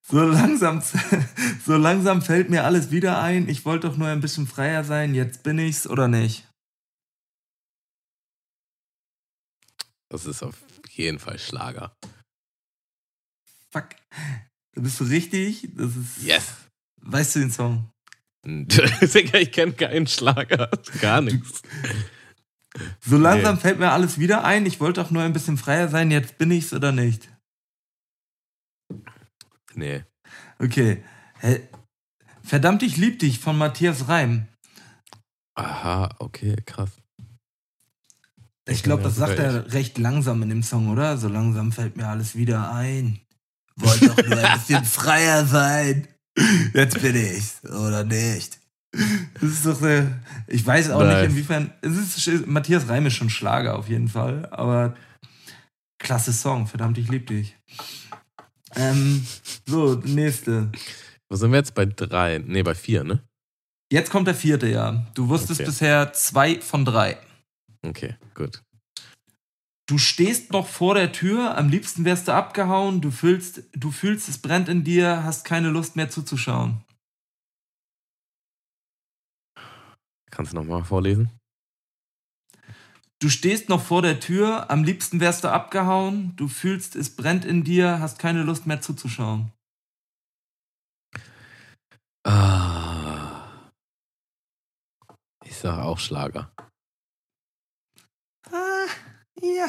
So 0.07 0.21
langsam, 0.23 0.81
so 1.65 1.77
langsam 1.77 2.21
fällt 2.21 2.49
mir 2.49 2.63
alles 2.63 2.89
wieder 2.91 3.21
ein. 3.21 3.47
Ich 3.47 3.65
wollte 3.65 3.87
doch 3.87 3.97
nur 3.97 4.07
ein 4.07 4.21
bisschen 4.21 4.47
freier 4.47 4.83
sein. 4.83 5.13
Jetzt 5.13 5.43
bin 5.43 5.59
ich's 5.59 5.85
oder 5.87 6.07
nicht? 6.07 6.47
Das 10.09 10.25
ist 10.25 10.41
auf 10.41 10.55
jeden 10.89 11.19
Fall 11.19 11.37
Schlager. 11.37 11.91
Fuck. 13.71 13.89
Da 14.73 14.81
bist 14.81 14.99
du 14.99 15.03
richtig. 15.05 15.69
Das 15.75 15.95
ist. 15.95 16.23
Yes. 16.23 16.45
Weißt 17.01 17.35
du 17.35 17.39
den 17.39 17.51
Song? 17.51 17.89
Ich 18.45 19.51
kenne 19.51 19.73
keinen 19.73 20.07
Schlager. 20.07 20.69
Gar 21.01 21.21
nichts. 21.21 21.61
So 23.01 23.17
langsam 23.17 23.55
Nee. 23.55 23.61
fällt 23.61 23.79
mir 23.79 23.91
alles 23.91 24.17
wieder 24.19 24.43
ein. 24.45 24.65
Ich 24.65 24.79
wollte 24.79 25.01
doch 25.01 25.11
nur 25.11 25.23
ein 25.23 25.33
bisschen 25.33 25.57
freier 25.57 25.89
sein. 25.89 26.09
Jetzt 26.11 26.37
bin 26.37 26.51
ich's 26.51 26.71
oder 26.71 26.91
nicht? 26.91 27.29
Nee. 29.73 30.03
Okay. 30.59 31.03
Verdammt, 32.43 32.83
ich 32.83 32.97
lieb 32.97 33.19
dich 33.19 33.39
von 33.39 33.57
Matthias 33.57 34.07
Reim. 34.07 34.47
Aha, 35.55 36.15
okay, 36.19 36.55
krass. 36.65 36.91
Ich 38.67 38.83
glaube, 38.83 39.03
das 39.03 39.15
sagt 39.15 39.39
er 39.39 39.73
recht 39.73 39.97
langsam 39.97 40.41
in 40.43 40.49
dem 40.49 40.63
Song, 40.63 40.89
oder? 40.89 41.17
So 41.17 41.27
langsam 41.27 41.71
fällt 41.71 41.97
mir 41.97 42.07
alles 42.07 42.35
wieder 42.35 42.71
ein. 42.71 43.19
Wollte 43.79 44.07
doch 44.07 44.17
nur 44.27 44.37
ein 44.43 44.59
bisschen 44.59 44.85
freier 44.85 45.45
sein. 45.45 46.07
Jetzt 46.73 47.01
bin 47.01 47.15
ich's, 47.15 47.63
oder 47.65 48.03
nicht? 48.03 48.59
Das 48.91 49.43
ist 49.43 49.65
doch 49.65 49.75
sehr. 49.79 50.19
Ich 50.47 50.65
weiß 50.65 50.89
auch 50.91 51.01
Nice. 51.03 51.21
nicht, 51.21 51.31
inwiefern. 51.31 51.73
Es 51.81 52.27
ist, 52.27 52.47
Matthias 52.47 52.87
Reim 52.87 53.05
ist 53.05 53.13
schon 53.15 53.29
Schlager 53.29 53.77
auf 53.77 53.87
jeden 53.89 54.07
Fall, 54.07 54.47
aber 54.51 54.95
klasse 55.99 56.33
Song, 56.33 56.65
verdammt, 56.67 56.97
ich 56.97 57.07
lieb 57.09 57.27
dich. 57.27 57.55
Ähm, 58.75 59.25
so, 59.67 59.95
nächste. 59.95 60.71
Wo 61.29 61.35
sind 61.35 61.51
wir 61.51 61.57
jetzt? 61.57 61.75
Bei 61.75 61.85
drei? 61.85 62.39
Nee, 62.39 62.63
bei 62.63 62.73
vier, 62.75 63.03
ne? 63.03 63.21
Jetzt 63.91 64.11
kommt 64.11 64.27
der 64.27 64.35
vierte, 64.35 64.67
ja. 64.67 65.05
Du 65.15 65.27
wusstest 65.29 65.59
Okay. 65.61 65.69
bisher 65.69 66.13
zwei 66.13 66.61
von 66.61 66.85
drei. 66.85 67.17
Okay, 67.85 68.15
gut. 68.35 68.61
Du 69.89 69.97
stehst 69.97 70.51
noch 70.51 70.67
vor 70.67 70.93
der 70.93 71.11
Tür, 71.13 71.57
am 71.57 71.67
liebsten 71.67 72.05
wärst 72.05 72.27
du 72.27 72.31
abgehauen, 72.31 73.01
du 73.01 73.09
fühlst, 73.09 73.63
du 73.73 73.89
fühlst, 73.89 74.29
es 74.29 74.37
brennt 74.37 74.69
in 74.69 74.83
dir, 74.83 75.23
hast 75.23 75.45
keine 75.45 75.69
Lust 75.69 75.95
mehr 75.95 76.11
zuzuschauen. 76.11 76.85
Kannst 80.29 80.51
du 80.51 80.57
nochmal 80.57 80.83
vorlesen? 80.83 81.31
Du 83.17 83.29
stehst 83.29 83.67
noch 83.69 83.81
vor 83.81 84.03
der 84.03 84.19
Tür, 84.19 84.69
am 84.69 84.83
liebsten 84.83 85.19
wärst 85.21 85.43
du 85.43 85.47
abgehauen, 85.47 86.35
du 86.35 86.47
fühlst, 86.47 86.95
es 86.95 87.15
brennt 87.15 87.43
in 87.43 87.63
dir, 87.63 87.99
hast 87.99 88.19
keine 88.19 88.43
Lust 88.43 88.67
mehr 88.67 88.81
zuzuschauen. 88.81 89.51
Ah. 92.23 93.73
Ich 95.43 95.57
sag 95.57 95.79
auch 95.79 95.97
Schlager. 95.97 96.51
Ja. 99.41 99.67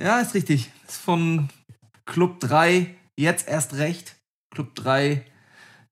Ja, 0.00 0.20
ist 0.20 0.34
richtig. 0.34 0.70
Ist 0.88 0.96
von 0.96 1.48
Club 2.04 2.40
3, 2.40 2.94
jetzt 3.16 3.48
erst 3.48 3.74
recht. 3.74 4.16
Club 4.50 4.74
3, 4.74 5.24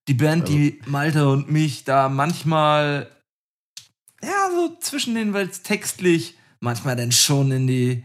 die 0.08 0.14
Band, 0.14 0.48
die 0.48 0.80
Malte 0.86 1.28
und 1.28 1.50
mich 1.50 1.84
da 1.84 2.08
manchmal, 2.08 3.10
ja, 4.22 4.50
so 4.54 4.76
zwischen 4.80 5.14
den, 5.14 5.32
weil 5.32 5.48
es 5.48 5.62
textlich 5.62 6.36
manchmal 6.60 6.96
dann 6.96 7.12
schon 7.12 7.50
in 7.50 7.66
die 7.66 8.04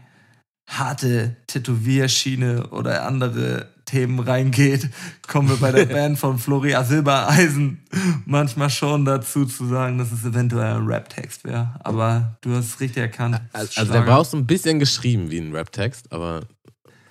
harte 0.68 1.36
Tätowierschiene 1.46 2.70
oder 2.70 3.06
andere 3.06 3.74
Themen 3.88 4.20
reingeht, 4.20 4.90
kommen 5.26 5.48
wir 5.48 5.56
bei 5.56 5.72
der 5.72 5.84
Band 5.94 6.18
von 6.18 6.38
Floria 6.38 6.84
Silbereisen 6.84 7.82
manchmal 8.26 8.70
schon 8.70 9.04
dazu 9.04 9.44
zu 9.46 9.66
sagen, 9.66 9.98
dass 9.98 10.12
es 10.12 10.24
eventuell 10.24 10.74
ein 10.76 10.86
Rap-Text 10.86 11.44
wäre. 11.44 11.74
Aber 11.80 12.36
du 12.42 12.54
hast 12.54 12.66
es 12.66 12.80
richtig 12.80 13.02
erkannt. 13.02 13.40
Es 13.52 13.70
ist 13.70 13.78
Also 13.78 13.92
der 13.92 14.02
Schlager. 14.02 14.24
so 14.24 14.36
ein 14.36 14.46
bisschen 14.46 14.78
geschrieben 14.78 15.30
wie 15.30 15.38
ein 15.38 15.54
Rap-Text, 15.54 16.12
aber 16.12 16.42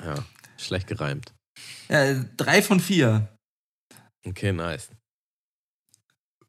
ja, 0.05 0.15
schlecht 0.57 0.87
gereimt. 0.87 1.33
Ja, 1.89 2.13
drei 2.37 2.61
von 2.61 2.79
vier. 2.79 3.27
Okay, 4.25 4.51
nice. 4.51 4.89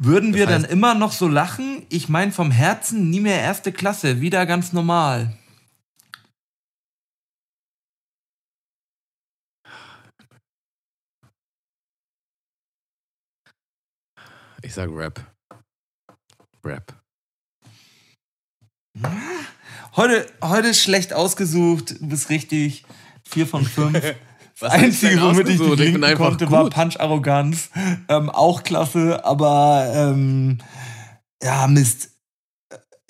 Würden 0.00 0.34
wir 0.34 0.46
Das 0.46 0.54
heißt- 0.54 0.62
dann 0.62 0.70
immer 0.70 0.94
noch 0.94 1.12
so 1.12 1.26
lachen? 1.26 1.84
Ich 1.88 2.08
meine 2.08 2.30
vom 2.32 2.50
Herzen 2.50 3.10
nie 3.10 3.20
mehr 3.20 3.40
erste 3.40 3.72
Klasse, 3.72 4.20
wieder 4.20 4.46
ganz 4.46 4.72
normal. 4.72 5.36
Ich 14.62 14.74
sag 14.74 14.90
Rap. 14.90 15.24
Rap. 16.64 16.92
Heute, 19.96 20.26
heute 20.42 20.74
schlecht 20.74 21.12
ausgesucht, 21.12 22.00
du 22.00 22.08
bist 22.08 22.30
richtig. 22.30 22.84
Vier 23.24 23.46
von 23.46 23.64
fünf. 23.66 24.00
Das 24.58 24.72
Einzige, 24.72 25.20
womit 25.22 25.48
ich 25.48 25.60
dich 25.60 25.76
linken 25.78 26.16
konnte, 26.16 26.50
war 26.50 26.64
gut. 26.64 26.74
Punch 26.74 26.98
Arroganz. 26.98 27.70
Ähm, 28.08 28.28
auch 28.30 28.64
klasse, 28.64 29.24
aber 29.24 29.86
ähm, 29.94 30.58
ja, 31.42 31.66
Mist. 31.68 32.10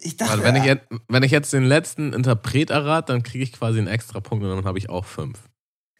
Ich 0.00 0.16
dachte, 0.16 0.32
Also 0.32 0.44
wenn, 0.44 0.56
ich 0.56 0.64
jetzt, 0.64 0.86
wenn 1.08 1.22
ich 1.22 1.32
jetzt 1.32 1.52
den 1.52 1.64
letzten 1.64 2.12
Interpret 2.12 2.70
errate, 2.70 3.12
dann 3.12 3.22
kriege 3.22 3.42
ich 3.42 3.52
quasi 3.52 3.78
einen 3.78 3.86
extra 3.88 4.20
Punkt 4.20 4.44
und 4.44 4.50
dann 4.50 4.64
habe 4.64 4.78
ich 4.78 4.90
auch 4.90 5.04
fünf. 5.04 5.48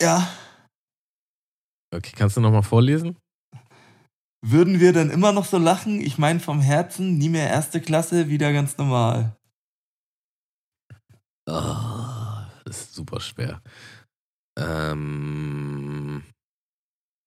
ja, 0.01 0.29
Okay, 1.91 2.13
kannst 2.15 2.37
du 2.37 2.43
nochmal 2.43 2.63
vorlesen? 2.63 3.17
Würden 4.43 4.81
wir 4.81 4.93
dann 4.93 5.11
immer 5.11 5.33
noch 5.33 5.45
so 5.45 5.59
lachen? 5.59 6.01
Ich 6.01 6.19
meine 6.19 6.41
vom 6.41 6.61
Herzen, 6.61 7.19
nie 7.19 7.29
mehr 7.29 7.49
erste 7.49 7.81
Klasse, 7.81 8.29
wieder 8.29 8.53
ganz 8.53 8.77
normal. 8.79 9.37
Oh, 11.47 12.47
das 12.65 12.81
ist 12.83 12.95
super 12.95 13.21
schwer. 13.21 13.63
Ähm, 14.59 16.23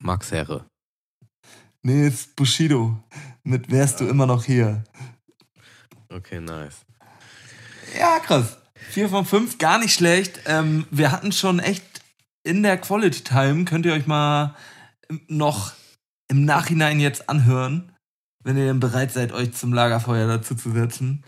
Max 0.02 0.32
Herre. 0.32 0.66
Nee, 1.84 2.08
ist 2.08 2.36
Bushido. 2.36 3.04
Mit 3.44 3.72
wärst 3.72 4.00
du 4.00 4.08
immer 4.08 4.28
noch 4.28 4.46
hier. 4.46 4.84
Okay, 6.10 6.40
nice. 6.40 6.86
Ja, 7.98 8.20
krass. 8.20 8.58
Vier 8.76 9.10
von 9.10 9.26
fünf, 9.26 9.58
gar 9.58 9.80
nicht 9.80 9.94
schlecht. 9.94 10.42
Ähm, 10.46 10.86
wir 10.92 11.12
hatten 11.12 11.32
schon 11.32 11.60
echt 11.60 12.02
in 12.44 12.64
der 12.64 12.78
Quality 12.78 13.24
Time, 13.24 13.66
könnt 13.66 13.86
ihr 13.86 13.94
euch 13.94 14.08
mal 14.08 14.56
noch 15.28 15.74
im 16.32 16.46
Nachhinein 16.46 17.02
jetzt 17.02 17.30
anhören, 17.30 17.92
wenn 18.44 18.58
ihr 18.58 18.66
denn 18.66 18.80
bereit 18.80 19.12
seid, 19.12 19.34
euch 19.34 19.54
zum 19.54 19.74
Lagerfeuer 19.74 20.28
dazu 20.28 20.56
zu 20.56 20.72
setzen. 20.72 21.26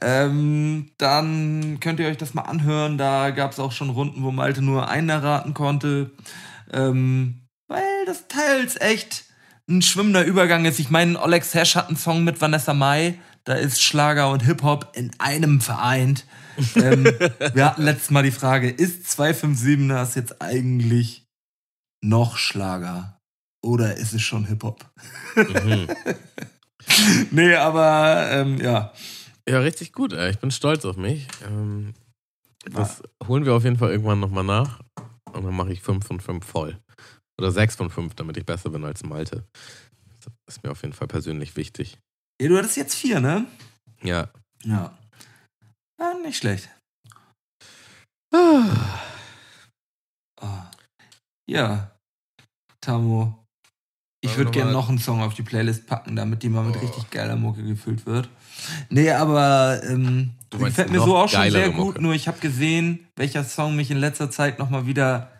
Ähm, 0.00 0.92
dann 0.96 1.78
könnt 1.80 2.00
ihr 2.00 2.08
euch 2.08 2.16
das 2.16 2.32
mal 2.32 2.42
anhören. 2.42 2.96
Da 2.96 3.30
gab 3.30 3.52
es 3.52 3.58
auch 3.58 3.70
schon 3.70 3.90
Runden, 3.90 4.22
wo 4.22 4.30
Malte 4.30 4.62
nur 4.62 4.88
einen 4.88 5.10
erraten 5.10 5.52
konnte. 5.52 6.12
Ähm, 6.72 7.42
weil 7.68 8.06
das 8.06 8.28
teils 8.28 8.80
echt 8.80 9.26
ein 9.68 9.82
schwimmender 9.82 10.24
Übergang 10.24 10.64
ist. 10.64 10.78
Ich 10.78 10.88
meine, 10.88 11.20
Oleg 11.20 11.44
Sesh 11.44 11.76
hat 11.76 11.88
einen 11.88 11.98
Song 11.98 12.24
mit 12.24 12.40
Vanessa 12.40 12.72
Mai. 12.72 13.18
Da 13.44 13.54
ist 13.54 13.82
Schlager 13.82 14.30
und 14.30 14.40
Hip-Hop 14.40 14.92
in 14.96 15.10
einem 15.18 15.60
vereint. 15.60 16.24
ähm, 16.76 17.04
wir 17.52 17.66
hatten 17.66 17.82
letztes 17.82 18.10
Mal 18.10 18.22
die 18.22 18.30
Frage, 18.30 18.70
ist 18.70 19.06
257ers 19.06 20.16
jetzt 20.16 20.40
eigentlich 20.40 21.26
noch 22.00 22.38
Schlager? 22.38 23.19
Oder 23.62 23.96
ist 23.96 24.12
es 24.12 24.22
schon 24.22 24.46
Hip-Hop? 24.46 24.84
Mhm. 25.36 25.88
nee, 27.30 27.54
aber 27.54 28.30
ähm, 28.30 28.58
ja. 28.58 28.92
Ja, 29.48 29.60
richtig 29.60 29.92
gut. 29.92 30.12
Ey. 30.12 30.30
Ich 30.30 30.38
bin 30.38 30.50
stolz 30.50 30.84
auf 30.84 30.96
mich. 30.96 31.26
Ähm, 31.46 31.94
das 32.64 33.02
holen 33.26 33.44
wir 33.44 33.54
auf 33.54 33.64
jeden 33.64 33.78
Fall 33.78 33.90
irgendwann 33.90 34.20
nochmal 34.20 34.44
nach. 34.44 34.80
Und 35.32 35.44
dann 35.44 35.54
mache 35.54 35.72
ich 35.72 35.82
5 35.82 36.06
von 36.06 36.20
5 36.20 36.44
voll. 36.44 36.78
Oder 37.38 37.50
6 37.50 37.76
von 37.76 37.90
5, 37.90 38.14
damit 38.14 38.36
ich 38.36 38.44
besser 38.44 38.70
bin 38.70 38.84
als 38.84 39.02
Malte. 39.02 39.44
Das 40.46 40.56
ist 40.56 40.62
mir 40.62 40.70
auf 40.70 40.82
jeden 40.82 40.92
Fall 40.92 41.08
persönlich 41.08 41.56
wichtig. 41.56 41.98
Ja, 42.40 42.48
Du 42.48 42.56
hattest 42.58 42.76
jetzt 42.76 42.94
vier, 42.94 43.20
ne? 43.20 43.46
Ja. 44.02 44.28
Ja. 44.64 44.98
ja 45.98 46.14
nicht 46.22 46.38
schlecht. 46.38 46.68
Ah. 48.32 49.00
Oh. 50.40 50.62
Ja. 51.48 51.90
Tamo. 52.80 53.39
Ich 54.22 54.36
würde 54.36 54.50
gerne 54.50 54.72
noch 54.72 54.88
einen 54.90 54.98
Song 54.98 55.22
auf 55.22 55.32
die 55.34 55.42
Playlist 55.42 55.86
packen, 55.86 56.14
damit 56.14 56.42
die 56.42 56.50
mal 56.50 56.62
mit 56.64 56.76
Oh. 56.76 56.80
richtig 56.80 57.10
geiler 57.10 57.36
Mucke 57.36 57.62
gefüllt 57.62 58.04
wird. 58.04 58.28
Nee, 58.90 59.10
aber 59.12 59.80
ähm, 59.88 60.32
gefällt 60.50 60.90
mir 60.90 61.00
so 61.00 61.16
auch 61.16 61.28
schon 61.28 61.50
sehr 61.50 61.70
gut. 61.70 61.86
Mucke. 61.86 62.02
Nur 62.02 62.12
ich 62.14 62.28
habe 62.28 62.38
gesehen, 62.38 63.06
welcher 63.16 63.44
Song 63.44 63.76
mich 63.76 63.90
in 63.90 63.96
letzter 63.96 64.30
Zeit 64.30 64.58
nochmal 64.58 64.86
wieder 64.86 65.30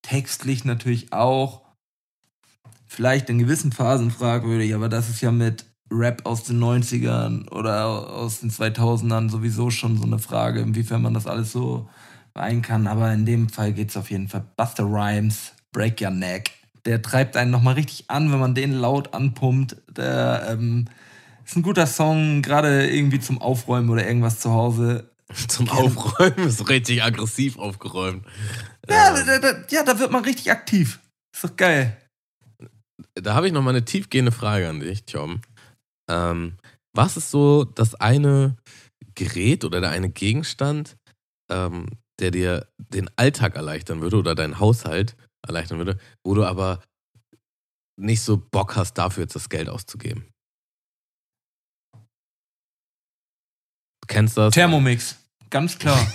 textlich 0.00 0.64
natürlich 0.64 1.12
auch 1.12 1.60
vielleicht 2.86 3.28
in 3.28 3.38
gewissen 3.38 3.72
Phasen 3.72 4.10
fragwürdig, 4.10 4.74
aber 4.74 4.88
das 4.88 5.10
ist 5.10 5.20
ja 5.20 5.30
mit 5.30 5.66
Rap 5.90 6.24
aus 6.24 6.44
den 6.44 6.58
90ern 6.62 7.48
oder 7.50 7.84
aus 8.14 8.40
den 8.40 8.50
2000ern 8.50 9.28
sowieso 9.30 9.70
schon 9.70 9.98
so 9.98 10.04
eine 10.04 10.18
Frage, 10.18 10.60
inwiefern 10.60 11.02
man 11.02 11.14
das 11.14 11.26
alles 11.26 11.52
so 11.52 11.88
vereinen 12.32 12.62
kann. 12.62 12.86
Aber 12.86 13.12
in 13.12 13.26
dem 13.26 13.48
Fall 13.48 13.72
geht 13.72 13.90
es 13.90 13.96
auf 13.96 14.10
jeden 14.10 14.28
Fall. 14.28 14.44
Buster 14.56 14.84
Rhymes, 14.84 15.52
Break 15.72 16.00
Your 16.00 16.10
Neck. 16.10 16.50
Der 16.86 17.02
treibt 17.02 17.36
einen 17.36 17.50
nochmal 17.50 17.74
richtig 17.74 18.08
an, 18.08 18.30
wenn 18.32 18.38
man 18.38 18.54
den 18.54 18.72
laut 18.72 19.12
anpumpt. 19.12 19.76
Der 19.90 20.46
ähm, 20.48 20.86
ist 21.44 21.56
ein 21.56 21.62
guter 21.62 21.86
Song, 21.86 22.42
gerade 22.42 22.88
irgendwie 22.88 23.18
zum 23.18 23.42
Aufräumen 23.42 23.90
oder 23.90 24.06
irgendwas 24.06 24.38
zu 24.40 24.52
Hause. 24.52 25.10
Zum 25.48 25.68
Aufräumen 25.68 26.46
ist 26.46 26.68
richtig 26.68 27.02
aggressiv 27.02 27.58
aufgeräumt. 27.58 28.24
Ja, 28.88 29.18
Ähm, 29.18 29.26
da, 29.26 29.38
da, 29.40 29.64
ja, 29.70 29.82
da 29.82 29.98
wird 29.98 30.12
man 30.12 30.22
richtig 30.22 30.52
aktiv. 30.52 31.00
Ist 31.34 31.42
doch 31.42 31.56
geil. 31.56 31.96
da 33.14 33.34
habe 33.34 33.48
ich 33.48 33.52
noch 33.52 33.62
mal 33.62 33.70
eine 33.70 33.84
tiefgehende 33.84 34.30
Frage 34.30 34.68
an 34.68 34.78
dich, 34.78 35.04
Tom. 35.04 35.40
Ähm, 36.08 36.52
was 36.94 37.16
ist 37.16 37.32
so 37.32 37.64
das 37.64 37.96
eine 37.96 38.56
Gerät 39.16 39.64
oder 39.64 39.80
der 39.80 39.90
eine 39.90 40.10
Gegenstand, 40.10 40.96
ähm, 41.50 41.88
der 42.20 42.30
dir 42.30 42.68
den 42.78 43.10
Alltag 43.16 43.56
erleichtern 43.56 44.00
würde 44.00 44.18
oder 44.18 44.36
deinen 44.36 44.60
Haushalt 44.60 45.16
erleichtern 45.48 45.78
würde, 45.78 45.98
wo 46.24 46.34
du 46.34 46.44
aber 46.44 46.82
nicht 47.98 48.22
so 48.22 48.36
Bock 48.36 48.76
hast, 48.76 48.94
dafür 48.94 49.24
jetzt 49.24 49.34
das 49.34 49.48
Geld 49.48 49.68
auszugeben? 49.68 50.28
Du 51.92 54.06
kennst 54.08 54.36
das? 54.36 54.54
Thermomix. 54.54 55.16
Ganz 55.50 55.78
klar. 55.78 55.98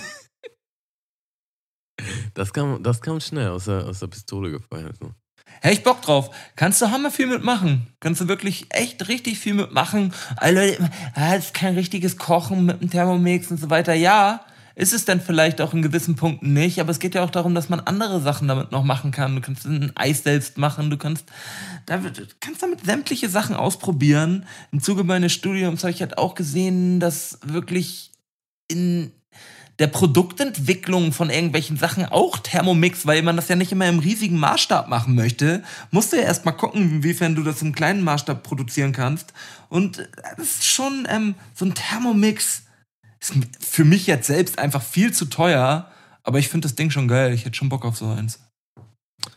Das 2.34 2.54
kam, 2.54 2.82
das 2.82 3.02
kam 3.02 3.20
schnell 3.20 3.50
aus 3.50 3.66
der, 3.66 3.86
aus 3.86 4.00
der 4.00 4.08
Pistole 4.08 4.50
gefallen. 4.50 4.92
So. 5.00 5.14
Hätte 5.62 5.76
ich 5.76 5.84
Bock 5.84 6.02
drauf. 6.02 6.36
Kannst 6.56 6.82
du 6.82 6.90
hammer 6.90 7.12
viel 7.12 7.28
mitmachen. 7.28 7.88
Kannst 8.00 8.22
du 8.22 8.28
wirklich 8.28 8.66
echt 8.70 9.08
richtig 9.10 9.40
viel 9.40 9.54
mitmachen. 9.54 10.14
Alle 10.38 10.72
Leute, 10.72 10.90
ah, 11.14 11.36
das 11.36 11.46
ist 11.46 11.54
kein 11.54 11.76
richtiges 11.76 12.18
Kochen 12.18 12.66
mit 12.66 12.82
dem 12.82 12.90
Thermomix 12.90 13.52
und 13.52 13.58
so 13.58 13.70
weiter. 13.70 13.94
Ja, 13.94 14.46
ist 14.76 14.94
es 14.94 15.06
dann 15.06 15.22
vielleicht 15.22 15.62
auch 15.62 15.74
in 15.74 15.82
gewissen 15.82 16.16
Punkten 16.16 16.54
nicht, 16.54 16.80
aber 16.80 16.92
es 16.92 17.00
geht 17.00 17.16
ja 17.16 17.24
auch 17.24 17.30
darum, 17.30 17.56
dass 17.56 17.70
man 17.70 17.80
andere 17.82 18.22
Sachen 18.22 18.48
damit 18.48 18.72
noch 18.72 18.84
machen 18.84 19.12
kann. 19.12 19.36
Du 19.36 19.42
kannst 19.42 19.66
ein 19.66 19.92
Eis 19.96 20.24
selbst 20.24 20.58
machen, 20.58 20.90
du 20.90 20.98
kannst, 20.98 21.26
da, 21.86 21.98
du 21.98 22.26
kannst 22.40 22.64
damit 22.64 22.86
sämtliche 22.86 23.30
Sachen 23.30 23.56
ausprobieren. 23.56 24.46
Im 24.72 24.82
Zuge 24.82 25.04
meines 25.04 25.34
Studiums 25.34 25.84
habe 25.84 25.92
ich 25.92 26.02
halt 26.02 26.18
auch 26.18 26.36
gesehen, 26.36 27.00
dass 27.00 27.40
wirklich 27.44 28.12
in 28.68 29.12
der 29.80 29.88
Produktentwicklung 29.88 31.12
von 31.12 31.32
irgendwelchen 31.32 31.76
Sachen 31.76 32.06
auch 32.06 32.38
Thermomix, 32.38 33.08
weil 33.08 33.24
man 33.24 33.36
das 33.36 33.48
ja 33.48 33.56
nicht 33.56 33.72
immer 33.72 33.90
im 33.90 33.98
riesigen 33.98 34.38
Maßstab 34.38 34.88
machen 34.88 35.16
möchte, 35.16 35.64
musst 35.90 36.14
du 36.14 36.18
ja 36.18 36.24
erstmal 36.24 36.56
gucken, 36.56 36.82
inwiefern 36.84 37.34
du 37.34 37.42
das 37.42 37.64
im 37.64 37.74
kleinen 37.74 38.04
Maßstab 38.04 38.44
produzieren 38.44 38.92
kannst. 38.92 39.34
Und 39.70 40.08
das 40.38 40.48
ist 40.48 40.66
schon 40.68 41.08
ähm, 41.10 41.34
so 41.56 41.66
ein 41.66 41.74
Thermomix 41.74 42.64
ist 43.22 43.34
für 43.60 43.86
mich 43.86 44.08
jetzt 44.08 44.28
selbst 44.28 44.60
einfach 44.60 44.82
viel 44.82 45.14
zu 45.14 45.26
teuer, 45.26 45.92
aber 46.24 46.40
ich 46.40 46.50
finde 46.50 46.66
das 46.66 46.76
Ding 46.76 46.90
schon 46.90 47.08
geil. 47.08 47.34
Ich 47.34 47.46
hätte 47.46 47.56
schon 47.56 47.70
Bock 47.70 47.86
auf 47.86 47.98
so 47.98 48.08
eins. 48.08 48.40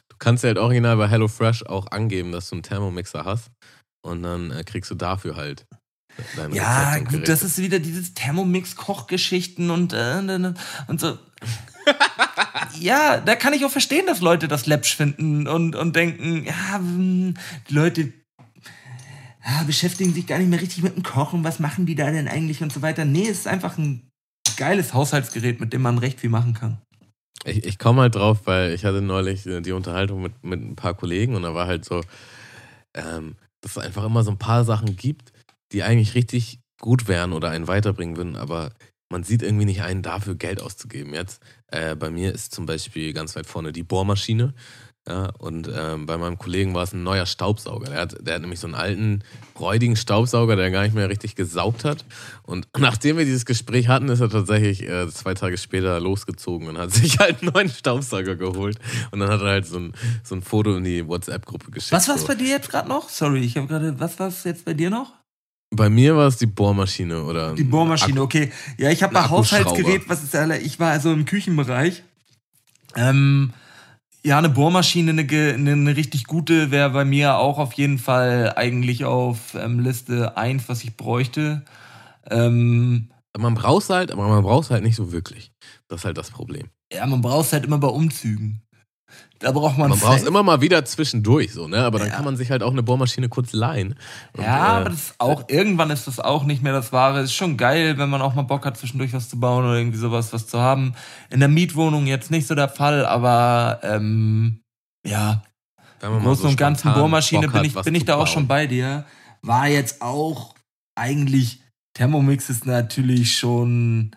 Du 0.08 0.16
kannst 0.18 0.44
ja 0.44 0.48
halt 0.48 0.58
original 0.58 0.96
bei 0.96 1.08
HelloFresh 1.08 1.64
auch 1.64 1.88
angeben, 1.88 2.32
dass 2.32 2.48
du 2.48 2.56
einen 2.56 2.62
Thermomixer 2.62 3.24
hast 3.24 3.50
und 4.02 4.22
dann 4.22 4.50
äh, 4.50 4.64
kriegst 4.64 4.90
du 4.90 4.94
dafür 4.94 5.36
halt 5.36 5.66
dein 6.36 6.52
Ja, 6.52 6.98
gut, 6.98 7.28
das 7.28 7.42
ist 7.42 7.58
wieder 7.58 7.78
dieses 7.78 8.14
Thermomix-Kochgeschichten 8.14 9.70
und, 9.70 9.92
äh, 9.92 10.18
und, 10.18 10.56
und 10.86 11.00
so. 11.00 11.18
ja, 12.80 13.18
da 13.18 13.36
kann 13.36 13.52
ich 13.52 13.64
auch 13.64 13.70
verstehen, 13.70 14.06
dass 14.06 14.20
Leute 14.20 14.48
das 14.48 14.66
läppsch 14.66 14.96
finden 14.96 15.46
und, 15.46 15.76
und 15.76 15.96
denken, 15.96 16.44
ja, 16.44 16.76
hm, 16.76 17.34
die 17.68 17.74
Leute 17.74 18.12
beschäftigen 19.66 20.12
sich 20.14 20.26
gar 20.26 20.38
nicht 20.38 20.48
mehr 20.48 20.60
richtig 20.60 20.82
mit 20.82 20.96
dem 20.96 21.02
Kochen, 21.02 21.44
was 21.44 21.58
machen 21.58 21.86
die 21.86 21.94
da 21.94 22.10
denn 22.10 22.28
eigentlich 22.28 22.62
und 22.62 22.72
so 22.72 22.82
weiter. 22.82 23.04
Nee, 23.04 23.28
es 23.28 23.40
ist 23.40 23.48
einfach 23.48 23.78
ein 23.78 24.08
geiles 24.56 24.94
Haushaltsgerät, 24.94 25.60
mit 25.60 25.72
dem 25.72 25.82
man 25.82 25.98
recht 25.98 26.20
viel 26.20 26.30
machen 26.30 26.54
kann. 26.54 26.78
Ich, 27.44 27.64
ich 27.64 27.78
komme 27.78 28.02
halt 28.02 28.14
drauf, 28.14 28.46
weil 28.46 28.72
ich 28.72 28.84
hatte 28.84 29.02
neulich 29.02 29.46
äh, 29.46 29.60
die 29.60 29.72
Unterhaltung 29.72 30.22
mit, 30.22 30.42
mit 30.42 30.60
ein 30.60 30.76
paar 30.76 30.94
Kollegen 30.94 31.34
und 31.34 31.42
da 31.42 31.54
war 31.54 31.66
halt 31.66 31.84
so, 31.84 32.00
ähm, 32.94 33.36
dass 33.60 33.72
es 33.72 33.78
einfach 33.78 34.04
immer 34.04 34.22
so 34.22 34.30
ein 34.30 34.38
paar 34.38 34.64
Sachen 34.64 34.96
gibt, 34.96 35.32
die 35.72 35.82
eigentlich 35.82 36.14
richtig 36.14 36.60
gut 36.80 37.08
wären 37.08 37.32
oder 37.32 37.50
einen 37.50 37.68
weiterbringen 37.68 38.16
würden, 38.16 38.36
aber 38.36 38.72
man 39.10 39.24
sieht 39.24 39.42
irgendwie 39.42 39.66
nicht 39.66 39.82
einen 39.82 40.02
dafür 40.02 40.34
Geld 40.34 40.60
auszugeben. 40.60 41.12
Jetzt 41.14 41.42
äh, 41.68 41.94
bei 41.94 42.10
mir 42.10 42.32
ist 42.32 42.54
zum 42.54 42.66
Beispiel 42.66 43.12
ganz 43.12 43.36
weit 43.36 43.46
vorne 43.46 43.72
die 43.72 43.82
Bohrmaschine. 43.82 44.54
Ja, 45.06 45.30
und 45.38 45.70
ähm, 45.74 46.06
bei 46.06 46.16
meinem 46.16 46.38
Kollegen 46.38 46.72
war 46.72 46.82
es 46.82 46.94
ein 46.94 47.02
neuer 47.02 47.26
Staubsauger. 47.26 47.90
Der 47.90 48.00
hat, 48.00 48.26
der 48.26 48.36
hat 48.36 48.40
nämlich 48.40 48.58
so 48.58 48.66
einen 48.66 48.74
alten, 48.74 49.22
räudigen 49.60 49.96
Staubsauger, 49.96 50.56
der 50.56 50.70
gar 50.70 50.82
nicht 50.82 50.94
mehr 50.94 51.10
richtig 51.10 51.36
gesaugt 51.36 51.84
hat. 51.84 52.06
Und 52.42 52.66
nachdem 52.78 53.18
wir 53.18 53.26
dieses 53.26 53.44
Gespräch 53.44 53.88
hatten, 53.88 54.08
ist 54.08 54.20
er 54.20 54.30
tatsächlich 54.30 54.82
äh, 54.82 55.06
zwei 55.10 55.34
Tage 55.34 55.58
später 55.58 56.00
losgezogen 56.00 56.68
und 56.68 56.78
hat 56.78 56.90
sich 56.92 57.18
halt 57.18 57.42
einen 57.42 57.52
neuen 57.52 57.68
Staubsauger 57.68 58.36
geholt. 58.36 58.78
Und 59.10 59.20
dann 59.20 59.28
hat 59.28 59.42
er 59.42 59.48
halt 59.48 59.66
so 59.66 59.78
ein, 59.78 59.92
so 60.22 60.36
ein 60.36 60.42
Foto 60.42 60.74
in 60.76 60.84
die 60.84 61.06
WhatsApp-Gruppe 61.06 61.70
geschickt. 61.70 61.92
Was 61.92 62.08
war's 62.08 62.22
so. 62.22 62.28
bei 62.28 62.34
dir 62.36 62.48
jetzt 62.48 62.70
gerade 62.70 62.88
noch? 62.88 63.10
Sorry, 63.10 63.40
ich 63.40 63.58
habe 63.58 63.66
gerade, 63.66 64.00
was 64.00 64.18
war's 64.18 64.44
jetzt 64.44 64.64
bei 64.64 64.72
dir 64.72 64.88
noch? 64.88 65.12
Bei 65.70 65.90
mir 65.90 66.16
war 66.16 66.28
es 66.28 66.38
die 66.38 66.46
Bohrmaschine 66.46 67.24
oder. 67.24 67.52
Die 67.54 67.64
Bohrmaschine, 67.64 68.22
okay. 68.22 68.52
Ja, 68.78 68.90
ich 68.90 69.02
habe 69.02 69.14
Ein 69.16 69.24
ein 69.24 69.30
Haushaltsgerät, 69.30 70.08
was 70.08 70.22
ist 70.22 70.34
alle, 70.34 70.58
ich 70.58 70.80
war 70.80 70.92
also 70.92 71.12
im 71.12 71.26
Küchenbereich. 71.26 72.04
Ähm, 72.96 73.52
ja, 74.24 74.38
eine 74.38 74.48
Bohrmaschine, 74.48 75.10
eine, 75.10 75.74
eine, 75.74 75.96
richtig 75.96 76.24
gute, 76.24 76.70
wäre 76.70 76.90
bei 76.90 77.04
mir 77.04 77.36
auch 77.36 77.58
auf 77.58 77.74
jeden 77.74 77.98
Fall 77.98 78.54
eigentlich 78.56 79.04
auf 79.04 79.54
ähm, 79.54 79.80
Liste 79.80 80.36
1, 80.36 80.68
was 80.68 80.82
ich 80.82 80.96
bräuchte. 80.96 81.64
Ähm, 82.30 83.10
man 83.36 83.54
braucht 83.54 83.90
halt, 83.90 84.10
aber 84.10 84.26
man 84.28 84.42
braucht 84.42 84.70
halt 84.70 84.82
nicht 84.82 84.96
so 84.96 85.12
wirklich. 85.12 85.52
Das 85.88 86.00
ist 86.00 86.04
halt 86.06 86.16
das 86.16 86.30
Problem. 86.30 86.68
Ja, 86.90 87.04
man 87.06 87.20
braucht 87.20 87.46
es 87.46 87.52
halt 87.52 87.66
immer 87.66 87.78
bei 87.78 87.88
Umzügen. 87.88 88.62
Da 89.40 89.50
braucht 89.52 89.76
man 89.76 89.90
Man 89.90 89.98
braucht 89.98 90.20
es 90.20 90.26
immer 90.26 90.42
mal 90.42 90.60
wieder 90.60 90.84
zwischendurch, 90.84 91.52
so, 91.52 91.66
ne? 91.68 91.78
Aber 91.78 91.98
dann 91.98 92.08
Ja. 92.08 92.14
kann 92.14 92.24
man 92.24 92.36
sich 92.36 92.50
halt 92.50 92.62
auch 92.62 92.70
eine 92.70 92.82
Bohrmaschine 92.82 93.28
kurz 93.28 93.52
leihen. 93.52 93.94
Und, 94.32 94.42
Ja, 94.44 94.78
äh, 94.78 94.80
aber 94.80 94.90
das 94.90 95.00
ist 95.00 95.14
auch, 95.18 95.48
irgendwann 95.48 95.90
ist 95.90 96.06
das 96.06 96.20
auch 96.20 96.44
nicht 96.44 96.62
mehr 96.62 96.72
das 96.72 96.92
Wahre. 96.92 97.20
Ist 97.20 97.34
schon 97.34 97.56
geil, 97.56 97.98
wenn 97.98 98.08
man 98.08 98.22
auch 98.22 98.34
mal 98.34 98.42
Bock 98.42 98.64
hat, 98.64 98.76
zwischendurch 98.76 99.12
was 99.12 99.28
zu 99.28 99.38
bauen 99.38 99.64
oder 99.64 99.76
irgendwie 99.76 99.98
sowas, 99.98 100.32
was 100.32 100.46
zu 100.46 100.60
haben. 100.60 100.94
In 101.30 101.40
der 101.40 101.48
Mietwohnung 101.48 102.06
jetzt 102.06 102.30
nicht 102.30 102.46
so 102.46 102.54
der 102.54 102.68
Fall, 102.68 103.04
aber 103.04 103.80
ähm, 103.82 104.60
ja, 105.06 105.42
wenn 106.00 106.10
man 106.12 106.18
mal 106.20 106.28
Großen 106.28 106.42
so 106.42 106.48
und 106.50 106.56
Ganzen 106.56 106.94
Bohrmaschine 106.94 107.42
Bock 107.42 107.52
bin 107.52 107.60
hat, 107.60 107.66
ich, 107.66 107.82
bin 107.82 107.94
ich 107.94 108.04
da 108.04 108.14
auch 108.14 108.18
bauen. 108.18 108.26
schon 108.28 108.46
bei 108.48 108.66
dir. 108.66 109.04
War 109.42 109.66
jetzt 109.68 110.00
auch 110.00 110.54
eigentlich, 110.94 111.60
Thermomix 111.94 112.48
ist 112.50 112.66
natürlich 112.66 113.36
schon 113.36 114.12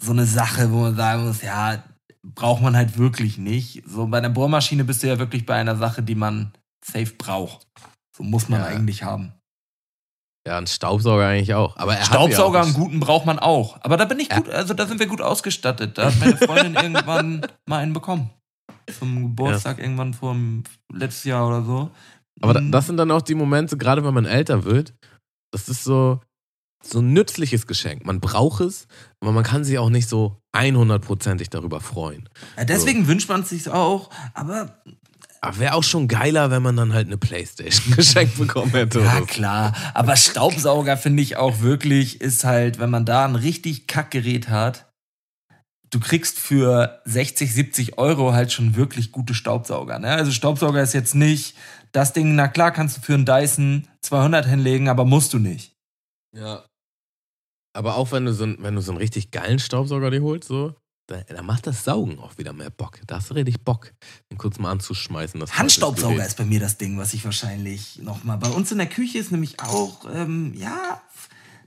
so 0.00 0.12
eine 0.12 0.26
Sache, 0.26 0.72
wo 0.72 0.78
man 0.82 0.96
sagen 0.96 1.26
muss, 1.26 1.42
ja, 1.42 1.82
braucht 2.26 2.62
man 2.62 2.76
halt 2.76 2.98
wirklich 2.98 3.38
nicht. 3.38 3.82
So 3.86 4.06
bei 4.06 4.18
einer 4.18 4.30
Bohrmaschine 4.30 4.84
bist 4.84 5.02
du 5.02 5.08
ja 5.08 5.18
wirklich 5.18 5.44
bei 5.46 5.54
einer 5.54 5.76
Sache, 5.76 6.02
die 6.02 6.14
man 6.14 6.52
safe 6.84 7.12
braucht. 7.18 7.66
So 8.16 8.22
muss 8.22 8.48
man 8.48 8.60
Ja. 8.60 8.66
eigentlich 8.66 9.02
haben. 9.02 9.32
Ja, 10.46 10.58
ein 10.58 10.66
Staubsauger 10.66 11.26
eigentlich 11.28 11.54
auch. 11.54 11.76
Aber 11.76 11.96
er 11.96 12.04
Staubsauger, 12.04 12.58
ja 12.60 12.64
einen 12.64 12.74
guten 12.74 12.98
braucht 13.00 13.26
man 13.26 13.38
auch. 13.38 13.78
Aber 13.82 13.96
da 13.96 14.04
bin 14.04 14.18
ich 14.18 14.28
Ja. 14.28 14.38
gut, 14.38 14.50
also 14.50 14.74
da 14.74 14.86
sind 14.86 14.98
wir 14.98 15.06
gut 15.06 15.20
ausgestattet. 15.20 15.98
Da 15.98 16.06
hat 16.06 16.18
meine 16.18 16.36
Freundin 16.36 16.74
irgendwann 16.82 17.42
mal 17.66 17.78
einen 17.78 17.92
bekommen. 17.92 18.30
Zum 18.98 19.22
Geburtstag 19.22 19.78
irgendwann 19.78 20.12
vor 20.14 20.32
dem 20.32 20.64
letztes 20.92 21.24
Jahr 21.24 21.46
oder 21.46 21.62
so. 21.64 21.90
Aber 22.40 22.60
Mhm. 22.60 22.72
das 22.72 22.86
sind 22.86 22.96
dann 22.96 23.10
auch 23.12 23.22
die 23.22 23.36
Momente, 23.36 23.76
gerade 23.76 24.04
wenn 24.04 24.14
man 24.14 24.24
älter 24.26 24.64
wird, 24.64 24.92
das 25.52 25.68
ist 25.68 25.84
so, 25.84 26.20
so 26.82 26.98
ein 27.00 27.12
nützliches 27.12 27.66
Geschenk. 27.66 28.04
Man 28.04 28.20
braucht 28.20 28.60
es, 28.60 28.86
aber 29.20 29.32
man 29.32 29.44
kann 29.44 29.64
sich 29.64 29.78
auch 29.78 29.90
nicht 29.90 30.08
so 30.08 30.36
100%ig 30.52 31.48
darüber 31.50 31.80
freuen. 31.80 32.28
ja, 32.56 32.64
deswegen 32.64 33.06
wünscht 33.06 33.28
man 33.28 33.42
es 33.42 33.50
sich 33.50 33.68
auch, 33.68 34.10
aber 34.34 34.82
Aber 35.40 35.58
wäre 35.58 35.74
auch 35.74 35.82
schon 35.82 36.06
geiler, 36.08 36.50
wenn 36.50 36.62
man 36.62 36.76
dann 36.76 36.92
halt 36.92 37.06
eine 37.08 37.16
Playstation 37.18 37.96
geschenkt 37.96 38.38
bekommen 38.38 38.70
hätte. 38.72 39.00
ja 39.00 39.18
so. 39.18 39.24
klar. 39.26 39.74
Aber 39.94 40.16
Staubsauger 40.16 40.96
finde 40.96 41.22
ich 41.22 41.36
auch 41.36 41.60
wirklich, 41.60 42.20
ist 42.20 42.44
halt, 42.44 42.78
wenn 42.78 42.90
man 42.90 43.04
da 43.04 43.24
ein 43.24 43.34
richtig 43.36 43.86
Kackgerät 43.86 44.48
hat, 44.48 44.92
du 45.90 46.00
kriegst 46.00 46.38
für 46.38 47.00
60, 47.06 47.52
70 47.52 47.98
Euro 47.98 48.32
halt 48.32 48.52
schon 48.52 48.76
wirklich 48.76 49.12
gute 49.12 49.34
Staubsauger. 49.34 49.98
Ne? 49.98 50.08
Also 50.08 50.30
Staubsauger 50.32 50.82
ist 50.82 50.94
jetzt 50.94 51.14
nicht 51.14 51.54
das 51.92 52.12
Ding, 52.12 52.34
na 52.34 52.48
klar 52.48 52.70
kannst 52.70 52.96
du 52.96 53.00
für 53.02 53.14
einen 53.14 53.26
Dyson 53.26 53.88
200 54.00 54.46
hinlegen, 54.46 54.88
aber 54.88 55.04
musst 55.04 55.32
du 55.34 55.38
nicht. 55.38 55.76
Ja. 56.34 56.64
Aber 57.72 57.96
auch 57.96 58.12
wenn 58.12 58.26
du 58.26 58.34
so, 58.34 58.46
wenn 58.58 58.74
du 58.74 58.82
so 58.82 58.92
einen 58.92 58.98
richtig 58.98 59.30
geilen 59.30 59.58
Staubsauger 59.58 60.10
dir 60.10 60.22
holst, 60.22 60.48
so, 60.48 60.74
da, 61.06 61.20
da 61.22 61.42
macht 61.42 61.66
das 61.66 61.84
Saugen 61.84 62.18
auch 62.18 62.38
wieder 62.38 62.52
mehr 62.52 62.70
Bock. 62.70 63.00
Da 63.06 63.16
hast 63.16 63.30
du 63.30 63.34
richtig 63.34 63.64
Bock, 63.64 63.92
den 64.30 64.38
kurz 64.38 64.58
mal 64.58 64.70
anzuschmeißen. 64.70 65.40
Das 65.40 65.58
Handstaubsauger 65.58 66.24
ist 66.24 66.36
bei 66.36 66.44
mir 66.44 66.60
das 66.60 66.78
Ding, 66.78 66.98
was 66.98 67.14
ich 67.14 67.24
wahrscheinlich 67.24 67.98
nochmal. 68.02 68.38
Bei 68.38 68.48
uns 68.48 68.70
in 68.72 68.78
der 68.78 68.88
Küche 68.88 69.18
ist 69.18 69.32
nämlich 69.32 69.60
auch, 69.60 70.06
ähm, 70.12 70.52
ja, 70.54 71.00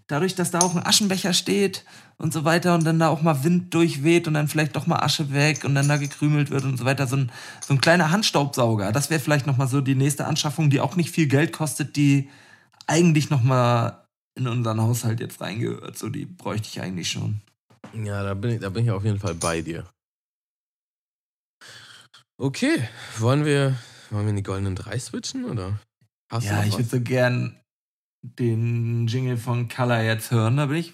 dadurch, 0.07 0.35
dass 0.35 0.51
da 0.51 0.59
auch 0.59 0.75
ein 0.75 0.85
Aschenbecher 0.85 1.33
steht 1.33 1.83
und 2.17 2.31
so 2.31 2.45
weiter 2.45 2.75
und 2.75 2.83
dann 2.85 2.99
da 2.99 3.09
auch 3.09 3.21
mal 3.21 3.43
Wind 3.43 3.73
durchweht 3.73 4.27
und 4.27 4.35
dann 4.35 4.47
vielleicht 4.47 4.75
doch 4.75 4.87
mal 4.87 4.99
Asche 4.99 5.33
weg 5.33 5.63
und 5.63 5.75
dann 5.75 5.87
da 5.87 5.97
gekrümelt 5.97 6.51
wird 6.51 6.63
und 6.63 6.77
so 6.77 6.85
weiter. 6.85 7.07
So 7.07 7.17
ein, 7.17 7.31
so 7.65 7.73
ein 7.73 7.81
kleiner 7.81 8.11
Handstaubsauger, 8.11 8.91
das 8.91 9.09
wäre 9.09 9.19
vielleicht 9.19 9.47
nochmal 9.47 9.67
so 9.67 9.81
die 9.81 9.95
nächste 9.95 10.25
Anschaffung, 10.25 10.69
die 10.69 10.79
auch 10.79 10.95
nicht 10.95 11.11
viel 11.11 11.27
Geld 11.27 11.51
kostet, 11.51 11.95
die 11.95 12.29
eigentlich 12.87 13.29
nochmal 13.29 14.04
in 14.35 14.47
unseren 14.47 14.81
Haushalt 14.81 15.19
jetzt 15.19 15.41
reingehört. 15.41 15.97
So, 15.97 16.09
die 16.09 16.25
bräuchte 16.25 16.67
ich 16.67 16.81
eigentlich 16.81 17.09
schon. 17.09 17.41
Ja, 17.93 18.23
da 18.23 18.33
bin, 18.33 18.51
ich, 18.51 18.59
da 18.61 18.69
bin 18.69 18.83
ich 18.85 18.91
auf 18.91 19.03
jeden 19.03 19.19
Fall 19.19 19.35
bei 19.35 19.61
dir. 19.61 19.85
Okay, 22.37 22.87
wollen 23.17 23.45
wir, 23.45 23.75
wollen 24.09 24.25
wir 24.25 24.29
in 24.31 24.35
die 24.35 24.43
goldenen 24.43 24.75
drei 24.75 24.99
switchen 24.99 25.45
oder? 25.45 25.79
Hast 26.29 26.45
Ja, 26.45 26.63
ich 26.63 26.71
was? 26.73 26.79
würde 26.79 26.89
so 26.89 27.01
gern 27.01 27.59
den 28.21 29.07
Jingle 29.07 29.37
von 29.37 29.69
Color 29.69 30.01
jetzt 30.01 30.31
hören. 30.31 30.57
Da 30.57 30.65
bin 30.65 30.77
ich. 30.77 30.93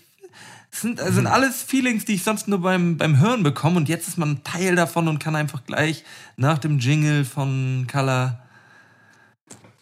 Das 0.69 0.81
sind, 0.81 0.99
das 0.99 1.15
sind 1.15 1.27
alles 1.27 1.63
Feelings, 1.63 2.05
die 2.05 2.13
ich 2.13 2.23
sonst 2.23 2.47
nur 2.47 2.61
beim, 2.61 2.97
beim 2.97 3.19
Hören 3.19 3.43
bekomme. 3.43 3.77
Und 3.77 3.89
jetzt 3.89 4.07
ist 4.07 4.17
man 4.17 4.43
Teil 4.43 4.75
davon 4.75 5.07
und 5.07 5.19
kann 5.19 5.35
einfach 5.35 5.65
gleich 5.65 6.05
nach 6.37 6.59
dem 6.59 6.79
Jingle 6.79 7.25
von 7.25 7.87
Color 7.91 8.39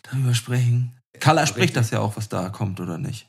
darüber 0.03 0.33
sprechen. 0.33 0.95
Color 1.19 1.45
spricht 1.45 1.75
das 1.75 1.91
ja 1.91 1.99
auch, 1.99 2.17
was 2.17 2.29
da 2.29 2.49
kommt, 2.49 2.79
oder 2.79 2.97
nicht? 2.97 3.28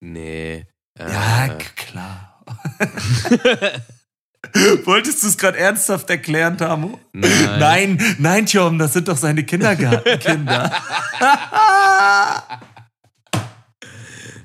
Nee. 0.00 0.66
Äh, 0.98 1.12
Ja, 1.12 1.48
klar. 1.76 2.42
Wolltest 4.84 5.22
du 5.22 5.26
es 5.28 5.36
gerade 5.36 5.58
ernsthaft 5.58 6.08
erklären, 6.10 6.56
Tamo? 6.56 6.98
Nein. 7.12 7.58
Nein, 7.58 8.16
nein, 8.18 8.46
Tom, 8.46 8.78
das 8.78 8.94
sind 8.94 9.06
doch 9.08 9.16
seine 9.18 9.44
Kindergartenkinder. 9.44 10.72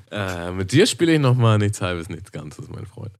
Äh, 0.08 0.52
mit 0.52 0.70
dir 0.70 0.86
spiele 0.86 1.14
ich 1.14 1.20
nochmal 1.20 1.58
nichts 1.58 1.80
halbes, 1.82 2.08
nichts 2.08 2.30
Ganzes, 2.30 2.68
mein 2.68 2.86
Freund. 2.86 3.10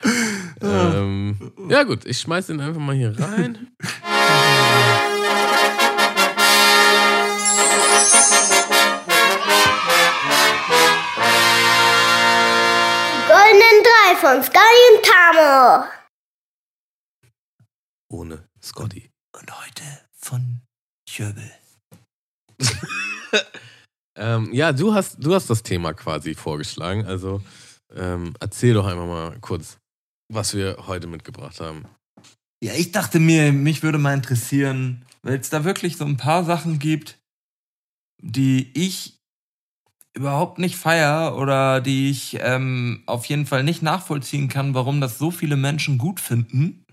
ähm, 0.63 1.53
ja 1.69 1.83
gut, 1.83 2.07
ich 2.07 2.21
schmeiß 2.21 2.47
den 2.47 2.61
einfach 2.61 2.81
mal 2.81 2.95
hier 2.95 3.13
rein. 3.19 3.67
von 14.21 14.43
Sky 14.43 14.59
und 14.93 15.05
Tamo. 15.05 15.85
Ohne 18.09 18.49
Scotty. 18.63 19.11
Und 19.39 19.61
heute 19.61 19.83
von 20.19 20.63
Jöbel. 21.09 21.53
Ähm, 24.19 24.49
ja, 24.53 24.73
du 24.73 24.95
hast, 24.95 25.23
du 25.23 25.35
hast 25.35 25.51
das 25.51 25.63
Thema 25.63 25.93
quasi 25.93 26.35
vorgeschlagen. 26.35 27.05
Also 27.05 27.43
ähm, 27.95 28.33
erzähl 28.41 28.73
doch 28.73 28.87
einfach 28.87 29.07
mal 29.07 29.37
kurz, 29.43 29.77
was 30.33 30.55
wir 30.55 30.87
heute 30.87 31.07
mitgebracht 31.07 31.61
haben. 31.61 31.85
Ja, 32.65 32.73
ich 32.73 32.93
dachte 32.93 33.21
mir, 33.21 33.53
mich 33.53 33.83
würde 33.83 33.99
mal 33.99 34.15
interessieren, 34.15 35.05
weil 35.23 35.39
es 35.39 35.51
da 35.51 35.65
wirklich 35.65 35.99
so 35.99 36.07
ein 36.07 36.17
paar 36.17 36.45
Sachen 36.45 36.79
gibt, 36.79 37.19
die 38.23 38.73
ich 38.73 39.16
überhaupt 40.17 40.59
nicht 40.59 40.77
feier 40.77 41.37
oder 41.37 41.81
die 41.81 42.11
ich 42.11 42.39
ähm, 42.41 43.03
auf 43.07 43.27
jeden 43.27 43.47
Fall 43.47 43.63
nicht 43.63 43.83
nachvollziehen 43.83 44.49
kann, 44.49 44.75
warum 44.75 45.01
das 45.01 45.19
so 45.19 45.31
viele 45.31 45.57
Menschen 45.57 45.99
gut 45.99 46.21
finden. 46.21 46.85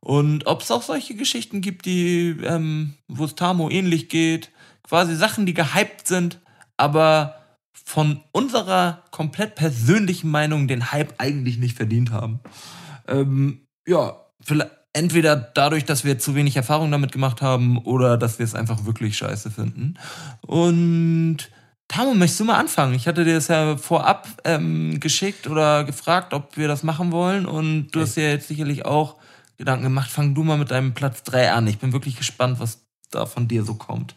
Und 0.00 0.46
ob 0.46 0.62
es 0.62 0.70
auch 0.70 0.82
solche 0.82 1.14
Geschichten 1.14 1.60
gibt, 1.60 1.84
die, 1.84 2.36
ähm, 2.42 2.94
wo 3.08 3.24
es 3.24 3.34
Tamo 3.34 3.68
ähnlich 3.68 4.08
geht, 4.08 4.50
quasi 4.82 5.14
Sachen, 5.16 5.46
die 5.46 5.54
gehypt 5.54 6.06
sind, 6.06 6.40
aber 6.76 7.36
von 7.72 8.20
unserer 8.32 9.02
komplett 9.10 9.54
persönlichen 9.54 10.30
Meinung 10.30 10.68
den 10.68 10.92
Hype 10.92 11.14
eigentlich 11.18 11.58
nicht 11.58 11.76
verdient 11.76 12.10
haben. 12.10 12.40
Ähm, 13.06 13.66
ja, 13.86 14.16
entweder 14.92 15.36
dadurch, 15.36 15.84
dass 15.84 16.04
wir 16.04 16.18
zu 16.18 16.34
wenig 16.34 16.56
Erfahrung 16.56 16.90
damit 16.90 17.12
gemacht 17.12 17.42
haben 17.42 17.78
oder 17.78 18.16
dass 18.16 18.38
wir 18.38 18.44
es 18.44 18.54
einfach 18.54 18.86
wirklich 18.86 19.16
scheiße 19.16 19.50
finden. 19.50 19.94
Und 20.40 21.50
Tamo, 21.88 22.14
möchtest 22.14 22.40
du 22.40 22.44
mal 22.44 22.58
anfangen? 22.58 22.94
Ich 22.94 23.06
hatte 23.06 23.24
dir 23.24 23.34
das 23.34 23.48
ja 23.48 23.76
vorab 23.76 24.28
ähm, 24.44 24.98
geschickt 25.00 25.46
oder 25.46 25.84
gefragt, 25.84 26.34
ob 26.34 26.56
wir 26.56 26.68
das 26.68 26.82
machen 26.82 27.12
wollen. 27.12 27.46
Und 27.46 27.88
du 27.92 28.00
hast 28.00 28.16
dir 28.16 28.30
jetzt 28.30 28.48
sicherlich 28.48 28.84
auch 28.84 29.16
Gedanken 29.56 29.84
gemacht. 29.84 30.10
Fang 30.10 30.34
du 30.34 30.42
mal 30.42 30.58
mit 30.58 30.70
deinem 30.70 30.94
Platz 30.94 31.22
3 31.22 31.52
an. 31.52 31.66
Ich 31.66 31.78
bin 31.78 31.92
wirklich 31.92 32.16
gespannt, 32.16 32.58
was 32.58 32.84
da 33.10 33.24
von 33.26 33.48
dir 33.48 33.64
so 33.64 33.74
kommt. 33.74 34.16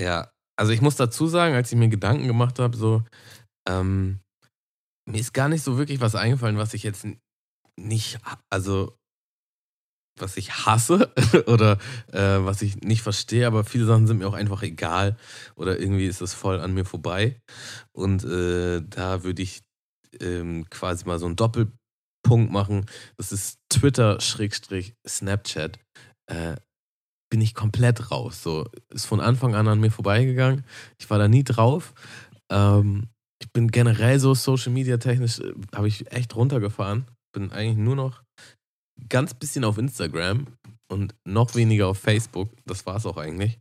Ja, 0.00 0.30
also 0.56 0.72
ich 0.72 0.80
muss 0.80 0.96
dazu 0.96 1.26
sagen, 1.26 1.54
als 1.54 1.70
ich 1.70 1.78
mir 1.78 1.88
Gedanken 1.88 2.26
gemacht 2.26 2.58
habe, 2.58 2.76
so, 2.76 3.02
ähm, 3.68 4.20
mir 5.08 5.20
ist 5.20 5.34
gar 5.34 5.48
nicht 5.48 5.62
so 5.62 5.76
wirklich 5.78 6.00
was 6.00 6.14
eingefallen, 6.14 6.56
was 6.56 6.74
ich 6.74 6.82
jetzt 6.82 7.06
nicht, 7.76 8.18
also 8.50 8.96
was 10.18 10.36
ich 10.36 10.66
hasse 10.66 11.12
oder 11.46 11.78
äh, 12.12 12.44
was 12.44 12.62
ich 12.62 12.82
nicht 12.82 13.02
verstehe, 13.02 13.46
aber 13.46 13.64
viele 13.64 13.86
Sachen 13.86 14.06
sind 14.06 14.18
mir 14.18 14.28
auch 14.28 14.34
einfach 14.34 14.62
egal 14.62 15.16
oder 15.54 15.78
irgendwie 15.78 16.06
ist 16.06 16.20
das 16.20 16.34
voll 16.34 16.60
an 16.60 16.74
mir 16.74 16.84
vorbei. 16.84 17.40
Und 17.92 18.24
äh, 18.24 18.82
da 18.82 19.24
würde 19.24 19.42
ich 19.42 19.62
ähm, 20.20 20.66
quasi 20.70 21.06
mal 21.06 21.18
so 21.18 21.26
einen 21.26 21.36
Doppelpunkt 21.36 22.52
machen. 22.52 22.86
Das 23.16 23.32
ist 23.32 23.58
Twitter-Snapchat. 23.70 25.78
Äh, 26.26 26.56
bin 27.30 27.40
ich 27.40 27.54
komplett 27.54 28.10
raus. 28.10 28.42
So 28.42 28.68
ist 28.90 29.06
von 29.06 29.20
Anfang 29.20 29.54
an 29.54 29.66
an 29.66 29.80
mir 29.80 29.90
vorbeigegangen. 29.90 30.64
Ich 30.98 31.08
war 31.08 31.18
da 31.18 31.28
nie 31.28 31.44
drauf. 31.44 31.94
Ähm, 32.50 33.08
ich 33.40 33.50
bin 33.52 33.68
generell 33.68 34.20
so 34.20 34.34
Social 34.34 34.72
Media 34.72 34.98
technisch, 34.98 35.40
äh, 35.40 35.54
habe 35.74 35.88
ich 35.88 36.12
echt 36.12 36.36
runtergefahren. 36.36 37.06
Bin 37.34 37.50
eigentlich 37.50 37.78
nur 37.78 37.96
noch 37.96 38.22
ganz 39.08 39.34
bisschen 39.34 39.64
auf 39.64 39.78
Instagram 39.78 40.46
und 40.88 41.14
noch 41.24 41.54
weniger 41.54 41.88
auf 41.88 41.98
Facebook. 41.98 42.50
Das 42.66 42.84
war 42.86 42.96
es 42.96 43.06
auch 43.06 43.16
eigentlich. 43.16 43.58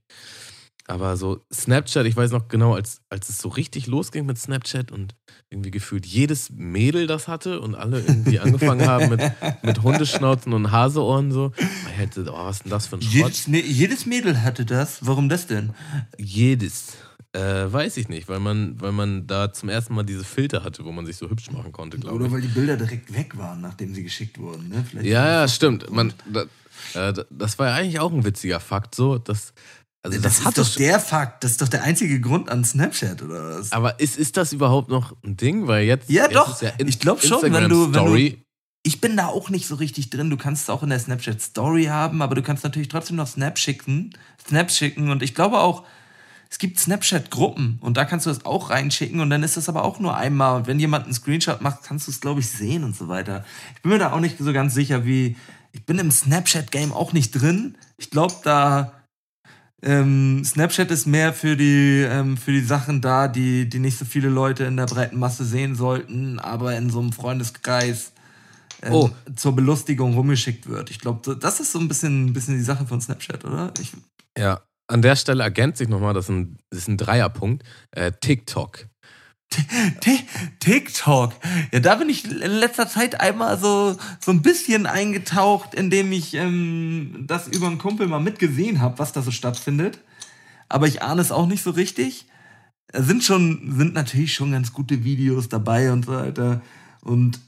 Aber 0.88 1.16
so 1.16 1.46
Snapchat, 1.54 2.06
ich 2.06 2.18
weiß 2.18 2.32
noch 2.32 2.48
genau, 2.50 2.74
als, 2.74 3.02
als 3.08 3.30
es 3.30 3.38
so 3.38 3.48
richtig 3.50 3.88
losging 3.88 4.26
mit 4.26 4.38
Snapchat 4.38 4.92
und 4.92 5.16
irgendwie 5.50 5.72
gefühlt 5.72 6.06
jedes 6.06 6.50
Mädel 6.50 7.08
das 7.08 7.28
hatte 7.30 7.62
und 7.62 7.76
alle 7.76 8.02
irgendwie 8.02 8.40
angefangen 8.40 8.86
haben 8.86 9.10
mit, 9.10 9.22
mit 9.64 9.84
Hundeschnauzen 9.84 10.52
und 10.52 10.72
Haseohren 10.72 11.32
so. 11.32 11.54
Man 11.84 11.94
hätte, 11.94 12.26
oh, 12.30 12.34
was 12.34 12.58
ist 12.58 12.64
denn 12.66 12.72
das 12.72 12.88
für 12.88 12.98
ein 12.98 13.02
Schrott? 13.04 13.14
Jedes, 13.14 13.48
Mä- 13.48 13.64
jedes 13.66 14.06
Mädel 14.06 14.42
hatte 14.42 14.66
das. 14.66 15.06
Warum 15.06 15.30
das 15.30 15.48
denn? 15.48 15.74
Jedes. 16.18 16.98
Äh, 17.34 17.72
weiß 17.72 17.96
ich 17.96 18.10
nicht, 18.10 18.28
weil 18.28 18.40
man, 18.42 18.80
weil 18.82 18.92
man 18.92 19.26
da 19.26 19.54
zum 19.54 19.70
ersten 19.70 19.96
Mal 19.96 20.04
diese 20.04 20.26
Filter 20.26 20.66
hatte, 20.66 20.84
wo 20.84 20.92
man 20.92 21.06
sich 21.06 21.16
so 21.16 21.30
hübsch 21.30 21.50
machen 21.52 21.72
konnte, 21.72 21.98
glaube 21.98 22.18
Oder 22.18 22.26
ich. 22.26 22.32
weil 22.34 22.42
die 22.42 22.50
Bilder 22.50 22.76
direkt 22.76 23.14
weg 23.14 23.38
waren, 23.38 23.62
nachdem 23.62 23.94
sie 23.96 24.04
geschickt 24.04 24.38
wurden. 24.38 24.68
Ne? 24.68 24.84
Vielleicht 24.90 25.08
Ja, 25.08 25.26
ja, 25.28 25.48
stimmt. 25.48 25.90
Man, 25.90 26.14
da, 26.30 27.10
äh, 27.10 27.14
das 27.30 27.58
war 27.58 27.68
ja 27.70 27.76
eigentlich 27.76 28.00
auch 28.02 28.12
ein 28.12 28.26
witziger 28.26 28.60
Fakt, 28.60 28.96
so, 28.96 29.18
dass, 29.18 29.54
also 30.04 30.18
das, 30.18 30.24
das, 30.24 30.40
ist 30.40 30.46
hat 30.46 30.58
doch 30.58 30.76
der 30.76 31.00
Fakt. 31.00 31.46
Das 31.46 31.52
ist 31.52 31.62
doch 31.62 31.70
der 31.70 31.84
einzige 31.84 32.20
Grund 32.20 32.50
an 32.50 32.66
Snapchat, 32.66 33.22
oder 33.22 33.60
was? 33.60 33.72
Aber 33.72 33.98
ist, 34.02 34.18
ist 34.18 34.36
das 34.36 34.52
überhaupt 34.52 34.90
noch 34.90 35.16
ein 35.24 35.38
Ding? 35.38 35.68
Weil 35.68 35.86
jetzt, 35.86 36.10
Ja, 36.10 36.24
jetzt 36.26 36.36
doch. 36.36 36.54
ist 36.56 36.62
ja 36.64 36.70
in, 36.80 36.90
Ich 36.90 37.00
glaub 37.00 37.22
schon, 37.24 37.42
wenn 37.44 37.70
du- 37.70 37.94
wenn 37.94 38.06
du-. 38.06 38.38
Ich 38.84 39.00
bin 39.00 39.16
da 39.16 39.28
auch 39.28 39.50
nicht 39.52 39.68
so 39.68 39.76
richtig 39.76 40.10
drin. 40.10 40.30
Du 40.32 40.38
kannst 40.38 40.64
es 40.64 40.70
auch 40.72 40.82
in 40.84 40.90
der 40.90 41.00
Snapchat 41.00 41.40
Story 41.40 41.86
haben, 41.86 42.22
aber 42.24 42.34
du 42.36 42.42
kannst 42.42 42.64
natürlich 42.64 42.90
trotzdem 42.90 43.16
noch 43.16 43.28
Snap 43.28 43.58
schicken, 43.60 44.10
Snaps 44.46 44.76
schicken. 44.76 45.12
Und 45.12 45.22
ich 45.22 45.36
glaube 45.36 45.60
auch, 45.60 45.86
es 46.52 46.60
gibt 46.60 46.80
Snapchat-Gruppen 46.80 47.80
und 47.82 47.96
da 47.96 48.04
kannst 48.04 48.26
du 48.26 48.30
das 48.30 48.46
auch 48.46 48.70
reinschicken 48.72 49.22
und 49.22 49.30
dann 49.30 49.42
ist 49.42 49.56
das 49.56 49.70
aber 49.70 49.86
auch 49.86 50.00
nur 50.00 50.18
einmal. 50.18 50.58
Und 50.58 50.68
wenn 50.68 50.80
jemand 50.80 51.06
einen 51.06 51.14
Screenshot 51.14 51.62
macht, 51.62 51.84
kannst 51.84 52.08
du 52.08 52.12
es, 52.12 52.20
glaube 52.20 52.42
ich, 52.42 52.50
sehen 52.50 52.84
und 52.84 52.94
so 52.96 53.08
weiter. 53.08 53.46
Ich 53.76 53.82
bin 53.82 53.94
mir 53.94 54.00
da 54.00 54.12
auch 54.12 54.20
nicht 54.20 54.38
so 54.38 54.52
ganz 54.52 54.74
sicher, 54.74 55.06
wie. 55.06 55.38
Ich 55.72 55.86
bin 55.86 55.98
im 55.98 56.12
Snapchat-Game 56.12 56.92
auch 56.92 57.14
nicht 57.14 57.32
drin. 57.32 57.78
Ich 57.98 58.10
glaube, 58.10 58.36
da. 58.44 58.92
Ähm, 59.82 60.44
Snapchat 60.46 60.92
ist 60.92 61.08
mehr 61.08 61.34
für 61.34 61.56
die, 61.56 62.06
ähm, 62.08 62.36
für 62.38 62.52
die 62.52 62.62
Sachen 62.62 63.02
da, 63.02 63.28
die, 63.30 63.68
die 63.68 63.80
nicht 63.80 63.98
so 63.98 64.04
viele 64.06 64.28
Leute 64.30 64.66
in 64.66 64.76
der 64.78 64.86
breiten 64.86 65.18
Masse 65.18 65.46
sehen 65.46 65.74
sollten, 65.76 66.38
aber 66.38 66.76
in 66.78 66.90
so 66.92 67.00
einem 67.00 67.14
Freundeskreis 67.14 68.12
ähm, 68.84 68.94
Oh. 68.94 69.10
zur 69.36 69.56
Belustigung 69.56 70.14
rumgeschickt 70.14 70.68
wird. 70.68 70.92
Ich 70.92 71.00
glaube, 71.00 71.36
das 71.38 71.60
ist 71.62 71.72
so 71.72 71.80
ein 71.80 71.88
bisschen, 71.88 72.26
ein 72.26 72.34
bisschen 72.34 72.58
die 72.58 72.64
Sache 72.64 72.86
von 72.86 73.00
Snapchat, 73.02 73.44
oder? 73.46 73.74
Ich, 73.80 73.94
Ja, 74.38 74.62
an 74.92 75.02
der 75.02 75.16
Stelle 75.16 75.44
ergänzt 75.44 75.78
sich 75.80 75.90
nochmal, 75.90 76.14
das 76.14 76.28
das 76.28 76.80
ist 76.80 76.88
ein 76.88 76.98
Dreierpunkt. 76.98 77.64
Äh, 77.92 78.12
TikTok. 78.20 78.88
Ti- 80.00 80.26
TikTok. 80.60 81.34
Ja, 81.74 81.80
da 81.82 81.96
bin 81.96 82.08
ich 82.08 82.24
in 82.26 82.38
letzter 82.38 82.88
Zeit 82.88 83.20
einmal 83.20 83.60
so, 83.60 83.98
so 84.20 84.32
ein 84.32 84.42
bisschen 84.42 84.86
eingetaucht, 84.86 85.74
indem 85.76 86.12
ich 86.14 86.34
ähm, 86.36 87.26
das 87.28 87.48
über 87.50 87.68
einen 87.68 87.78
Kumpel 87.78 88.08
mal 88.08 88.22
mitgesehen 88.22 88.80
habe, 88.80 89.00
was 89.00 89.12
da 89.12 89.22
so 89.22 89.32
stattfindet. 89.32 90.00
Aber 90.70 90.88
ich 90.88 91.02
ahne 91.02 91.22
es 91.22 91.34
auch 91.34 91.48
nicht 91.48 91.64
so 91.64 91.72
richtig. 91.72 92.28
Es 92.94 93.06
sind 93.08 93.24
schon, 93.24 93.74
sind 93.78 93.94
natürlich 93.94 94.34
schon 94.34 94.52
ganz 94.52 94.72
gute 94.72 95.04
Videos 95.04 95.50
dabei 95.50 95.92
und 95.92 96.06
so 96.06 96.14
weiter. 96.14 96.62
Und 97.02 97.40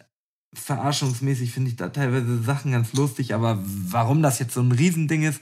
verarschungsmäßig 0.53 1.51
finde 1.51 1.69
ich 1.69 1.77
da 1.77 1.89
teilweise 1.89 2.43
Sachen 2.43 2.73
ganz 2.73 2.93
lustig, 2.93 3.33
aber 3.33 3.59
warum 3.63 4.21
das 4.21 4.39
jetzt 4.39 4.53
so 4.53 4.61
ein 4.61 4.71
Riesending 4.71 5.23
ist, 5.23 5.41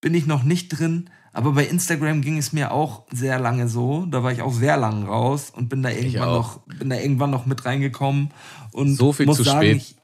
bin 0.00 0.14
ich 0.14 0.26
noch 0.26 0.42
nicht 0.42 0.68
drin. 0.68 1.10
Aber 1.32 1.52
bei 1.52 1.66
Instagram 1.66 2.22
ging 2.22 2.38
es 2.38 2.54
mir 2.54 2.72
auch 2.72 3.04
sehr 3.12 3.38
lange 3.38 3.68
so. 3.68 4.06
Da 4.06 4.22
war 4.22 4.32
ich 4.32 4.40
auch 4.40 4.54
sehr 4.54 4.78
lang 4.78 5.04
raus 5.04 5.52
und 5.54 5.68
bin 5.68 5.82
da 5.82 5.90
irgendwann 5.90 6.30
noch, 6.30 6.60
bin 6.66 6.88
da 6.88 6.96
irgendwann 6.96 7.30
noch 7.30 7.44
mit 7.44 7.64
reingekommen. 7.66 8.32
Und 8.72 8.96
So 8.96 9.12
viel 9.12 9.26
muss 9.26 9.36
zu 9.36 9.42
sagen, 9.42 9.66
spät. 9.66 9.76
Ich, 9.76 9.96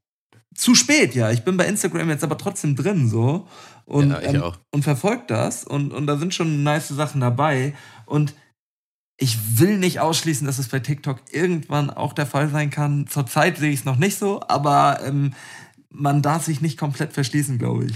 zu 0.54 0.74
spät, 0.74 1.14
ja. 1.14 1.30
Ich 1.30 1.42
bin 1.42 1.56
bei 1.56 1.66
Instagram 1.66 2.10
jetzt 2.10 2.24
aber 2.24 2.36
trotzdem 2.36 2.76
drin 2.76 3.08
so. 3.08 3.46
Und, 3.86 4.10
Ja, 4.10 4.20
ähm, 4.20 4.42
und 4.72 4.82
verfolgt 4.82 5.30
das. 5.30 5.64
Und, 5.64 5.92
und 5.92 6.06
da 6.06 6.18
sind 6.18 6.34
schon 6.34 6.62
nice 6.62 6.88
Sachen 6.88 7.22
dabei. 7.22 7.74
Und 8.04 8.34
ich 9.16 9.58
will 9.58 9.78
nicht 9.78 10.00
ausschließen, 10.00 10.46
dass 10.46 10.58
es 10.58 10.68
bei 10.68 10.80
TikTok 10.80 11.20
irgendwann 11.30 11.90
auch 11.90 12.12
der 12.12 12.26
Fall 12.26 12.48
sein 12.48 12.70
kann. 12.70 13.06
Zurzeit 13.06 13.56
sehe 13.56 13.70
ich 13.70 13.80
es 13.80 13.84
noch 13.84 13.96
nicht 13.96 14.18
so, 14.18 14.42
aber 14.48 15.00
ähm, 15.04 15.32
man 15.88 16.22
darf 16.22 16.44
sich 16.44 16.60
nicht 16.60 16.78
komplett 16.78 17.12
verschließen, 17.12 17.58
glaube 17.58 17.86
ich. 17.86 17.94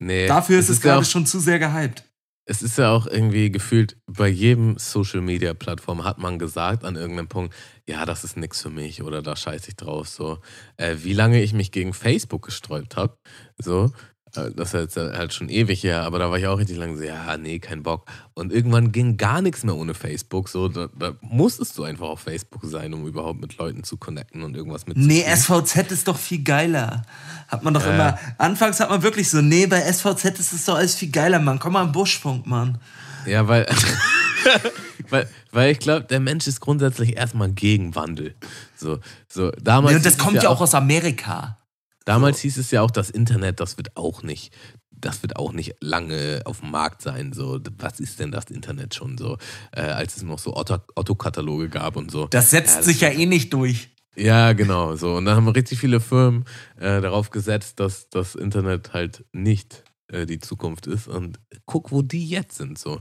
Nee, 0.00 0.26
Dafür 0.26 0.58
ist 0.58 0.68
es, 0.68 0.78
ja 0.78 0.92
gerade 0.92 1.02
auch, 1.02 1.10
schon 1.10 1.26
zu 1.26 1.38
sehr 1.40 1.58
gehypt. 1.58 2.04
Es 2.46 2.62
ist 2.62 2.78
ja 2.78 2.90
auch 2.90 3.06
irgendwie 3.06 3.50
gefühlt, 3.52 3.96
bei 4.06 4.26
jedem 4.26 4.76
Social 4.78 5.20
Media 5.20 5.54
Plattform 5.54 6.04
hat 6.04 6.18
man 6.18 6.38
gesagt 6.38 6.84
an 6.84 6.96
irgendeinem 6.96 7.28
Punkt, 7.28 7.54
ja, 7.86 8.04
das 8.06 8.24
ist 8.24 8.36
nix 8.36 8.62
für 8.62 8.70
mich 8.70 9.02
oder 9.02 9.22
da 9.22 9.36
scheiße 9.36 9.68
ich 9.68 9.76
drauf. 9.76 10.08
So, 10.08 10.38
äh, 10.76 10.96
wie 11.02 11.12
lange 11.12 11.42
ich 11.42 11.52
mich 11.52 11.70
gegen 11.70 11.92
Facebook 11.92 12.46
gesträubt 12.46 12.96
habe, 12.96 13.16
so, 13.58 13.92
das 14.32 14.72
ist 14.72 14.72
jetzt 14.74 14.96
halt 14.96 15.32
schon 15.34 15.48
ewig 15.48 15.82
her, 15.82 16.02
aber 16.02 16.18
da 16.18 16.30
war 16.30 16.38
ich 16.38 16.46
auch 16.46 16.58
richtig 16.58 16.76
lange 16.76 16.96
so, 16.96 17.02
ja, 17.02 17.36
nee, 17.36 17.58
kein 17.58 17.82
Bock. 17.82 18.06
Und 18.34 18.52
irgendwann 18.52 18.92
ging 18.92 19.16
gar 19.16 19.42
nichts 19.42 19.64
mehr 19.64 19.74
ohne 19.76 19.94
Facebook. 19.94 20.48
So, 20.48 20.68
da, 20.68 20.88
da 20.98 21.14
musstest 21.20 21.76
du 21.78 21.84
einfach 21.84 22.08
auf 22.08 22.20
Facebook 22.20 22.62
sein, 22.64 22.94
um 22.94 23.06
überhaupt 23.06 23.40
mit 23.40 23.56
Leuten 23.58 23.82
zu 23.84 23.96
connecten 23.96 24.42
und 24.42 24.56
irgendwas 24.56 24.86
mit 24.86 24.96
Nee, 24.96 25.24
SVZ 25.34 25.90
ist 25.92 26.08
doch 26.08 26.18
viel 26.18 26.42
geiler. 26.42 27.02
Hat 27.48 27.62
man 27.64 27.74
doch 27.74 27.84
Ja. 27.84 27.92
immer. 27.94 28.18
Anfangs 28.38 28.80
hat 28.80 28.90
man 28.90 29.02
wirklich 29.02 29.28
so, 29.28 29.40
nee, 29.40 29.66
bei 29.66 29.80
SVZ 29.80 30.24
ist 30.38 30.52
es 30.52 30.64
doch 30.64 30.76
alles 30.76 30.94
viel 30.94 31.10
geiler, 31.10 31.38
Mann. 31.38 31.58
Komm 31.58 31.72
mal 31.74 31.84
im 31.84 31.92
Buschfunk, 31.92 32.46
Mann. 32.46 32.78
Ja, 33.26 33.46
weil, 33.48 33.66
weil, 35.10 35.28
weil 35.52 35.72
ich 35.72 35.78
glaube, 35.78 36.06
der 36.06 36.20
Mensch 36.20 36.46
ist 36.46 36.60
grundsätzlich 36.60 37.16
erstmal 37.16 37.50
gegen 37.50 37.94
Wandel. 37.94 38.34
So, 38.76 38.98
so, 39.28 39.50
damals 39.62 39.92
Nee, 39.92 39.96
und 39.98 40.06
das 40.06 40.16
kommt 40.18 40.42
ja 40.42 40.48
auch 40.48 40.60
aus 40.60 40.74
Amerika. 40.74 41.56
Damals 42.04 42.40
hieß 42.40 42.56
es 42.58 42.70
ja 42.70 42.82
auch, 42.82 42.90
das 42.90 43.10
Internet, 43.10 43.60
das 43.60 43.76
wird 43.76 43.96
auch 43.96 44.22
nicht, 44.22 44.52
das 44.90 45.22
wird 45.22 45.36
auch 45.36 45.52
nicht 45.52 45.74
lange 45.80 46.42
auf 46.44 46.60
dem 46.60 46.70
Markt 46.70 47.02
sein. 47.02 47.32
So, 47.32 47.60
was 47.78 48.00
ist 48.00 48.18
denn 48.20 48.32
das 48.32 48.46
Internet 48.46 48.94
schon 48.94 49.16
so, 49.18 49.36
äh, 49.72 49.82
als 49.82 50.16
es 50.16 50.22
noch 50.22 50.38
so 50.38 50.54
Otto- 50.56 50.82
Otto-Kataloge 50.94 51.68
gab 51.68 51.96
und 51.96 52.10
so. 52.10 52.26
Das 52.26 52.50
setzt 52.50 52.76
Ja, 52.76 52.82
sich 52.82 53.00
ja 53.00 53.08
eh 53.10 53.26
nicht 53.26 53.52
durch. 53.52 53.90
Ja, 54.16 54.52
genau. 54.52 54.96
So. 54.96 55.14
Und 55.16 55.24
dann 55.24 55.36
haben 55.36 55.48
richtig 55.48 55.78
viele 55.78 56.00
Firmen 56.00 56.44
äh, 56.78 57.00
darauf 57.00 57.30
gesetzt, 57.30 57.80
dass 57.80 58.08
das 58.10 58.34
Internet 58.34 58.92
halt 58.92 59.24
nicht 59.32 59.84
äh, 60.08 60.26
die 60.26 60.40
Zukunft 60.40 60.86
ist. 60.88 61.06
Und 61.08 61.38
guck, 61.64 61.92
wo 61.92 62.02
die 62.02 62.28
jetzt 62.28 62.56
sind. 62.56 62.76
So. 62.78 63.00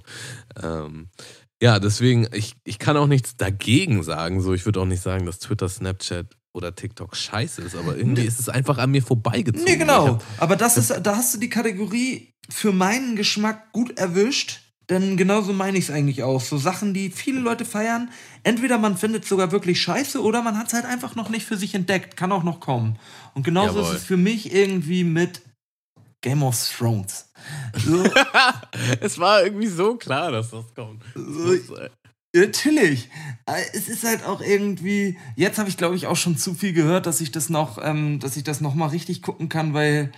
Ähm, 0.61 1.09
ja, 1.61 1.79
deswegen, 1.79 2.27
ich, 2.31 2.55
ich 2.63 2.79
kann 2.79 2.95
auch 2.95 3.07
nichts 3.07 3.35
dagegen 3.35 4.03
sagen. 4.03 4.39
So, 4.41 4.53
ich 4.53 4.65
würde 4.65 4.79
auch 4.79 4.85
nicht 4.85 5.01
sagen, 5.01 5.25
dass 5.25 5.39
Twitter, 5.39 5.67
Snapchat 5.67 6.27
oder 6.59 6.75
TikTok 6.75 7.15
scheiße 7.15 7.61
ist, 7.61 7.75
aber 7.75 7.97
irgendwie 7.97 8.25
ist 8.25 8.39
es 8.39 8.49
einfach 8.49 8.77
an 8.77 8.91
mir 8.91 9.01
vorbeigezogen. 9.01 9.65
Nee, 9.65 9.77
genau. 9.77 10.19
Aber 10.37 10.55
das 10.55 10.77
ist, 10.77 10.93
da 11.01 11.15
hast 11.15 11.33
du 11.33 11.39
die 11.39 11.49
Kategorie 11.49 12.33
für 12.49 12.71
meinen 12.71 13.15
Geschmack 13.15 13.71
gut 13.71 13.97
erwischt. 13.97 14.61
Denn 14.89 15.17
genauso 15.17 15.53
meine 15.53 15.77
ich 15.77 15.85
es 15.85 15.91
eigentlich 15.91 16.23
auch. 16.23 16.41
So 16.41 16.57
Sachen, 16.57 16.95
die 16.95 17.11
viele 17.11 17.39
Leute 17.39 17.63
feiern. 17.63 18.09
Entweder 18.43 18.79
man 18.79 18.97
findet 18.97 19.23
es 19.23 19.29
sogar 19.29 19.51
wirklich 19.51 19.79
scheiße 19.81 20.21
oder 20.21 20.41
man 20.41 20.57
hat 20.57 20.67
es 20.67 20.73
halt 20.73 20.85
einfach 20.85 21.15
noch 21.15 21.29
nicht 21.29 21.45
für 21.45 21.57
sich 21.57 21.75
entdeckt. 21.75 22.17
Kann 22.17 22.31
auch 22.31 22.43
noch 22.43 22.59
kommen. 22.59 22.97
Und 23.35 23.43
genauso 23.43 23.79
Jawohl. 23.79 23.93
ist 23.93 23.99
es 23.99 24.03
für 24.03 24.17
mich 24.17 24.51
irgendwie 24.51 25.03
mit 25.03 25.41
Game 26.21 26.41
of 26.43 26.57
Thrones. 26.75 27.31
So, 27.77 28.03
es 28.99 29.19
war 29.19 29.43
irgendwie 29.43 29.67
so 29.67 29.95
klar, 29.95 30.31
dass 30.31 30.49
das 30.49 30.73
kommt. 30.73 31.03
So, 31.15 31.53
Natürlich. 32.35 33.09
Äh, 33.45 33.61
Es 33.73 33.89
ist 33.89 34.03
halt 34.03 34.23
auch 34.25 34.41
irgendwie. 34.41 35.17
Jetzt 35.35 35.57
habe 35.57 35.69
ich, 35.69 35.77
glaube 35.77 35.95
ich, 35.95 36.07
auch 36.07 36.15
schon 36.17 36.37
zu 36.37 36.53
viel 36.53 36.73
gehört, 36.73 37.05
dass 37.05 37.21
ich 37.21 37.31
das 37.31 37.49
noch, 37.49 37.79
ähm, 37.81 38.19
dass 38.19 38.37
ich 38.37 38.43
das 38.43 38.61
noch 38.61 38.75
mal 38.75 38.87
richtig 38.87 39.21
gucken 39.21 39.49
kann, 39.49 39.73
weil 39.73 40.11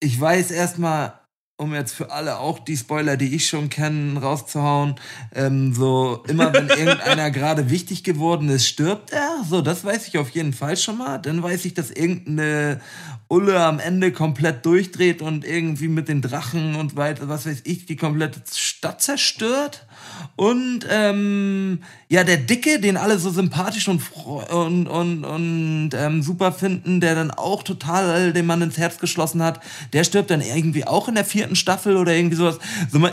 ich 0.00 0.20
weiß 0.20 0.50
erstmal, 0.50 1.20
um 1.58 1.72
jetzt 1.74 1.94
für 1.94 2.10
alle 2.10 2.38
auch 2.38 2.58
die 2.58 2.76
Spoiler, 2.76 3.16
die 3.16 3.34
ich 3.34 3.48
schon 3.48 3.70
kenne, 3.70 4.20
rauszuhauen, 4.20 4.96
ähm, 5.34 5.72
so 5.72 6.22
immer 6.28 6.52
wenn 6.52 6.68
irgendeiner 6.68 7.30
gerade 7.30 7.70
wichtig 7.70 8.04
geworden 8.04 8.50
ist, 8.50 8.66
stirbt 8.66 9.10
er. 9.12 9.42
So, 9.48 9.62
das 9.62 9.82
weiß 9.82 10.06
ich 10.08 10.18
auf 10.18 10.28
jeden 10.30 10.52
Fall 10.52 10.76
schon 10.76 10.98
mal. 10.98 11.18
Dann 11.18 11.42
weiß 11.42 11.64
ich, 11.64 11.72
dass 11.72 11.90
irgendeine 11.90 12.80
Ulle 13.28 13.58
am 13.64 13.78
Ende 13.78 14.12
komplett 14.12 14.66
durchdreht 14.66 15.22
und 15.22 15.44
irgendwie 15.46 15.88
mit 15.88 16.08
den 16.08 16.20
Drachen 16.20 16.74
und 16.76 16.94
weiter, 16.96 17.28
was 17.28 17.46
weiß 17.46 17.62
ich, 17.64 17.86
die 17.86 17.96
komplette 17.96 18.44
Stadt 18.86 19.02
zerstört. 19.02 19.86
Und 20.36 20.80
ähm, 20.90 21.80
ja, 22.08 22.22
der 22.22 22.36
Dicke, 22.36 22.78
den 22.78 22.96
alle 22.96 23.18
so 23.18 23.30
sympathisch 23.30 23.88
und, 23.88 24.02
und, 24.50 24.86
und, 24.86 25.24
und 25.24 25.90
ähm, 25.94 26.22
super 26.22 26.52
finden, 26.52 27.00
der 27.00 27.14
dann 27.14 27.30
auch 27.30 27.62
total 27.62 28.32
den 28.32 28.44
Mann 28.44 28.60
ins 28.60 28.76
Herz 28.76 28.98
geschlossen 28.98 29.42
hat, 29.42 29.60
der 29.94 30.04
stirbt 30.04 30.30
dann 30.30 30.42
irgendwie 30.42 30.86
auch 30.86 31.08
in 31.08 31.14
der 31.14 31.24
vierten 31.24 31.56
Staffel 31.56 31.96
oder 31.96 32.14
irgendwie 32.14 32.36
sowas. 32.36 32.58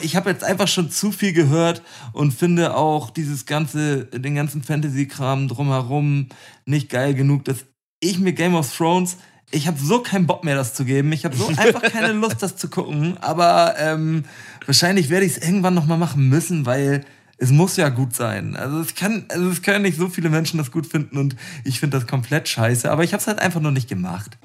Ich 0.01 0.15
habe 0.17 0.29
jetzt 0.29 0.43
einfach 0.43 0.67
schon 0.67 0.91
zu 0.91 1.11
viel 1.11 1.31
gehört 1.31 1.81
und 2.11 2.33
finde 2.33 2.75
auch 2.75 3.09
dieses 3.09 3.45
ganze, 3.45 4.05
den 4.05 4.35
ganzen 4.35 4.61
Fantasy-Kram 4.61 5.47
drumherum 5.47 6.27
nicht 6.65 6.89
geil 6.89 7.13
genug, 7.13 7.45
dass 7.45 7.65
ich 8.01 8.19
mir 8.19 8.33
Game 8.33 8.55
of 8.55 8.75
Thrones 8.75 9.17
ich 9.53 9.67
habe 9.67 9.77
so 9.79 9.99
keinen 9.99 10.25
Bock 10.25 10.43
mehr, 10.43 10.55
das 10.55 10.73
zu 10.73 10.83
geben. 10.83 11.11
Ich 11.11 11.25
habe 11.25 11.35
so 11.35 11.47
einfach 11.57 11.81
keine 11.83 12.11
Lust, 12.13 12.41
das 12.41 12.57
zu 12.57 12.69
gucken. 12.69 13.17
Aber 13.21 13.75
ähm, 13.77 14.25
wahrscheinlich 14.65 15.09
werde 15.09 15.25
ich 15.25 15.37
es 15.37 15.43
irgendwann 15.43 15.73
noch 15.73 15.85
mal 15.85 15.97
machen 15.97 16.29
müssen, 16.29 16.65
weil 16.65 17.05
es 17.37 17.51
muss 17.51 17.77
ja 17.77 17.89
gut 17.89 18.15
sein. 18.15 18.55
Also 18.55 18.79
es 18.79 18.95
kann, 18.95 19.25
also 19.29 19.49
es 19.49 19.61
können 19.61 19.81
nicht 19.81 19.97
so 19.97 20.09
viele 20.09 20.29
Menschen 20.29 20.57
das 20.57 20.71
gut 20.71 20.87
finden 20.87 21.17
und 21.17 21.35
ich 21.63 21.79
finde 21.79 21.97
das 21.97 22.07
komplett 22.07 22.47
scheiße. 22.47 22.89
Aber 22.89 23.03
ich 23.03 23.13
habe 23.13 23.21
es 23.21 23.27
halt 23.27 23.39
einfach 23.39 23.61
noch 23.61 23.71
nicht 23.71 23.89
gemacht. 23.89 24.37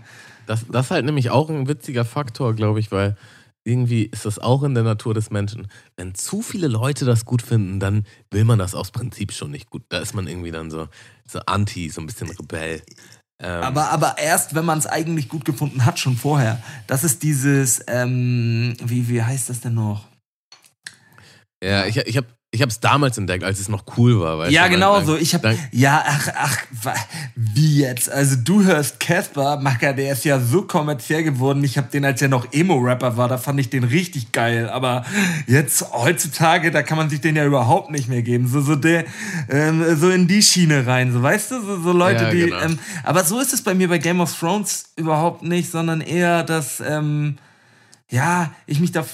Das, 0.47 0.65
das 0.70 0.86
ist 0.86 0.90
halt 0.90 1.05
nämlich 1.05 1.31
auch 1.31 1.51
ein 1.51 1.69
witziger 1.69 2.05
Faktor, 2.05 2.55
glaube 2.55 2.81
ich, 2.81 2.90
weil 2.90 3.16
irgendwie 3.65 4.05
ist 4.05 4.24
das 4.24 4.39
auch 4.39 4.62
in 4.62 4.74
der 4.74 4.82
Natur 4.82 5.12
des 5.12 5.31
Menschen. 5.31 5.69
Wenn 5.97 6.15
zu 6.15 6.40
viele 6.40 6.69
Leute 6.69 7.05
das 7.05 7.27
gut 7.27 7.43
finden, 7.43 7.78
dann 7.78 8.05
will 8.31 8.45
man 8.45 8.59
das 8.59 8.74
aus 8.74 8.90
Prinzip 8.90 9.32
schon 9.32 9.51
nicht 9.51 9.69
gut. 9.69 9.82
Da 9.90 9.99
ist 9.99 10.15
man 10.15 10.27
irgendwie 10.27 10.51
dann 10.51 10.70
so, 10.70 10.89
so 11.27 11.40
anti, 11.40 11.90
so 11.90 12.01
ein 12.01 12.07
bisschen 12.07 12.31
Rebell. 12.31 12.82
Ähm, 13.40 13.62
Aber, 13.62 13.90
aber 13.90 14.19
erst, 14.19 14.55
wenn 14.55 14.65
man 14.65 14.78
es 14.78 14.86
eigentlich 14.86 15.28
gut 15.28 15.44
gefunden 15.44 15.85
hat, 15.85 15.98
schon 15.98 16.16
vorher. 16.16 16.60
Das 16.86 17.05
ist 17.05 17.23
dieses, 17.23 17.85
ähm, 17.86 18.77
wie, 18.82 19.09
wie 19.09 19.23
heißt 19.23 19.48
das 19.48 19.60
denn 19.60 19.74
noch? 19.74 20.06
ja, 21.62 21.86
ich, 21.86 21.97
ich 21.97 22.16
habe 22.16 22.27
ich 22.50 22.62
es 22.62 22.80
damals 22.80 23.18
entdeckt, 23.18 23.44
als 23.44 23.60
es 23.60 23.68
noch 23.68 23.84
cool 23.98 24.20
war. 24.20 24.38
Weißt 24.38 24.52
ja, 24.52 24.64
du? 24.64 24.70
genau 24.70 25.02
so. 25.02 25.16
Ich 25.16 25.34
hab, 25.34 25.42
dann- 25.42 25.58
ja, 25.70 26.02
ach, 26.06 26.28
ach, 26.34 26.56
wie 27.36 27.80
jetzt? 27.80 28.10
Also 28.10 28.36
du 28.42 28.64
hörst 28.64 29.00
Casper, 29.00 29.58
Macker, 29.60 29.92
der 29.92 30.12
ist 30.14 30.24
ja 30.24 30.40
so 30.40 30.62
kommerziell 30.62 31.22
geworden. 31.24 31.62
Ich 31.62 31.76
habe 31.76 31.88
den, 31.90 32.06
als 32.06 32.22
er 32.22 32.28
noch 32.28 32.50
Emo-Rapper 32.50 33.18
war, 33.18 33.28
da 33.28 33.36
fand 33.36 33.60
ich 33.60 33.68
den 33.68 33.84
richtig 33.84 34.32
geil. 34.32 34.70
Aber 34.70 35.04
jetzt 35.46 35.92
heutzutage, 35.92 36.70
da 36.70 36.82
kann 36.82 36.96
man 36.96 37.10
sich 37.10 37.20
den 37.20 37.36
ja 37.36 37.44
überhaupt 37.44 37.90
nicht 37.90 38.08
mehr 38.08 38.22
geben. 38.22 38.48
So, 38.48 38.62
so 38.62 38.76
der, 38.76 39.04
ähm, 39.50 39.84
so 39.98 40.08
in 40.08 40.26
die 40.26 40.40
Schiene 40.40 40.86
rein, 40.86 41.12
so 41.12 41.22
weißt 41.22 41.50
du, 41.50 41.60
so, 41.60 41.82
so 41.82 41.92
Leute, 41.92 42.24
Ja, 42.24 42.30
die. 42.30 42.40
genau. 42.46 42.60
Ähm, 42.60 42.78
aber 43.04 43.24
so 43.24 43.40
ist 43.40 43.52
es 43.52 43.60
bei 43.62 43.74
mir 43.74 43.88
bei 43.88 43.98
Game 43.98 44.20
of 44.22 44.34
Thrones 44.38 44.84
überhaupt 44.96 45.42
nicht, 45.42 45.70
sondern 45.70 46.00
eher, 46.00 46.44
dass 46.44 46.80
ähm, 46.80 47.36
ja, 48.08 48.52
ich 48.66 48.80
mich 48.80 48.90
da, 48.92 49.04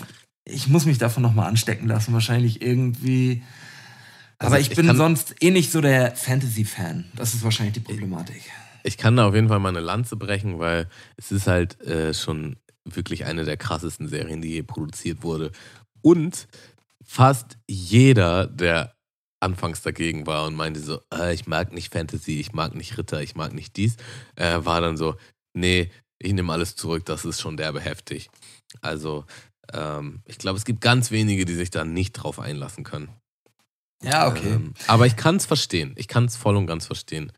ich 0.44 0.68
muss 0.68 0.86
mich 0.86 0.98
davon 0.98 1.22
noch 1.22 1.34
mal 1.34 1.46
anstecken 1.46 1.88
lassen, 1.88 2.12
wahrscheinlich 2.12 2.62
irgendwie. 2.62 3.42
Also 4.38 4.52
Aber 4.52 4.60
ich, 4.60 4.70
ich 4.70 4.76
bin 4.76 4.94
sonst 4.94 5.34
eh 5.40 5.50
nicht 5.50 5.70
so 5.70 5.80
der 5.80 6.14
Fantasy-Fan. 6.14 7.06
Das 7.14 7.34
ist 7.34 7.44
wahrscheinlich 7.44 7.74
die 7.74 7.80
Problematik. 7.80 8.42
Ich 8.82 8.98
kann 8.98 9.16
da 9.16 9.26
auf 9.26 9.34
jeden 9.34 9.48
Fall 9.48 9.60
mal 9.60 9.70
eine 9.70 9.80
Lanze 9.80 10.16
brechen, 10.16 10.58
weil 10.58 10.88
es 11.16 11.32
ist 11.32 11.46
halt 11.46 11.80
äh, 11.80 12.12
schon 12.12 12.56
wirklich 12.84 13.24
eine 13.24 13.44
der 13.44 13.56
krassesten 13.56 14.08
Serien, 14.08 14.42
die 14.42 14.50
je 14.50 14.62
produziert 14.62 15.22
wurde. 15.22 15.52
Und 16.02 16.46
fast 17.02 17.56
jeder, 17.66 18.46
der 18.46 18.94
anfangs 19.40 19.82
dagegen 19.82 20.26
war 20.26 20.46
und 20.46 20.54
meinte 20.54 20.80
so, 20.80 21.00
äh, 21.12 21.32
ich 21.32 21.46
mag 21.46 21.72
nicht 21.72 21.92
Fantasy, 21.92 22.40
ich 22.40 22.52
mag 22.52 22.74
nicht 22.74 22.98
Ritter, 22.98 23.22
ich 23.22 23.34
mag 23.34 23.54
nicht 23.54 23.76
dies, 23.76 23.96
äh, 24.36 24.58
war 24.64 24.80
dann 24.80 24.96
so, 24.96 25.16
nee, 25.54 25.90
ich 26.18 26.32
nehme 26.32 26.52
alles 26.52 26.76
zurück, 26.76 27.04
das 27.04 27.24
ist 27.24 27.40
schon 27.40 27.56
derbe 27.56 27.80
heftig. 27.80 28.30
Also 28.80 29.24
ähm, 29.72 30.22
ich 30.26 30.38
glaube, 30.38 30.58
es 30.58 30.64
gibt 30.64 30.80
ganz 30.80 31.10
wenige, 31.10 31.44
die 31.44 31.54
sich 31.54 31.70
da 31.70 31.84
nicht 31.84 32.12
drauf 32.12 32.38
einlassen 32.38 32.84
können. 32.84 33.08
Ja, 34.02 34.28
okay. 34.28 34.54
Ähm, 34.54 34.74
aber 34.86 35.06
ich 35.06 35.16
kann 35.16 35.36
es 35.36 35.46
verstehen. 35.46 35.94
Ich 35.96 36.08
kann 36.08 36.26
es 36.26 36.36
voll 36.36 36.56
und 36.56 36.66
ganz 36.66 36.86
verstehen. 36.86 37.32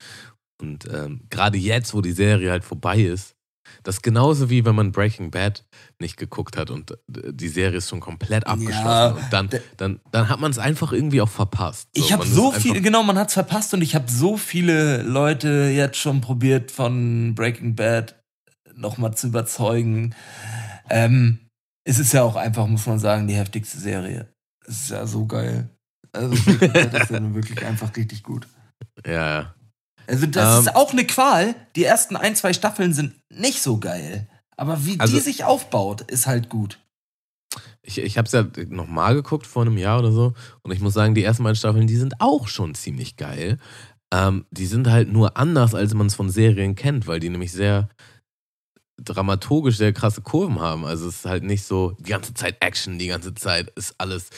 Und 0.61 0.87
ähm, 0.93 1.23
gerade 1.31 1.59
jetzt, 1.59 1.95
wo 1.95 2.01
die 2.01 2.13
Serie 2.13 2.51
halt 2.51 2.65
vorbei 2.65 3.01
ist, 3.01 3.37
das 3.83 3.97
ist 3.97 4.03
genauso 4.03 4.49
wie 4.49 4.65
wenn 4.65 4.75
man 4.75 4.93
Breaking 4.93 5.31
Bad 5.31 5.65
nicht 5.99 6.17
geguckt 6.17 6.57
hat 6.57 6.71
und 6.71 6.93
äh, 6.93 6.97
die 7.33 7.49
Serie 7.49 7.79
ist 7.79 7.89
schon 7.89 8.01
komplett 8.01 8.47
abgeschlossen. 8.47 8.85
Ja, 8.85 9.09
und 9.09 9.25
dann, 9.31 9.51
dann, 9.77 10.01
dann 10.13 10.29
hat 10.29 10.41
man 10.41 10.51
es 10.51 10.59
einfach 10.59 10.93
irgendwie 10.93 11.21
auch 11.21 11.29
verpasst. 11.29 11.89
ich 11.93 12.13
habe 12.13 12.27
so 12.27 12.53
viel, 12.53 12.81
genau, 12.81 13.03
man 13.03 13.19
hat's 13.19 13.35
verpasst 13.35 13.75
und 13.75 13.83
ich 13.83 13.95
habe 13.95 14.11
so 14.11 14.37
viele 14.37 15.03
Leute 15.03 15.71
jetzt 15.75 15.99
schon 15.99 16.21
probiert 16.21 16.71
von 16.71 17.35
Breaking 17.35 17.75
Bad 17.75 18.17
nochmal 18.75 19.15
zu 19.15 19.29
überzeugen. 19.29 20.15
Ähm, 20.89 21.46
es 21.87 21.99
ist 21.99 22.13
ja 22.13 22.23
auch 22.23 22.37
einfach, 22.37 22.67
muss 22.67 22.87
man 22.87 22.99
sagen, 22.99 23.27
die 23.29 23.35
heftigste 23.35 23.79
Serie. 23.79 24.29
Es 24.67 24.83
ist 24.83 24.91
ja 24.91 25.07
so 25.07 25.27
geil. 25.27 25.69
Also 26.13 26.35
Bad 26.61 26.95
ist 26.95 27.11
ja 27.11 27.21
nun 27.21 27.35
wirklich 27.35 27.65
einfach 27.65 27.95
richtig 27.97 28.23
gut. 28.23 28.47
Ja, 29.07 29.13
ja. 29.41 29.55
Also 30.07 30.27
das 30.27 30.55
Ähm, 30.59 30.61
ist 30.67 30.77
auch 30.77 30.93
eine 30.93 31.05
Qual. 31.07 31.55
Die 31.77 31.85
ersten 31.85 32.17
ein, 32.17 32.37
zwei 32.37 32.53
Staffeln 32.53 32.93
sind 32.95 33.15
nicht 33.31 33.63
so 33.63 33.79
geil. 33.79 34.29
Aber 34.57 34.85
wie 34.87 34.99
Also- 35.01 35.15
die 35.15 35.21
sich 35.21 35.45
aufbaut, 35.45 36.03
ist 36.03 36.27
halt 36.27 36.49
gut. 36.49 36.79
Ich, 37.83 37.99
ich 37.99 38.19
habe 38.19 38.27
es 38.27 38.33
ja 38.33 38.45
nochmal 38.69 39.15
geguckt 39.15 39.47
vor 39.47 39.63
einem 39.63 39.79
Jahr 39.79 40.01
oder 40.01 40.11
so 40.11 40.35
und 40.63 40.73
ich 40.73 40.81
muss 40.81 40.95
sagen, 40.95 41.15
die 41.15 41.23
ersten 41.23 41.45
beiden 41.45 41.55
Staffeln, 41.57 41.87
die 41.87 41.97
sind 41.97 42.21
auch 42.21 42.49
schon 42.49 42.75
ziemlich 42.75 43.17
geil. 43.17 43.59
Ähm, 44.13 44.45
die 44.51 44.67
sind 44.67 44.89
halt 44.91 45.13
nur 45.13 45.37
anders, 45.37 45.73
als 45.75 45.95
man 45.95 46.09
es 46.09 46.17
von 46.17 46.29
Serien 46.31 46.75
kennt, 46.75 47.07
weil 47.07 47.21
die 47.21 47.29
nämlich 47.29 47.53
sehr 47.53 47.89
dramaturgisch 48.99 49.77
sehr 49.77 49.93
krasse 49.93 50.23
Kurven 50.23 50.61
haben. 50.61 50.85
Also 50.85 51.09
es 51.09 51.17
ist 51.17 51.25
halt 51.27 51.45
nicht 51.45 51.65
so 51.65 51.93
die 52.01 52.11
ganze 52.11 52.35
Zeit 52.35 52.57
Action, 52.61 52.99
die 52.99 53.09
ganze 53.09 53.35
Zeit 53.35 53.71
ist 53.77 53.95
alles 53.99 54.31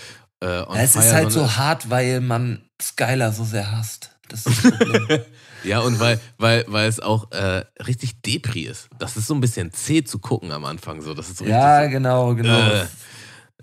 äh, 0.43 0.47
Ja, 0.47 0.75
es 0.77 0.97
ist 0.97 1.03
fire, 1.05 1.15
halt 1.15 1.33
sondern- 1.33 1.51
so 1.51 1.57
hart, 1.57 1.91
weil 1.91 2.21
man 2.21 2.63
Skylar 2.81 3.33
so 3.33 3.45
sehr 3.45 3.71
hasst. 3.71 4.11
Das 4.29 4.45
ist 4.47 4.65
das 4.65 4.79
Problem. 4.79 5.21
Ja, 5.65 5.81
und 5.81 5.99
weil, 5.99 6.21
weil, 6.37 6.65
weil 6.69 6.89
es 6.89 7.01
auch 7.01 7.33
äh, 7.33 7.65
richtig 7.85 8.23
Depri 8.23 8.63
ist. 8.63 8.89
Das 9.01 9.17
ist 9.17 9.27
so 9.27 9.35
ein 9.35 9.41
bisschen 9.41 9.73
zäh 9.73 10.05
zu 10.05 10.21
gucken 10.21 10.53
am 10.53 10.65
Anfang. 10.65 11.01
So. 11.03 11.15
Das 11.15 11.29
ist 11.29 11.39
so 11.39 11.45
ja, 11.45 11.79
richtig 11.79 11.95
genau, 11.95 12.33
genau. 12.37 12.59
Äh. 12.61 12.87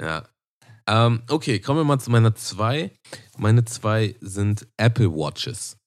Ja. 0.01 0.23
Ähm, 0.87 1.21
okay, 1.29 1.59
kommen 1.59 1.79
wir 1.79 1.83
mal 1.85 1.99
zu 1.99 2.11
meiner 2.11 2.35
zwei. 2.35 2.91
Meine 3.37 3.63
zwei 3.63 4.13
sind 4.19 4.67
Apple 4.75 5.09
Watches. 5.09 5.77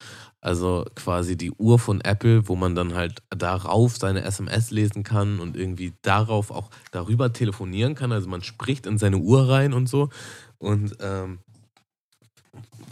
Also 0.41 0.87
quasi 0.95 1.37
die 1.37 1.51
Uhr 1.51 1.79
von 1.81 2.01
Apple, 2.01 2.47
wo 2.49 2.55
man 2.55 2.75
dann 2.77 2.95
halt 2.95 3.23
darauf 3.31 3.97
seine 3.97 4.23
SMS 4.23 4.71
lesen 4.71 5.03
kann 5.03 5.41
und 5.41 5.57
irgendwie 5.57 5.95
darauf 6.03 6.51
auch 6.53 6.71
darüber 6.93 7.33
telefonieren 7.33 7.95
kann. 7.97 8.13
Also 8.13 8.29
man 8.29 8.43
spricht 8.43 8.87
in 8.87 8.99
seine 8.99 9.19
Uhr 9.19 9.49
rein 9.49 9.73
und 9.73 9.89
so. 9.89 10.11
Und 10.59 10.97
ähm, 11.01 11.41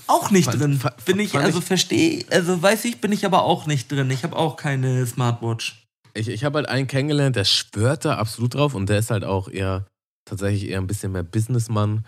Auch 0.09 0.31
nicht 0.31 0.47
Fand- 0.47 0.61
drin. 0.61 0.81
Bin 1.05 1.21
ich, 1.21 1.35
also 1.37 1.61
verstehe, 1.61 2.25
also 2.31 2.61
weiß 2.61 2.85
ich, 2.85 3.01
bin 3.01 3.13
ich 3.13 3.25
aber 3.25 3.43
auch 3.45 3.67
nicht 3.67 3.91
drin. 3.91 4.11
Ich 4.11 4.25
habe 4.25 4.37
auch 4.37 4.57
keine 4.57 5.07
Smartwatch. 5.07 5.87
ich, 6.15 6.29
ich 6.29 6.45
habe 6.45 6.59
halt 6.59 6.69
einen 6.69 6.87
kennengelernt, 6.89 7.37
der 7.37 7.45
schwört 7.45 8.05
da 8.05 8.17
absolut 8.17 8.55
drauf 8.55 8.75
und 8.75 8.89
der 8.89 8.99
ist 8.99 9.11
halt 9.11 9.25
auch 9.25 9.49
eher 9.49 9.87
tatsächlich 10.25 10.69
eher 10.69 10.79
ein 10.81 10.87
bisschen 10.89 11.13
mehr 11.13 11.23
Businessmann 11.23 12.05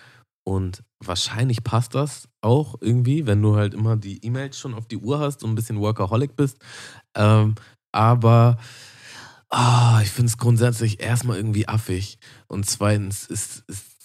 und 0.49 0.83
wahrscheinlich 0.99 1.63
passt 1.63 1.95
das 1.95 2.27
auch 2.41 2.77
irgendwie, 2.81 3.27
wenn 3.27 3.43
du 3.43 3.57
halt 3.57 3.75
immer 3.75 3.99
die 3.99 4.25
E-Mails 4.25 4.59
schon 4.59 4.73
auf 4.73 4.89
die 4.89 4.97
Uhr 4.97 5.21
hast 5.21 5.45
und 5.45 5.51
ein 5.51 5.55
bisschen 5.55 5.79
Workaholic 5.79 6.37
bist. 6.37 6.57
Ähm, 7.15 7.55
aber 7.93 8.57
ah, 9.51 10.01
ich 10.03 10.09
finde 10.09 10.31
es 10.31 10.39
grundsätzlich 10.39 11.03
erstmal 11.03 11.37
irgendwie 11.37 11.69
affig 11.69 12.19
und 12.47 12.65
zweitens 12.65 13.27
ist, 13.27 13.63
ist 13.67 13.98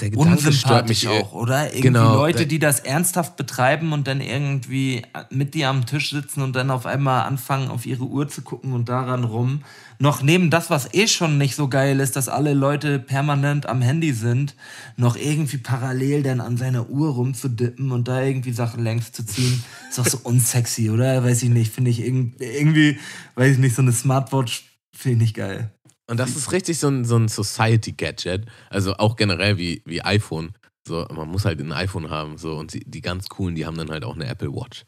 der, 0.00 0.10
Gedanke 0.10 0.52
stört 0.52 0.88
mich 0.88 1.06
Unsympathisch 1.06 1.06
auch, 1.06 1.32
oder? 1.34 1.66
Irgendwie 1.68 1.82
Genau, 1.82 2.14
Leute, 2.14 2.46
die 2.46 2.58
das 2.58 2.80
ernsthaft 2.80 3.36
betreiben 3.36 3.92
und 3.92 4.06
dann 4.06 4.20
irgendwie 4.20 5.02
mit 5.30 5.54
dir 5.54 5.68
am 5.68 5.86
Tisch 5.86 6.10
sitzen 6.10 6.42
und 6.42 6.54
dann 6.56 6.70
auf 6.70 6.86
einmal 6.86 7.22
anfangen, 7.26 7.68
auf 7.68 7.86
ihre 7.86 8.04
Uhr 8.04 8.28
zu 8.28 8.42
gucken 8.42 8.72
und 8.72 8.88
daran 8.88 9.24
rum. 9.24 9.62
Noch 10.00 10.22
neben 10.22 10.50
das, 10.50 10.70
was 10.70 10.92
eh 10.92 11.06
schon 11.06 11.38
nicht 11.38 11.54
so 11.54 11.68
geil 11.68 12.00
ist, 12.00 12.16
dass 12.16 12.28
alle 12.28 12.52
Leute 12.52 12.98
permanent 12.98 13.66
am 13.66 13.80
Handy 13.80 14.12
sind, 14.12 14.56
noch 14.96 15.16
irgendwie 15.16 15.58
parallel 15.58 16.22
dann 16.24 16.40
an 16.40 16.56
seiner 16.56 16.90
Uhr 16.90 17.10
rumzudippen 17.14 17.92
und 17.92 18.08
da 18.08 18.22
irgendwie 18.22 18.52
Sachen 18.52 18.82
längs 18.82 19.12
zu 19.12 19.24
ziehen. 19.24 19.62
Ist 19.88 19.98
doch 19.98 20.06
so 20.06 20.18
unsexy, 20.24 20.90
oder? 20.90 21.22
Weiß 21.22 21.42
ich 21.44 21.50
nicht. 21.50 21.72
Finde 21.72 21.90
ich 21.92 22.00
irg- 22.00 22.32
irgendwie, 22.40 22.98
weiß 23.36 23.52
ich 23.52 23.58
nicht, 23.58 23.76
so 23.76 23.82
eine 23.82 23.92
Smartwatch 23.92 24.64
finde 24.92 25.14
ich 25.16 25.20
nicht 25.22 25.34
geil. 25.36 25.70
Und 26.10 26.18
das 26.18 26.36
ist 26.36 26.52
richtig 26.52 26.78
so 26.78 26.88
ein, 26.88 27.04
so 27.04 27.16
ein 27.16 27.28
Society-Gadget. 27.28 28.46
Also 28.70 28.94
auch 28.96 29.16
generell 29.16 29.56
wie, 29.56 29.82
wie 29.86 30.02
iPhone. 30.02 30.54
So, 30.86 31.06
man 31.10 31.28
muss 31.28 31.46
halt 31.46 31.60
ein 31.60 31.72
iPhone 31.72 32.10
haben. 32.10 32.36
So, 32.36 32.56
und 32.56 32.74
die, 32.74 32.80
die 32.84 33.00
ganz 33.00 33.28
coolen, 33.28 33.54
die 33.54 33.64
haben 33.64 33.76
dann 33.78 33.90
halt 33.90 34.04
auch 34.04 34.14
eine 34.14 34.26
Apple 34.26 34.52
Watch. 34.52 34.84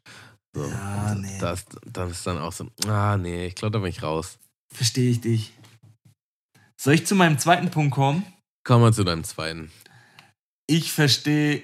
So, 0.55 0.66
Ja, 0.66 1.12
und 1.12 1.22
nee. 1.22 1.38
Das, 1.40 1.64
das 1.86 2.10
ist 2.10 2.26
dann 2.26 2.38
auch 2.38 2.52
so, 2.52 2.68
ah 2.86 3.16
nee, 3.16 3.47
ich 3.47 3.55
glaube, 3.55 3.72
da 3.72 3.78
bin 3.78 3.88
ich 3.88 4.02
raus. 4.02 4.38
Verstehe 4.74 5.10
ich 5.10 5.20
dich. 5.20 5.52
Soll 6.78 6.94
ich 6.94 7.06
zu 7.06 7.14
meinem 7.14 7.38
zweiten 7.38 7.70
Punkt 7.70 7.94
kommen? 7.94 8.24
Kommen 8.64 8.84
wir 8.84 8.93
zu 8.93 9.05
deinem 9.05 9.24
zweiten. 9.24 9.70
Ich 10.66 10.93
verstehe 10.93 11.62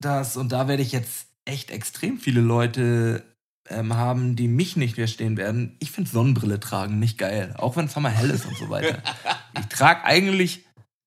das 0.00 0.36
und 0.36 0.50
da 0.50 0.66
werde 0.66 0.82
ich 0.82 0.92
jetzt 0.92 1.26
echt 1.44 1.70
extrem 1.70 2.18
viele 2.18 2.40
Leute 2.40 3.22
ähm, 3.70 3.94
haben, 3.94 4.36
die 4.36 4.48
mich 4.48 4.76
nicht 4.76 4.96
verstehen 4.96 5.36
werden. 5.36 5.76
Ich 5.78 5.90
finde 5.90 6.10
Sonnenbrille 6.10 6.60
tragen 6.60 6.98
nicht 6.98 7.18
geil, 7.18 7.54
auch 7.56 7.76
wenn 7.76 7.86
es 7.86 7.96
mal 7.96 8.10
hell 8.10 8.30
ist 8.30 8.46
und 8.46 8.56
so 8.56 8.68
weiter. 8.68 9.02
Ich 9.58 9.66
trage 9.66 10.04
eigentlich 10.04 10.64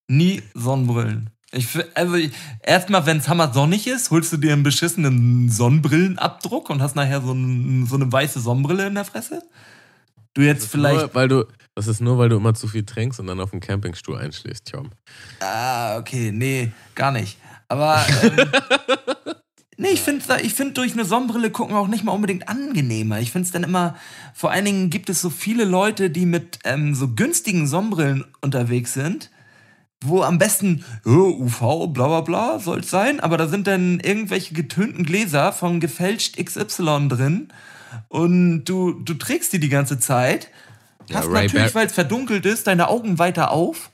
nie 0.10 0.44
Sonnenbrillen. 0.53 1.30
Ich, 1.53 1.68
also 1.94 2.18
erstmal, 2.61 3.06
wenn 3.06 3.18
es 3.18 3.30
hammer 3.30 3.53
sonnig 3.53 3.88
ist, 3.88 4.11
holst 4.11 4.34
du 4.34 4.38
dir 4.38 4.53
einen 4.53 4.64
beschissenen 4.64 5.49
Sonnenbrillenabdruck 5.49 6.69
und 6.69 6.81
hast 6.81 6.95
nachher 6.95 7.22
so, 7.22 7.31
ein, 7.31 7.85
so 7.85 7.95
eine 7.95 8.11
weiße 8.11 8.41
Sonnenbrille 8.41 8.88
in 8.88 8.95
der 8.95 9.06
Fresse. 9.06 9.44
Du 10.34 10.41
jetzt 10.41 10.68
vielleicht 10.68 10.99
Nur, 10.99 11.15
weil 11.15 11.27
du, 11.27 11.45
das 11.76 11.88
ist 11.88 12.02
nur, 12.02 12.18
weil 12.18 12.30
du 12.30 12.38
immer 12.38 12.56
zu 12.56 12.68
viel 12.68 12.84
trinkst 12.84 13.19
und 13.19 13.27
dann 13.27 13.40
auf 13.40 13.52
dem 13.52 13.60
Campingstuhl 13.60 14.18
einschläfst, 14.18 14.72
Tom. 14.72 14.91
Ah, 15.40 15.98
okay, 15.98 16.31
nee, 16.31 16.72
gar 16.95 17.11
nicht. 17.11 17.38
Aber 17.68 18.03
ähm, 18.23 18.52
nee, 19.78 19.90
ich 19.90 20.02
finde 20.02 20.24
ich 20.41 20.54
find 20.54 20.78
durch 20.78 20.94
eine 20.94 21.06
Sonnenbrille 21.06 21.52
gucken 21.52 21.76
auch 21.76 21.88
nicht 21.88 22.04
mal 22.04 22.12
unbedingt 22.12 22.50
angenehmer. 22.50 23.20
Ich 23.20 23.32
finde 23.32 23.45
es 23.45 23.52
dann 23.52 23.64
immer, 23.64 23.95
vor 24.34 24.52
allen 24.52 24.66
Dingen 24.66 24.90
gibt 24.90 25.10
es 25.10 25.22
so 25.22 25.30
viele 25.30 25.66
Leute, 25.66 26.10
die 26.10 26.26
mit 26.26 26.60
ähm, 26.64 26.95
so 26.95 27.10
günstigen 27.10 27.68
Sonnenbrillen 27.68 28.26
unterwegs 28.41 28.94
sind, 28.94 29.30
wo 30.02 30.22
am 30.22 30.38
besten 30.38 30.84
oh, 31.06 31.38
UV, 31.40 31.88
bla 31.88 32.08
bla 32.08 32.22
bla, 32.22 32.60
soll 32.60 32.80
es 32.80 32.90
sein, 32.90 33.20
aber 33.20 33.38
da 33.38 33.48
sind 33.48 33.68
dann 33.68 34.00
irgendwelche 34.00 34.54
getönten 34.54 35.06
Gläser 35.06 35.54
von 35.54 35.80
gefälscht 35.80 36.38
XY 36.44 37.08
drin 37.10 37.48
und 38.10 38.66
du, 38.66 38.91
du 38.91 39.14
trägst 39.14 39.54
die 39.54 39.60
die 39.60 39.70
ganze 39.70 40.00
Zeit, 40.00 40.50
Ja, 41.08 41.20
hast 41.20 41.28
Ray 41.28 41.44
natürlich, 41.44 41.76
weil 41.76 41.88
es 41.88 41.94
verdunkelt 41.94 42.45
ist, 42.45 42.68
deine 42.68 42.90
Augen 42.90 43.20
weiter 43.20 43.52
auf 43.52 43.91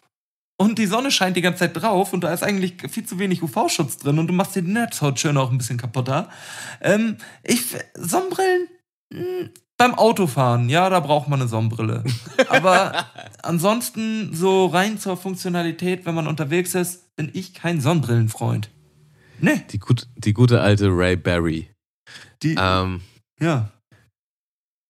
und 0.59 0.77
die 0.77 0.87
Sonne 0.87 1.09
scheint 1.09 1.37
die 1.37 1.41
ganze 1.41 1.59
Zeit 1.59 1.81
drauf 1.81 2.11
und 2.11 2.21
da 2.25 2.33
ist 2.33 2.43
eigentlich 2.43 2.75
viel 2.89 3.05
zu 3.05 3.17
wenig 3.17 3.41
UV-Schutz 3.41 3.97
drin 3.97 4.19
und 4.19 4.27
du 4.27 4.33
machst 4.33 4.57
dir 4.57 4.61
die 4.61 4.71
Netzhaut 4.71 5.17
schön 5.17 5.37
auch 5.37 5.51
ein 5.51 5.57
bisschen 5.57 5.77
kaputter. 5.77 6.27
Ähm, 6.81 7.15
ich, 7.43 7.61
Sonnenbrillen, 7.95 8.67
mh, 9.13 9.49
beim 9.77 9.95
Autofahren, 9.95 10.67
ja, 10.67 10.89
da 10.89 10.99
braucht 10.99 11.29
man 11.29 11.39
eine 11.39 11.47
Sonnenbrille. 11.47 12.03
Aber 12.49 13.05
ansonsten, 13.41 14.35
so 14.35 14.65
rein 14.65 14.99
zur 14.99 15.15
Funktionalität, 15.15 16.05
wenn 16.05 16.13
man 16.15 16.27
unterwegs 16.27 16.75
ist, 16.75 17.15
bin 17.15 17.31
ich 17.33 17.53
kein 17.53 17.79
Sonnenbrillenfreund. 17.79 18.69
Nee. 19.39 19.63
Die, 19.71 19.79
gut, 19.79 20.07
die 20.17 20.33
gute 20.33 20.59
alte 20.59 20.89
Ray 20.89 21.15
Barry. 21.15 21.69
Die, 22.43 22.57
Ähm, 22.59 22.99
ja. 23.39 23.71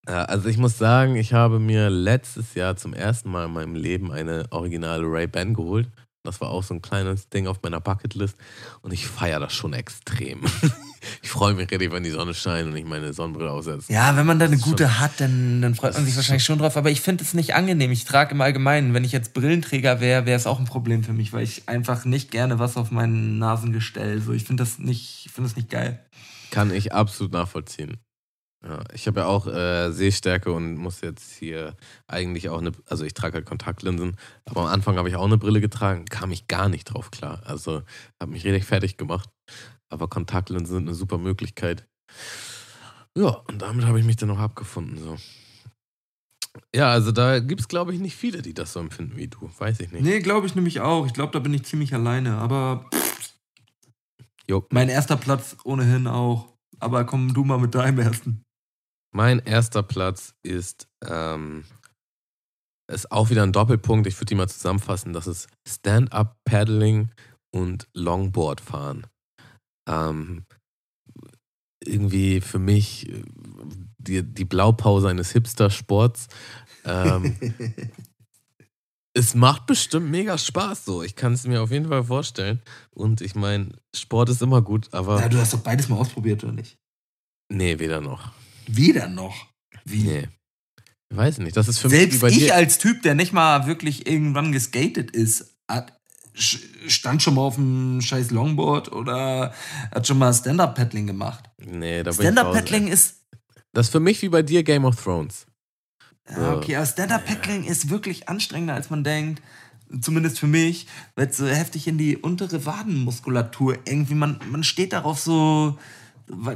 Ja, 0.10 0.24
also 0.24 0.50
ich 0.50 0.58
muss 0.58 0.78
sagen, 0.80 1.16
ich 1.16 1.34
habe 1.34 1.60
mir 1.60 1.92
letztes 1.92 2.56
Jahr 2.56 2.76
zum 2.76 2.94
ersten 2.94 3.30
Mal 3.30 3.46
in 3.46 3.54
meinem 3.54 3.76
Leben 3.76 4.12
eine 4.12 4.46
originale 4.50 5.04
Ray-Ban 5.06 5.54
geholt. 5.54 5.88
Das 6.24 6.42
war 6.42 6.50
auch 6.50 6.64
so 6.64 6.74
ein 6.74 6.82
kleines 6.82 7.30
Ding 7.30 7.46
auf 7.46 7.62
meiner 7.62 7.80
Bucketlist 7.80 8.36
und 8.82 8.92
ich 8.92 9.08
feiere 9.08 9.40
das 9.40 9.54
schon 9.54 9.74
extrem. 9.74 10.42
ich 11.22 11.30
freue 11.30 11.54
mich 11.54 11.70
richtig, 11.70 11.92
wenn 11.92 12.04
die 12.04 12.10
Sonne 12.10 12.34
scheint 12.34 12.68
und 12.68 12.76
ich 12.76 12.86
meine 12.86 13.14
Sonnenbrille 13.14 13.52
aufsetze. 13.52 13.94
Ja, 13.94 14.18
wenn 14.18 14.26
man 14.26 14.40
da 14.40 14.46
eine 14.46 14.58
gute 14.58 15.00
hat, 15.00 15.12
dann, 15.20 15.62
dann 15.62 15.76
freut 15.76 15.94
man 15.94 16.06
sich 16.06 16.16
wahrscheinlich 16.16 16.44
schon 16.44 16.58
drauf. 16.58 16.76
Aber 16.76 16.90
ich 16.90 17.02
finde 17.02 17.24
es 17.24 17.36
nicht 17.36 17.54
angenehm. 17.54 17.92
Ich 17.92 18.04
trage 18.04 18.32
im 18.34 18.42
Allgemeinen, 18.42 18.96
wenn 18.96 19.04
ich 19.04 19.12
jetzt 19.12 19.36
Brillenträger 19.36 20.02
wäre, 20.02 20.26
wäre 20.26 20.38
es 20.38 20.48
auch 20.48 20.60
ein 20.60 20.66
Problem 20.66 21.04
für 21.04 21.14
mich, 21.14 21.34
weil 21.34 21.44
ich 21.44 21.70
einfach 21.70 22.04
nicht 22.04 22.32
gerne 22.32 22.58
was 22.58 22.78
auf 22.78 22.90
meinen 22.90 23.38
Nasengestell. 23.38 24.22
So, 24.22 24.34
ich 24.34 24.44
finde 24.44 24.64
das 24.64 24.80
nicht, 24.80 25.28
ich 25.28 25.32
finde 25.32 25.50
das 25.50 25.56
nicht 25.56 25.70
geil. 25.70 26.04
Kann 26.50 26.74
ich 26.74 26.94
absolut 26.94 27.32
nachvollziehen. 27.32 27.98
Ja, 28.62 28.84
ich 28.94 29.08
habe 29.08 29.22
ja 29.22 29.26
auch 29.26 29.48
äh, 29.48 29.92
Sehstärke 29.92 30.52
und 30.52 30.76
muss 30.76 31.00
jetzt 31.00 31.32
hier 31.34 31.78
eigentlich 32.08 32.50
auch 32.50 32.60
eine, 32.60 32.74
also 32.88 33.06
ich 33.06 33.14
trage 33.14 33.36
halt 33.36 33.46
Kontaktlinsen, 33.46 34.18
aber 34.44 34.62
am 34.62 34.68
Anfang 34.68 34.98
habe 34.98 35.08
ich 35.08 35.16
auch 35.16 35.26
eine 35.26 35.38
Brille 35.38 35.62
getragen, 35.62 36.04
kam 36.06 36.32
ich 36.32 36.48
gar 36.48 36.68
nicht 36.68 36.86
drauf 36.86 37.10
klar. 37.10 37.42
Also 37.46 37.84
habe 38.20 38.32
mich 38.32 38.44
richtig 38.44 38.66
fertig 38.66 38.98
gemacht. 38.98 39.30
Aber 39.88 40.08
Kontaktlinsen 40.08 40.76
sind 40.76 40.88
eine 40.88 40.96
super 40.96 41.18
Möglichkeit. 41.18 41.88
Ja, 43.18 43.30
und 43.48 43.62
damit 43.62 43.86
habe 43.86 44.00
ich 44.00 44.06
mich 44.06 44.18
dann 44.18 44.30
auch 44.30 44.40
abgefunden. 44.40 44.98
So. 44.98 45.18
Ja, 46.76 46.92
also 46.92 47.12
da 47.12 47.40
gibt 47.40 47.62
es, 47.62 47.68
glaube 47.68 47.94
ich, 47.94 48.00
nicht 48.00 48.16
viele, 48.16 48.42
die 48.42 48.54
das 48.54 48.74
so 48.74 48.80
empfinden 48.80 49.16
wie 49.16 49.28
du. 49.28 49.50
Weiß 49.58 49.80
ich 49.80 49.92
nicht. 49.92 50.04
Nee, 50.04 50.20
glaube 50.20 50.48
ich 50.48 50.56
nämlich 50.56 50.82
auch. 50.82 51.06
Ich 51.06 51.14
glaube, 51.14 51.32
da 51.32 51.40
bin 51.40 51.54
ich 51.54 51.64
ziemlich 51.64 51.94
alleine. 51.94 52.38
Aber 52.38 52.90
Jo. 54.48 54.68
mein 54.70 54.90
erster 54.90 55.18
Platz 55.18 55.58
ohnehin 55.64 56.08
auch. 56.08 56.54
Aber 56.80 57.06
komm 57.06 57.34
du 57.34 57.44
mal 57.44 57.58
mit 57.60 57.76
deinem 57.76 58.00
ersten. 58.00 58.44
Mein 59.12 59.40
erster 59.40 59.84
Platz 59.84 60.36
ist, 60.44 60.88
ähm, 61.06 61.66
ist 62.88 63.12
auch 63.12 63.30
wieder 63.30 63.44
ein 63.44 63.52
Doppelpunkt. 63.54 64.08
Ich 64.08 64.16
würde 64.18 64.26
die 64.26 64.36
mal 64.36 64.50
zusammenfassen. 64.50 65.14
Das 65.14 65.28
ist 65.28 65.48
Stand-Up-Paddling 65.68 67.10
und 67.52 67.88
Longboard 67.94 68.62
fahren. 68.62 69.08
Ähm, 69.88 70.46
irgendwie 71.84 72.42
für 72.42 72.60
mich 72.60 73.10
äh, 73.10 73.24
die, 73.98 74.24
die 74.24 74.46
Blaupause 74.46 75.10
eines 75.10 75.32
Hipster-Sports. 75.32 76.28
Ähm, 76.86 77.36
es 79.14 79.34
macht 79.34 79.66
bestimmt 79.66 80.10
mega 80.10 80.38
Spaß 80.38 80.86
so. 80.86 81.04
Ich 81.04 81.16
kann 81.16 81.34
es 81.34 81.46
mir 81.48 81.62
auf 81.62 81.72
jeden 81.72 81.90
Fall 81.90 82.04
vorstellen. 82.04 82.62
Und 82.92 83.22
ich 83.22 83.36
meine, 83.36 83.70
Sport 83.96 84.30
ist 84.30 84.42
immer 84.42 84.62
gut, 84.62 84.94
aber 84.94 85.20
Ja, 85.20 85.30
du 85.30 85.38
hast 85.38 85.54
doch 85.54 85.62
beides 85.62 85.90
mal 85.90 85.98
ausprobiert, 85.98 86.44
oder 86.44 86.54
nicht? 86.54 86.78
nee, 87.52 87.80
weder 87.80 88.02
noch. 88.02 88.32
Wieder 88.76 89.08
noch. 89.08 89.48
Wie? 89.84 90.04
Nee. 90.04 90.28
Ich 91.12 91.18
weiß 91.18 91.40
nicht. 91.40 91.58
Das 91.58 91.68
ist 91.68 91.80
für 91.80 91.90
mich 91.90 92.00
Selbst 92.00 92.22
bei 92.22 92.30
ich 92.30 92.54
als 92.54 92.78
Typ, 92.78 93.02
der 93.02 93.16
nicht 93.16 93.34
mal 93.34 93.66
wirklich 93.66 94.08
irgendwann 94.08 94.52
geskatet 94.52 95.12
ist, 95.12 95.58
hat, 95.68 96.00
stand 96.36 97.24
schon 97.24 97.36
mal 97.36 97.42
auf 97.42 97.58
einem 97.58 98.02
scheiß 98.02 98.30
Longboard 98.30 98.92
oder 98.92 99.54
hat 99.92 100.06
schon 100.06 100.20
mal 100.20 100.32
Stand-Up-Paddling 100.34 101.08
gemacht. 101.08 101.50
Nee, 101.58 102.04
da 102.04 102.12
bin 102.12 102.20
ich 102.22 102.28
raus, 102.28 102.34
Stand-Up-Paddling 102.34 102.88
ist. 102.88 103.16
Das 103.74 103.88
ist 103.88 103.92
für 103.92 104.00
mich 104.00 104.22
wie 104.22 104.30
bei 104.30 104.44
dir 104.44 104.64
Game 104.64 104.86
of 104.86 105.02
Thrones. 105.02 105.48
Ja, 106.30 106.54
okay, 106.56 106.76
aber 106.76 106.86
Stand-Up-Paddling 106.86 107.64
ist 107.64 107.90
wirklich 107.90 108.30
anstrengender, 108.30 108.76
als 108.76 108.92
man 108.92 109.04
denkt. 109.04 109.42
Zumindest 110.02 110.40
für 110.40 110.48
mich, 110.48 110.86
weil 111.16 111.28
es 111.28 111.38
so 111.38 111.48
heftig 111.48 111.88
in 111.88 111.98
die 111.98 112.18
untere 112.18 112.68
Wadenmuskulatur 112.68 113.80
irgendwie, 113.86 114.14
man, 114.14 114.40
man 114.52 114.64
steht 114.64 114.94
darauf 114.94 115.20
so, 115.20 115.80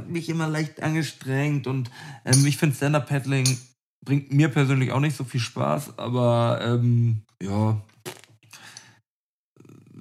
nicht 0.08 0.28
immer 0.28 0.48
leicht 0.48 0.82
angestrengt 0.82 1.66
und 1.66 1.90
ähm, 2.24 2.46
ich 2.46 2.56
finde 2.56 2.76
Stand-Up-Paddling 2.76 3.58
bringt 4.04 4.32
mir 4.32 4.48
persönlich 4.48 4.92
auch 4.92 5.00
nicht 5.00 5.16
so 5.16 5.24
viel 5.24 5.40
Spaß, 5.40 5.98
aber 5.98 6.60
ähm, 6.62 7.22
ja, 7.42 7.80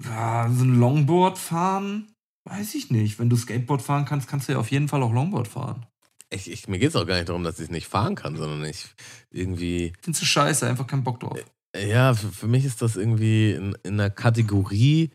ja, 0.03 0.49
so 0.51 0.63
ein 0.63 0.79
Longboard 0.79 1.37
fahren, 1.37 2.13
weiß 2.45 2.75
ich 2.75 2.91
nicht. 2.91 3.19
Wenn 3.19 3.29
du 3.29 3.35
Skateboard 3.35 3.81
fahren 3.81 4.05
kannst, 4.05 4.27
kannst 4.27 4.47
du 4.47 4.53
ja 4.53 4.59
auf 4.59 4.71
jeden 4.71 4.87
Fall 4.87 5.03
auch 5.03 5.13
Longboard 5.13 5.47
fahren. 5.47 5.85
Ich, 6.29 6.49
ich, 6.49 6.67
mir 6.67 6.79
geht 6.79 6.89
es 6.89 6.95
auch 6.95 7.05
gar 7.05 7.15
nicht 7.15 7.29
darum, 7.29 7.43
dass 7.43 7.59
ich 7.59 7.65
es 7.65 7.71
nicht 7.71 7.87
fahren 7.87 8.15
kann, 8.15 8.35
sondern 8.35 8.65
ich 8.65 8.87
irgendwie. 9.31 9.93
Findest 10.01 10.23
du 10.23 10.25
scheiße, 10.25 10.67
einfach 10.67 10.87
keinen 10.87 11.03
Bock 11.03 11.19
drauf. 11.19 11.37
Ja, 11.75 12.13
für, 12.13 12.31
für 12.31 12.47
mich 12.47 12.65
ist 12.65 12.81
das 12.81 12.95
irgendwie 12.95 13.51
in, 13.51 13.77
in 13.83 13.93
einer 13.93 14.09
Kategorie 14.09 15.11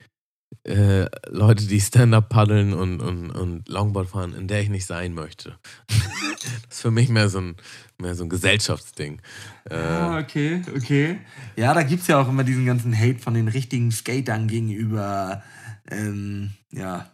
äh, 0.68 1.08
Leute, 1.28 1.66
die 1.66 1.80
Stand-Up 1.80 2.28
paddeln 2.28 2.74
und, 2.74 3.00
und, 3.00 3.30
und 3.30 3.68
Longboard 3.68 4.08
fahren, 4.08 4.34
in 4.34 4.48
der 4.48 4.60
ich 4.60 4.68
nicht 4.68 4.86
sein 4.86 5.14
möchte. 5.14 5.58
das 5.88 6.76
ist 6.76 6.80
für 6.82 6.90
mich 6.90 7.08
mehr 7.08 7.28
so 7.28 7.40
ein, 7.40 7.56
mehr 7.98 8.14
so 8.14 8.24
ein 8.24 8.28
Gesellschaftsding. 8.28 9.20
Äh, 9.70 9.74
Ah, 9.74 10.18
okay, 10.18 10.62
okay. 10.76 11.18
Ja, 11.56 11.72
da 11.74 11.82
gibt 11.82 12.02
es 12.02 12.08
ja 12.08 12.20
auch 12.20 12.28
immer 12.28 12.44
diesen 12.44 12.66
ganzen 12.66 12.96
Hate 12.96 13.18
von 13.18 13.34
den 13.34 13.48
richtigen 13.48 13.90
Skatern 13.90 14.46
gegenüber, 14.46 15.42
ähm, 15.90 16.50
ja. 16.70 17.10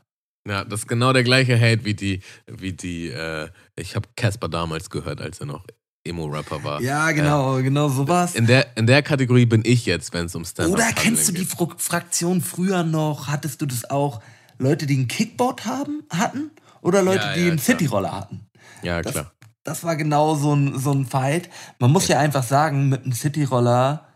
Ja, 0.47 0.65
das 0.65 0.81
ist 0.81 0.89
genau 0.89 1.13
der 1.13 1.25
gleiche 1.25 1.59
Hate 1.59 1.85
wie 1.85 1.95
die, 1.95 2.21
wie 2.47 2.73
die, 2.73 3.09
äh, 3.09 3.49
ich 3.77 3.97
habe 3.97 4.09
Casper 4.17 4.49
damals 4.49 4.91
gehört, 4.91 5.21
als 5.21 5.41
er 5.41 5.47
noch 5.47 5.65
Emo-Rapper 6.07 6.63
war. 6.63 6.81
Ja, 6.83 7.11
genau, 7.13 7.57
genau 7.63 7.89
sowas. 7.89 8.35
In 8.35 8.47
der, 8.47 8.77
in 8.77 8.87
der 8.87 9.03
Kategorie 9.03 9.47
bin 9.47 9.63
ich 9.65 9.87
jetzt, 9.87 10.13
wenn 10.13 10.27
es 10.27 10.35
um 10.35 10.45
Stand-Up 10.45 10.75
Oder 10.75 10.93
kennst 10.93 11.29
du 11.29 11.33
die 11.33 11.45
Fro 11.45 11.73
Fraktion 11.77 12.41
früher 12.43 12.83
noch? 12.85 13.29
Hattest 13.29 13.63
du 13.63 13.67
das 13.67 13.89
auch? 13.91 14.21
Leute, 14.59 14.87
die 14.87 14.97
ein 14.99 15.09
Kickboard 15.09 15.65
haben, 15.65 16.03
hatten? 16.11 16.51
Oder 16.83 17.03
Leute, 17.03 17.25
Ja, 17.25 17.35
die 17.35 17.41
ja, 17.41 17.47
einen. 17.49 17.59
Cityroller 17.59 18.13
hatten? 18.13 18.47
Ja, 18.83 19.01
Das, 19.03 19.13
klar. 19.13 19.33
das 19.65 19.83
war 19.85 19.97
genau 19.97 20.35
so 20.37 20.55
ein, 20.55 20.79
so 20.79 20.93
ein 20.93 21.07
Fight. 21.07 21.49
Man 21.79 21.91
muss 21.91 22.07
ja 22.09 22.19
einfach 22.19 22.43
sagen, 22.43 22.89
mit 22.91 23.03
einem 23.05 23.13
Cityroller 23.13 24.07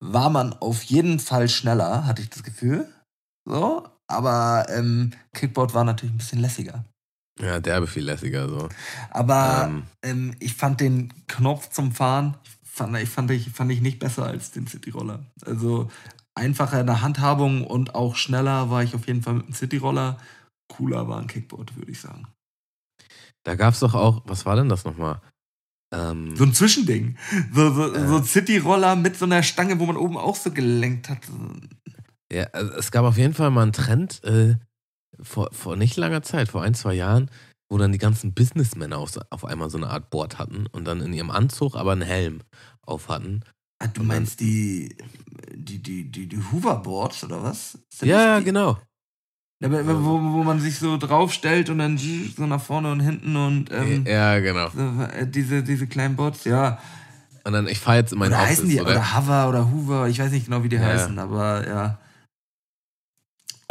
war 0.00 0.30
man 0.30 0.52
auf 0.52 0.82
jeden 0.84 1.18
Fall 1.18 1.48
schneller, 1.48 2.06
hatte 2.06 2.22
ich 2.22 2.30
das 2.30 2.42
Gefühl. 2.44 2.88
So, 3.44 3.86
aber 4.06 4.66
ähm, 4.70 5.10
Kickboard 5.34 5.74
war 5.74 5.84
natürlich 5.84 6.14
ein 6.14 6.18
bisschen 6.18 6.40
lässiger. 6.40 6.84
Ja, 7.40 7.58
derbe 7.60 7.86
viel 7.86 8.04
lässiger 8.04 8.48
so. 8.48 8.68
Aber 9.10 9.66
Ähm. 9.68 9.82
ähm, 10.02 10.36
ich 10.38 10.54
fand 10.54 10.80
den 10.80 11.12
Knopf 11.26 11.70
zum 11.70 11.92
Fahren, 11.92 12.36
fand, 12.62 12.96
ich 12.98 13.08
fand, 13.08 13.30
ich, 13.30 13.50
fand 13.50 13.72
ich 13.72 13.80
nicht 13.80 13.98
besser 13.98 14.26
als 14.26 14.52
den 14.52 14.66
Cityroller. 14.66 15.24
Also 15.44 15.90
einfacher 16.34 16.80
in 16.80 16.86
der 16.86 17.02
Handhabung 17.02 17.64
und 17.66 17.94
auch 17.94 18.16
schneller 18.16 18.70
war 18.70 18.82
ich 18.82 18.94
auf 18.94 19.06
jeden 19.06 19.22
Fall 19.22 19.34
mit 19.34 19.46
dem 19.48 19.54
Cityroller. 19.54 20.18
Cooler 20.68 21.08
war 21.08 21.20
ein 21.20 21.26
Kickboard, 21.26 21.76
würde 21.76 21.92
ich 21.92 22.00
sagen. 22.00 22.26
Da 23.44 23.54
gab 23.56 23.74
es 23.74 23.80
doch 23.80 23.94
auch, 23.94 24.22
was 24.26 24.46
war 24.46 24.56
denn 24.56 24.68
das 24.68 24.84
nochmal? 24.84 25.20
Ähm, 25.92 26.34
So 26.36 26.44
ein 26.44 26.54
Zwischending. 26.54 27.16
So, 27.52 27.72
so, 27.74 27.92
Äh. 27.94 28.08
so 28.08 28.22
Cityroller 28.22 28.96
mit 28.96 29.16
so 29.16 29.24
einer 29.26 29.42
Stange, 29.42 29.78
wo 29.78 29.86
man 29.86 29.96
oben 29.96 30.16
auch 30.16 30.36
so 30.36 30.50
gelenkt 30.50 31.08
hat. 31.10 31.18
ja, 32.32 32.44
also 32.52 32.72
es 32.74 32.90
gab 32.90 33.04
auf 33.04 33.18
jeden 33.18 33.34
Fall 33.34 33.50
mal 33.50 33.62
einen 33.62 33.72
Trend 33.72 34.22
äh, 34.24 34.54
vor, 35.20 35.48
vor 35.52 35.76
nicht 35.76 35.96
langer 35.96 36.22
Zeit, 36.22 36.48
vor 36.48 36.62
ein, 36.62 36.74
zwei 36.74 36.94
Jahren, 36.94 37.30
wo 37.70 37.78
dann 37.78 37.92
die 37.92 37.98
ganzen 37.98 38.34
Businessmänner 38.34 38.98
auf, 38.98 39.12
auf 39.30 39.44
einmal 39.44 39.70
so 39.70 39.78
eine 39.78 39.88
Art 39.88 40.10
Board 40.10 40.38
hatten 40.38 40.66
und 40.66 40.84
dann 40.86 41.00
in 41.00 41.12
ihrem 41.12 41.30
Anzug 41.30 41.76
aber 41.76 41.92
einen 41.92 42.02
Helm 42.02 42.40
auf 42.82 43.08
hatten. 43.08 43.42
Ah, 43.80 43.86
du 43.88 44.00
dann- 44.00 44.06
meinst 44.08 44.40
die, 44.40 44.96
die, 45.54 45.82
die, 45.82 46.10
die, 46.10 46.28
die 46.28 46.38
Hoverboards 46.52 47.24
oder 47.24 47.42
was? 47.42 47.78
Sind 47.92 48.08
Ja, 48.08 48.38
die? 48.38 48.44
genau. 48.44 48.78
Ja, 49.60 49.70
wo, 49.70 50.20
wo 50.20 50.44
man 50.44 50.60
sich 50.60 50.78
so 50.78 50.98
draufstellt 50.98 51.70
und 51.70 51.78
dann 51.78 51.96
so 51.96 52.44
nach 52.46 52.60
vorne 52.60 52.92
und 52.92 53.00
hinten 53.00 53.34
und 53.36 53.70
ähm, 53.72 54.04
ja, 54.06 54.38
genau. 54.40 54.68
so, 54.68 55.02
äh, 55.04 55.26
diese, 55.26 55.62
diese 55.62 55.86
kleinen 55.86 56.16
Bots, 56.16 56.44
ja. 56.44 56.78
Und 57.44 57.52
dann, 57.54 57.66
ich 57.68 57.78
fahre 57.78 57.98
jetzt 57.98 58.12
in 58.12 58.18
mein 58.18 58.28
Oder 58.28 58.38
Office. 58.42 58.50
heißen 58.58 58.68
die, 58.68 58.80
oder? 58.80 58.90
oder 58.90 59.16
Hover 59.16 59.48
oder 59.48 59.70
Hoover, 59.70 60.08
ich 60.08 60.18
weiß 60.18 60.32
nicht 60.32 60.46
genau, 60.46 60.62
wie 60.64 60.68
die 60.68 60.76
Ja. 60.76 60.82
heißen, 60.82 61.18
aber 61.18 61.66
ja. 61.66 61.98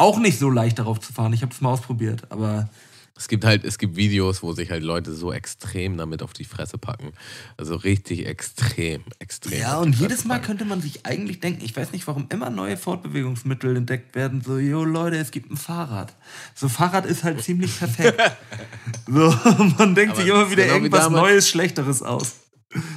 Auch 0.04 0.20
nicht 0.20 0.38
so 0.38 0.50
leicht 0.50 0.80
darauf 0.80 1.00
zu 1.00 1.14
fahren. 1.14 1.34
Ich 1.34 1.42
habe 1.42 1.54
es 1.54 1.62
mal 1.62 1.70
ausprobiert, 1.72 2.24
aber 2.32 2.70
Es 3.16 3.28
gibt 3.28 3.46
halt, 3.46 3.64
es 3.64 3.78
gibt 3.78 3.96
Videos, 3.96 4.42
wo 4.42 4.54
sich 4.54 4.72
halt 4.72 4.82
Leute 4.84 5.14
so 5.14 5.32
extrem 5.32 5.98
damit 5.98 6.24
auf 6.24 6.34
die 6.34 6.46
Fresse 6.46 6.78
packen. 6.80 7.14
Also 7.58 7.76
richtig 7.76 8.26
extrem, 8.26 9.04
extrem. 9.20 9.60
ja, 9.60 9.78
und 9.78 9.96
jedes 9.96 10.26
Mal 10.26 10.36
packen. 10.36 10.46
könnte 10.48 10.66
man 10.66 10.82
sich 10.82 11.06
eigentlich 11.06 11.40
denken, 11.40 11.64
ich 11.64 11.76
weiß 11.78 11.92
nicht, 11.92 12.08
warum 12.08 12.26
immer 12.30 12.50
neue 12.50 12.76
Fortbewegungsmittel 12.76 13.78
entdeckt 13.78 14.16
werden. 14.16 14.42
So, 14.42 14.58
jo 14.58 14.84
Leute, 14.84 15.18
es 15.18 15.30
gibt 15.32 15.52
ein 15.52 15.58
Fahrrad. 15.58 16.16
So, 16.56 16.68
Fahrrad 16.70 17.06
ist 17.06 17.24
halt 17.24 17.42
ziemlich 17.44 17.78
perfekt. 17.78 18.20
so, 19.08 19.34
man 19.78 19.94
denkt 19.96 20.14
Aber 20.16 20.22
sich 20.22 20.30
immer 20.32 20.50
wieder 20.50 20.64
genau 20.64 20.76
irgendwas 20.76 21.04
damals- 21.04 21.22
Neues, 21.22 21.50
Schlechteres 21.50 22.02
aus. 22.02 22.36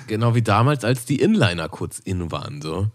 Genau 0.06 0.34
wie 0.34 0.42
damals, 0.42 0.82
als 0.84 1.04
die 1.04 1.20
Inliner 1.20 1.68
kurz 1.68 1.98
in 1.98 2.30
waren, 2.32 2.62
so. 2.62 2.90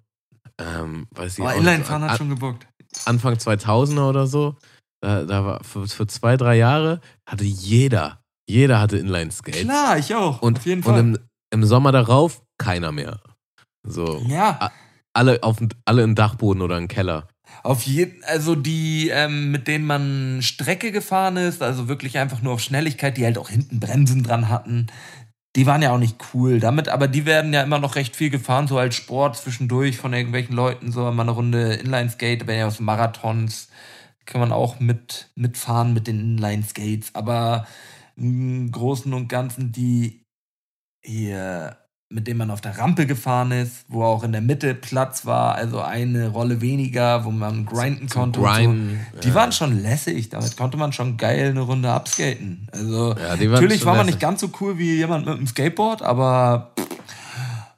ähm, 0.57 1.07
weiß 1.11 1.37
ich 1.37 1.43
Aber 1.43 1.53
Inline-Fahren 1.55 2.01
hat 2.03 2.17
schon 2.17 2.29
gebockt. 2.29 2.65
Anfang 3.05 3.35
2000er 3.35 4.09
oder 4.09 4.27
so, 4.27 4.55
da, 5.01 5.23
da 5.23 5.45
war 5.45 5.63
für, 5.63 5.87
für 5.87 6.07
zwei, 6.07 6.37
drei 6.37 6.57
Jahre 6.57 7.01
hatte 7.25 7.43
jeder, 7.43 8.23
jeder 8.47 8.79
hatte 8.79 8.97
Inline-Skates. 8.97 9.61
Klar, 9.61 9.97
ich 9.97 10.13
auch. 10.13 10.41
Und, 10.41 10.59
auf 10.59 10.65
jeden 10.65 10.83
und 10.83 10.93
Fall. 10.93 10.99
im, 10.99 11.17
im 11.51 11.63
Sommer 11.63 11.91
darauf 11.91 12.41
keiner 12.57 12.91
mehr. 12.91 13.19
So, 13.83 14.23
ja, 14.27 14.71
alle, 15.13 15.41
auf, 15.43 15.57
alle 15.85 16.03
im 16.03 16.15
Dachboden 16.15 16.61
oder 16.61 16.77
im 16.77 16.87
Keller. 16.87 17.27
auf 17.63 17.83
jeden, 17.83 18.23
also 18.25 18.55
die, 18.55 19.09
ähm, 19.09 19.51
mit 19.51 19.67
denen 19.67 19.85
man 19.85 20.41
Strecke 20.41 20.91
gefahren 20.91 21.37
ist, 21.37 21.61
also 21.63 21.87
wirklich 21.87 22.17
einfach 22.19 22.41
nur 22.41 22.53
auf 22.53 22.61
Schnelligkeit, 22.61 23.17
die 23.17 23.25
halt 23.25 23.37
auch 23.37 23.49
hinten 23.49 23.79
Bremsen 23.79 24.23
dran 24.23 24.49
hatten, 24.49 24.87
die 25.55 25.65
waren 25.65 25.81
ja 25.81 25.91
auch 25.93 25.97
nicht 25.97 26.17
cool. 26.33 26.59
Damit, 26.59 26.89
aber 26.89 27.07
die 27.07 27.25
werden 27.25 27.53
ja 27.53 27.61
immer 27.63 27.79
noch 27.79 27.95
recht 27.95 28.15
viel 28.15 28.29
gefahren, 28.29 28.67
so 28.67 28.77
als 28.77 28.95
Sport 28.95 29.37
zwischendurch 29.37 29.97
von 29.97 30.13
irgendwelchen 30.13 30.55
Leuten, 30.55 30.91
so 30.91 31.01
mal 31.11 31.23
eine 31.23 31.31
Runde 31.31 31.73
Inline-Skate, 31.73 32.47
wenn 32.47 32.59
ja 32.59 32.67
aus 32.67 32.79
Marathons, 32.79 33.69
kann 34.25 34.41
man 34.41 34.51
auch 34.51 34.79
mit, 34.79 35.29
mitfahren 35.35 35.93
mit 35.93 36.07
den 36.07 36.19
Inline-Skates. 36.19 37.15
Aber 37.15 37.67
im 38.15 38.71
Großen 38.71 39.13
und 39.13 39.27
Ganzen 39.27 39.71
die 39.71 40.25
hier, 41.03 41.77
mit 42.11 42.27
denen 42.27 42.37
man 42.37 42.51
auf 42.51 42.61
der 42.61 42.77
Rampe 42.77 43.05
gefahren 43.05 43.51
ist, 43.51 43.85
wo 43.87 44.03
auch 44.03 44.23
in 44.23 44.31
der 44.31 44.41
Mitte 44.41 44.75
Platz 44.75 45.25
war, 45.25 45.55
also 45.55 45.81
eine 45.81 46.27
Rolle 46.27 46.61
weniger, 46.61 47.25
wo 47.25 47.31
man 47.31 47.65
grinden 47.65 48.09
konnte. 48.09 48.41
Grinden, 48.41 48.99
so. 49.13 49.19
Die 49.21 49.29
ja. 49.29 49.35
waren 49.35 49.51
schon 49.51 49.81
lässig, 49.81 50.29
damit 50.29 50.57
konnte 50.57 50.77
man 50.77 50.93
schon 50.93 51.17
geil 51.17 51.49
eine 51.49 51.61
Runde 51.61 51.91
abskaten. 51.91 52.67
Also 52.71 53.15
Ja, 53.15 53.35
natürlich 53.35 53.85
war 53.85 53.95
man 53.95 54.05
lässig. 54.05 54.15
nicht 54.15 54.21
ganz 54.21 54.41
so 54.41 54.51
cool 54.59 54.77
wie 54.77 54.95
jemand 54.95 55.25
mit 55.25 55.35
einem 55.35 55.47
Skateboard, 55.47 56.01
aber 56.01 56.73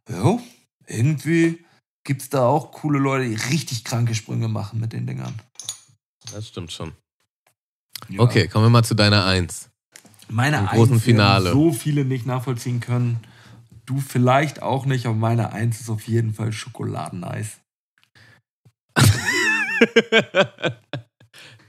ja, 0.10 0.38
irgendwie 0.88 1.64
gibt 2.04 2.24
es 2.24 2.30
da 2.30 2.46
auch 2.46 2.72
coole 2.72 3.00
Leute, 3.00 3.30
die 3.30 3.36
richtig 3.36 3.84
kranke 3.84 4.16
Sprünge 4.16 4.48
machen 4.48 4.80
mit 4.80 4.94
den 4.94 5.06
Dingern. 5.06 5.34
Das 6.34 6.48
stimmt 6.48 6.72
schon. 6.72 6.94
Ja. 8.10 8.20
Okay, 8.20 8.48
kommen 8.48 8.66
wir 8.66 8.70
mal 8.70 8.84
zu 8.84 8.96
deiner 8.96 9.26
Eins. 9.26 9.70
Meine 10.30 10.58
Im 10.58 10.66
großen 10.66 10.82
Eins 10.82 10.90
werden 10.90 11.00
Finale. 11.02 11.52
so 11.52 11.72
viele 11.72 12.04
nicht 12.04 12.26
nachvollziehen 12.26 12.80
können. 12.80 13.20
Du 13.86 14.00
vielleicht 14.00 14.62
auch 14.62 14.86
nicht, 14.86 15.06
aber 15.06 15.16
meine 15.16 15.52
Eins 15.52 15.82
ist 15.82 15.90
auf 15.90 16.08
jeden 16.08 16.34
Fall 16.34 16.54
Schokoladeneis. 16.54 17.60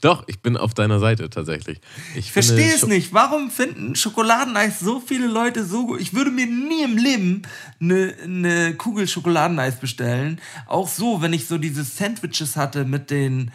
Doch, 0.05 0.24
ich 0.27 0.43
bin 0.43 0.59
auf 0.59 0.74
deiner 0.74 0.99
Seite 0.99 1.31
tatsächlich. 1.31 1.81
Ich 2.15 2.31
verstehe 2.31 2.74
es 2.74 2.86
nicht. 2.86 3.15
Warum 3.15 3.51
finden 3.51 3.97
Schokoladeneis 3.97 4.78
so 4.78 5.01
viele 5.01 5.27
Leute 5.27 5.65
so 5.65 5.86
gut? 5.86 5.99
Ich 5.99 6.12
würde 6.12 6.31
mir 6.31 6.47
nie 6.47 6.82
im 6.82 6.99
Leben 6.99 7.41
eine, 7.81 8.15
eine 8.23 8.74
Kugel 8.74 9.09
Schokoladeneis 9.09 9.81
bestellen. 9.81 10.43
Auch 10.66 10.89
so, 10.89 11.23
wenn 11.23 11.32
ich 11.32 11.47
so 11.47 11.57
diese 11.57 11.85
Sandwiches 11.85 12.55
hatte 12.55 12.85
mit 12.85 13.11
den 13.11 13.51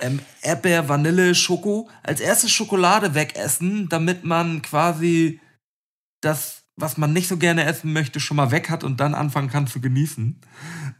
ähm, 0.00 0.18
Erdbeer, 0.42 0.88
Vanille, 0.88 1.32
Schoko. 1.36 1.88
Als 2.02 2.20
erstes 2.20 2.50
Schokolade 2.50 3.14
wegessen, 3.14 3.88
damit 3.88 4.24
man 4.24 4.62
quasi 4.62 5.38
das, 6.20 6.63
was 6.76 6.96
man 6.96 7.12
nicht 7.12 7.28
so 7.28 7.36
gerne 7.36 7.64
essen 7.64 7.92
möchte, 7.92 8.20
schon 8.20 8.36
mal 8.36 8.50
weg 8.50 8.68
hat 8.70 8.84
und 8.84 8.98
dann 9.00 9.14
anfangen 9.14 9.48
kann 9.50 9.66
zu 9.66 9.80
genießen. 9.80 10.40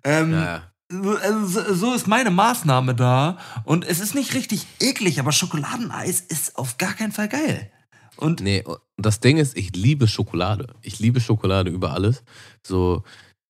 Ähm, 0.05 0.33
Ja, 0.33 0.45
ja. 0.45 0.63
so- 0.91 1.17
also 1.17 1.75
so- 1.75 1.95
ist 1.95 2.07
meine 2.07 2.31
Maßnahme 2.31 2.95
da. 2.95 3.39
Und 3.65 3.85
es 3.85 4.01
ist 4.01 4.15
nicht 4.15 4.35
richtig 4.35 4.67
eklig, 4.81 5.19
aber 5.19 5.33
Schokoladeneis 5.33 6.21
ist 6.21 6.57
auf 6.57 6.79
gar 6.79 6.93
keinen 6.95 7.13
Fall 7.13 7.29
geil. 7.29 7.71
Und 8.17 8.41
Nee, 8.41 8.63
das 8.97 9.19
Ding 9.21 9.39
ist, 9.39 9.57
ich 9.57 9.75
liebe 9.75 10.07
Schokolade. 10.07 10.69
Ich 10.83 11.01
liebe 11.01 11.21
Schokolade 11.21 11.71
über 11.71 11.93
alles. 11.93 12.23
So, 12.65 13.03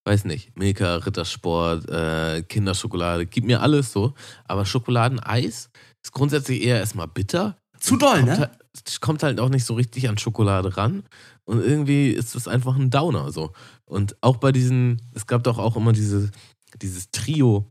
weiß 0.06 0.24
nicht, 0.24 0.56
Milka, 0.58 0.96
Rittersport, 0.96 1.88
äh, 1.90 2.42
Kinderschokolade, 2.42 3.26
gib 3.26 3.44
mir 3.44 3.60
alles 3.60 3.92
so. 3.92 4.14
Aber 4.46 4.64
Schokoladeneis 4.64 5.68
ist 6.02 6.12
grundsätzlich 6.12 6.62
eher 6.62 6.78
erstmal 6.78 7.08
bitter. 7.08 7.58
zu 7.78 7.98
doll, 7.98 8.16
kommt 8.20 8.26
ne? 8.26 8.38
Halt, 8.38 8.50
es 8.86 9.00
kommt 9.00 9.22
halt 9.22 9.38
auch 9.40 9.50
nicht 9.50 9.64
so 9.66 9.74
richtig 9.74 10.08
an 10.08 10.16
Schokolade 10.16 10.74
ran. 10.78 11.02
Und 11.46 11.60
irgendwie 11.62 12.10
ist 12.10 12.34
es 12.34 12.48
einfach 12.48 12.76
ein 12.76 12.90
Downer 12.90 13.30
so. 13.32 13.52
Und 13.84 14.16
auch 14.22 14.38
bei 14.38 14.50
diesen, 14.52 15.00
es 15.14 15.26
gab 15.26 15.44
doch 15.44 15.58
auch 15.58 15.76
immer 15.76 15.92
diese, 15.92 16.30
dieses 16.80 17.10
Trio, 17.10 17.70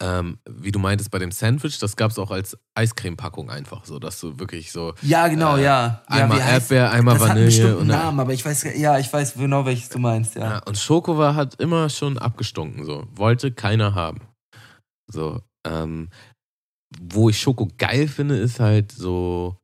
ähm, 0.00 0.38
wie 0.48 0.70
du 0.72 0.78
meintest, 0.78 1.10
bei 1.10 1.18
dem 1.18 1.32
Sandwich, 1.32 1.78
das 1.78 1.96
gab 1.96 2.10
es 2.10 2.18
auch 2.18 2.30
als 2.30 2.56
Eiscreme-Packung 2.74 3.50
einfach, 3.50 3.84
so 3.84 3.98
dass 3.98 4.20
du 4.20 4.38
wirklich 4.38 4.70
so 4.72 4.94
Ja, 5.02 5.26
genau, 5.28 5.56
Äh, 5.56 5.64
ja. 5.64 6.04
ja 6.08 6.22
einmal 6.22 6.38
heißt- 6.40 6.52
Erdbeer, 6.52 6.90
einmal 6.92 7.14
das 7.18 7.22
hat 7.24 7.30
einen 7.36 7.46
Vanille 7.46 7.76
und 7.78 7.86
Namen, 7.88 8.20
aber 8.20 8.32
ich 8.32 8.44
weiß, 8.44 8.64
ja, 8.78 8.98
ich 8.98 9.12
weiß 9.12 9.34
genau, 9.34 9.64
welches 9.66 9.88
du 9.88 9.98
meinst, 9.98 10.36
ja. 10.36 10.42
Ja, 10.42 10.58
und 10.64 10.78
Schoko 10.78 11.18
war, 11.18 11.34
hat 11.34 11.60
immer 11.60 11.88
schon 11.90 12.18
abgestunken, 12.18 12.84
so. 12.84 13.06
Wollte 13.14 13.52
keiner 13.52 13.94
haben. 13.94 14.20
So, 15.10 15.40
ähm, 15.66 16.08
wo 17.00 17.28
ich 17.28 17.40
Schoko 17.40 17.68
geil 17.76 18.06
finde, 18.08 18.36
ist 18.36 18.60
halt 18.60 18.92
so 18.92 19.56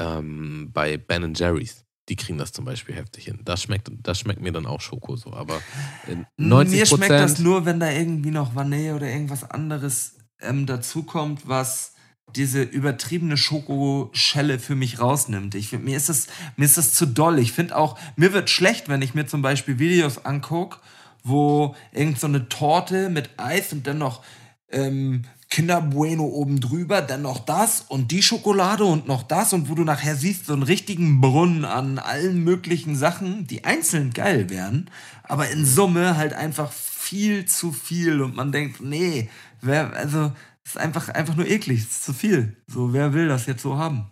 ähm, 0.00 0.70
bei 0.72 0.96
Ben 0.98 1.32
Jerry's. 1.34 1.84
Die 2.08 2.16
kriegen 2.16 2.38
das 2.38 2.52
zum 2.52 2.64
Beispiel 2.64 2.94
heftig 2.94 3.24
hin. 3.24 3.40
Das 3.44 3.62
schmeckt, 3.62 3.90
das 4.02 4.20
schmeckt 4.20 4.40
mir 4.40 4.52
dann 4.52 4.66
auch 4.66 4.80
Schoko 4.80 5.16
so. 5.16 5.32
Aber 5.32 5.60
in 6.06 6.26
90 6.36 6.78
Mir 6.78 6.86
schmeckt 6.86 7.10
das 7.10 7.38
nur, 7.38 7.64
wenn 7.66 7.80
da 7.80 7.90
irgendwie 7.90 8.30
noch 8.30 8.54
Vanille 8.54 8.94
oder 8.94 9.08
irgendwas 9.08 9.48
anderes 9.48 10.16
ähm, 10.40 10.66
dazukommt, 10.66 11.48
was 11.48 11.94
diese 12.36 12.62
übertriebene 12.62 13.36
Schokoschelle 13.36 14.58
für 14.58 14.74
mich 14.74 15.00
rausnimmt. 15.00 15.54
Ich 15.54 15.68
find, 15.68 15.84
mir 15.84 15.96
ist 15.96 16.08
das 16.08 16.26
mir 16.56 16.64
ist 16.64 16.76
das 16.76 16.94
zu 16.94 17.06
doll. 17.06 17.38
Ich 17.38 17.52
finde 17.52 17.76
auch 17.76 17.98
mir 18.16 18.32
wird 18.32 18.50
schlecht, 18.50 18.88
wenn 18.88 19.02
ich 19.02 19.14
mir 19.14 19.26
zum 19.26 19.42
Beispiel 19.42 19.78
Videos 19.78 20.24
angucke, 20.24 20.78
wo 21.24 21.74
irgend 21.92 22.20
so 22.20 22.26
eine 22.26 22.48
Torte 22.48 23.08
mit 23.08 23.30
Eis 23.38 23.72
und 23.72 23.86
dann 23.86 23.98
noch 23.98 24.22
ähm, 24.70 25.24
Kinder 25.50 25.80
Bueno 25.80 26.24
oben 26.24 26.60
drüber, 26.60 27.00
dann 27.00 27.22
noch 27.22 27.38
das 27.38 27.84
und 27.88 28.10
die 28.10 28.22
Schokolade 28.22 28.84
und 28.84 29.08
noch 29.08 29.22
das 29.22 29.52
und 29.52 29.68
wo 29.68 29.74
du 29.74 29.84
nachher 29.84 30.14
siehst, 30.14 30.46
so 30.46 30.52
einen 30.52 30.62
richtigen 30.62 31.20
Brunnen 31.20 31.64
an 31.64 31.98
allen 31.98 32.44
möglichen 32.44 32.96
Sachen, 32.96 33.46
die 33.46 33.64
einzeln 33.64 34.12
geil 34.12 34.50
wären, 34.50 34.90
aber 35.22 35.48
in 35.48 35.64
Summe 35.64 36.16
halt 36.16 36.34
einfach 36.34 36.70
viel 36.70 37.46
zu 37.46 37.72
viel 37.72 38.20
und 38.20 38.36
man 38.36 38.52
denkt, 38.52 38.80
nee, 38.80 39.30
wer, 39.60 39.94
also, 39.94 40.32
ist 40.64 40.76
einfach, 40.76 41.08
einfach 41.08 41.34
nur 41.34 41.46
eklig, 41.46 41.78
ist 41.78 42.04
zu 42.04 42.12
viel. 42.12 42.56
So, 42.66 42.92
wer 42.92 43.14
will 43.14 43.28
das 43.28 43.46
jetzt 43.46 43.62
so 43.62 43.78
haben? 43.78 44.10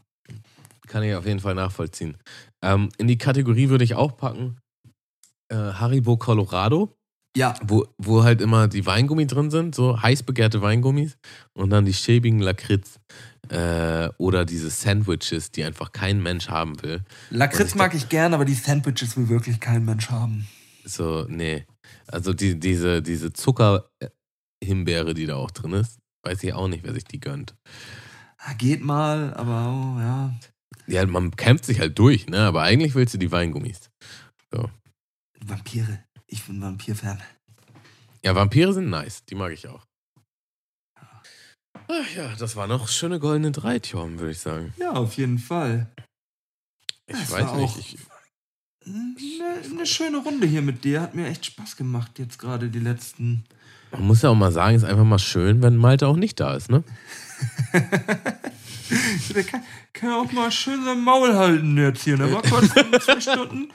Kann 0.87 1.03
ich 1.03 1.15
auf 1.15 1.27
jeden 1.27 1.41
Fall 1.41 1.55
nachvollziehen. 1.55 2.17
Ähm, 2.63 2.89
in 2.97 3.09
die 3.09 3.19
Kategorie 3.19 3.69
würde 3.69 3.85
ich 3.85 3.95
auch 3.95 4.17
packen 4.17 4.57
äh, 5.49 5.55
Haribo 5.55 6.17
Colorado. 6.17 6.97
Ja, 7.37 7.55
wo, 7.63 7.87
wo 7.99 8.25
halt 8.25 8.41
immer 8.41 8.67
die 8.67 8.87
Weingummi 8.87 9.27
drin 9.27 9.51
sind, 9.51 9.75
so 9.75 10.01
heiß 10.01 10.23
begehrte 10.23 10.63
Weingummis 10.63 11.19
und 11.53 11.69
dann 11.69 11.85
die 11.85 11.93
schäbigen 11.93 12.39
Lakritz 12.39 12.99
äh, 13.51 14.09
oder 14.17 14.47
diese 14.47 14.71
Sandwiches, 14.71 15.51
die 15.51 15.63
einfach 15.63 15.93
kein 15.93 16.23
Mensch 16.23 16.49
haben 16.49 16.83
will. 16.83 17.05
Lakritz 17.29 17.71
ich 17.71 17.75
mag 17.75 17.95
ich 17.95 18.09
gern, 18.09 18.33
aber 18.33 18.47
die 18.47 18.55
Sandwiches 18.55 19.19
will 19.19 19.29
wirklich 19.29 19.61
kein 19.61 19.85
Mensch 19.85 20.09
haben. 20.09 20.49
So, 20.87 21.27
nee. 21.29 21.67
Also 22.07 22.33
die, 22.33 22.59
diese, 22.59 23.03
diese 23.03 23.35
Zuckerhimbeere, 23.35 25.13
die 25.13 25.27
da 25.27 25.37
auch 25.37 25.51
drin 25.51 25.75
ist, 25.75 25.99
weiß 26.23 26.43
ich 26.43 26.55
auch 26.55 26.69
nicht, 26.69 26.85
wer 26.85 26.95
sich 26.95 27.05
die 27.05 27.21
gönnt. 27.21 27.55
Ah, 28.39 28.55
Geht 28.55 28.83
mal, 28.83 29.35
aber 29.35 29.69
oh, 29.69 30.01
ja. 30.01 30.35
Ja, 30.87 31.05
man 31.05 31.37
kämpft 31.37 31.67
sich 31.67 31.81
halt 31.81 31.99
durch, 31.99 32.29
ne? 32.29 32.41
Aber 32.41 32.63
eigentlich 32.63 32.95
willst 32.95 33.13
du 33.13 33.19
die 33.19 33.31
Weingummis. 33.31 33.91
Vampire. 35.45 36.06
Ich 36.27 36.45
bin 36.45 36.61
Vampir-Fan. 36.61 37.23
Ja, 38.23 38.35
Vampire 38.35 38.73
sind 38.73 38.91
nice, 38.91 39.25
die 39.25 39.35
mag 39.35 39.53
ich 39.53 39.69
auch. 39.69 39.87
Ach 41.89 42.11
ja, 42.17 42.35
das 42.37 42.57
war 42.57 42.67
noch 42.67 42.89
schöne 42.89 43.21
goldene 43.21 43.53
drei, 43.53 43.79
Tjorm, 43.79 44.19
würde 44.19 44.33
ich 44.33 44.41
sagen. 44.41 44.75
Ja, 44.77 44.93
auf 44.93 45.17
jeden 45.17 45.39
Fall. 45.39 45.89
Ich 47.07 47.17
Das 47.17 47.31
weiß 47.31 47.53
nicht. 47.55 47.79
Ich, 47.79 47.99
Eine, 48.85 49.63
eine 49.71 49.87
schöne 49.87 50.19
Runde 50.19 50.47
hier 50.47 50.63
mit 50.63 50.83
dir. 50.83 51.03
Hat 51.03 51.15
mir 51.15 51.29
echt 51.29 51.47
Spaß 51.47 51.77
gemacht, 51.77 52.19
jetzt 52.19 52.39
gerade 52.39 52.69
die 52.69 52.81
letzten. 52.81 53.45
man 53.93 54.07
muss 54.07 54.23
ja 54.23 54.31
auch 54.31 54.35
mal 54.35 54.51
sagen, 54.51 54.75
ist 54.77 54.83
einfach 54.85 55.05
mal 55.05 55.21
schön, 55.21 55.63
wenn 55.63 55.77
Malte 55.77 56.09
auch 56.09 56.17
nicht 56.17 56.41
da 56.41 56.57
ist, 56.57 56.69
ne? 56.71 56.83
Der 59.35 59.45
kann, 59.45 59.63
kann 59.93 60.11
auch 60.13 60.33
mal 60.33 60.51
schön 60.51 60.85
sein 60.85 61.03
Maul 61.03 61.35
halten 61.35 61.77
jetzt 61.77 62.05
hier. 62.05 62.17
Ne? 62.17 62.29
Mal 62.29 62.43
kurz 62.43 62.69
zwei 63.05 63.21
Stunden. 63.21 63.73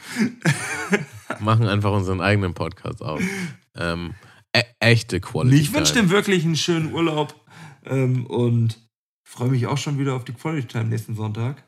machen 1.39 1.67
einfach 1.67 1.91
unseren 1.91 2.21
eigenen 2.21 2.53
Podcast 2.53 3.01
auf. 3.01 3.21
Ähm, 3.75 4.13
e 4.55 4.63
echte 4.79 5.19
Quality. 5.19 5.57
Ich 5.57 5.73
wünsche 5.73 5.93
dem 5.93 6.09
wirklich 6.09 6.43
einen 6.43 6.55
schönen 6.55 6.93
Urlaub 6.93 7.35
ähm, 7.85 8.25
und 8.25 8.79
freue 9.27 9.49
mich 9.49 9.67
auch 9.67 9.77
schon 9.77 9.97
wieder 9.97 10.13
auf 10.15 10.25
die 10.25 10.33
Quality 10.33 10.67
Time 10.67 10.85
nächsten 10.85 11.15
Sonntag. 11.15 11.63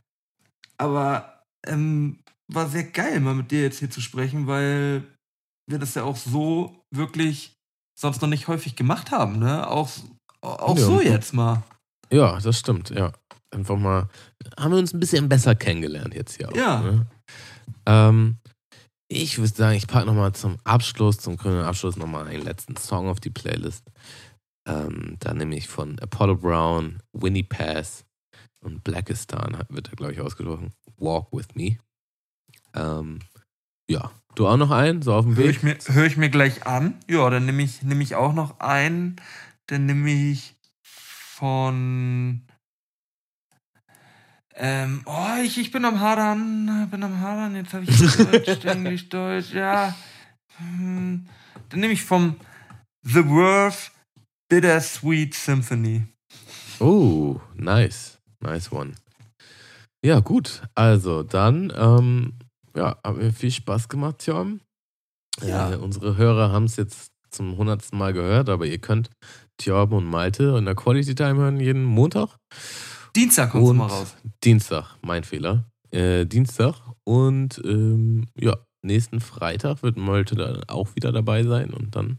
Aber 0.78 1.44
ähm, 1.66 2.20
war 2.52 2.68
sehr 2.68 2.84
geil, 2.84 3.20
mal 3.20 3.36
mit 3.36 3.52
dir 3.52 3.62
jetzt 3.62 3.80
hier 3.80 3.90
zu 3.90 4.02
sprechen, 4.02 4.48
weil 4.48 5.04
wir 5.70 5.80
das 5.80 5.96
ja 5.96 6.04
auch 6.04 6.18
so 6.18 6.84
wirklich 6.92 7.54
sonst 7.98 8.22
noch 8.22 8.30
nicht 8.30 8.48
häufig 8.48 8.76
gemacht 8.76 9.12
haben. 9.12 9.40
Ne? 9.40 9.68
Auch, 9.68 9.90
auch 10.42 10.78
Ja. 10.78 10.86
so 10.86 11.02
jetzt 11.02 11.34
mal. 11.34 11.64
Ja, 12.12 12.38
das 12.40 12.60
stimmt, 12.60 12.90
ja. 12.90 13.12
Einfach 13.54 13.78
mal, 13.78 14.10
haben 14.58 14.72
wir 14.72 14.80
uns 14.80 14.94
ein 14.94 15.00
bisschen 15.00 15.30
besser 15.30 15.56
kennengelernt 15.56 16.14
jetzt 16.16 16.38
hier 16.38 16.50
auch. 16.50 16.56
Ja. 16.56 16.82
Ne? 16.82 17.06
Ähm, 17.86 18.38
Ich 19.10 19.38
würde 19.38 19.54
sagen, 19.54 19.78
ich 19.78 19.86
packe 19.88 20.08
nochmal 20.08 20.34
zum 20.34 20.58
Abschluss, 20.64 21.18
zum 21.18 21.38
grünen 21.38 21.64
Abschluss 21.64 21.98
nochmal 21.98 22.28
einen 22.28 22.42
letzten 22.44 22.76
Song 22.78 23.08
auf 23.08 23.20
die 23.20 23.30
Playlist. 23.30 23.84
Ähm, 24.68 25.18
da 25.20 25.34
nehme 25.34 25.56
ich 25.56 25.68
von 25.68 26.00
Apollo 26.00 26.38
Brown, 26.38 27.00
Winnie 27.12 27.44
Pass 27.44 28.06
und 28.64 28.84
Blackistan, 28.84 29.58
wird 29.70 29.90
er, 29.90 29.96
glaube 29.98 30.14
ich, 30.14 30.22
ausgesprochen. 30.22 30.72
Walk 30.98 31.28
with 31.32 31.48
Me. 31.54 31.78
Ähm, 32.74 33.20
ja, 33.90 34.10
du 34.36 34.48
auch 34.48 34.58
noch 34.58 34.72
einen, 34.72 35.02
so 35.02 35.14
auf 35.14 35.26
dem 35.26 35.36
Höre 35.36 35.46
Weg? 35.46 35.58
ich, 35.58 35.64
mir, 35.64 35.78
hör 35.94 36.06
ich 36.06 36.18
mir 36.18 36.30
gleich 36.30 36.66
an. 36.66 36.96
Ja, 37.08 37.30
dann 37.30 37.46
nehme 37.46 37.62
ich, 37.62 37.84
nehm 37.84 38.02
ich 38.02 38.16
auch 38.16 38.34
noch 38.34 38.60
einen. 38.62 39.18
Dann 39.68 39.86
nehme 39.86 40.10
ich 40.10 40.56
von. 40.82 42.48
Ähm, 44.56 45.02
oh, 45.06 45.42
ich, 45.44 45.58
ich 45.58 45.72
bin 45.72 45.84
am 45.86 46.00
Hadern. 46.00 46.88
Bin 46.92 47.04
am 47.04 47.20
Hadern. 47.20 47.56
Jetzt 47.56 47.74
habe 47.74 47.86
ich 47.86 47.98
Deutsch, 47.98 48.66
Englisch, 48.66 49.10
Deutsch. 49.10 49.54
Ja. 49.54 49.96
Hm, 50.58 51.26
Dann 51.70 51.80
nehme 51.80 51.94
ich 51.94 52.04
vom 52.04 52.36
The 53.04 53.28
Worth 53.28 53.92
Bittersweet 54.50 55.34
Symphony. 55.34 56.04
Oh, 56.80 57.40
nice. 57.56 58.20
Nice 58.40 58.72
one. 58.72 58.94
Ja, 60.06 60.20
gut. 60.20 60.62
Also 60.76 61.24
dann, 61.24 61.72
ähm, 61.76 62.34
ja, 62.76 62.98
hat 63.04 63.18
mir 63.18 63.32
viel 63.32 63.52
Spaß 63.52 63.88
gemacht, 63.88 64.26
Jon. 64.28 64.62
Ja. 65.42 65.72
Äh, 65.72 65.78
unsere 65.78 66.18
Hörer 66.18 66.52
haben 66.52 66.66
es 66.66 66.76
jetzt 66.76 67.12
zum 67.32 67.58
hundertsten 67.58 67.98
Mal 67.98 68.14
gehört, 68.14 68.50
aber 68.50 68.66
ihr 68.68 68.78
könnt 68.80 69.10
Thorben 69.58 69.96
und 69.96 70.06
Malte 70.06 70.56
in 70.58 70.66
der 70.66 70.76
Quality 70.76 71.16
Time 71.16 71.36
hören 71.36 71.60
jeden 71.60 71.84
Montag. 71.84 72.38
Dienstag 73.16 73.52
kommt 73.52 73.68
und 73.68 73.78
mal 73.78 73.88
raus. 73.88 74.16
Dienstag, 74.44 74.98
mein 75.04 75.24
Fehler. 75.24 75.66
Äh, 75.92 76.26
Dienstag 76.26 76.76
und 77.04 77.62
ähm, 77.64 78.26
ja, 78.36 78.58
nächsten 78.82 79.20
Freitag 79.20 79.84
wird 79.84 79.98
Malte 79.98 80.34
dann 80.34 80.64
auch 80.68 80.96
wieder 80.96 81.12
dabei 81.12 81.44
sein 81.44 81.72
und 81.72 81.96
dann 81.96 82.18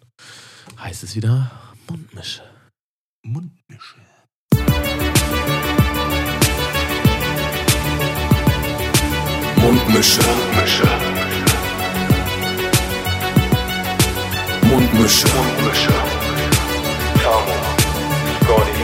heißt 0.78 1.02
es 1.02 1.16
wieder 1.16 1.50
Mundmische. 1.90 2.42
Mundmische. 3.24 3.96
Mundmische. 9.56 10.22
Mundmische. 14.62 15.26
Mundmische. 15.26 15.92
Tamo. 17.20 17.54
Scotty. 18.44 18.83